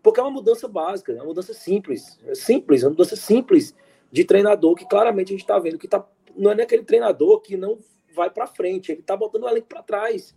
Porque 0.02 0.20
é 0.20 0.24
uma 0.24 0.32
mudança 0.32 0.68
básica, 0.68 1.12
é 1.12 1.16
uma 1.16 1.26
mudança 1.26 1.54
simples. 1.54 2.20
É 2.26 2.36
simples, 2.36 2.84
é 2.84 2.86
uma 2.86 2.92
mudança 2.92 3.16
simples 3.16 3.76
de 4.12 4.24
treinador 4.24 4.76
que 4.76 4.88
claramente 4.88 5.30
a 5.30 5.32
gente 5.32 5.42
está 5.42 5.60
vendo 5.60 5.78
que 5.78 5.88
tá, 5.88 6.08
não 6.36 6.52
é 6.52 6.56
nem 6.56 6.64
aquele 6.64 6.84
treinador 6.84 7.42
que 7.42 7.58
não 7.58 7.78
vai 8.16 8.30
para 8.30 8.48
frente, 8.48 8.92
ele 8.92 9.02
está 9.02 9.16
botando 9.16 9.44
o 9.44 9.50
elenco 9.50 9.68
para 9.68 9.84
trás. 9.84 10.36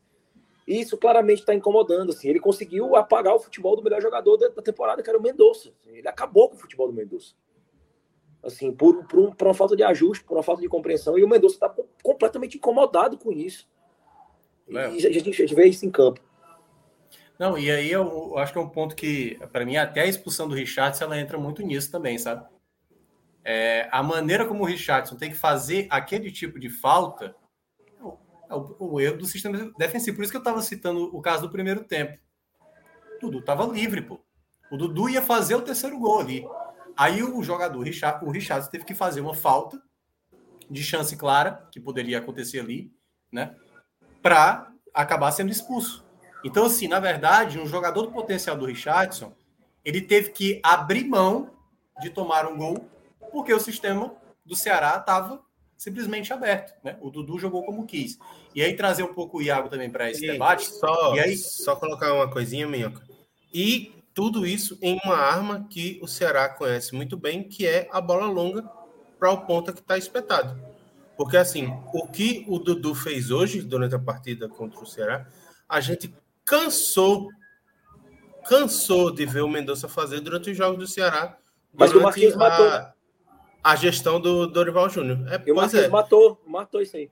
E 0.67 0.81
isso 0.81 0.97
claramente 0.97 1.41
está 1.41 1.55
incomodando. 1.55 2.11
Assim. 2.11 2.29
Ele 2.29 2.39
conseguiu 2.39 2.95
apagar 2.95 3.35
o 3.35 3.41
futebol 3.41 3.75
do 3.75 3.83
melhor 3.83 4.01
jogador 4.01 4.37
da, 4.37 4.63
temporada, 4.63 5.03
que 5.03 5.09
era 5.09 5.19
o 5.19 5.23
Mendonça. 5.23 5.73
Ele 5.87 6.07
acabou 6.07 6.49
com 6.49 6.57
o 6.57 6.59
futebol 6.59 6.87
do 6.87 6.93
Mendonça. 6.93 7.35
Assim, 8.43 8.73
por, 8.73 9.05
por, 9.07 9.19
um, 9.19 9.33
por 9.33 9.49
uma 9.49 9.55
falta 9.55 9.75
de 9.75 9.83
ajuste, 9.83 10.25
por 10.25 10.37
uma 10.37 10.43
falta 10.43 10.63
de 10.63 10.69
compreensão. 10.69 11.19
E 11.19 11.25
o 11.25 11.29
Mendonça 11.29 11.57
está 11.57 11.75
completamente 12.03 12.57
incomodado 12.57 13.19
com 13.19 13.33
isso. 13.33 13.69
E 14.69 14.79
a 14.79 15.11
gente, 15.11 15.31
a 15.31 15.33
gente 15.33 15.55
vê 15.55 15.67
isso 15.67 15.85
em 15.85 15.91
campo. 15.91 16.21
Não, 17.41 17.57
e 17.57 17.71
aí 17.71 17.91
eu, 17.91 18.03
eu 18.03 18.37
acho 18.37 18.53
que 18.53 18.59
é 18.59 18.61
um 18.61 18.69
ponto 18.69 18.95
que, 18.95 19.39
para 19.51 19.65
mim, 19.65 19.79
até 19.79 20.03
a 20.03 20.07
expulsão 20.07 20.47
do 20.47 20.55
Richardson, 20.55 21.05
ela 21.05 21.19
entra 21.19 21.39
muito 21.39 21.63
nisso 21.63 21.91
também, 21.91 22.19
sabe? 22.19 22.47
É, 23.43 23.89
a 23.91 24.03
maneira 24.03 24.45
como 24.45 24.63
o 24.63 24.67
Richardson 24.67 25.17
tem 25.17 25.31
que 25.31 25.39
fazer 25.39 25.87
aquele 25.89 26.31
tipo 26.31 26.61
de 26.61 26.69
falta 26.69 27.35
é 28.47 28.55
o, 28.55 28.77
o 28.79 29.01
erro 29.01 29.17
do 29.17 29.25
sistema 29.25 29.73
defensivo. 29.79 30.19
Por 30.19 30.23
isso 30.23 30.31
que 30.31 30.37
eu 30.37 30.43
estava 30.43 30.61
citando 30.61 31.17
o 31.17 31.23
caso 31.23 31.47
do 31.47 31.51
primeiro 31.51 31.83
tempo. 31.83 32.19
O 33.17 33.21
Dudu 33.23 33.39
estava 33.39 33.65
livre, 33.65 34.03
pô. 34.03 34.21
O 34.71 34.77
Dudu 34.77 35.09
ia 35.09 35.23
fazer 35.23 35.55
o 35.55 35.63
terceiro 35.63 35.99
gol 35.99 36.21
ali. 36.21 36.47
Aí 36.95 37.23
o 37.23 37.43
jogador, 37.43 37.79
o 37.79 37.83
Richard, 37.83 38.23
o 38.23 38.31
Richard 38.31 38.71
teve 38.71 38.85
que 38.85 38.95
fazer 38.95 39.23
uma 39.23 39.35
falta 39.35 39.81
de 40.69 40.83
chance 40.83 41.17
clara, 41.17 41.67
que 41.73 41.81
poderia 41.81 42.19
acontecer 42.19 42.61
ali, 42.61 42.93
né? 43.33 43.57
Para 44.21 44.71
acabar 44.93 45.33
sendo 45.33 45.51
expulso. 45.51 46.10
Então, 46.45 46.65
assim, 46.65 46.89
na 46.89 46.99
verdade, 47.01 47.59
um 47.59 47.67
jogador 47.67 48.03
do 48.03 48.13
potencial 48.13 48.57
do 48.57 48.67
Richardson, 48.67 49.33
ele 49.85 50.01
teve 50.01 50.31
que 50.31 50.61
abrir 50.63 51.05
mão 51.05 51.51
de 52.01 52.11
tomar 52.11 52.47
um 52.47 52.57
gol, 52.57 52.89
porque 53.33 53.53
o 53.53 53.61
sistema 53.61 54.15
do 54.45 54.57
Ceará 54.57 54.97
estava 54.99 55.41
simplesmente 55.77 56.33
aberto. 56.33 56.73
Né? 56.85 56.97
O 57.01 57.11
Dudu 57.11 57.39
jogou 57.39 57.63
como 57.65 57.87
quis. 57.87 58.19
E 58.55 58.63
aí 58.63 58.75
trazer 58.75 59.03
um 59.03 59.15
pouco 59.15 59.39
o 59.39 59.43
Iago 59.43 59.69
também 59.69 59.91
para 59.91 60.11
esse 60.11 60.25
E 60.25 60.33
debate. 60.33 60.67
Só, 60.67 61.15
E 61.15 61.21
aí- 61.21 61.37
só 61.37 61.77
colocar 61.77 62.13
uma 62.13 62.29
coisinha, 62.31 62.67
Minhoca. 62.67 63.03
E 63.53 63.95
tudo 64.13 64.47
isso 64.47 64.79
em 64.83 64.99
uma 65.05 65.17
arma 65.17 65.67
que 65.71 65.99
o 66.03 66.07
Ceará 66.07 66.49
conhece 66.49 66.95
muito 66.95 67.17
bem, 67.17 67.43
que 67.43 67.67
é 67.67 67.89
a 67.93 68.01
bola 68.01 68.27
longa 68.27 68.63
para 69.19 69.31
o 69.31 69.47
ponta 69.47 69.73
que 69.73 69.81
está 69.81 69.97
espetado. 69.97 70.59
Porque, 71.17 71.37
assim, 71.37 71.69
o 71.93 72.07
que 72.09 72.45
o 72.49 72.59
Dudu 72.59 72.95
fez 72.95 73.31
hoje, 73.31 73.61
durante 73.61 73.95
a 73.95 73.99
partida 73.99 74.49
contra 74.49 74.81
o 74.81 74.87
Ceará, 74.87 75.27
a 75.69 75.81
gente 75.81 76.15
cansou, 76.51 77.31
cansou 78.49 79.13
de 79.13 79.25
ver 79.25 79.43
o 79.43 79.49
Mendonça 79.49 79.89
fazer 79.89 80.19
durante 80.21 80.51
os 80.51 80.57
jogos 80.57 80.79
do 80.79 80.87
Ceará. 80.89 81.39
Mas 81.73 81.93
o 81.95 82.03
Marquinhos 82.03 82.35
matou, 82.35 82.69
né? 82.69 82.93
a, 83.63 83.71
a 83.71 83.77
gestão 83.77 84.21
do 84.21 84.49
Dorival 84.49 84.89
Júnior. 84.91 85.33
É, 85.33 85.41
E 85.47 85.53
o 85.53 85.55
Marquinhos 85.55 85.85
é. 85.85 85.89
matou, 85.89 86.43
matou 86.45 86.83
isso 86.83 86.97
aí. 86.97 87.09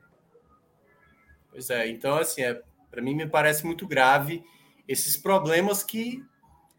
Pois 1.53 1.71
é, 1.71 1.87
então 1.89 2.17
assim, 2.17 2.43
é, 2.43 2.61
para 2.91 3.01
mim 3.01 3.15
me 3.15 3.29
parece 3.29 3.65
muito 3.65 3.87
grave 3.87 4.43
esses 4.89 5.17
problemas 5.17 5.85
que 5.85 6.21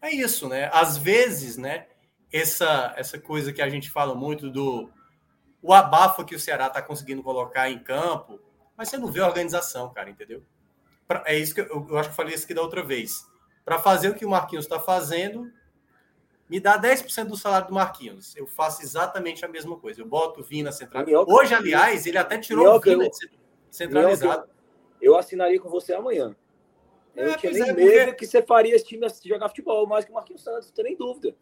é 0.02 0.10
isso, 0.10 0.46
né? 0.46 0.68
Às 0.72 0.98
vezes, 0.98 1.56
né, 1.56 1.86
essa 2.30 2.92
essa 2.96 3.18
coisa 3.18 3.52
que 3.52 3.62
a 3.62 3.68
gente 3.70 3.90
fala 3.90 4.14
muito 4.14 4.50
do 4.50 4.90
o 5.62 5.72
abafa 5.72 6.24
que 6.24 6.34
o 6.34 6.40
Ceará 6.40 6.66
está 6.66 6.82
conseguindo 6.82 7.22
colocar 7.22 7.70
em 7.70 7.78
campo, 7.78 8.38
mas 8.76 8.88
você 8.88 8.98
não 8.98 9.10
vê 9.10 9.20
a 9.20 9.26
organização, 9.26 9.90
cara, 9.92 10.10
entendeu? 10.10 10.42
Pra- 11.10 11.24
é 11.26 11.36
isso 11.36 11.52
que 11.52 11.60
eu, 11.60 11.66
eu 11.90 11.98
acho 11.98 12.08
que 12.08 12.12
eu 12.12 12.16
falei 12.16 12.32
isso 12.36 12.44
aqui 12.44 12.54
da 12.54 12.62
outra 12.62 12.84
vez. 12.84 13.26
Para 13.64 13.80
fazer 13.80 14.10
o 14.10 14.14
que 14.14 14.24
o 14.24 14.30
Marquinhos 14.30 14.64
está 14.64 14.78
fazendo, 14.78 15.50
me 16.48 16.60
dá 16.60 16.78
10% 16.80 17.26
do 17.26 17.36
salário 17.36 17.66
do 17.66 17.74
Marquinhos. 17.74 18.36
Eu 18.36 18.46
faço 18.46 18.80
exatamente 18.80 19.44
a 19.44 19.48
mesma 19.48 19.76
coisa. 19.76 20.00
Eu 20.00 20.06
boto 20.06 20.40
o 20.40 20.44
Vina 20.44 20.70
central. 20.70 21.04
Minhoca- 21.04 21.32
Hoje, 21.32 21.52
aliás, 21.52 22.06
ele 22.06 22.16
até 22.16 22.38
tirou 22.38 22.62
Minhoca, 22.64 22.88
o 22.88 22.92
Vina 22.92 23.04
eu- 23.06 23.10
centralizado. 23.68 24.48
Eu 25.02 25.16
assinaria 25.16 25.58
com 25.60 25.68
você 25.68 25.92
amanhã. 25.92 26.36
Eu 27.16 27.32
É, 27.32 27.36
tinha 27.36 27.50
pois 27.50 27.60
nem 27.60 27.70
é, 27.70 27.72
medo 27.72 28.14
que 28.16 28.24
você 28.24 28.40
faria 28.40 28.76
esse 28.76 28.84
time 28.84 29.04
jogar 29.24 29.48
futebol 29.48 29.84
mais 29.88 30.04
que 30.04 30.12
o 30.12 30.14
Marquinhos 30.14 30.44
Santos, 30.44 30.68
não 30.68 30.74
tem 30.76 30.84
nem 30.84 30.96
dúvida. 30.96 31.34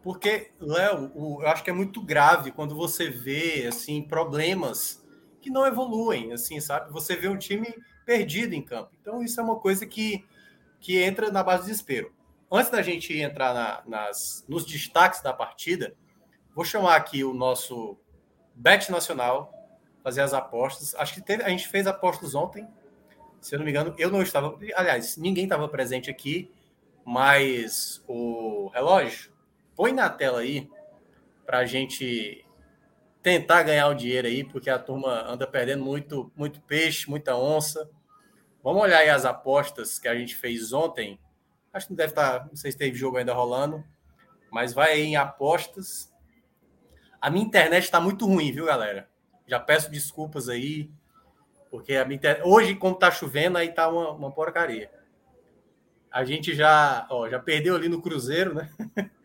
Porque, 0.00 0.52
Léo, 0.60 1.10
eu 1.42 1.46
acho 1.48 1.64
que 1.64 1.70
é 1.70 1.72
muito 1.72 2.00
grave 2.00 2.52
quando 2.52 2.76
você 2.76 3.10
vê 3.10 3.66
assim 3.68 4.00
problemas 4.00 5.04
que 5.40 5.50
não 5.50 5.66
evoluem, 5.66 6.32
assim, 6.32 6.60
sabe? 6.60 6.92
Você 6.92 7.16
vê 7.16 7.26
um 7.26 7.36
time 7.36 7.74
perdido 8.04 8.54
em 8.54 8.62
campo. 8.62 8.90
Então, 9.00 9.22
isso 9.22 9.40
é 9.40 9.42
uma 9.42 9.56
coisa 9.56 9.86
que, 9.86 10.24
que 10.80 11.02
entra 11.02 11.30
na 11.30 11.42
base 11.42 11.62
do 11.62 11.66
desespero. 11.66 12.12
Antes 12.50 12.70
da 12.70 12.82
gente 12.82 13.16
entrar 13.16 13.54
na- 13.54 13.82
nas, 13.86 14.44
nos 14.48 14.64
destaques 14.66 15.22
da 15.22 15.32
partida, 15.32 15.94
vou 16.54 16.64
chamar 16.64 16.96
aqui 16.96 17.24
o 17.24 17.32
nosso 17.32 17.96
Bet 18.54 18.90
Nacional, 18.90 19.52
fazer 20.02 20.20
as 20.20 20.34
apostas. 20.34 20.94
Acho 20.96 21.14
que 21.14 21.22
teve, 21.22 21.42
a 21.42 21.48
gente 21.48 21.68
fez 21.68 21.86
apostas 21.86 22.34
ontem, 22.34 22.68
se 23.40 23.54
eu 23.54 23.58
não 23.58 23.64
me 23.64 23.70
engano. 23.70 23.94
Eu 23.98 24.10
não 24.10 24.20
estava, 24.22 24.58
aliás, 24.74 25.16
ninguém 25.16 25.44
estava 25.44 25.66
presente 25.68 26.10
aqui, 26.10 26.50
mas 27.04 28.02
o 28.06 28.70
relógio 28.74 29.32
põe 29.74 29.92
na 29.92 30.08
tela 30.10 30.40
aí 30.40 30.68
para 31.46 31.58
a 31.58 31.66
gente 31.66 32.41
tentar 33.22 33.62
ganhar 33.62 33.88
o 33.88 33.94
dinheiro 33.94 34.26
aí, 34.26 34.42
porque 34.42 34.68
a 34.68 34.78
turma 34.78 35.30
anda 35.30 35.46
perdendo 35.46 35.84
muito, 35.84 36.32
muito 36.34 36.60
peixe, 36.62 37.08
muita 37.08 37.36
onça. 37.36 37.88
Vamos 38.62 38.82
olhar 38.82 38.98
aí 38.98 39.08
as 39.08 39.24
apostas 39.24 39.98
que 39.98 40.08
a 40.08 40.14
gente 40.14 40.34
fez 40.34 40.72
ontem. 40.72 41.18
Acho 41.72 41.86
que 41.86 41.92
não 41.92 41.96
deve 41.96 42.12
estar, 42.12 42.46
não 42.46 42.56
sei 42.56 42.72
se 42.72 42.78
teve 42.78 42.96
jogo 42.96 43.16
ainda 43.16 43.32
rolando, 43.32 43.84
mas 44.50 44.74
vai 44.74 44.92
aí 44.92 45.02
em 45.02 45.16
apostas. 45.16 46.12
A 47.20 47.30
minha 47.30 47.44
internet 47.44 47.84
está 47.84 48.00
muito 48.00 48.26
ruim, 48.26 48.52
viu, 48.52 48.66
galera? 48.66 49.08
Já 49.46 49.60
peço 49.60 49.90
desculpas 49.90 50.48
aí, 50.48 50.90
porque 51.70 51.94
a 51.94 52.04
minha 52.04 52.16
internet... 52.16 52.42
hoje, 52.44 52.74
como 52.74 52.96
tá 52.96 53.10
chovendo, 53.10 53.56
aí 53.56 53.72
tá 53.72 53.88
uma, 53.88 54.10
uma 54.10 54.32
porcaria. 54.32 54.90
A 56.10 56.24
gente 56.24 56.54
já, 56.54 57.06
ó, 57.08 57.28
já 57.28 57.38
perdeu 57.38 57.74
ali 57.74 57.88
no 57.88 58.02
Cruzeiro, 58.02 58.52
né? 58.54 58.70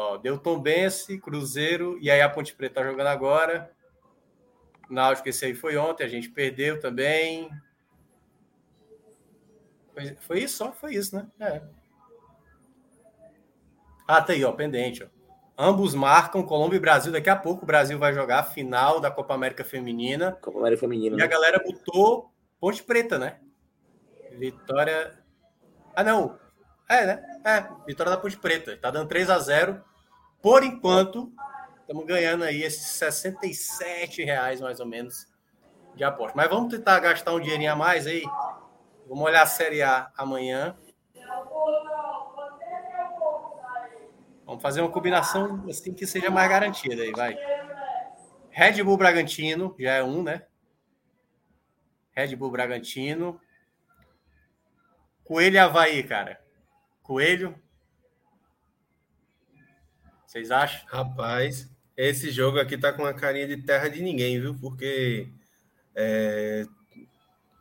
Ó, 0.00 0.16
deu 0.16 0.38
Tom 0.38 0.60
Bense, 0.60 1.18
Cruzeiro, 1.18 1.98
e 2.00 2.08
aí 2.08 2.20
a 2.20 2.28
Ponte 2.28 2.54
Preta 2.54 2.76
tá 2.82 2.86
jogando 2.88 3.08
agora. 3.08 3.72
Náutico, 4.88 5.28
esse 5.28 5.44
aí 5.44 5.56
foi 5.56 5.76
ontem, 5.76 6.04
a 6.04 6.08
gente 6.08 6.30
perdeu 6.30 6.78
também. 6.78 7.50
Foi, 9.92 10.16
foi 10.20 10.38
isso? 10.38 10.56
Só 10.58 10.70
foi 10.70 10.94
isso, 10.94 11.16
né? 11.16 11.26
É. 11.40 11.62
Ah, 14.06 14.22
tá 14.22 14.34
aí, 14.34 14.44
ó, 14.44 14.52
pendente, 14.52 15.02
ó. 15.02 15.08
Ambos 15.58 15.96
marcam, 15.96 16.44
Colômbia 16.44 16.76
e 16.76 16.80
Brasil. 16.80 17.10
Daqui 17.10 17.28
a 17.28 17.34
pouco 17.34 17.64
o 17.64 17.66
Brasil 17.66 17.98
vai 17.98 18.14
jogar 18.14 18.38
a 18.38 18.44
final 18.44 19.00
da 19.00 19.10
Copa 19.10 19.34
América 19.34 19.64
Feminina. 19.64 20.38
Copa 20.40 20.60
América 20.60 20.78
Feminina. 20.82 21.16
E 21.16 21.20
a 21.20 21.24
Né? 21.24 21.26
galera 21.28 21.58
botou 21.58 22.32
Ponte 22.60 22.84
Preta, 22.84 23.18
né? 23.18 23.40
Vitória. 24.30 25.18
Ah, 25.96 26.04
não. 26.04 26.38
É, 26.88 27.04
né? 27.04 27.40
É, 27.44 27.84
vitória 27.84 28.12
da 28.12 28.16
Ponte 28.16 28.38
Preta. 28.38 28.76
Tá 28.76 28.92
dando 28.92 29.08
3 29.08 29.28
a 29.28 29.40
0 29.40 29.87
Por 30.40 30.62
enquanto, 30.62 31.32
estamos 31.80 32.06
ganhando 32.06 32.44
aí 32.44 32.62
esses 32.62 32.86
67 32.92 34.22
reais, 34.24 34.60
mais 34.60 34.78
ou 34.80 34.86
menos, 34.86 35.26
de 35.94 36.04
aposta. 36.04 36.36
Mas 36.36 36.48
vamos 36.48 36.72
tentar 36.72 37.00
gastar 37.00 37.32
um 37.32 37.40
dinheirinho 37.40 37.72
a 37.72 37.76
mais 37.76 38.06
aí. 38.06 38.22
Vamos 39.08 39.24
olhar 39.24 39.42
a 39.42 39.46
Série 39.46 39.82
A 39.82 40.10
amanhã. 40.16 40.76
Vamos 44.46 44.62
fazer 44.62 44.80
uma 44.80 44.90
combinação 44.90 45.64
assim 45.68 45.92
que 45.92 46.06
seja 46.06 46.30
mais 46.30 46.48
garantida 46.48 47.02
aí, 47.02 47.12
vai. 47.12 47.36
Red 48.50 48.82
Bull 48.82 48.96
Bragantino, 48.96 49.74
já 49.78 49.92
é 49.94 50.02
um, 50.02 50.22
né? 50.22 50.46
Red 52.12 52.34
Bull 52.34 52.50
Bragantino. 52.50 53.40
Coelho 55.22 55.62
Havaí, 55.62 56.02
cara. 56.02 56.40
Coelho. 57.02 57.54
Vocês 60.28 60.50
acham? 60.50 60.86
Rapaz, 60.88 61.70
esse 61.96 62.30
jogo 62.30 62.60
aqui 62.60 62.76
tá 62.76 62.92
com 62.92 63.06
a 63.06 63.14
carinha 63.14 63.48
de 63.48 63.56
terra 63.62 63.88
de 63.88 64.02
ninguém, 64.02 64.38
viu? 64.38 64.54
Porque 64.60 65.26
é, 65.94 66.66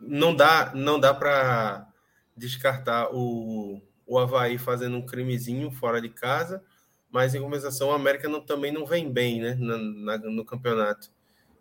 não 0.01 0.35
dá, 0.35 0.73
não 0.75 0.99
dá 0.99 1.13
para 1.13 1.87
descartar 2.35 3.07
o, 3.15 3.81
o 4.05 4.19
Havaí 4.19 4.57
fazendo 4.57 4.97
um 4.97 5.05
crimezinho 5.05 5.71
fora 5.71 6.01
de 6.01 6.09
casa, 6.09 6.61
mas 7.09 7.33
em 7.33 7.39
compensação 7.39 7.87
o 7.87 7.93
América 7.93 8.27
não, 8.27 8.41
também 8.41 8.73
não 8.73 8.85
vem 8.85 9.09
bem, 9.09 9.39
né? 9.39 9.55
Na, 9.57 9.77
na- 9.77 10.17
no 10.17 10.43
campeonato. 10.43 11.09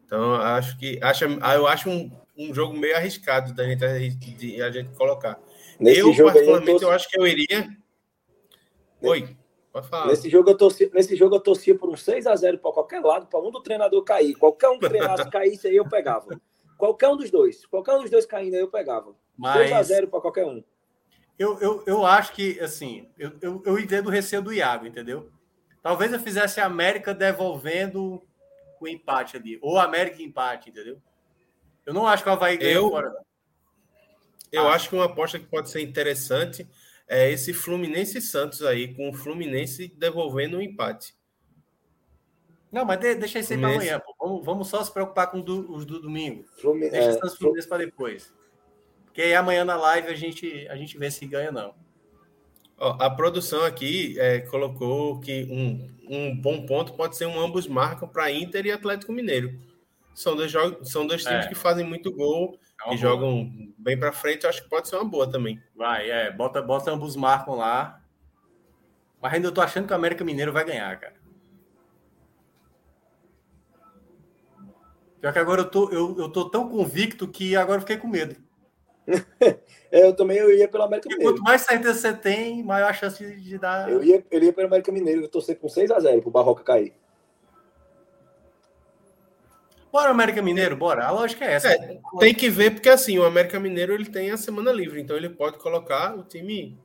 Então 0.05 0.35
eu 0.35 0.43
acho 0.43 0.77
que 0.77 0.99
acho, 1.01 1.25
eu 1.25 1.69
acho 1.69 1.89
um, 1.89 2.11
um 2.37 2.53
jogo 2.53 2.77
meio 2.77 2.97
arriscado 2.97 3.55
da 3.55 3.63
gente, 3.65 4.17
de 4.35 4.61
a 4.61 4.73
gente 4.73 4.91
colocar. 4.97 5.39
Nesse 5.79 6.01
eu, 6.01 6.13
jogo 6.13 6.31
aí, 6.31 6.39
eu, 6.39 6.47
particularmente, 6.47 6.83
eu 6.83 6.91
acho 6.91 7.09
que 7.09 7.17
eu 7.17 7.25
iria. 7.29 7.69
Oi, 9.01 9.37
pode 9.77 9.89
falar. 9.89 10.07
nesse, 10.07 10.31
jogo 10.31 10.51
eu 10.51 10.57
torci, 10.57 10.91
nesse 10.93 11.15
jogo 11.17 11.37
eu 11.37 11.41
torcia 11.41 11.75
por 11.77 11.89
um 11.91 11.95
6x0 11.95 12.59
para 12.59 12.73
qualquer 12.73 13.01
lado, 13.01 13.27
para 13.27 13.41
um 13.41 13.51
do 13.51 13.63
treinador 13.63 14.03
cair. 14.03 14.35
Qualquer 14.35 14.69
um 14.71 14.79
que 14.79 14.89
treinasse 14.89 15.29
caísse 15.31 15.69
aí, 15.69 15.77
eu 15.77 15.89
pegava. 15.89 16.41
Qualquer 16.79 17.09
um 17.09 17.17
dos 17.17 17.31
dois. 17.31 17.67
Qualquer 17.67 17.95
um 17.95 18.03
dos 18.03 18.11
dois 18.11 18.25
caindo 18.27 18.55
aí, 18.55 18.61
eu 18.61 18.69
pegava. 18.71 19.15
Mas 19.37 19.71
6x0 19.71 20.09
para 20.09 20.21
qualquer 20.21 20.47
um. 20.47 20.63
eu, 21.39 21.59
eu, 21.61 21.83
eu 21.87 22.07
acho 22.07 22.33
que, 22.33 22.59
assim, 22.61 23.09
eu, 23.19 23.33
eu, 23.43 23.63
eu 23.67 23.79
entendo 23.79 24.07
o 24.07 24.11
receio 24.11 24.41
do 24.43 24.53
Iago, 24.53 24.87
entendeu? 24.87 25.31
Talvez 25.83 26.13
eu 26.13 26.19
fizesse 26.19 26.61
a 26.61 26.67
América 26.67 27.13
devolvendo 27.15 28.23
o 28.81 28.89
empate 28.89 29.37
ali. 29.37 29.59
Ou 29.63 29.79
a 29.79 29.85
América 29.85 30.23
empate, 30.23 30.71
entendeu? 30.71 30.99
Eu 31.85 31.95
não 31.95 32.07
acho 32.07 32.23
que 32.23 32.29
o 32.29 32.33
Havaí 32.33 32.57
ganha 32.57 32.73
Eu- 32.73 32.89
fora. 32.91 33.15
Eu 34.51 34.69
Ah. 34.69 34.75
acho 34.75 34.89
que 34.89 34.95
uma 34.95 35.05
aposta 35.07 35.39
que 35.39 35.47
pode 35.47 35.69
ser 35.71 35.81
interessante 35.83 36.67
é 37.09 37.31
esse 37.31 37.53
Fluminense 37.53 38.19
e 38.19 38.23
Santos 38.23 38.63
aí, 38.63 38.95
com 38.95 39.09
o 39.11 39.13
Fluminense 39.13 39.89
devolvendo 39.97 40.57
um 40.59 40.61
empate. 40.63 41.15
Não, 42.71 42.85
mas 42.85 42.99
de- 43.01 43.15
deixa 43.15 43.39
isso 43.39 43.53
aí 43.53 43.59
para 43.61 43.69
amanhã. 43.71 44.01
Pô. 44.01 44.15
Vamos, 44.21 44.45
vamos 44.45 44.69
só 44.69 44.83
se 44.83 44.93
preocupar 44.93 45.31
com 45.31 45.41
do- 45.41 45.73
os 45.73 45.85
do 45.87 46.01
domingo. 46.01 46.45
Fluminense, 46.61 46.93
Deixa 46.93 47.07
é, 47.09 47.11
os 47.13 47.15
Santos 47.19 47.37
Fluminense 47.39 47.69
para 47.69 47.85
depois. 47.85 48.33
Porque 49.05 49.23
aí 49.23 49.35
amanhã 49.35 49.65
na 49.65 49.77
live 49.77 50.09
a 50.09 50.15
gente, 50.15 50.67
a 50.69 50.77
gente 50.77 50.99
vê 50.99 51.11
se 51.11 51.25
ganha 51.27 51.49
ou 51.49 51.55
não. 51.55 51.75
Ó, 52.79 52.97
a 53.01 53.09
produção 53.09 53.65
aqui 53.65 54.19
é, 54.21 54.41
colocou 54.41 55.19
que 55.21 55.45
um, 55.51 55.91
um 56.15 56.37
bom 56.37 56.67
ponto 56.67 56.93
pode 56.93 57.17
ser 57.17 57.25
um 57.27 57.41
ambos 57.41 57.67
marcam 57.67 58.07
para 58.09 58.31
Inter 58.31 58.67
e 58.67 58.73
Atlético 58.73 59.13
Mineiro. 59.13 59.59
São 60.15 60.37
dois, 60.37 60.51
jogos, 60.51 60.91
são 60.91 61.07
dois 61.07 61.23
times 61.23 61.47
É. 61.47 61.49
que 61.49 61.55
fazem 61.55 61.87
muito 61.87 62.13
gol 62.13 62.59
É 62.87 62.91
uma 62.91 62.95
e 62.95 62.99
boa. 62.99 63.13
jogam 63.13 63.73
bem 63.77 63.99
para 63.99 64.13
frente. 64.13 64.45
Eu 64.45 64.51
acho 64.51 64.63
que 64.63 64.69
pode 64.69 64.89
ser 64.89 64.97
uma 64.97 65.05
boa 65.05 65.31
também. 65.31 65.61
Vai, 65.75 66.09
é. 66.09 66.31
Bota, 66.31 66.63
bota 66.63 66.91
ambos 66.91 67.17
marcam 67.17 67.57
lá. 67.57 68.01
Mas 69.21 69.35
ainda 69.35 69.49
eu 69.49 69.53
tô 69.53 69.61
achando 69.61 69.87
que 69.87 69.93
o 69.93 69.97
América 69.97 70.25
Mineiro 70.25 70.53
vai 70.53 70.65
ganhar, 70.65 70.99
cara. 70.99 71.15
Pior 75.21 75.33
que 75.33 75.39
agora 75.39 75.63
eu 75.63 75.71
tô, 75.71 75.91
eu, 75.91 76.17
eu 76.19 76.29
tô 76.31 76.49
tão 76.49 76.69
convicto 76.69 77.27
que 77.27 77.57
agora 77.57 77.79
eu 77.79 77.81
fiquei 77.81 77.97
com 77.97 78.07
medo. 78.09 78.37
É, 79.89 80.03
eu 80.03 80.17
também 80.17 80.37
eu 80.37 80.51
ia 80.53 80.67
pelo 80.67 80.83
América 80.83 81.09
E 81.09 81.13
Mineiro. 81.13 81.33
quanto 81.33 81.45
mais 81.45 81.63
certeza 81.63 81.95
você 81.95 82.13
tem, 82.13 82.61
maior 82.65 82.91
a 82.91 82.93
chance 82.93 83.25
de, 83.25 83.41
de 83.41 83.57
dar. 83.57 83.89
Eu 83.89 84.03
ia, 84.03 84.23
eu 84.33 84.43
ia 84.43 84.53
pelo 84.53 84.67
América 84.67 84.91
Mineiro, 84.91 85.23
eu 85.23 85.29
torcer 85.29 85.57
com 85.61 85.69
6x0 85.69 86.21
pro 86.23 86.31
Barroca 86.31 86.65
cair. 86.65 86.93
Bora, 89.97 90.11
América 90.11 90.43
Mineiro, 90.43 90.77
bora. 90.77 91.07
A 91.07 91.11
lógica 91.11 91.47
é 91.47 91.55
essa. 91.55 91.69
É, 91.69 91.99
tem 92.19 92.35
que 92.35 92.51
ver, 92.51 92.73
porque 92.73 92.91
assim, 92.91 93.19
o 93.19 93.25
América 93.25 93.59
Mineiro 93.59 93.95
ele 93.95 94.05
tem 94.05 94.31
a 94.31 94.37
semana 94.37 94.71
livre, 94.71 95.01
então 95.01 95.17
ele 95.17 95.31
pode 95.31 95.57
colocar 95.57 96.15
o 96.15 96.23
time. 96.23 96.79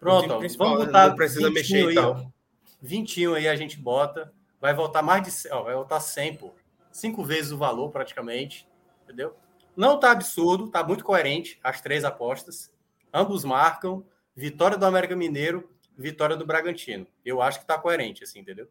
Pronto, 0.00 0.24
o 0.24 0.26
time 0.26 0.38
principal, 0.40 0.70
vamos 0.70 0.86
botar. 0.86 1.10
Não 1.10 1.14
precisa 1.14 1.48
mexer 1.48 1.88
e 1.92 1.94
tal. 1.94 2.28
21 2.82 3.34
aí 3.34 3.46
a 3.46 3.54
gente 3.54 3.78
bota. 3.78 4.32
Vai 4.60 4.74
voltar 4.74 5.00
mais 5.00 5.22
de. 5.22 5.48
Ó, 5.52 5.62
vai 5.62 5.76
voltar 5.76 6.00
100, 6.00 6.38
pô. 6.38 6.50
Cinco 6.90 7.22
vezes 7.22 7.52
o 7.52 7.56
valor, 7.56 7.92
praticamente. 7.92 8.68
Entendeu? 9.04 9.36
Não 9.76 10.00
tá 10.00 10.10
absurdo, 10.10 10.68
tá 10.68 10.82
muito 10.82 11.04
coerente 11.04 11.60
as 11.62 11.80
três 11.80 12.04
apostas. 12.04 12.72
Ambos 13.14 13.44
marcam. 13.44 14.04
Vitória 14.34 14.76
do 14.76 14.84
América 14.84 15.14
Mineiro, 15.14 15.70
vitória 15.96 16.34
do 16.34 16.44
Bragantino. 16.44 17.06
Eu 17.24 17.40
acho 17.40 17.60
que 17.60 17.66
tá 17.66 17.78
coerente, 17.78 18.24
assim, 18.24 18.40
entendeu? 18.40 18.66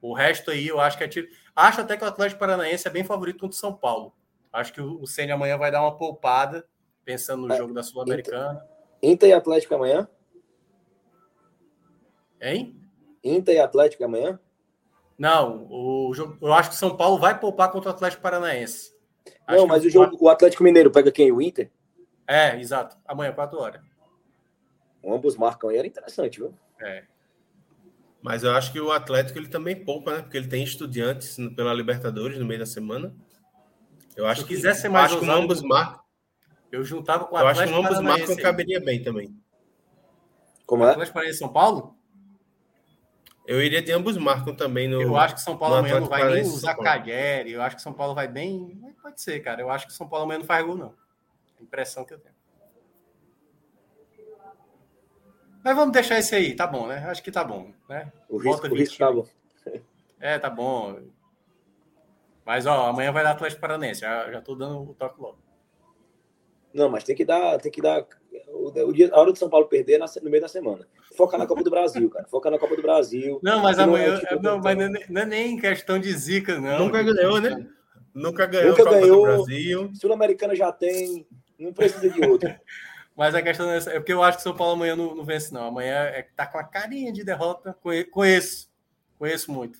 O 0.00 0.14
resto 0.14 0.50
aí 0.50 0.68
eu 0.68 0.80
acho 0.80 0.96
que 0.96 1.04
é 1.04 1.08
tiro. 1.08 1.28
Acho 1.54 1.80
até 1.80 1.96
que 1.96 2.04
o 2.04 2.06
Atlético 2.06 2.40
Paranaense 2.40 2.86
é 2.86 2.90
bem 2.90 3.04
favorito 3.04 3.40
contra 3.40 3.54
o 3.54 3.58
São 3.58 3.74
Paulo. 3.74 4.14
Acho 4.52 4.72
que 4.72 4.80
o 4.80 5.06
Senna 5.06 5.34
amanhã 5.34 5.56
vai 5.56 5.70
dar 5.70 5.82
uma 5.82 5.96
poupada, 5.96 6.66
pensando 7.04 7.46
no 7.46 7.54
é, 7.54 7.56
jogo 7.56 7.72
da 7.72 7.82
Sul-Americana. 7.82 8.66
Inter 9.02 9.28
e 9.28 9.32
Atlético 9.32 9.74
amanhã? 9.74 10.08
Hein? 12.40 12.76
Inter 13.22 13.56
e 13.56 13.58
Atlético 13.58 14.04
amanhã? 14.04 14.40
Não, 15.18 15.66
o 15.70 16.12
jogo, 16.14 16.38
eu 16.40 16.52
acho 16.52 16.70
que 16.70 16.74
o 16.74 16.78
São 16.78 16.96
Paulo 16.96 17.18
vai 17.18 17.38
poupar 17.38 17.70
contra 17.70 17.90
o 17.90 17.92
Atlético 17.92 18.22
Paranaense. 18.22 18.94
Acho 19.46 19.58
Não, 19.58 19.66
mas 19.66 19.84
o 19.84 19.90
jogo, 19.90 20.16
o 20.18 20.28
Atlético 20.28 20.64
Mineiro 20.64 20.90
pega 20.90 21.12
quem? 21.12 21.30
O 21.30 21.42
Inter? 21.42 21.70
É, 22.26 22.58
exato. 22.58 22.96
Amanhã, 23.06 23.32
4 23.32 23.58
horas. 23.58 23.82
Ambos 25.04 25.36
marcam 25.36 25.70
aí, 25.70 25.76
era 25.76 25.86
interessante, 25.86 26.38
viu? 26.38 26.54
É. 26.80 27.04
Mas 28.22 28.42
eu 28.42 28.52
acho 28.52 28.72
que 28.72 28.80
o 28.80 28.92
Atlético 28.92 29.38
ele 29.38 29.48
também 29.48 29.74
poupa, 29.84 30.16
né? 30.16 30.22
Porque 30.22 30.36
ele 30.36 30.48
tem 30.48 30.62
estudiantes 30.62 31.36
pela 31.56 31.72
Libertadores 31.72 32.38
no 32.38 32.44
meio 32.44 32.60
da 32.60 32.66
semana. 32.66 33.14
Eu 34.14 34.26
acho 34.26 34.42
Se 34.42 34.46
que 34.46 34.54
quiser 34.54 34.74
ser 34.74 34.88
mais 34.88 35.10
acho 35.10 35.20
que 35.20 35.30
ambos 35.30 35.62
marcam. 35.62 36.00
Eu 36.70 36.84
juntava 36.84 37.24
com 37.24 37.34
o 37.34 37.38
Atlético. 37.38 37.60
Eu 37.60 37.78
acho 37.78 37.88
que 37.88 37.94
ambos 37.94 38.00
marcam 38.02 38.36
caberia 38.36 38.80
bem 38.80 39.02
também. 39.02 39.34
Como 40.66 40.84
é? 40.84 40.90
Atlético 40.90 41.14
Paranaense 41.14 41.38
São 41.38 41.52
Paulo? 41.52 41.96
Eu 43.46 43.60
iria 43.60 43.82
de 43.82 43.90
ambos 43.90 44.16
marcam 44.16 44.54
também 44.54 44.86
no. 44.86 45.00
Eu 45.00 45.16
acho 45.16 45.34
que 45.34 45.40
São 45.40 45.56
Paulo 45.56 45.76
amanhã 45.76 45.98
não 45.98 46.06
vai 46.06 46.30
nem 46.30 46.42
usar 46.42 46.76
Cagliari. 46.76 47.52
Eu 47.52 47.62
acho 47.62 47.76
que 47.76 47.82
São 47.82 47.92
Paulo 47.92 48.14
vai 48.14 48.28
bem. 48.28 48.78
Pode 49.02 49.20
ser, 49.20 49.40
cara. 49.40 49.60
Eu 49.60 49.70
acho 49.70 49.86
que 49.86 49.92
São 49.92 50.08
Paulo 50.08 50.24
amanhã 50.24 50.38
não 50.38 50.46
faz 50.46 50.64
gol, 50.64 50.76
não. 50.76 50.94
A 51.58 51.62
impressão 51.62 52.04
que 52.04 52.14
eu 52.14 52.18
tenho. 52.18 52.39
Mas 55.62 55.76
vamos 55.76 55.92
deixar 55.92 56.18
esse 56.18 56.34
aí, 56.34 56.54
tá 56.54 56.66
bom, 56.66 56.86
né? 56.86 57.04
Acho 57.08 57.22
que 57.22 57.30
tá 57.30 57.44
bom, 57.44 57.70
né? 57.88 58.10
O 58.28 58.38
risco, 58.38 58.66
o 58.66 58.74
risco 58.74 58.98
tá 58.98 59.12
bom. 59.12 59.26
É, 60.22 60.38
tá 60.38 60.50
bom. 60.50 61.00
Mas, 62.44 62.66
ó, 62.66 62.88
amanhã 62.88 63.10
vai 63.10 63.24
dar 63.24 63.30
Atlético 63.30 63.62
Paranense. 63.62 64.02
Já, 64.02 64.30
já 64.30 64.42
tô 64.42 64.54
dando 64.54 64.90
o 64.90 64.94
toque 64.94 65.18
logo. 65.18 65.38
Não, 66.74 66.90
mas 66.90 67.04
tem 67.04 67.16
que 67.16 67.24
dar, 67.24 67.58
tem 67.58 67.72
que 67.72 67.80
dar. 67.80 68.04
O, 68.48 68.68
o 68.68 68.92
dia, 68.92 69.08
a 69.12 69.18
hora 69.18 69.32
do 69.32 69.38
São 69.38 69.48
Paulo 69.48 69.66
perder 69.66 69.94
é 69.94 70.20
no 70.22 70.30
meio 70.30 70.42
da 70.42 70.48
semana. 70.48 70.86
Foca 71.16 71.38
na 71.38 71.46
Copa 71.46 71.64
do 71.64 71.70
Brasil, 71.70 72.10
cara. 72.10 72.26
Foca 72.28 72.50
na 72.50 72.58
Copa 72.58 72.76
do 72.76 72.82
Brasil. 72.82 73.40
Não, 73.42 73.62
mas 73.62 73.78
amanhã. 73.78 74.08
Não, 74.08 74.16
é, 74.16 74.20
tipo, 74.20 74.42
não, 74.42 74.58
mas 74.58 74.76
não, 74.76 74.84
é, 74.84 75.06
não 75.08 75.22
é 75.22 75.26
nem 75.26 75.56
questão 75.56 75.98
de 75.98 76.12
zica, 76.12 76.60
não. 76.60 76.86
Nunca 76.86 77.02
ganhou, 77.02 77.40
né? 77.40 77.66
Nunca 78.14 78.46
ganhou 78.46 78.70
Nunca 78.70 78.84
Copa 78.84 79.00
ganhou, 79.00 79.16
do 79.16 79.22
Brasil. 79.22 79.90
Sul-Americana 79.94 80.54
já 80.54 80.70
tem. 80.70 81.26
Não 81.58 81.72
precisa 81.72 82.08
de 82.10 82.24
outro. 82.26 82.48
Mas 83.16 83.34
a 83.34 83.42
questão 83.42 83.70
é, 83.70 83.76
é 83.76 84.00
porque 84.00 84.12
eu 84.12 84.22
acho 84.22 84.38
que 84.38 84.42
São 84.42 84.56
Paulo 84.56 84.74
amanhã 84.74 84.96
não, 84.96 85.14
não 85.14 85.24
vence, 85.24 85.52
não. 85.52 85.66
Amanhã 85.66 85.94
é, 85.94 86.22
tá 86.34 86.46
com 86.46 86.58
a 86.58 86.64
carinha 86.64 87.12
de 87.12 87.24
derrota. 87.24 87.76
Conheço. 88.10 88.70
Conheço 89.18 89.52
muito. 89.52 89.78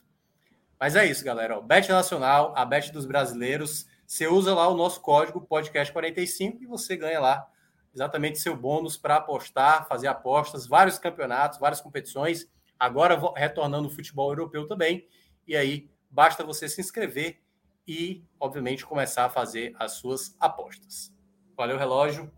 Mas 0.79 0.97
é 0.97 1.07
isso, 1.07 1.25
galera. 1.25 1.59
O 1.59 1.63
Bet 1.63 1.89
Nacional, 1.89 2.55
a 2.57 2.65
Bet 2.65 2.93
dos 2.93 3.07
brasileiros. 3.07 3.87
Você 4.07 4.27
usa 4.27 4.55
lá 4.55 4.69
o 4.69 4.77
nosso 4.77 5.01
código 5.01 5.47
podcast45 5.47 6.63
e 6.63 6.67
você 6.67 6.97
ganha 6.97 7.21
lá 7.21 7.49
exatamente 7.95 8.39
seu 8.39 8.57
bônus 8.57 8.97
para 8.97 9.17
apostar, 9.17 9.87
fazer 9.87 10.09
apostas, 10.09 10.67
vários 10.67 10.99
campeonatos, 10.99 11.59
várias 11.59 11.81
competições. 11.81 12.49
Agora 12.79 13.21
retornando 13.37 13.89
o 13.89 13.91
futebol 13.91 14.31
europeu 14.31 14.67
também. 14.67 15.07
E 15.47 15.57
aí 15.57 15.91
basta 16.11 16.43
você 16.43 16.69
se 16.69 16.81
inscrever 16.81 17.41
e, 17.87 18.25
obviamente, 18.39 18.87
começar 18.87 19.27
a 19.27 19.31
fazer 19.31 19.75
as 19.79 19.93
suas 19.93 20.37
apostas. 20.41 21.13
Valeu, 21.57 21.77
relógio. 21.77 22.33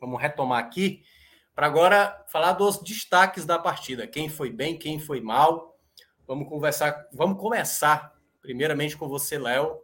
Vamos 0.00 0.20
retomar 0.20 0.58
aqui 0.58 1.02
para 1.54 1.66
agora 1.66 2.24
falar 2.28 2.52
dos 2.52 2.78
destaques 2.78 3.44
da 3.44 3.58
partida. 3.58 4.06
Quem 4.06 4.28
foi 4.28 4.50
bem, 4.50 4.78
quem 4.78 5.00
foi 5.00 5.20
mal. 5.20 5.76
Vamos 6.26 6.48
conversar, 6.48 7.08
vamos 7.12 7.40
começar 7.40 8.14
primeiramente 8.40 8.96
com 8.96 9.08
você, 9.08 9.38
Léo. 9.38 9.80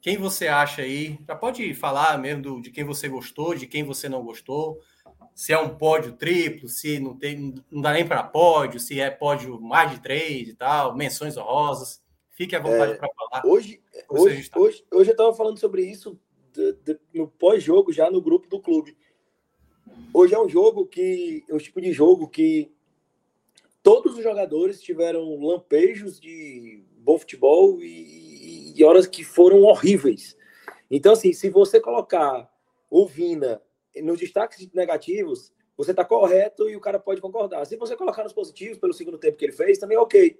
Quem 0.00 0.16
você 0.16 0.46
acha 0.46 0.82
aí? 0.82 1.18
Já 1.26 1.34
pode 1.34 1.74
falar 1.74 2.16
mesmo 2.18 2.42
do, 2.42 2.60
de 2.60 2.70
quem 2.70 2.84
você 2.84 3.08
gostou, 3.08 3.56
de 3.56 3.66
quem 3.66 3.82
você 3.82 4.08
não 4.08 4.22
gostou. 4.22 4.80
Se 5.34 5.52
é 5.52 5.58
um 5.58 5.76
pódio 5.76 6.12
triplo, 6.12 6.68
se 6.68 7.00
não 7.00 7.16
tem, 7.16 7.54
não 7.70 7.82
dá 7.82 7.92
nem 7.92 8.06
para 8.06 8.22
pódio, 8.22 8.78
se 8.78 9.00
é 9.00 9.10
pódio 9.10 9.60
mais 9.60 9.90
de 9.90 10.00
três 10.00 10.48
e 10.48 10.54
tal, 10.54 10.96
menções 10.96 11.36
honrosas. 11.36 12.00
Fique 12.30 12.54
à 12.54 12.60
vontade 12.60 12.92
é, 12.92 12.96
para 12.96 13.08
falar. 13.14 13.44
Hoje, 13.44 13.82
hoje, 14.08 14.48
hoje, 14.54 14.84
hoje 14.92 15.10
eu 15.10 15.12
estava 15.12 15.34
falando 15.34 15.58
sobre 15.58 15.82
isso 15.82 16.20
de, 16.52 16.72
de, 16.84 17.00
no 17.12 17.26
pós-jogo, 17.26 17.92
já 17.92 18.10
no 18.10 18.20
grupo 18.20 18.48
do 18.48 18.60
clube. 18.60 18.96
Hoje 20.12 20.34
é 20.34 20.40
um 20.40 20.48
jogo 20.48 20.86
que. 20.86 21.44
É 21.48 21.54
um 21.54 21.58
tipo 21.58 21.80
de 21.80 21.92
jogo 21.92 22.28
que 22.28 22.72
todos 23.82 24.16
os 24.16 24.22
jogadores 24.22 24.80
tiveram 24.80 25.38
lampejos 25.40 26.18
de 26.18 26.82
bom 26.98 27.18
futebol 27.18 27.80
e, 27.80 28.72
e 28.76 28.84
horas 28.84 29.06
que 29.06 29.22
foram 29.22 29.62
horríveis. 29.62 30.36
Então, 30.90 31.12
assim, 31.12 31.32
se 31.32 31.48
você 31.48 31.80
colocar 31.80 32.50
o 32.90 33.06
Vina 33.06 33.60
nos 34.02 34.18
destaques 34.18 34.68
negativos, 34.72 35.52
você 35.76 35.90
está 35.90 36.04
correto 36.04 36.68
e 36.68 36.76
o 36.76 36.80
cara 36.80 36.98
pode 36.98 37.20
concordar. 37.20 37.64
Se 37.66 37.76
você 37.76 37.94
colocar 37.96 38.24
nos 38.24 38.32
positivos, 38.32 38.78
pelo 38.78 38.92
segundo 38.92 39.18
tempo 39.18 39.36
que 39.36 39.44
ele 39.44 39.52
fez, 39.52 39.78
também 39.78 39.96
é 39.96 40.00
ok. 40.00 40.38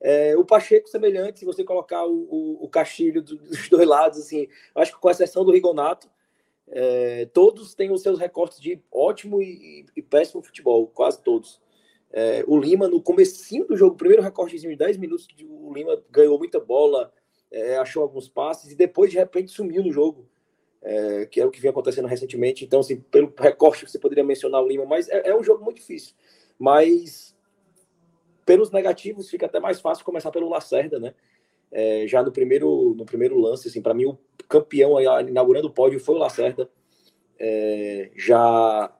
É, 0.00 0.36
o 0.36 0.44
Pacheco, 0.44 0.88
semelhante, 0.88 1.38
se 1.38 1.44
você 1.44 1.64
colocar 1.64 2.04
o, 2.04 2.26
o, 2.30 2.64
o 2.64 2.68
Castilho 2.68 3.22
dos 3.24 3.68
dois 3.68 3.88
lados, 3.88 4.18
assim, 4.18 4.48
acho 4.74 4.92
que 4.92 5.00
com 5.00 5.10
exceção 5.10 5.44
do 5.44 5.52
Rigonato, 5.52 6.10
é, 6.68 7.26
todos 7.26 7.74
têm 7.74 7.90
os 7.90 8.02
seus 8.02 8.18
recortes 8.18 8.60
de 8.60 8.82
ótimo 8.90 9.42
e, 9.42 9.86
e 9.94 10.02
péssimo 10.02 10.42
futebol, 10.42 10.86
quase 10.86 11.22
todos. 11.22 11.60
É, 12.12 12.44
o 12.46 12.56
Lima, 12.58 12.88
no 12.88 13.02
comecinho 13.02 13.66
do 13.66 13.76
jogo, 13.76 13.96
primeiro 13.96 14.22
recortezinho 14.22 14.72
de 14.72 14.78
10 14.78 14.96
minutos, 14.98 15.26
o 15.48 15.72
Lima 15.72 16.02
ganhou 16.10 16.38
muita 16.38 16.60
bola, 16.60 17.12
é, 17.50 17.76
achou 17.76 18.02
alguns 18.02 18.28
passes 18.28 18.72
e 18.72 18.76
depois, 18.76 19.10
de 19.10 19.16
repente, 19.16 19.50
sumiu 19.50 19.82
no 19.82 19.92
jogo, 19.92 20.28
é, 20.82 21.26
que 21.26 21.40
é 21.40 21.46
o 21.46 21.50
que 21.50 21.60
vem 21.60 21.70
acontecendo 21.70 22.06
recentemente. 22.06 22.64
Então, 22.64 22.80
assim, 22.80 23.00
pelo 23.00 23.32
recorte, 23.36 23.88
você 23.88 23.98
poderia 23.98 24.24
mencionar 24.24 24.62
o 24.62 24.68
Lima, 24.68 24.84
mas 24.84 25.08
é, 25.08 25.28
é 25.30 25.36
um 25.36 25.42
jogo 25.42 25.64
muito 25.64 25.78
difícil. 25.78 26.14
Mas, 26.58 27.36
pelos 28.46 28.70
negativos, 28.70 29.28
fica 29.28 29.46
até 29.46 29.58
mais 29.58 29.80
fácil 29.80 30.04
começar 30.04 30.30
pelo 30.30 30.48
Lacerda, 30.48 30.98
né? 30.98 31.14
É, 31.72 32.06
já 32.06 32.22
no 32.22 32.30
primeiro, 32.30 32.94
no 32.96 33.04
primeiro 33.04 33.36
lance, 33.36 33.66
assim, 33.66 33.82
para 33.82 33.94
mim, 33.94 34.04
o 34.04 34.18
campeão 34.48 34.96
aí, 34.96 35.06
inaugurando 35.28 35.68
o 35.68 35.72
pódio 35.72 36.00
foi 36.00 36.14
o 36.14 36.18
Lacerda. 36.18 36.68
É, 37.38 38.10
já 38.16 38.92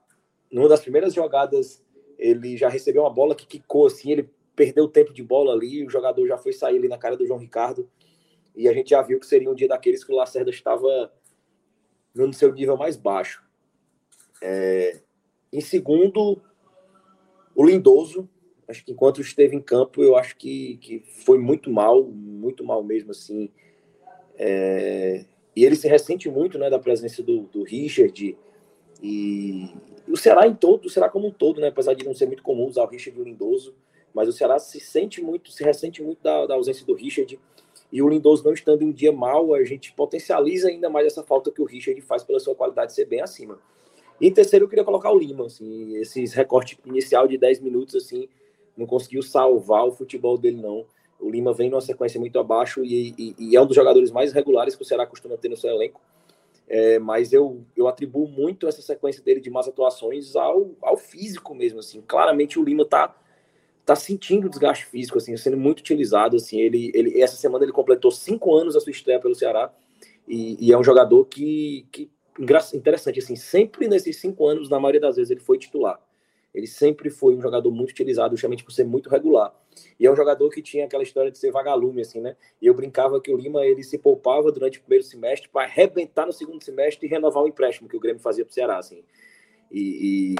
numa 0.54 0.68
das 0.68 0.80
primeiras 0.80 1.12
jogadas, 1.12 1.84
ele 2.16 2.56
já 2.56 2.68
recebeu 2.68 3.02
uma 3.02 3.12
bola 3.12 3.34
que 3.34 3.44
quicou 3.44 3.86
assim, 3.86 4.12
ele 4.12 4.30
perdeu 4.54 4.84
o 4.84 4.88
tempo 4.88 5.12
de 5.12 5.22
bola 5.22 5.52
ali, 5.52 5.84
o 5.84 5.90
jogador 5.90 6.26
já 6.28 6.38
foi 6.38 6.52
sair 6.52 6.76
ali 6.78 6.88
na 6.88 6.96
cara 6.96 7.16
do 7.16 7.26
João 7.26 7.40
Ricardo. 7.40 7.90
E 8.54 8.68
a 8.68 8.72
gente 8.72 8.90
já 8.90 9.02
viu 9.02 9.18
que 9.18 9.26
seria 9.26 9.50
um 9.50 9.54
dia 9.54 9.66
daqueles 9.66 10.04
que 10.04 10.12
o 10.12 10.16
Lacerda 10.16 10.50
estava 10.50 11.12
no 12.14 12.32
seu 12.32 12.52
nível 12.52 12.76
mais 12.76 12.96
baixo. 12.96 13.42
É, 14.40 15.00
em 15.52 15.60
segundo, 15.60 16.40
o 17.52 17.64
Lindoso, 17.64 18.28
acho 18.68 18.84
que 18.84 18.92
enquanto 18.92 19.20
esteve 19.20 19.56
em 19.56 19.60
campo, 19.60 20.04
eu 20.04 20.16
acho 20.16 20.36
que, 20.36 20.76
que 20.76 21.00
foi 21.00 21.36
muito 21.36 21.68
mal, 21.68 22.04
muito 22.04 22.64
mal 22.64 22.84
mesmo, 22.84 23.10
assim. 23.10 23.50
É, 24.36 25.24
e 25.56 25.64
ele 25.64 25.76
se 25.76 25.88
ressente 25.88 26.28
muito, 26.28 26.58
né, 26.58 26.68
da 26.68 26.78
presença 26.78 27.22
do, 27.22 27.42
do 27.42 27.62
Richard 27.62 28.36
e, 29.02 29.70
o 30.08 30.16
Ceará 30.16 30.46
em 30.46 30.54
todo, 30.54 30.86
o 30.86 30.90
Ceará 30.90 31.08
como 31.08 31.28
um 31.28 31.30
todo, 31.30 31.60
né, 31.60 31.68
apesar 31.68 31.94
de 31.94 32.04
não 32.04 32.14
ser 32.14 32.26
muito 32.26 32.42
comum 32.42 32.66
usar 32.66 32.84
o 32.84 32.88
Richard 32.88 33.18
e 33.18 33.22
o 33.22 33.24
Lindoso, 33.24 33.74
mas 34.12 34.28
o 34.28 34.32
Ceará 34.32 34.58
se 34.58 34.78
sente 34.78 35.22
muito, 35.22 35.50
se 35.50 35.64
ressente 35.64 36.02
muito 36.02 36.22
da, 36.22 36.46
da 36.46 36.54
ausência 36.54 36.84
do 36.86 36.94
Richard 36.94 37.38
e 37.90 38.02
o 38.02 38.08
Lindoso 38.08 38.44
não 38.44 38.52
estando 38.52 38.82
em 38.82 38.86
um 38.86 38.92
dia 38.92 39.12
mal, 39.12 39.54
a 39.54 39.64
gente 39.64 39.92
potencializa 39.92 40.68
ainda 40.68 40.90
mais 40.90 41.06
essa 41.06 41.22
falta 41.22 41.50
que 41.50 41.62
o 41.62 41.64
Richard 41.64 42.00
faz 42.02 42.22
pela 42.22 42.40
sua 42.40 42.54
qualidade 42.54 42.92
ser 42.92 43.06
bem 43.06 43.20
acima. 43.20 43.58
E 44.20 44.26
em 44.26 44.32
terceiro, 44.32 44.64
eu 44.64 44.68
queria 44.68 44.84
colocar 44.84 45.12
o 45.12 45.18
Lima, 45.18 45.46
assim, 45.46 45.96
esses 45.96 46.32
recortes 46.32 46.78
inicial 46.84 47.26
de 47.26 47.36
10 47.36 47.60
minutos, 47.60 47.94
assim, 47.94 48.28
não 48.76 48.86
conseguiu 48.86 49.22
salvar 49.22 49.86
o 49.86 49.92
futebol 49.92 50.36
dele, 50.36 50.60
não. 50.60 50.86
O 51.20 51.30
Lima 51.30 51.52
vem 51.52 51.70
numa 51.70 51.80
sequência 51.80 52.18
muito 52.20 52.38
abaixo 52.38 52.84
e, 52.84 53.14
e, 53.18 53.34
e 53.38 53.56
é 53.56 53.60
um 53.60 53.66
dos 53.66 53.76
jogadores 53.76 54.10
mais 54.10 54.32
regulares 54.32 54.74
que 54.76 54.82
o 54.82 54.84
Ceará 54.84 55.06
costuma 55.06 55.36
ter 55.36 55.48
no 55.48 55.56
seu 55.56 55.70
elenco. 55.70 56.00
É, 56.66 56.98
mas 56.98 57.32
eu, 57.32 57.62
eu 57.76 57.86
atribuo 57.86 58.26
muito 58.26 58.66
essa 58.66 58.80
sequência 58.80 59.22
dele 59.22 59.40
de 59.40 59.50
más 59.50 59.68
atuações 59.68 60.34
ao, 60.34 60.70
ao 60.80 60.96
físico 60.96 61.54
mesmo, 61.54 61.78
assim. 61.80 62.02
Claramente 62.06 62.58
o 62.58 62.64
Lima 62.64 62.84
tá, 62.84 63.14
tá 63.84 63.94
sentindo 63.94 64.48
desgaste 64.48 64.86
físico, 64.86 65.18
assim, 65.18 65.36
sendo 65.36 65.56
muito 65.56 65.80
utilizado, 65.80 66.36
assim. 66.36 66.58
Ele, 66.58 66.90
ele, 66.94 67.20
essa 67.20 67.36
semana 67.36 67.64
ele 67.64 67.72
completou 67.72 68.10
cinco 68.10 68.54
anos 68.56 68.74
a 68.74 68.80
sua 68.80 68.90
estreia 68.90 69.20
pelo 69.20 69.34
Ceará 69.34 69.70
E, 70.26 70.56
e 70.58 70.72
é 70.72 70.78
um 70.78 70.82
jogador 70.82 71.26
que, 71.26 71.86
que, 71.92 72.10
interessante, 72.74 73.18
assim, 73.18 73.36
sempre 73.36 73.86
nesses 73.86 74.16
cinco 74.18 74.46
anos, 74.46 74.68
na 74.68 74.80
maioria 74.80 75.00
das 75.00 75.16
vezes, 75.16 75.30
ele 75.30 75.40
foi 75.40 75.58
titular. 75.58 76.00
Ele 76.54 76.66
sempre 76.66 77.10
foi 77.10 77.34
um 77.36 77.42
jogador 77.42 77.70
muito 77.70 77.90
utilizado, 77.90 78.34
justamente 78.34 78.64
por 78.64 78.72
ser 78.72 78.84
muito 78.84 79.10
regular. 79.10 79.52
E 79.98 80.06
é 80.06 80.10
um 80.10 80.16
jogador 80.16 80.48
que 80.50 80.62
tinha 80.62 80.84
aquela 80.84 81.02
história 81.02 81.30
de 81.30 81.38
ser 81.38 81.50
vagalume, 81.50 82.02
assim, 82.02 82.20
né? 82.20 82.36
E 82.60 82.66
eu 82.66 82.74
brincava 82.74 83.20
que 83.20 83.32
o 83.32 83.36
Lima 83.36 83.64
ele 83.64 83.82
se 83.82 83.98
poupava 83.98 84.50
durante 84.50 84.78
o 84.78 84.82
primeiro 84.82 85.04
semestre 85.04 85.48
para 85.48 85.66
arrebentar 85.66 86.26
no 86.26 86.32
segundo 86.32 86.62
semestre 86.62 87.06
e 87.06 87.10
renovar 87.10 87.42
o 87.42 87.48
empréstimo 87.48 87.88
que 87.88 87.96
o 87.96 88.00
Grêmio 88.00 88.20
fazia 88.20 88.44
para 88.44 88.50
o 88.50 88.54
Ceará, 88.54 88.78
assim. 88.78 89.02
E, 89.70 90.34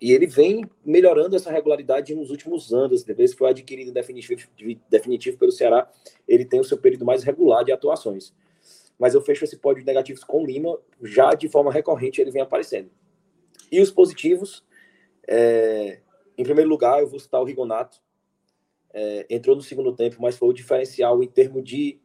e, 0.00 0.08
e, 0.08 0.12
ele 0.12 0.26
vem 0.26 0.64
melhorando 0.84 1.36
essa 1.36 1.50
regularidade 1.50 2.14
nos 2.14 2.30
últimos 2.30 2.72
anos. 2.72 3.02
Depois 3.02 3.32
que 3.32 3.38
foi 3.38 3.50
adquirido 3.50 3.92
definitivo, 3.92 4.42
definitivo 4.90 5.38
pelo 5.38 5.52
Ceará, 5.52 5.90
ele 6.26 6.44
tem 6.44 6.60
o 6.60 6.64
seu 6.64 6.78
período 6.78 7.04
mais 7.04 7.22
regular 7.22 7.64
de 7.64 7.72
atuações. 7.72 8.34
Mas 8.98 9.14
eu 9.14 9.22
fecho 9.22 9.44
esse 9.44 9.56
pódio 9.56 9.80
de 9.80 9.86
negativos 9.86 10.22
com 10.22 10.42
o 10.42 10.46
Lima, 10.46 10.78
já 11.02 11.34
de 11.34 11.48
forma 11.48 11.72
recorrente 11.72 12.20
ele 12.20 12.30
vem 12.30 12.42
aparecendo. 12.42 12.90
E 13.70 13.80
os 13.80 13.90
positivos, 13.90 14.62
é, 15.26 16.00
em 16.36 16.44
primeiro 16.44 16.68
lugar, 16.68 17.00
eu 17.00 17.08
vou 17.08 17.18
citar 17.18 17.40
o 17.40 17.44
Rigonato. 17.44 18.01
É, 18.94 19.26
entrou 19.30 19.56
no 19.56 19.62
segundo 19.62 19.94
tempo, 19.94 20.16
mas 20.20 20.36
foi 20.36 20.48
o 20.48 20.52
diferencial 20.52 21.22
em 21.22 21.28
termos 21.28 21.64
de 21.64 21.98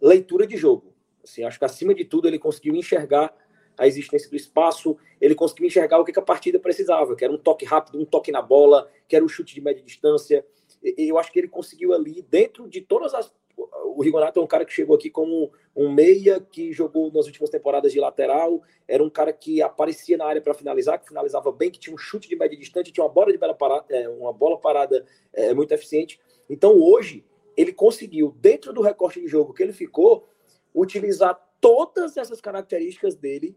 leitura 0.00 0.46
de 0.46 0.56
jogo. 0.56 0.94
Assim, 1.22 1.44
acho 1.44 1.58
que 1.58 1.64
acima 1.64 1.94
de 1.94 2.04
tudo 2.04 2.28
ele 2.28 2.38
conseguiu 2.38 2.74
enxergar 2.76 3.34
a 3.76 3.86
existência 3.86 4.28
do 4.30 4.36
espaço, 4.36 4.96
ele 5.20 5.34
conseguiu 5.34 5.66
enxergar 5.66 5.98
o 5.98 6.04
que, 6.04 6.16
a 6.16 6.22
partida 6.22 6.60
precisava, 6.60 7.16
que 7.16 7.24
era 7.24 7.32
um 7.32 7.38
toque 7.38 7.64
rápido, 7.64 7.98
um 7.98 8.04
toque 8.04 8.30
na 8.30 8.42
bola, 8.42 8.88
que 9.08 9.16
era 9.16 9.24
um 9.24 9.28
chute 9.28 9.54
de 9.54 9.60
média 9.60 9.82
distância. 9.82 10.46
Eu 10.82 11.18
acho 11.18 11.32
que 11.32 11.38
ele 11.38 11.48
conseguiu 11.48 11.92
ali, 11.92 12.22
dentro 12.22 12.68
de 12.68 12.80
todas 12.80 13.14
as 13.14 13.32
o 13.56 14.02
Rigonato 14.02 14.40
é 14.40 14.42
um 14.42 14.46
cara 14.46 14.64
que 14.64 14.72
chegou 14.72 14.96
aqui 14.96 15.08
como 15.08 15.52
um 15.74 15.90
meia 15.92 16.40
que 16.40 16.72
jogou 16.72 17.12
nas 17.12 17.26
últimas 17.26 17.48
temporadas 17.48 17.92
de 17.92 18.00
lateral, 18.00 18.62
era 18.88 19.02
um 19.02 19.10
cara 19.10 19.32
que 19.32 19.62
aparecia 19.62 20.16
na 20.16 20.26
área 20.26 20.42
para 20.42 20.54
finalizar, 20.54 20.98
que 20.98 21.06
finalizava 21.06 21.52
bem, 21.52 21.70
que 21.70 21.78
tinha 21.78 21.94
um 21.94 21.98
chute 21.98 22.28
de 22.28 22.36
média 22.36 22.58
distante, 22.58 22.92
tinha 22.92 23.04
uma 23.04 23.12
bola 23.12 23.32
de 23.32 23.38
bela 23.38 23.54
parada, 23.54 23.84
é, 23.88 24.08
uma 24.08 24.32
bola 24.32 24.58
parada 24.58 25.04
é, 25.32 25.54
muito 25.54 25.72
eficiente. 25.72 26.20
Então 26.50 26.80
hoje 26.80 27.24
ele 27.56 27.72
conseguiu, 27.72 28.34
dentro 28.40 28.72
do 28.72 28.82
recorte 28.82 29.20
de 29.20 29.28
jogo 29.28 29.54
que 29.54 29.62
ele 29.62 29.72
ficou, 29.72 30.28
utilizar 30.74 31.38
todas 31.60 32.16
essas 32.16 32.40
características 32.40 33.14
dele 33.14 33.56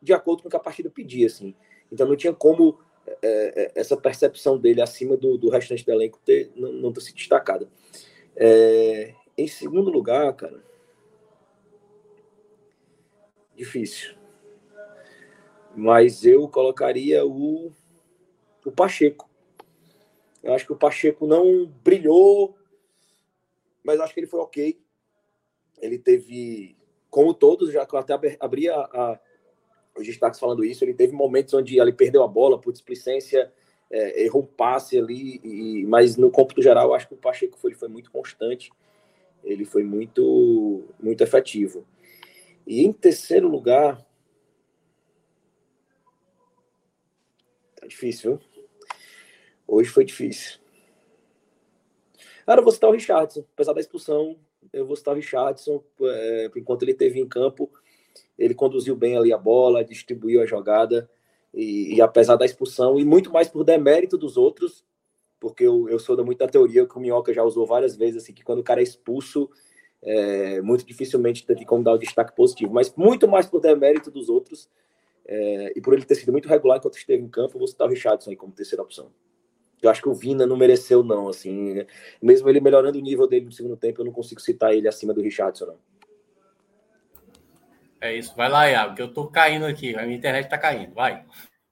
de 0.00 0.12
acordo 0.12 0.42
com 0.42 0.48
o 0.48 0.50
que 0.50 0.56
a 0.56 0.60
partida 0.60 0.90
pedia, 0.90 1.26
assim. 1.26 1.54
Então 1.92 2.06
não 2.06 2.16
tinha 2.16 2.32
como 2.32 2.78
é, 3.22 3.64
é 3.64 3.72
essa 3.74 3.96
percepção 3.96 4.58
dele 4.58 4.80
acima 4.80 5.16
do, 5.16 5.36
do 5.36 5.50
restante 5.50 5.84
do 5.84 5.92
elenco 5.92 6.18
ter, 6.24 6.50
não, 6.56 6.72
não 6.72 6.92
ter 6.92 7.02
se 7.02 7.14
destacado. 7.14 7.68
É, 8.34 9.14
em 9.36 9.46
segundo 9.46 9.90
lugar, 9.90 10.32
cara. 10.34 10.62
Difícil. 13.54 14.14
Mas 15.74 16.24
eu 16.24 16.48
colocaria 16.48 17.24
o, 17.24 17.72
o 18.64 18.72
Pacheco. 18.72 19.28
Eu 20.42 20.54
acho 20.54 20.64
que 20.64 20.72
o 20.72 20.78
Pacheco 20.78 21.26
não 21.26 21.66
brilhou, 21.66 22.56
mas 23.84 24.00
acho 24.00 24.14
que 24.14 24.20
ele 24.20 24.26
foi 24.26 24.40
ok. 24.40 24.80
Ele 25.80 25.98
teve, 25.98 26.76
como 27.10 27.34
todos, 27.34 27.72
já 27.72 27.84
que 27.84 27.94
eu 27.94 27.98
até 27.98 28.14
abri 28.40 28.70
a, 28.70 28.76
a, 28.76 29.20
os 29.98 30.06
destaques 30.06 30.40
falando 30.40 30.64
isso, 30.64 30.84
ele 30.84 30.94
teve 30.94 31.12
momentos 31.12 31.52
onde 31.52 31.78
ele 31.78 31.92
perdeu 31.92 32.22
a 32.22 32.28
bola 32.28 32.58
por 32.58 32.72
displicência, 32.72 33.52
é, 33.90 34.24
errou 34.24 34.42
um 34.42 34.46
passe 34.46 34.98
ali, 34.98 35.40
e, 35.44 35.84
mas 35.86 36.16
no 36.16 36.30
cômputo 36.30 36.62
geral, 36.62 36.94
acho 36.94 37.08
que 37.08 37.14
o 37.14 37.18
Pacheco 37.18 37.58
foi, 37.58 37.72
ele 37.72 37.78
foi 37.78 37.88
muito 37.88 38.10
constante 38.10 38.70
ele 39.46 39.64
foi 39.64 39.84
muito, 39.84 40.84
muito 41.00 41.22
efetivo. 41.22 41.86
E 42.66 42.84
em 42.84 42.92
terceiro 42.92 43.48
lugar, 43.48 44.04
tá 47.76 47.86
difícil, 47.86 48.38
viu? 48.38 48.66
Hoje 49.68 49.88
foi 49.88 50.04
difícil. 50.04 50.58
Cara, 52.44 52.60
eu 52.60 52.64
vou 52.64 52.72
citar 52.72 52.90
o 52.90 52.92
Richardson, 52.92 53.44
apesar 53.54 53.72
da 53.72 53.80
expulsão, 53.80 54.36
eu 54.72 54.84
vou 54.86 54.96
citar 54.96 55.14
o 55.14 55.16
Richardson, 55.16 55.82
é, 56.02 56.50
enquanto 56.56 56.82
ele 56.82 56.94
teve 56.94 57.20
em 57.20 57.28
campo, 57.28 57.70
ele 58.38 58.54
conduziu 58.54 58.96
bem 58.96 59.16
ali 59.16 59.32
a 59.32 59.38
bola, 59.38 59.84
distribuiu 59.84 60.42
a 60.42 60.46
jogada, 60.46 61.08
e, 61.54 61.94
e 61.94 62.00
apesar 62.00 62.36
da 62.36 62.44
expulsão, 62.44 62.98
e 62.98 63.04
muito 63.04 63.32
mais 63.32 63.48
por 63.48 63.64
demérito 63.64 64.18
dos 64.18 64.36
outros, 64.36 64.84
porque 65.40 65.64
eu, 65.64 65.88
eu 65.88 65.98
sou 65.98 66.16
da 66.16 66.24
muita 66.24 66.46
teoria 66.48 66.86
que 66.86 66.96
o 66.96 67.00
Minhoca 67.00 67.32
já 67.32 67.42
usou 67.42 67.66
várias 67.66 67.96
vezes, 67.96 68.22
assim, 68.22 68.32
que 68.32 68.44
quando 68.44 68.60
o 68.60 68.64
cara 68.64 68.80
é 68.80 68.82
expulso, 68.82 69.50
é, 70.02 70.60
muito 70.60 70.86
dificilmente 70.86 71.44
tem 71.44 71.64
como 71.64 71.82
dar 71.82 71.92
o 71.92 71.98
destaque 71.98 72.34
positivo, 72.34 72.72
mas 72.72 72.94
muito 72.94 73.26
mais 73.26 73.46
por 73.46 73.60
demérito 73.60 74.10
dos 74.10 74.28
outros 74.28 74.68
é, 75.26 75.72
e 75.74 75.80
por 75.80 75.94
ele 75.94 76.04
ter 76.04 76.14
sido 76.14 76.32
muito 76.32 76.48
regular 76.48 76.78
enquanto 76.78 76.96
esteve 76.96 77.22
em 77.22 77.28
campo, 77.28 77.56
eu 77.56 77.58
vou 77.58 77.68
citar 77.68 77.86
o 77.86 77.90
Richardson 77.90 78.30
aí 78.30 78.36
como 78.36 78.52
terceira 78.52 78.82
opção. 78.82 79.10
Eu 79.82 79.90
acho 79.90 80.00
que 80.00 80.08
o 80.08 80.14
Vina 80.14 80.46
não 80.46 80.56
mereceu, 80.56 81.02
não, 81.02 81.28
assim, 81.28 81.74
né? 81.74 81.86
mesmo 82.22 82.48
ele 82.48 82.60
melhorando 82.60 82.98
o 82.98 83.02
nível 83.02 83.26
dele 83.26 83.46
no 83.46 83.52
segundo 83.52 83.76
tempo, 83.76 84.00
eu 84.00 84.04
não 84.04 84.12
consigo 84.12 84.40
citar 84.40 84.72
ele 84.74 84.88
acima 84.88 85.12
do 85.12 85.20
Richardson, 85.20 85.66
não. 85.66 85.78
É 88.00 88.14
isso, 88.14 88.34
vai 88.36 88.48
lá, 88.48 88.66
Iago, 88.68 88.94
que 88.94 89.02
eu 89.02 89.12
tô 89.12 89.26
caindo 89.26 89.66
aqui, 89.66 89.94
a 89.96 90.02
minha 90.02 90.16
internet 90.16 90.48
tá 90.48 90.56
caindo, 90.56 90.94
vai. 90.94 91.24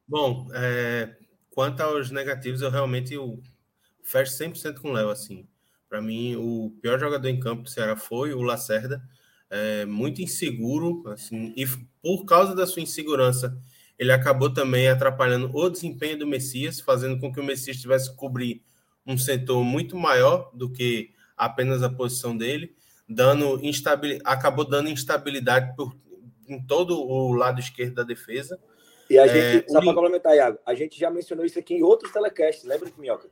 Bom, 0.06 0.48
é, 0.54 1.14
quanto 1.50 1.80
aos 1.80 2.10
negativos, 2.10 2.60
eu 2.60 2.70
realmente 2.70 3.14
eu 3.14 3.40
fecho 4.04 4.32
100% 4.32 4.80
com 4.80 4.90
o 4.90 4.92
Léo, 4.92 5.08
assim. 5.08 5.48
Para 5.88 6.00
mim, 6.00 6.36
o 6.36 6.76
pior 6.80 6.98
jogador 6.98 7.28
em 7.28 7.40
campo 7.40 7.62
do 7.62 7.70
Ceará 7.70 7.96
foi 7.96 8.32
o 8.32 8.42
Lacerda, 8.42 9.02
é, 9.50 9.84
muito 9.84 10.20
inseguro, 10.20 11.04
assim, 11.08 11.52
e 11.56 11.64
por 12.02 12.24
causa 12.24 12.54
da 12.54 12.66
sua 12.66 12.82
insegurança, 12.82 13.56
ele 13.98 14.12
acabou 14.12 14.52
também 14.52 14.88
atrapalhando 14.88 15.50
o 15.54 15.70
desempenho 15.70 16.18
do 16.18 16.26
Messias, 16.26 16.80
fazendo 16.80 17.18
com 17.20 17.32
que 17.32 17.40
o 17.40 17.44
Messias 17.44 17.76
tivesse 17.76 18.10
que 18.10 18.16
cobrir 18.16 18.62
um 19.06 19.16
setor 19.16 19.62
muito 19.62 19.96
maior 19.96 20.50
do 20.52 20.70
que 20.70 21.10
apenas 21.36 21.82
a 21.82 21.90
posição 21.90 22.36
dele, 22.36 22.74
dando 23.08 23.64
instabil... 23.64 24.18
acabou 24.24 24.64
dando 24.64 24.88
instabilidade 24.88 25.74
por... 25.76 25.94
em 26.48 26.60
todo 26.66 26.98
o 26.98 27.32
lado 27.32 27.60
esquerdo 27.60 27.94
da 27.94 28.02
defesa. 28.02 28.58
E 29.08 29.18
a 29.18 29.26
gente, 29.26 29.64
é, 29.66 29.68
só 29.68 29.80
para 29.80 29.94
complementar, 29.94 30.34
Iago, 30.34 30.58
a 30.66 30.74
gente 30.74 30.98
já 30.98 31.10
mencionou 31.10 31.44
isso 31.44 31.58
aqui 31.58 31.74
em 31.74 31.82
outros 31.82 32.10
telecasts, 32.10 32.64
lembra, 32.64 32.90
Minhoca? 32.98 33.28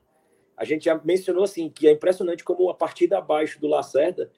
A 0.62 0.64
gente 0.64 0.84
já 0.84 0.94
mencionou 1.04 1.42
assim 1.42 1.68
que 1.68 1.88
é 1.88 1.90
impressionante 1.90 2.44
como 2.44 2.70
a 2.70 2.74
partida 2.74 3.18
abaixo 3.18 3.60
do 3.60 3.66
Lacerda 3.66 4.30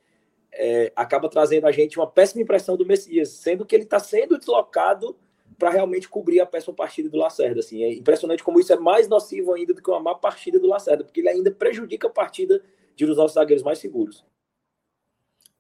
é, 0.51 0.91
acaba 0.97 1.29
trazendo 1.29 1.67
a 1.67 1.71
gente 1.71 1.99
uma 1.99 2.07
péssima 2.07 2.41
impressão 2.41 2.79
do 2.79 2.87
Messias, 2.87 3.29
sendo 3.29 3.67
que 3.67 3.77
ele 3.77 3.85
está 3.85 3.99
sendo 3.99 4.39
deslocado 4.39 5.15
para 5.59 5.69
realmente 5.69 6.09
cobrir 6.09 6.41
a 6.41 6.47
péssima 6.47 6.75
partida 6.75 7.11
do 7.11 7.19
Lacerda. 7.19 7.61
Assim. 7.61 7.83
É 7.83 7.93
impressionante 7.93 8.43
como 8.43 8.59
isso 8.59 8.73
é 8.73 8.79
mais 8.79 9.07
nocivo 9.07 9.53
ainda 9.53 9.75
do 9.75 9.83
que 9.83 9.91
uma 9.91 10.01
má 10.01 10.15
partida 10.15 10.59
do 10.59 10.67
Lacerda, 10.67 11.05
porque 11.05 11.21
ele 11.21 11.29
ainda 11.29 11.51
prejudica 11.51 12.07
a 12.07 12.11
partida 12.11 12.63
de 12.97 13.05
um 13.05 13.09
dos 13.09 13.19
nossos 13.19 13.35
zagueiros 13.35 13.63
mais 13.63 13.79
seguros. 13.79 14.25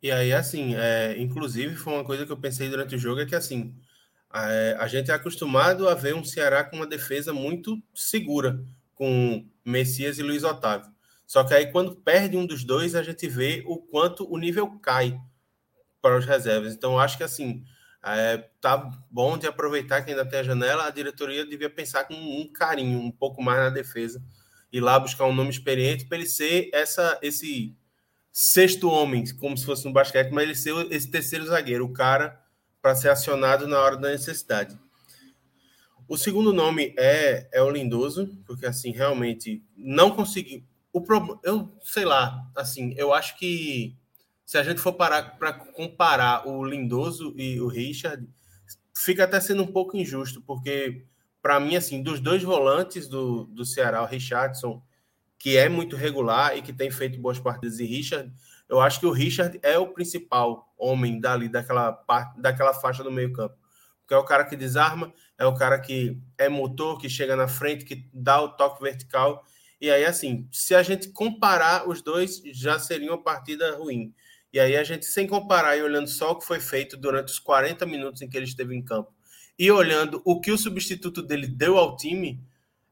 E 0.02 0.10
aí, 0.10 0.32
assim, 0.32 0.74
é, 0.76 1.14
inclusive 1.18 1.76
foi 1.76 1.92
uma 1.92 2.04
coisa 2.04 2.24
que 2.24 2.32
eu 2.32 2.40
pensei 2.40 2.70
durante 2.70 2.94
o 2.94 2.98
jogo, 2.98 3.20
é 3.20 3.26
que 3.26 3.34
assim, 3.34 3.74
a, 4.30 4.50
é, 4.50 4.74
a 4.76 4.86
gente 4.86 5.10
é 5.10 5.14
acostumado 5.14 5.86
a 5.90 5.94
ver 5.94 6.14
um 6.14 6.24
Ceará 6.24 6.64
com 6.64 6.76
uma 6.76 6.86
defesa 6.86 7.34
muito 7.34 7.78
segura, 7.94 8.64
com 8.94 9.46
Messias 9.64 10.18
e 10.18 10.22
Luiz 10.22 10.44
Otávio. 10.44 10.92
Só 11.26 11.42
que 11.42 11.54
aí, 11.54 11.70
quando 11.70 11.96
perde 11.96 12.36
um 12.36 12.46
dos 12.46 12.64
dois, 12.64 12.94
a 12.94 13.02
gente 13.02 13.26
vê 13.26 13.62
o 13.66 13.78
quanto 13.78 14.30
o 14.30 14.38
nível 14.38 14.78
cai 14.78 15.18
para 16.00 16.18
os 16.18 16.26
reservas. 16.26 16.74
Então, 16.74 16.98
acho 16.98 17.16
que 17.16 17.24
assim, 17.24 17.64
é, 18.04 18.36
tá 18.60 18.90
bom 19.10 19.38
de 19.38 19.46
aproveitar 19.46 20.02
que 20.02 20.10
ainda 20.10 20.26
tem 20.26 20.40
a 20.40 20.42
janela. 20.42 20.86
A 20.86 20.90
diretoria 20.90 21.46
devia 21.46 21.70
pensar 21.70 22.04
com 22.04 22.14
um 22.14 22.46
carinho, 22.52 23.00
um 23.00 23.10
pouco 23.10 23.42
mais 23.42 23.58
na 23.58 23.70
defesa, 23.70 24.22
e 24.70 24.80
lá 24.80 24.98
buscar 24.98 25.24
um 25.24 25.34
nome 25.34 25.50
experiente 25.50 26.04
para 26.04 26.18
ele 26.18 26.26
ser 26.26 26.68
essa, 26.72 27.18
esse 27.22 27.74
sexto 28.30 28.88
homem, 28.88 29.24
como 29.36 29.56
se 29.56 29.64
fosse 29.64 29.84
no 29.86 29.92
basquete, 29.92 30.30
mas 30.30 30.44
ele 30.44 30.54
ser 30.54 30.74
esse 30.92 31.10
terceiro 31.10 31.46
zagueiro, 31.46 31.86
o 31.86 31.92
cara 31.92 32.38
para 32.82 32.94
ser 32.94 33.08
acionado 33.08 33.66
na 33.66 33.80
hora 33.80 33.96
da 33.96 34.10
necessidade. 34.10 34.78
O 36.06 36.18
segundo 36.18 36.52
nome 36.52 36.94
é, 36.98 37.48
é 37.52 37.62
o 37.62 37.70
Lindoso, 37.70 38.28
porque 38.46 38.66
assim, 38.66 38.90
realmente 38.90 39.64
não 39.76 40.10
consegui. 40.10 40.66
O 40.92 41.00
pro, 41.00 41.40
eu 41.42 41.76
sei 41.82 42.04
lá, 42.04 42.46
assim, 42.54 42.94
eu 42.96 43.12
acho 43.12 43.38
que 43.38 43.96
se 44.44 44.58
a 44.58 44.62
gente 44.62 44.80
for 44.80 44.92
parar 44.92 45.38
para 45.38 45.52
comparar 45.52 46.46
o 46.46 46.64
Lindoso 46.64 47.34
e 47.36 47.58
o 47.60 47.66
Richard, 47.66 48.28
fica 48.94 49.24
até 49.24 49.40
sendo 49.40 49.62
um 49.62 49.72
pouco 49.72 49.96
injusto, 49.96 50.42
porque 50.42 51.04
para 51.40 51.58
mim, 51.58 51.76
assim, 51.76 52.02
dos 52.02 52.20
dois 52.20 52.42
volantes 52.42 53.08
do, 53.08 53.44
do 53.44 53.64
Ceará, 53.64 54.02
o 54.02 54.06
Richardson, 54.06 54.82
que 55.38 55.56
é 55.56 55.68
muito 55.68 55.96
regular 55.96 56.56
e 56.56 56.62
que 56.62 56.72
tem 56.72 56.90
feito 56.90 57.20
boas 57.20 57.38
partidas, 57.38 57.80
e 57.80 57.84
Richard, 57.84 58.32
eu 58.68 58.80
acho 58.80 59.00
que 59.00 59.06
o 59.06 59.10
Richard 59.10 59.58
é 59.62 59.78
o 59.78 59.88
principal 59.88 60.72
homem 60.78 61.20
dali, 61.20 61.48
daquela, 61.48 61.98
daquela 62.36 62.74
faixa 62.74 63.02
do 63.02 63.10
meio 63.10 63.32
campo 63.32 63.63
porque 64.04 64.14
é 64.14 64.18
o 64.18 64.24
cara 64.24 64.44
que 64.44 64.54
desarma, 64.54 65.12
é 65.38 65.46
o 65.46 65.54
cara 65.54 65.80
que 65.80 66.20
é 66.36 66.48
motor, 66.48 66.98
que 66.98 67.08
chega 67.08 67.34
na 67.34 67.48
frente, 67.48 67.86
que 67.86 68.06
dá 68.12 68.40
o 68.40 68.50
toque 68.50 68.82
vertical. 68.82 69.44
E 69.80 69.90
aí, 69.90 70.04
assim, 70.04 70.46
se 70.52 70.74
a 70.74 70.82
gente 70.82 71.08
comparar 71.08 71.88
os 71.88 72.02
dois, 72.02 72.42
já 72.52 72.78
seria 72.78 73.10
uma 73.10 73.22
partida 73.22 73.74
ruim. 73.76 74.14
E 74.52 74.60
aí 74.60 74.76
a 74.76 74.84
gente, 74.84 75.06
sem 75.06 75.26
comparar 75.26 75.76
e 75.76 75.82
olhando 75.82 76.06
só 76.06 76.32
o 76.32 76.38
que 76.38 76.44
foi 76.44 76.60
feito 76.60 76.96
durante 76.96 77.32
os 77.32 77.38
40 77.38 77.84
minutos 77.86 78.22
em 78.22 78.28
que 78.28 78.36
ele 78.36 78.44
esteve 78.44 78.76
em 78.76 78.82
campo, 78.82 79.12
e 79.58 79.70
olhando 79.70 80.20
o 80.24 80.40
que 80.40 80.52
o 80.52 80.58
substituto 80.58 81.22
dele 81.22 81.46
deu 81.46 81.78
ao 81.78 81.96
time, 81.96 82.40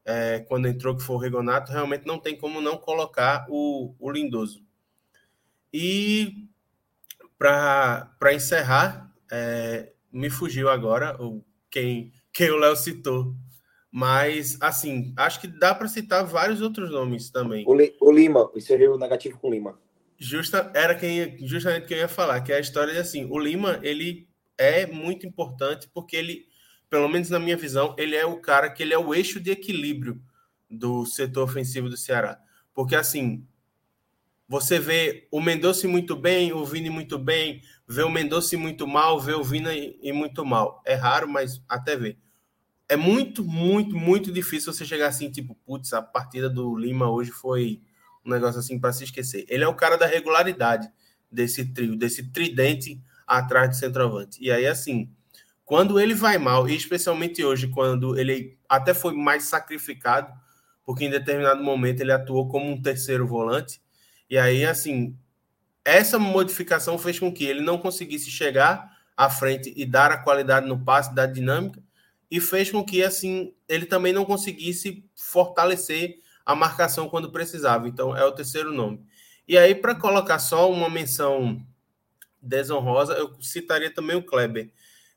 é, 0.03 0.39
quando 0.39 0.67
entrou, 0.67 0.95
que 0.97 1.03
foi 1.03 1.15
o 1.15 1.19
Rigonato, 1.19 1.71
realmente 1.71 2.05
não 2.05 2.19
tem 2.19 2.35
como 2.35 2.59
não 2.59 2.77
colocar 2.77 3.45
o, 3.49 3.93
o 3.99 4.11
Lindoso. 4.11 4.61
E 5.71 6.47
para 7.37 8.33
encerrar, 8.33 9.13
é, 9.31 9.92
me 10.13 10.29
fugiu 10.29 10.69
agora 10.69 11.21
o, 11.21 11.43
quem, 11.69 12.13
quem 12.31 12.51
o 12.51 12.57
Léo 12.57 12.75
citou. 12.75 13.35
Mas, 13.91 14.57
assim, 14.61 15.13
acho 15.17 15.39
que 15.41 15.47
dá 15.47 15.75
para 15.75 15.87
citar 15.87 16.25
vários 16.25 16.61
outros 16.61 16.89
nomes 16.89 17.29
também. 17.29 17.63
O, 17.67 17.75
o 18.01 18.11
Lima, 18.11 18.49
encerrei 18.55 18.87
negativo 18.97 19.37
com 19.37 19.49
o 19.49 19.51
Lima. 19.51 19.79
Justa, 20.17 20.71
era 20.73 20.95
quem, 20.95 21.37
justamente 21.45 21.85
quem 21.85 21.97
eu 21.97 22.03
ia 22.03 22.07
falar, 22.07 22.41
que 22.41 22.51
é 22.51 22.55
a 22.55 22.59
história 22.59 22.93
de 22.93 22.99
assim, 22.99 23.27
o 23.29 23.37
Lima, 23.37 23.79
ele 23.83 24.27
é 24.57 24.85
muito 24.85 25.27
importante 25.27 25.89
porque 25.93 26.15
ele, 26.15 26.45
pelo 26.89 27.09
menos 27.09 27.29
na 27.29 27.39
minha 27.39 27.57
visão, 27.57 27.95
ele 27.97 28.15
é 28.15 28.25
o 28.25 28.37
cara 28.37 28.69
que 28.69 28.81
ele 28.81 28.93
é 28.93 28.97
o 28.97 29.13
eixo 29.13 29.39
de 29.39 29.51
equilíbrio 29.51 30.21
do 30.69 31.05
setor 31.05 31.43
ofensivo 31.43 31.89
do 31.89 31.97
Ceará. 31.97 32.39
Porque 32.73 32.95
assim, 32.95 33.45
você 34.47 34.79
vê 34.79 35.27
o 35.31 35.41
Mendonça 35.41 35.87
muito 35.87 36.15
bem, 36.15 36.53
o 36.53 36.65
Vini 36.65 36.89
muito 36.89 37.17
bem, 37.17 37.61
vê 37.93 38.01
o 38.01 38.09
Mendonça 38.09 38.57
muito 38.57 38.87
mal, 38.87 39.19
vê 39.19 39.33
o 39.33 39.43
Vini 39.43 39.97
e 40.01 40.11
muito 40.11 40.43
mal. 40.43 40.81
É 40.85 40.95
raro, 40.95 41.29
mas 41.29 41.61
até 41.69 41.95
vê. 41.95 42.17
É 42.89 42.95
muito, 42.95 43.43
muito, 43.43 43.95
muito 43.95 44.31
difícil 44.31 44.73
você 44.73 44.83
chegar 44.83 45.07
assim, 45.07 45.29
tipo, 45.29 45.55
putz, 45.65 45.93
a 45.93 46.01
partida 46.01 46.49
do 46.49 46.75
Lima 46.75 47.09
hoje 47.09 47.31
foi 47.31 47.81
um 48.25 48.31
negócio 48.31 48.59
assim 48.59 48.79
para 48.79 48.91
se 48.91 49.03
esquecer. 49.03 49.45
Ele 49.47 49.63
é 49.63 49.67
o 49.67 49.75
cara 49.75 49.95
da 49.95 50.07
regularidade 50.07 50.89
desse 51.31 51.65
trio, 51.65 51.95
desse 51.95 52.31
tridente 52.31 52.99
atrás 53.27 53.69
de 53.69 53.77
centroavante. 53.77 54.43
E 54.43 54.51
aí, 54.51 54.65
assim, 54.65 55.09
quando 55.63 55.99
ele 55.99 56.15
vai 56.15 56.37
mal, 56.37 56.67
e 56.67 56.75
especialmente 56.75 57.43
hoje, 57.43 57.67
quando 57.67 58.17
ele 58.17 58.57
até 58.67 58.93
foi 58.93 59.15
mais 59.15 59.43
sacrificado, 59.43 60.33
porque 60.83 61.05
em 61.05 61.09
determinado 61.09 61.63
momento 61.63 62.01
ele 62.01 62.11
atuou 62.11 62.49
como 62.49 62.69
um 62.69 62.81
terceiro 62.81 63.25
volante, 63.27 63.81
e 64.29 64.37
aí, 64.37 64.65
assim, 64.65 65.15
essa 65.85 66.17
modificação 66.17 66.97
fez 66.97 67.19
com 67.19 67.31
que 67.31 67.45
ele 67.45 67.61
não 67.61 67.77
conseguisse 67.77 68.29
chegar 68.29 68.97
à 69.15 69.29
frente 69.29 69.73
e 69.75 69.85
dar 69.85 70.11
a 70.11 70.17
qualidade 70.17 70.67
no 70.67 70.83
passe, 70.83 71.13
da 71.13 71.25
dinâmica, 71.25 71.81
e 72.31 72.39
fez 72.39 72.71
com 72.71 72.83
que, 72.83 73.03
assim, 73.03 73.53
ele 73.67 73.85
também 73.85 74.11
não 74.11 74.25
conseguisse 74.25 75.05
fortalecer 75.15 76.19
a 76.45 76.55
marcação 76.55 77.07
quando 77.07 77.31
precisava. 77.31 77.87
Então, 77.87 78.15
é 78.15 78.25
o 78.25 78.31
terceiro 78.31 78.73
nome. 78.73 79.05
E 79.47 79.57
aí, 79.57 79.75
para 79.75 79.93
colocar 79.93 80.39
só 80.39 80.71
uma 80.71 80.89
menção 80.89 81.61
desonrosa, 82.41 83.13
eu 83.13 83.35
citaria 83.41 83.93
também 83.93 84.15
o 84.15 84.23
Kleber. 84.23 84.71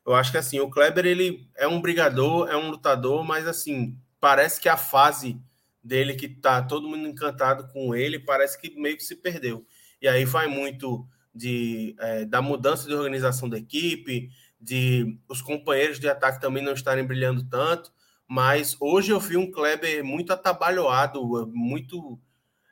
Eu 0.05 0.15
acho 0.15 0.31
que 0.31 0.37
assim, 0.37 0.59
o 0.59 0.69
Kleber 0.69 1.05
ele 1.05 1.49
é 1.55 1.67
um 1.67 1.81
brigador, 1.81 2.47
é 2.49 2.55
um 2.55 2.69
lutador, 2.69 3.25
mas 3.25 3.45
assim, 3.45 3.97
parece 4.21 4.61
que 4.61 4.69
a 4.69 4.77
fase 4.77 5.37
dele 5.83 6.15
que 6.15 6.29
tá 6.29 6.61
todo 6.61 6.87
mundo 6.87 7.07
encantado 7.07 7.67
com 7.73 7.93
ele, 7.93 8.19
parece 8.19 8.59
que 8.59 8.69
meio 8.79 8.95
que 8.95 9.03
se 9.03 9.15
perdeu. 9.15 9.65
E 10.01 10.07
aí 10.07 10.25
vai 10.25 10.47
muito 10.47 11.07
de 11.33 11.95
é, 11.99 12.25
da 12.25 12.41
mudança 12.41 12.87
de 12.87 12.93
organização 12.93 13.47
da 13.47 13.57
equipe, 13.57 14.29
de 14.59 15.19
os 15.27 15.41
companheiros 15.41 15.99
de 15.99 16.09
ataque 16.09 16.41
também 16.41 16.63
não 16.63 16.73
estarem 16.73 17.05
brilhando 17.05 17.47
tanto. 17.47 17.91
Mas 18.27 18.75
hoje 18.79 19.11
eu 19.11 19.19
vi 19.19 19.37
um 19.37 19.49
Kleber 19.49 20.03
muito 20.03 20.33
atabalhoado, 20.33 21.47
muito, 21.53 22.19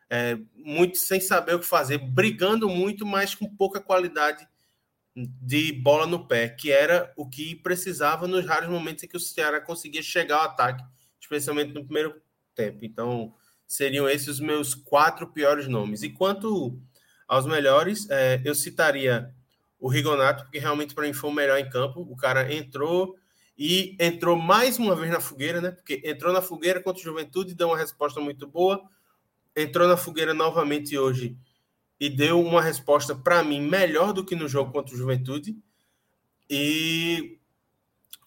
é, 0.10 0.38
muito 0.53 0.97
sem 0.97 1.22
saber 1.22 1.56
o 1.56 1.60
que 1.60 1.65
fazer, 1.65 1.97
brigando 1.97 2.68
muito, 2.68 3.06
mas 3.06 3.34
com 3.34 3.47
pouca 3.56 3.80
qualidade 3.80 4.45
de 5.15 5.72
bola 5.72 6.06
no 6.06 6.27
pé, 6.27 6.49
que 6.49 6.72
era 6.72 7.14
o 7.15 7.30
que 7.30 7.56
precisava 7.56 8.27
nos 8.27 8.45
raros 8.45 8.68
momentos 8.68 9.03
em 9.03 9.07
que 9.07 9.15
o 9.15 9.19
Ceará 9.19 9.61
conseguia 9.61 10.03
chegar 10.03 10.39
ao 10.39 10.43
ataque, 10.43 10.84
especialmente 11.22 11.73
no 11.73 11.85
primeiro 11.85 12.22
tempo. 12.53 12.80
Então, 12.84 13.34
seriam 13.65 14.10
esses 14.10 14.27
os 14.27 14.39
meus 14.41 14.76
quatro 14.76 15.27
piores 15.27 15.69
nomes. 15.69 16.03
E 16.03 16.10
quanto 16.10 16.77
aos 17.27 17.45
melhores, 17.45 18.10
é, 18.10 18.41
eu 18.43 18.53
citaria 18.53 19.34
o 19.80 19.88
Rigonato, 19.88 20.43
porque 20.43 20.60
realmente 20.60 20.93
para 20.93 21.06
mim 21.06 21.14
foi 21.14 21.30
o 21.30 21.34
melhor 21.34 21.57
em 21.60 21.69
campo. 21.69 22.02
O 22.02 22.15
cara 22.15 22.53
entrou 22.53 23.15
e 23.57 23.95
entrou 23.99 24.35
mais 24.35 24.77
uma 24.77 24.95
vez 24.95 25.11
na 25.11 25.19
fogueira, 25.19 25.61
né? 25.61 25.72
Porque 25.72 26.02
entrou 26.03 26.34
na 26.34 26.41
fogueira 26.41 26.81
contra 26.81 27.02
o 27.02 27.03
Juventude, 27.03 27.56
deu 27.56 27.68
uma 27.68 27.77
resposta 27.77 28.19
muito 28.19 28.47
boa, 28.47 28.81
entrou 29.56 29.88
na 29.88 29.97
fogueira 29.97 30.34
novamente 30.34 30.97
hoje 30.97 31.38
e 31.99 32.10
deu 32.10 32.41
uma 32.41 32.61
resposta 32.61 33.15
para 33.15 33.43
mim 33.43 33.61
melhor 33.61 34.11
do 34.11 34.26
que 34.26 34.35
no 34.35 34.47
jogo 34.47 34.72
contra 34.72 34.93
o 34.93 34.97
Juventude. 34.97 35.56
E 36.49 37.39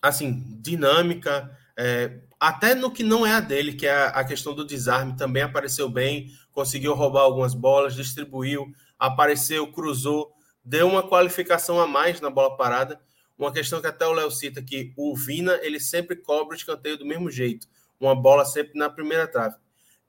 assim, 0.00 0.44
dinâmica, 0.60 1.50
é, 1.76 2.20
até 2.40 2.74
no 2.74 2.90
que 2.90 3.02
não 3.02 3.26
é 3.26 3.32
a 3.32 3.40
dele, 3.40 3.72
que 3.72 3.86
é 3.86 4.06
a 4.06 4.24
questão 4.24 4.54
do 4.54 4.64
desarme, 4.64 5.16
também 5.16 5.42
apareceu 5.42 5.88
bem, 5.88 6.30
conseguiu 6.52 6.94
roubar 6.94 7.22
algumas 7.22 7.54
bolas, 7.54 7.94
distribuiu, 7.94 8.72
apareceu, 8.98 9.70
cruzou, 9.70 10.32
deu 10.64 10.88
uma 10.88 11.02
qualificação 11.02 11.80
a 11.80 11.86
mais 11.86 12.20
na 12.20 12.30
bola 12.30 12.56
parada. 12.56 13.00
Uma 13.38 13.52
questão 13.52 13.80
que 13.80 13.86
até 13.86 14.06
o 14.06 14.12
Léo 14.12 14.30
cita 14.30 14.60
que 14.60 14.92
o 14.96 15.14
Vina 15.14 15.58
ele 15.62 15.78
sempre 15.78 16.16
cobra 16.16 16.54
o 16.54 16.56
escanteio 16.56 16.98
do 16.98 17.06
mesmo 17.06 17.30
jeito, 17.30 17.68
uma 18.00 18.14
bola 18.14 18.44
sempre 18.44 18.76
na 18.76 18.90
primeira 18.90 19.28
trave. 19.28 19.54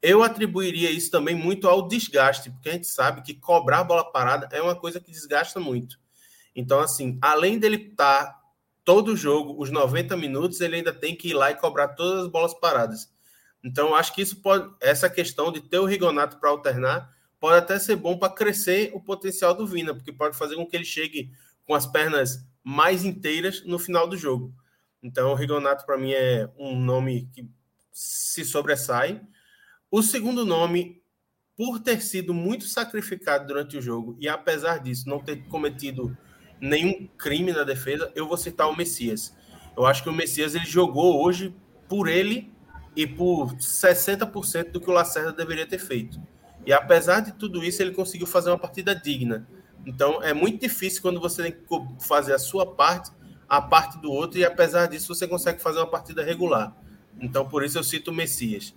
Eu 0.01 0.23
atribuiria 0.23 0.89
isso 0.89 1.11
também 1.11 1.35
muito 1.35 1.67
ao 1.67 1.87
desgaste, 1.87 2.49
porque 2.49 2.69
a 2.69 2.73
gente 2.73 2.87
sabe 2.87 3.21
que 3.21 3.33
cobrar 3.33 3.83
bola 3.83 4.03
parada 4.03 4.49
é 4.51 4.61
uma 4.61 4.75
coisa 4.75 4.99
que 4.99 5.11
desgasta 5.11 5.59
muito. 5.59 5.99
Então, 6.55 6.79
assim, 6.79 7.17
além 7.21 7.59
dele 7.59 7.89
estar 7.91 8.25
tá 8.25 8.39
todo 8.83 9.09
o 9.09 9.17
jogo, 9.17 9.61
os 9.61 9.69
90 9.69 10.17
minutos, 10.17 10.61
ele 10.61 10.77
ainda 10.77 10.93
tem 10.93 11.15
que 11.15 11.29
ir 11.29 11.33
lá 11.33 11.51
e 11.51 11.55
cobrar 11.55 11.89
todas 11.89 12.23
as 12.23 12.27
bolas 12.27 12.53
paradas. 12.53 13.11
Então, 13.63 13.93
acho 13.93 14.15
que 14.15 14.21
isso 14.21 14.41
pode, 14.41 14.73
essa 14.81 15.09
questão 15.09 15.51
de 15.51 15.61
ter 15.61 15.79
o 15.79 15.85
Rigonato 15.85 16.39
para 16.39 16.49
alternar, 16.49 17.13
pode 17.39 17.57
até 17.57 17.79
ser 17.79 17.95
bom 17.95 18.17
para 18.17 18.33
crescer 18.33 18.91
o 18.93 18.99
potencial 18.99 19.53
do 19.53 19.65
Vina, 19.65 19.93
porque 19.93 20.11
pode 20.11 20.37
fazer 20.37 20.55
com 20.55 20.65
que 20.65 20.75
ele 20.75 20.85
chegue 20.85 21.31
com 21.65 21.73
as 21.73 21.85
pernas 21.85 22.45
mais 22.63 23.05
inteiras 23.05 23.63
no 23.63 23.79
final 23.79 24.07
do 24.07 24.17
jogo. 24.17 24.53
Então, 25.01 25.31
o 25.31 25.35
Rigonato, 25.35 25.85
para 25.85 25.97
mim, 25.97 26.11
é 26.11 26.49
um 26.57 26.77
nome 26.77 27.29
que 27.33 27.49
se 27.91 28.43
sobressai. 28.43 29.21
O 29.89 30.01
segundo 30.01 30.45
nome, 30.45 31.01
por 31.55 31.79
ter 31.79 32.01
sido 32.01 32.33
muito 32.33 32.65
sacrificado 32.65 33.47
durante 33.47 33.77
o 33.77 33.81
jogo, 33.81 34.17
e 34.19 34.27
apesar 34.27 34.79
disso 34.79 35.07
não 35.07 35.19
ter 35.19 35.43
cometido 35.47 36.15
nenhum 36.59 37.07
crime 37.17 37.53
na 37.53 37.63
defesa, 37.63 38.11
eu 38.15 38.27
vou 38.27 38.37
citar 38.37 38.69
o 38.69 38.75
Messias. 38.75 39.33
Eu 39.75 39.85
acho 39.85 40.03
que 40.03 40.09
o 40.09 40.13
Messias 40.13 40.55
ele 40.55 40.65
jogou 40.65 41.23
hoje 41.23 41.55
por 41.87 42.07
ele 42.07 42.51
e 42.95 43.07
por 43.07 43.55
60% 43.55 44.71
do 44.71 44.81
que 44.81 44.89
o 44.89 44.93
Lacerda 44.93 45.31
deveria 45.31 45.65
ter 45.65 45.79
feito. 45.79 46.21
E 46.69 46.73
apesar 46.73 47.21
de 47.21 47.31
tudo 47.31 47.63
isso, 47.63 47.81
ele 47.81 47.89
conseguiu 47.89 48.27
fazer 48.27 48.51
uma 48.51 48.57
partida 48.59 48.93
digna. 48.93 49.47
Então 49.87 50.21
é 50.21 50.35
muito 50.35 50.61
difícil 50.61 51.01
quando 51.01 51.19
você 51.19 51.41
tem 51.41 51.51
que 51.51 52.05
fazer 52.05 52.31
a 52.31 52.37
sua 52.37 52.63
parte, 52.63 53.09
a 53.49 53.59
parte 53.59 53.97
do 53.97 54.11
outro, 54.11 54.37
e 54.37 54.45
apesar 54.45 54.85
disso 54.85 55.15
você 55.15 55.27
consegue 55.27 55.59
fazer 55.63 55.79
uma 55.79 55.87
partida 55.87 56.23
regular. 56.23 56.77
Então 57.19 57.43
por 57.43 57.63
isso 57.63 57.79
eu 57.79 57.83
cito 57.83 58.11
o 58.11 58.13
Messias. 58.13 58.75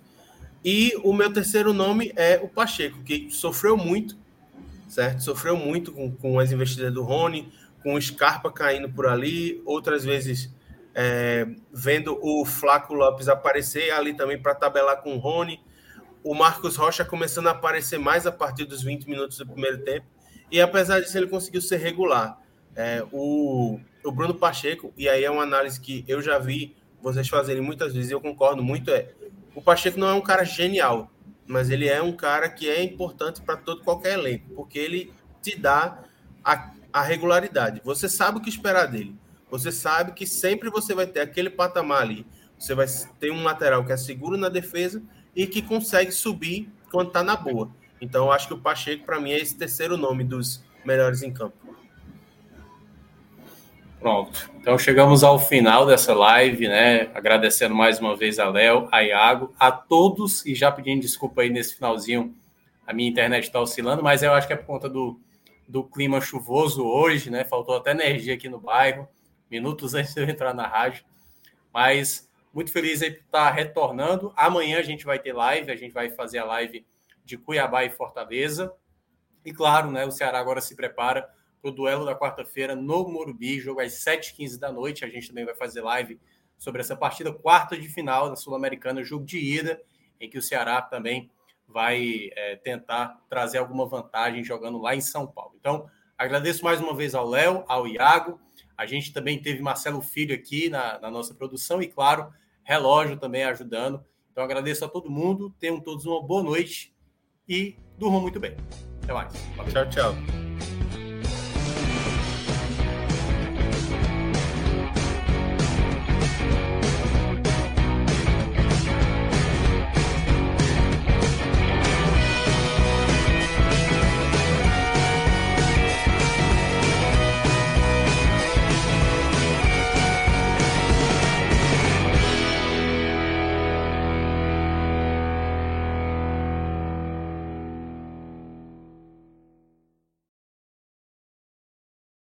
E 0.65 0.99
o 1.03 1.13
meu 1.13 1.31
terceiro 1.31 1.71
nome 1.71 2.11
é 2.15 2.39
o 2.41 2.47
Pacheco, 2.47 3.03
que 3.03 3.29
sofreu 3.29 3.77
muito, 3.77 4.17
certo? 4.87 5.21
Sofreu 5.21 5.55
muito 5.55 5.91
com, 5.91 6.11
com 6.15 6.39
as 6.39 6.51
investidas 6.51 6.91
do 6.91 7.03
Rony, 7.03 7.53
com 7.83 7.93
o 7.93 8.01
Scarpa 8.01 8.51
caindo 8.51 8.89
por 8.89 9.05
ali, 9.05 9.61
outras 9.67 10.03
vezes 10.03 10.51
é, 10.95 11.45
vendo 11.71 12.17
o 12.23 12.43
Flaco 12.43 12.95
Lopes 12.95 13.29
aparecer 13.29 13.91
ali 13.91 14.15
também 14.15 14.41
para 14.41 14.55
tabelar 14.55 15.03
com 15.03 15.15
o 15.15 15.19
Rony. 15.19 15.61
O 16.23 16.33
Marcos 16.33 16.75
Rocha 16.75 17.03
começando 17.03 17.47
a 17.47 17.51
aparecer 17.51 17.99
mais 17.99 18.25
a 18.25 18.31
partir 18.31 18.65
dos 18.65 18.81
20 18.81 19.05
minutos 19.09 19.37
do 19.37 19.45
primeiro 19.45 19.79
tempo. 19.79 20.05
E 20.49 20.61
apesar 20.61 21.01
disso, 21.01 21.17
ele 21.17 21.27
conseguiu 21.27 21.61
ser 21.61 21.77
regular. 21.77 22.39
É, 22.75 23.03
o, 23.11 23.79
o 24.03 24.11
Bruno 24.11 24.33
Pacheco, 24.33 24.93
e 24.97 25.07
aí 25.09 25.23
é 25.23 25.29
uma 25.29 25.43
análise 25.43 25.79
que 25.79 26.03
eu 26.07 26.21
já 26.21 26.39
vi 26.39 26.75
vocês 27.01 27.27
fazerem 27.27 27.61
muitas 27.61 27.93
vezes, 27.93 28.09
e 28.09 28.13
eu 28.13 28.21
concordo 28.21 28.63
muito, 28.63 28.89
é 28.89 29.11
o 29.53 29.61
Pacheco 29.61 29.99
não 29.99 30.07
é 30.07 30.13
um 30.13 30.21
cara 30.21 30.43
genial, 30.43 31.11
mas 31.45 31.69
ele 31.69 31.87
é 31.87 32.01
um 32.01 32.13
cara 32.13 32.49
que 32.49 32.69
é 32.69 32.81
importante 32.81 33.41
para 33.41 33.57
todo 33.57 33.83
qualquer 33.83 34.13
elenco, 34.17 34.49
porque 34.55 34.79
ele 34.79 35.13
te 35.41 35.59
dá 35.59 36.03
a, 36.43 36.71
a 36.91 37.01
regularidade. 37.01 37.81
Você 37.83 38.07
sabe 38.09 38.37
o 38.37 38.41
que 38.41 38.49
esperar 38.49 38.87
dele. 38.87 39.15
Você 39.51 39.71
sabe 39.71 40.13
que 40.13 40.25
sempre 40.25 40.69
você 40.69 40.95
vai 40.95 41.05
ter 41.05 41.19
aquele 41.19 41.49
patamar 41.49 42.01
ali. 42.01 42.25
Você 42.57 42.73
vai 42.73 42.87
ter 43.19 43.31
um 43.31 43.43
lateral 43.43 43.85
que 43.85 43.91
é 43.91 43.97
seguro 43.97 44.37
na 44.37 44.49
defesa 44.49 45.03
e 45.35 45.47
que 45.47 45.61
consegue 45.61 46.11
subir 46.11 46.69
quando 46.91 47.07
está 47.07 47.23
na 47.23 47.35
boa. 47.35 47.69
Então, 47.99 48.31
acho 48.31 48.47
que 48.47 48.53
o 48.53 48.57
Pacheco, 48.57 49.05
para 49.05 49.19
mim, 49.19 49.31
é 49.31 49.39
esse 49.39 49.57
terceiro 49.57 49.97
nome 49.97 50.23
dos 50.23 50.63
melhores 50.85 51.23
em 51.23 51.31
campo. 51.31 51.55
Pronto. 53.99 54.51
Então, 54.59 54.77
chegamos 54.77 55.23
ao 55.23 55.39
final 55.39 55.85
dessa 55.85 56.13
live, 56.13 56.67
né? 56.67 57.09
Agradecendo 57.13 57.73
mais 57.73 58.01
uma 58.01 58.17
vez 58.17 58.37
a 58.37 58.49
Léo, 58.49 58.89
a 58.91 59.01
Iago, 59.01 59.55
a 59.57 59.71
todos 59.71 60.45
e 60.45 60.53
já 60.53 60.69
pedindo 60.69 60.99
desculpa 60.99 61.41
aí 61.41 61.49
nesse 61.49 61.75
finalzinho. 61.75 62.35
A 62.85 62.91
minha 62.91 63.09
internet 63.09 63.45
está 63.45 63.61
oscilando, 63.61 64.03
mas 64.03 64.21
eu 64.21 64.33
acho 64.33 64.45
que 64.45 64.51
é 64.51 64.57
por 64.57 64.65
conta 64.65 64.89
do, 64.89 65.17
do 65.65 65.85
clima 65.85 66.19
chuvoso 66.19 66.83
hoje, 66.83 67.29
né? 67.29 67.45
Faltou 67.45 67.77
até 67.77 67.91
energia 67.91 68.33
aqui 68.33 68.49
no 68.49 68.59
bairro, 68.59 69.07
minutos 69.49 69.93
antes 69.93 70.13
de 70.13 70.19
eu 70.19 70.27
entrar 70.27 70.53
na 70.53 70.67
rádio. 70.67 71.05
Mas 71.73 72.29
muito 72.53 72.71
feliz 72.71 73.01
aí 73.01 73.11
por 73.11 73.23
estar 73.23 73.49
retornando. 73.51 74.31
Amanhã 74.35 74.77
a 74.77 74.83
gente 74.83 75.05
vai 75.05 75.17
ter 75.17 75.33
live, 75.33 75.71
a 75.71 75.75
gente 75.75 75.91
vai 75.91 76.09
fazer 76.09 76.37
a 76.37 76.45
live 76.45 76.85
de 77.25 77.37
Cuiabá 77.37 77.83
e 77.83 77.89
Fortaleza. 77.89 78.71
E 79.43 79.51
claro, 79.51 79.89
né, 79.89 80.05
o 80.05 80.11
Ceará 80.11 80.39
agora 80.39 80.61
se 80.61 80.75
prepara 80.75 81.27
para 81.61 81.69
o 81.69 81.73
duelo 81.73 82.05
da 82.05 82.15
quarta-feira 82.15 82.75
no 82.75 83.09
Morumbi, 83.09 83.59
jogo 83.59 83.79
às 83.79 83.93
7h15 83.93 84.59
da 84.59 84.71
noite. 84.71 85.03
A 85.03 85.09
gente 85.09 85.29
também 85.29 85.45
vai 85.45 85.55
fazer 85.55 85.81
live 85.81 86.19
sobre 86.57 86.81
essa 86.81 86.95
partida, 86.95 87.33
quarta 87.33 87.77
de 87.77 87.89
final 87.89 88.29
da 88.29 88.35
Sul-Americana, 88.35 89.03
jogo 89.03 89.25
de 89.25 89.39
ida, 89.39 89.81
em 90.19 90.29
que 90.29 90.37
o 90.37 90.41
Ceará 90.41 90.81
também 90.81 91.31
vai 91.67 92.29
é, 92.35 92.55
tentar 92.57 93.19
trazer 93.27 93.57
alguma 93.57 93.87
vantagem 93.87 94.43
jogando 94.43 94.79
lá 94.79 94.95
em 94.95 95.01
São 95.01 95.25
Paulo. 95.25 95.55
Então, 95.59 95.89
agradeço 96.17 96.63
mais 96.63 96.79
uma 96.79 96.95
vez 96.95 97.15
ao 97.15 97.27
Léo, 97.27 97.63
ao 97.67 97.87
Iago. 97.87 98.39
A 98.77 98.85
gente 98.85 99.11
também 99.11 99.41
teve 99.41 99.61
Marcelo 99.61 100.01
Filho 100.01 100.35
aqui 100.35 100.69
na, 100.69 100.99
na 100.99 101.09
nossa 101.09 101.33
produção 101.33 101.81
e, 101.81 101.87
claro, 101.87 102.31
relógio 102.63 103.17
também 103.17 103.43
ajudando. 103.43 104.03
Então 104.31 104.43
agradeço 104.43 104.83
a 104.83 104.87
todo 104.87 105.09
mundo, 105.09 105.53
tenham 105.59 105.79
todos 105.79 106.05
uma 106.05 106.21
boa 106.21 106.41
noite 106.41 106.93
e 107.47 107.75
durmam 107.97 108.21
muito 108.21 108.39
bem. 108.39 108.55
Até 109.03 109.13
mais. 109.13 109.33
Valeu. 109.55 109.71
Tchau, 109.71 109.89
tchau. 109.89 110.72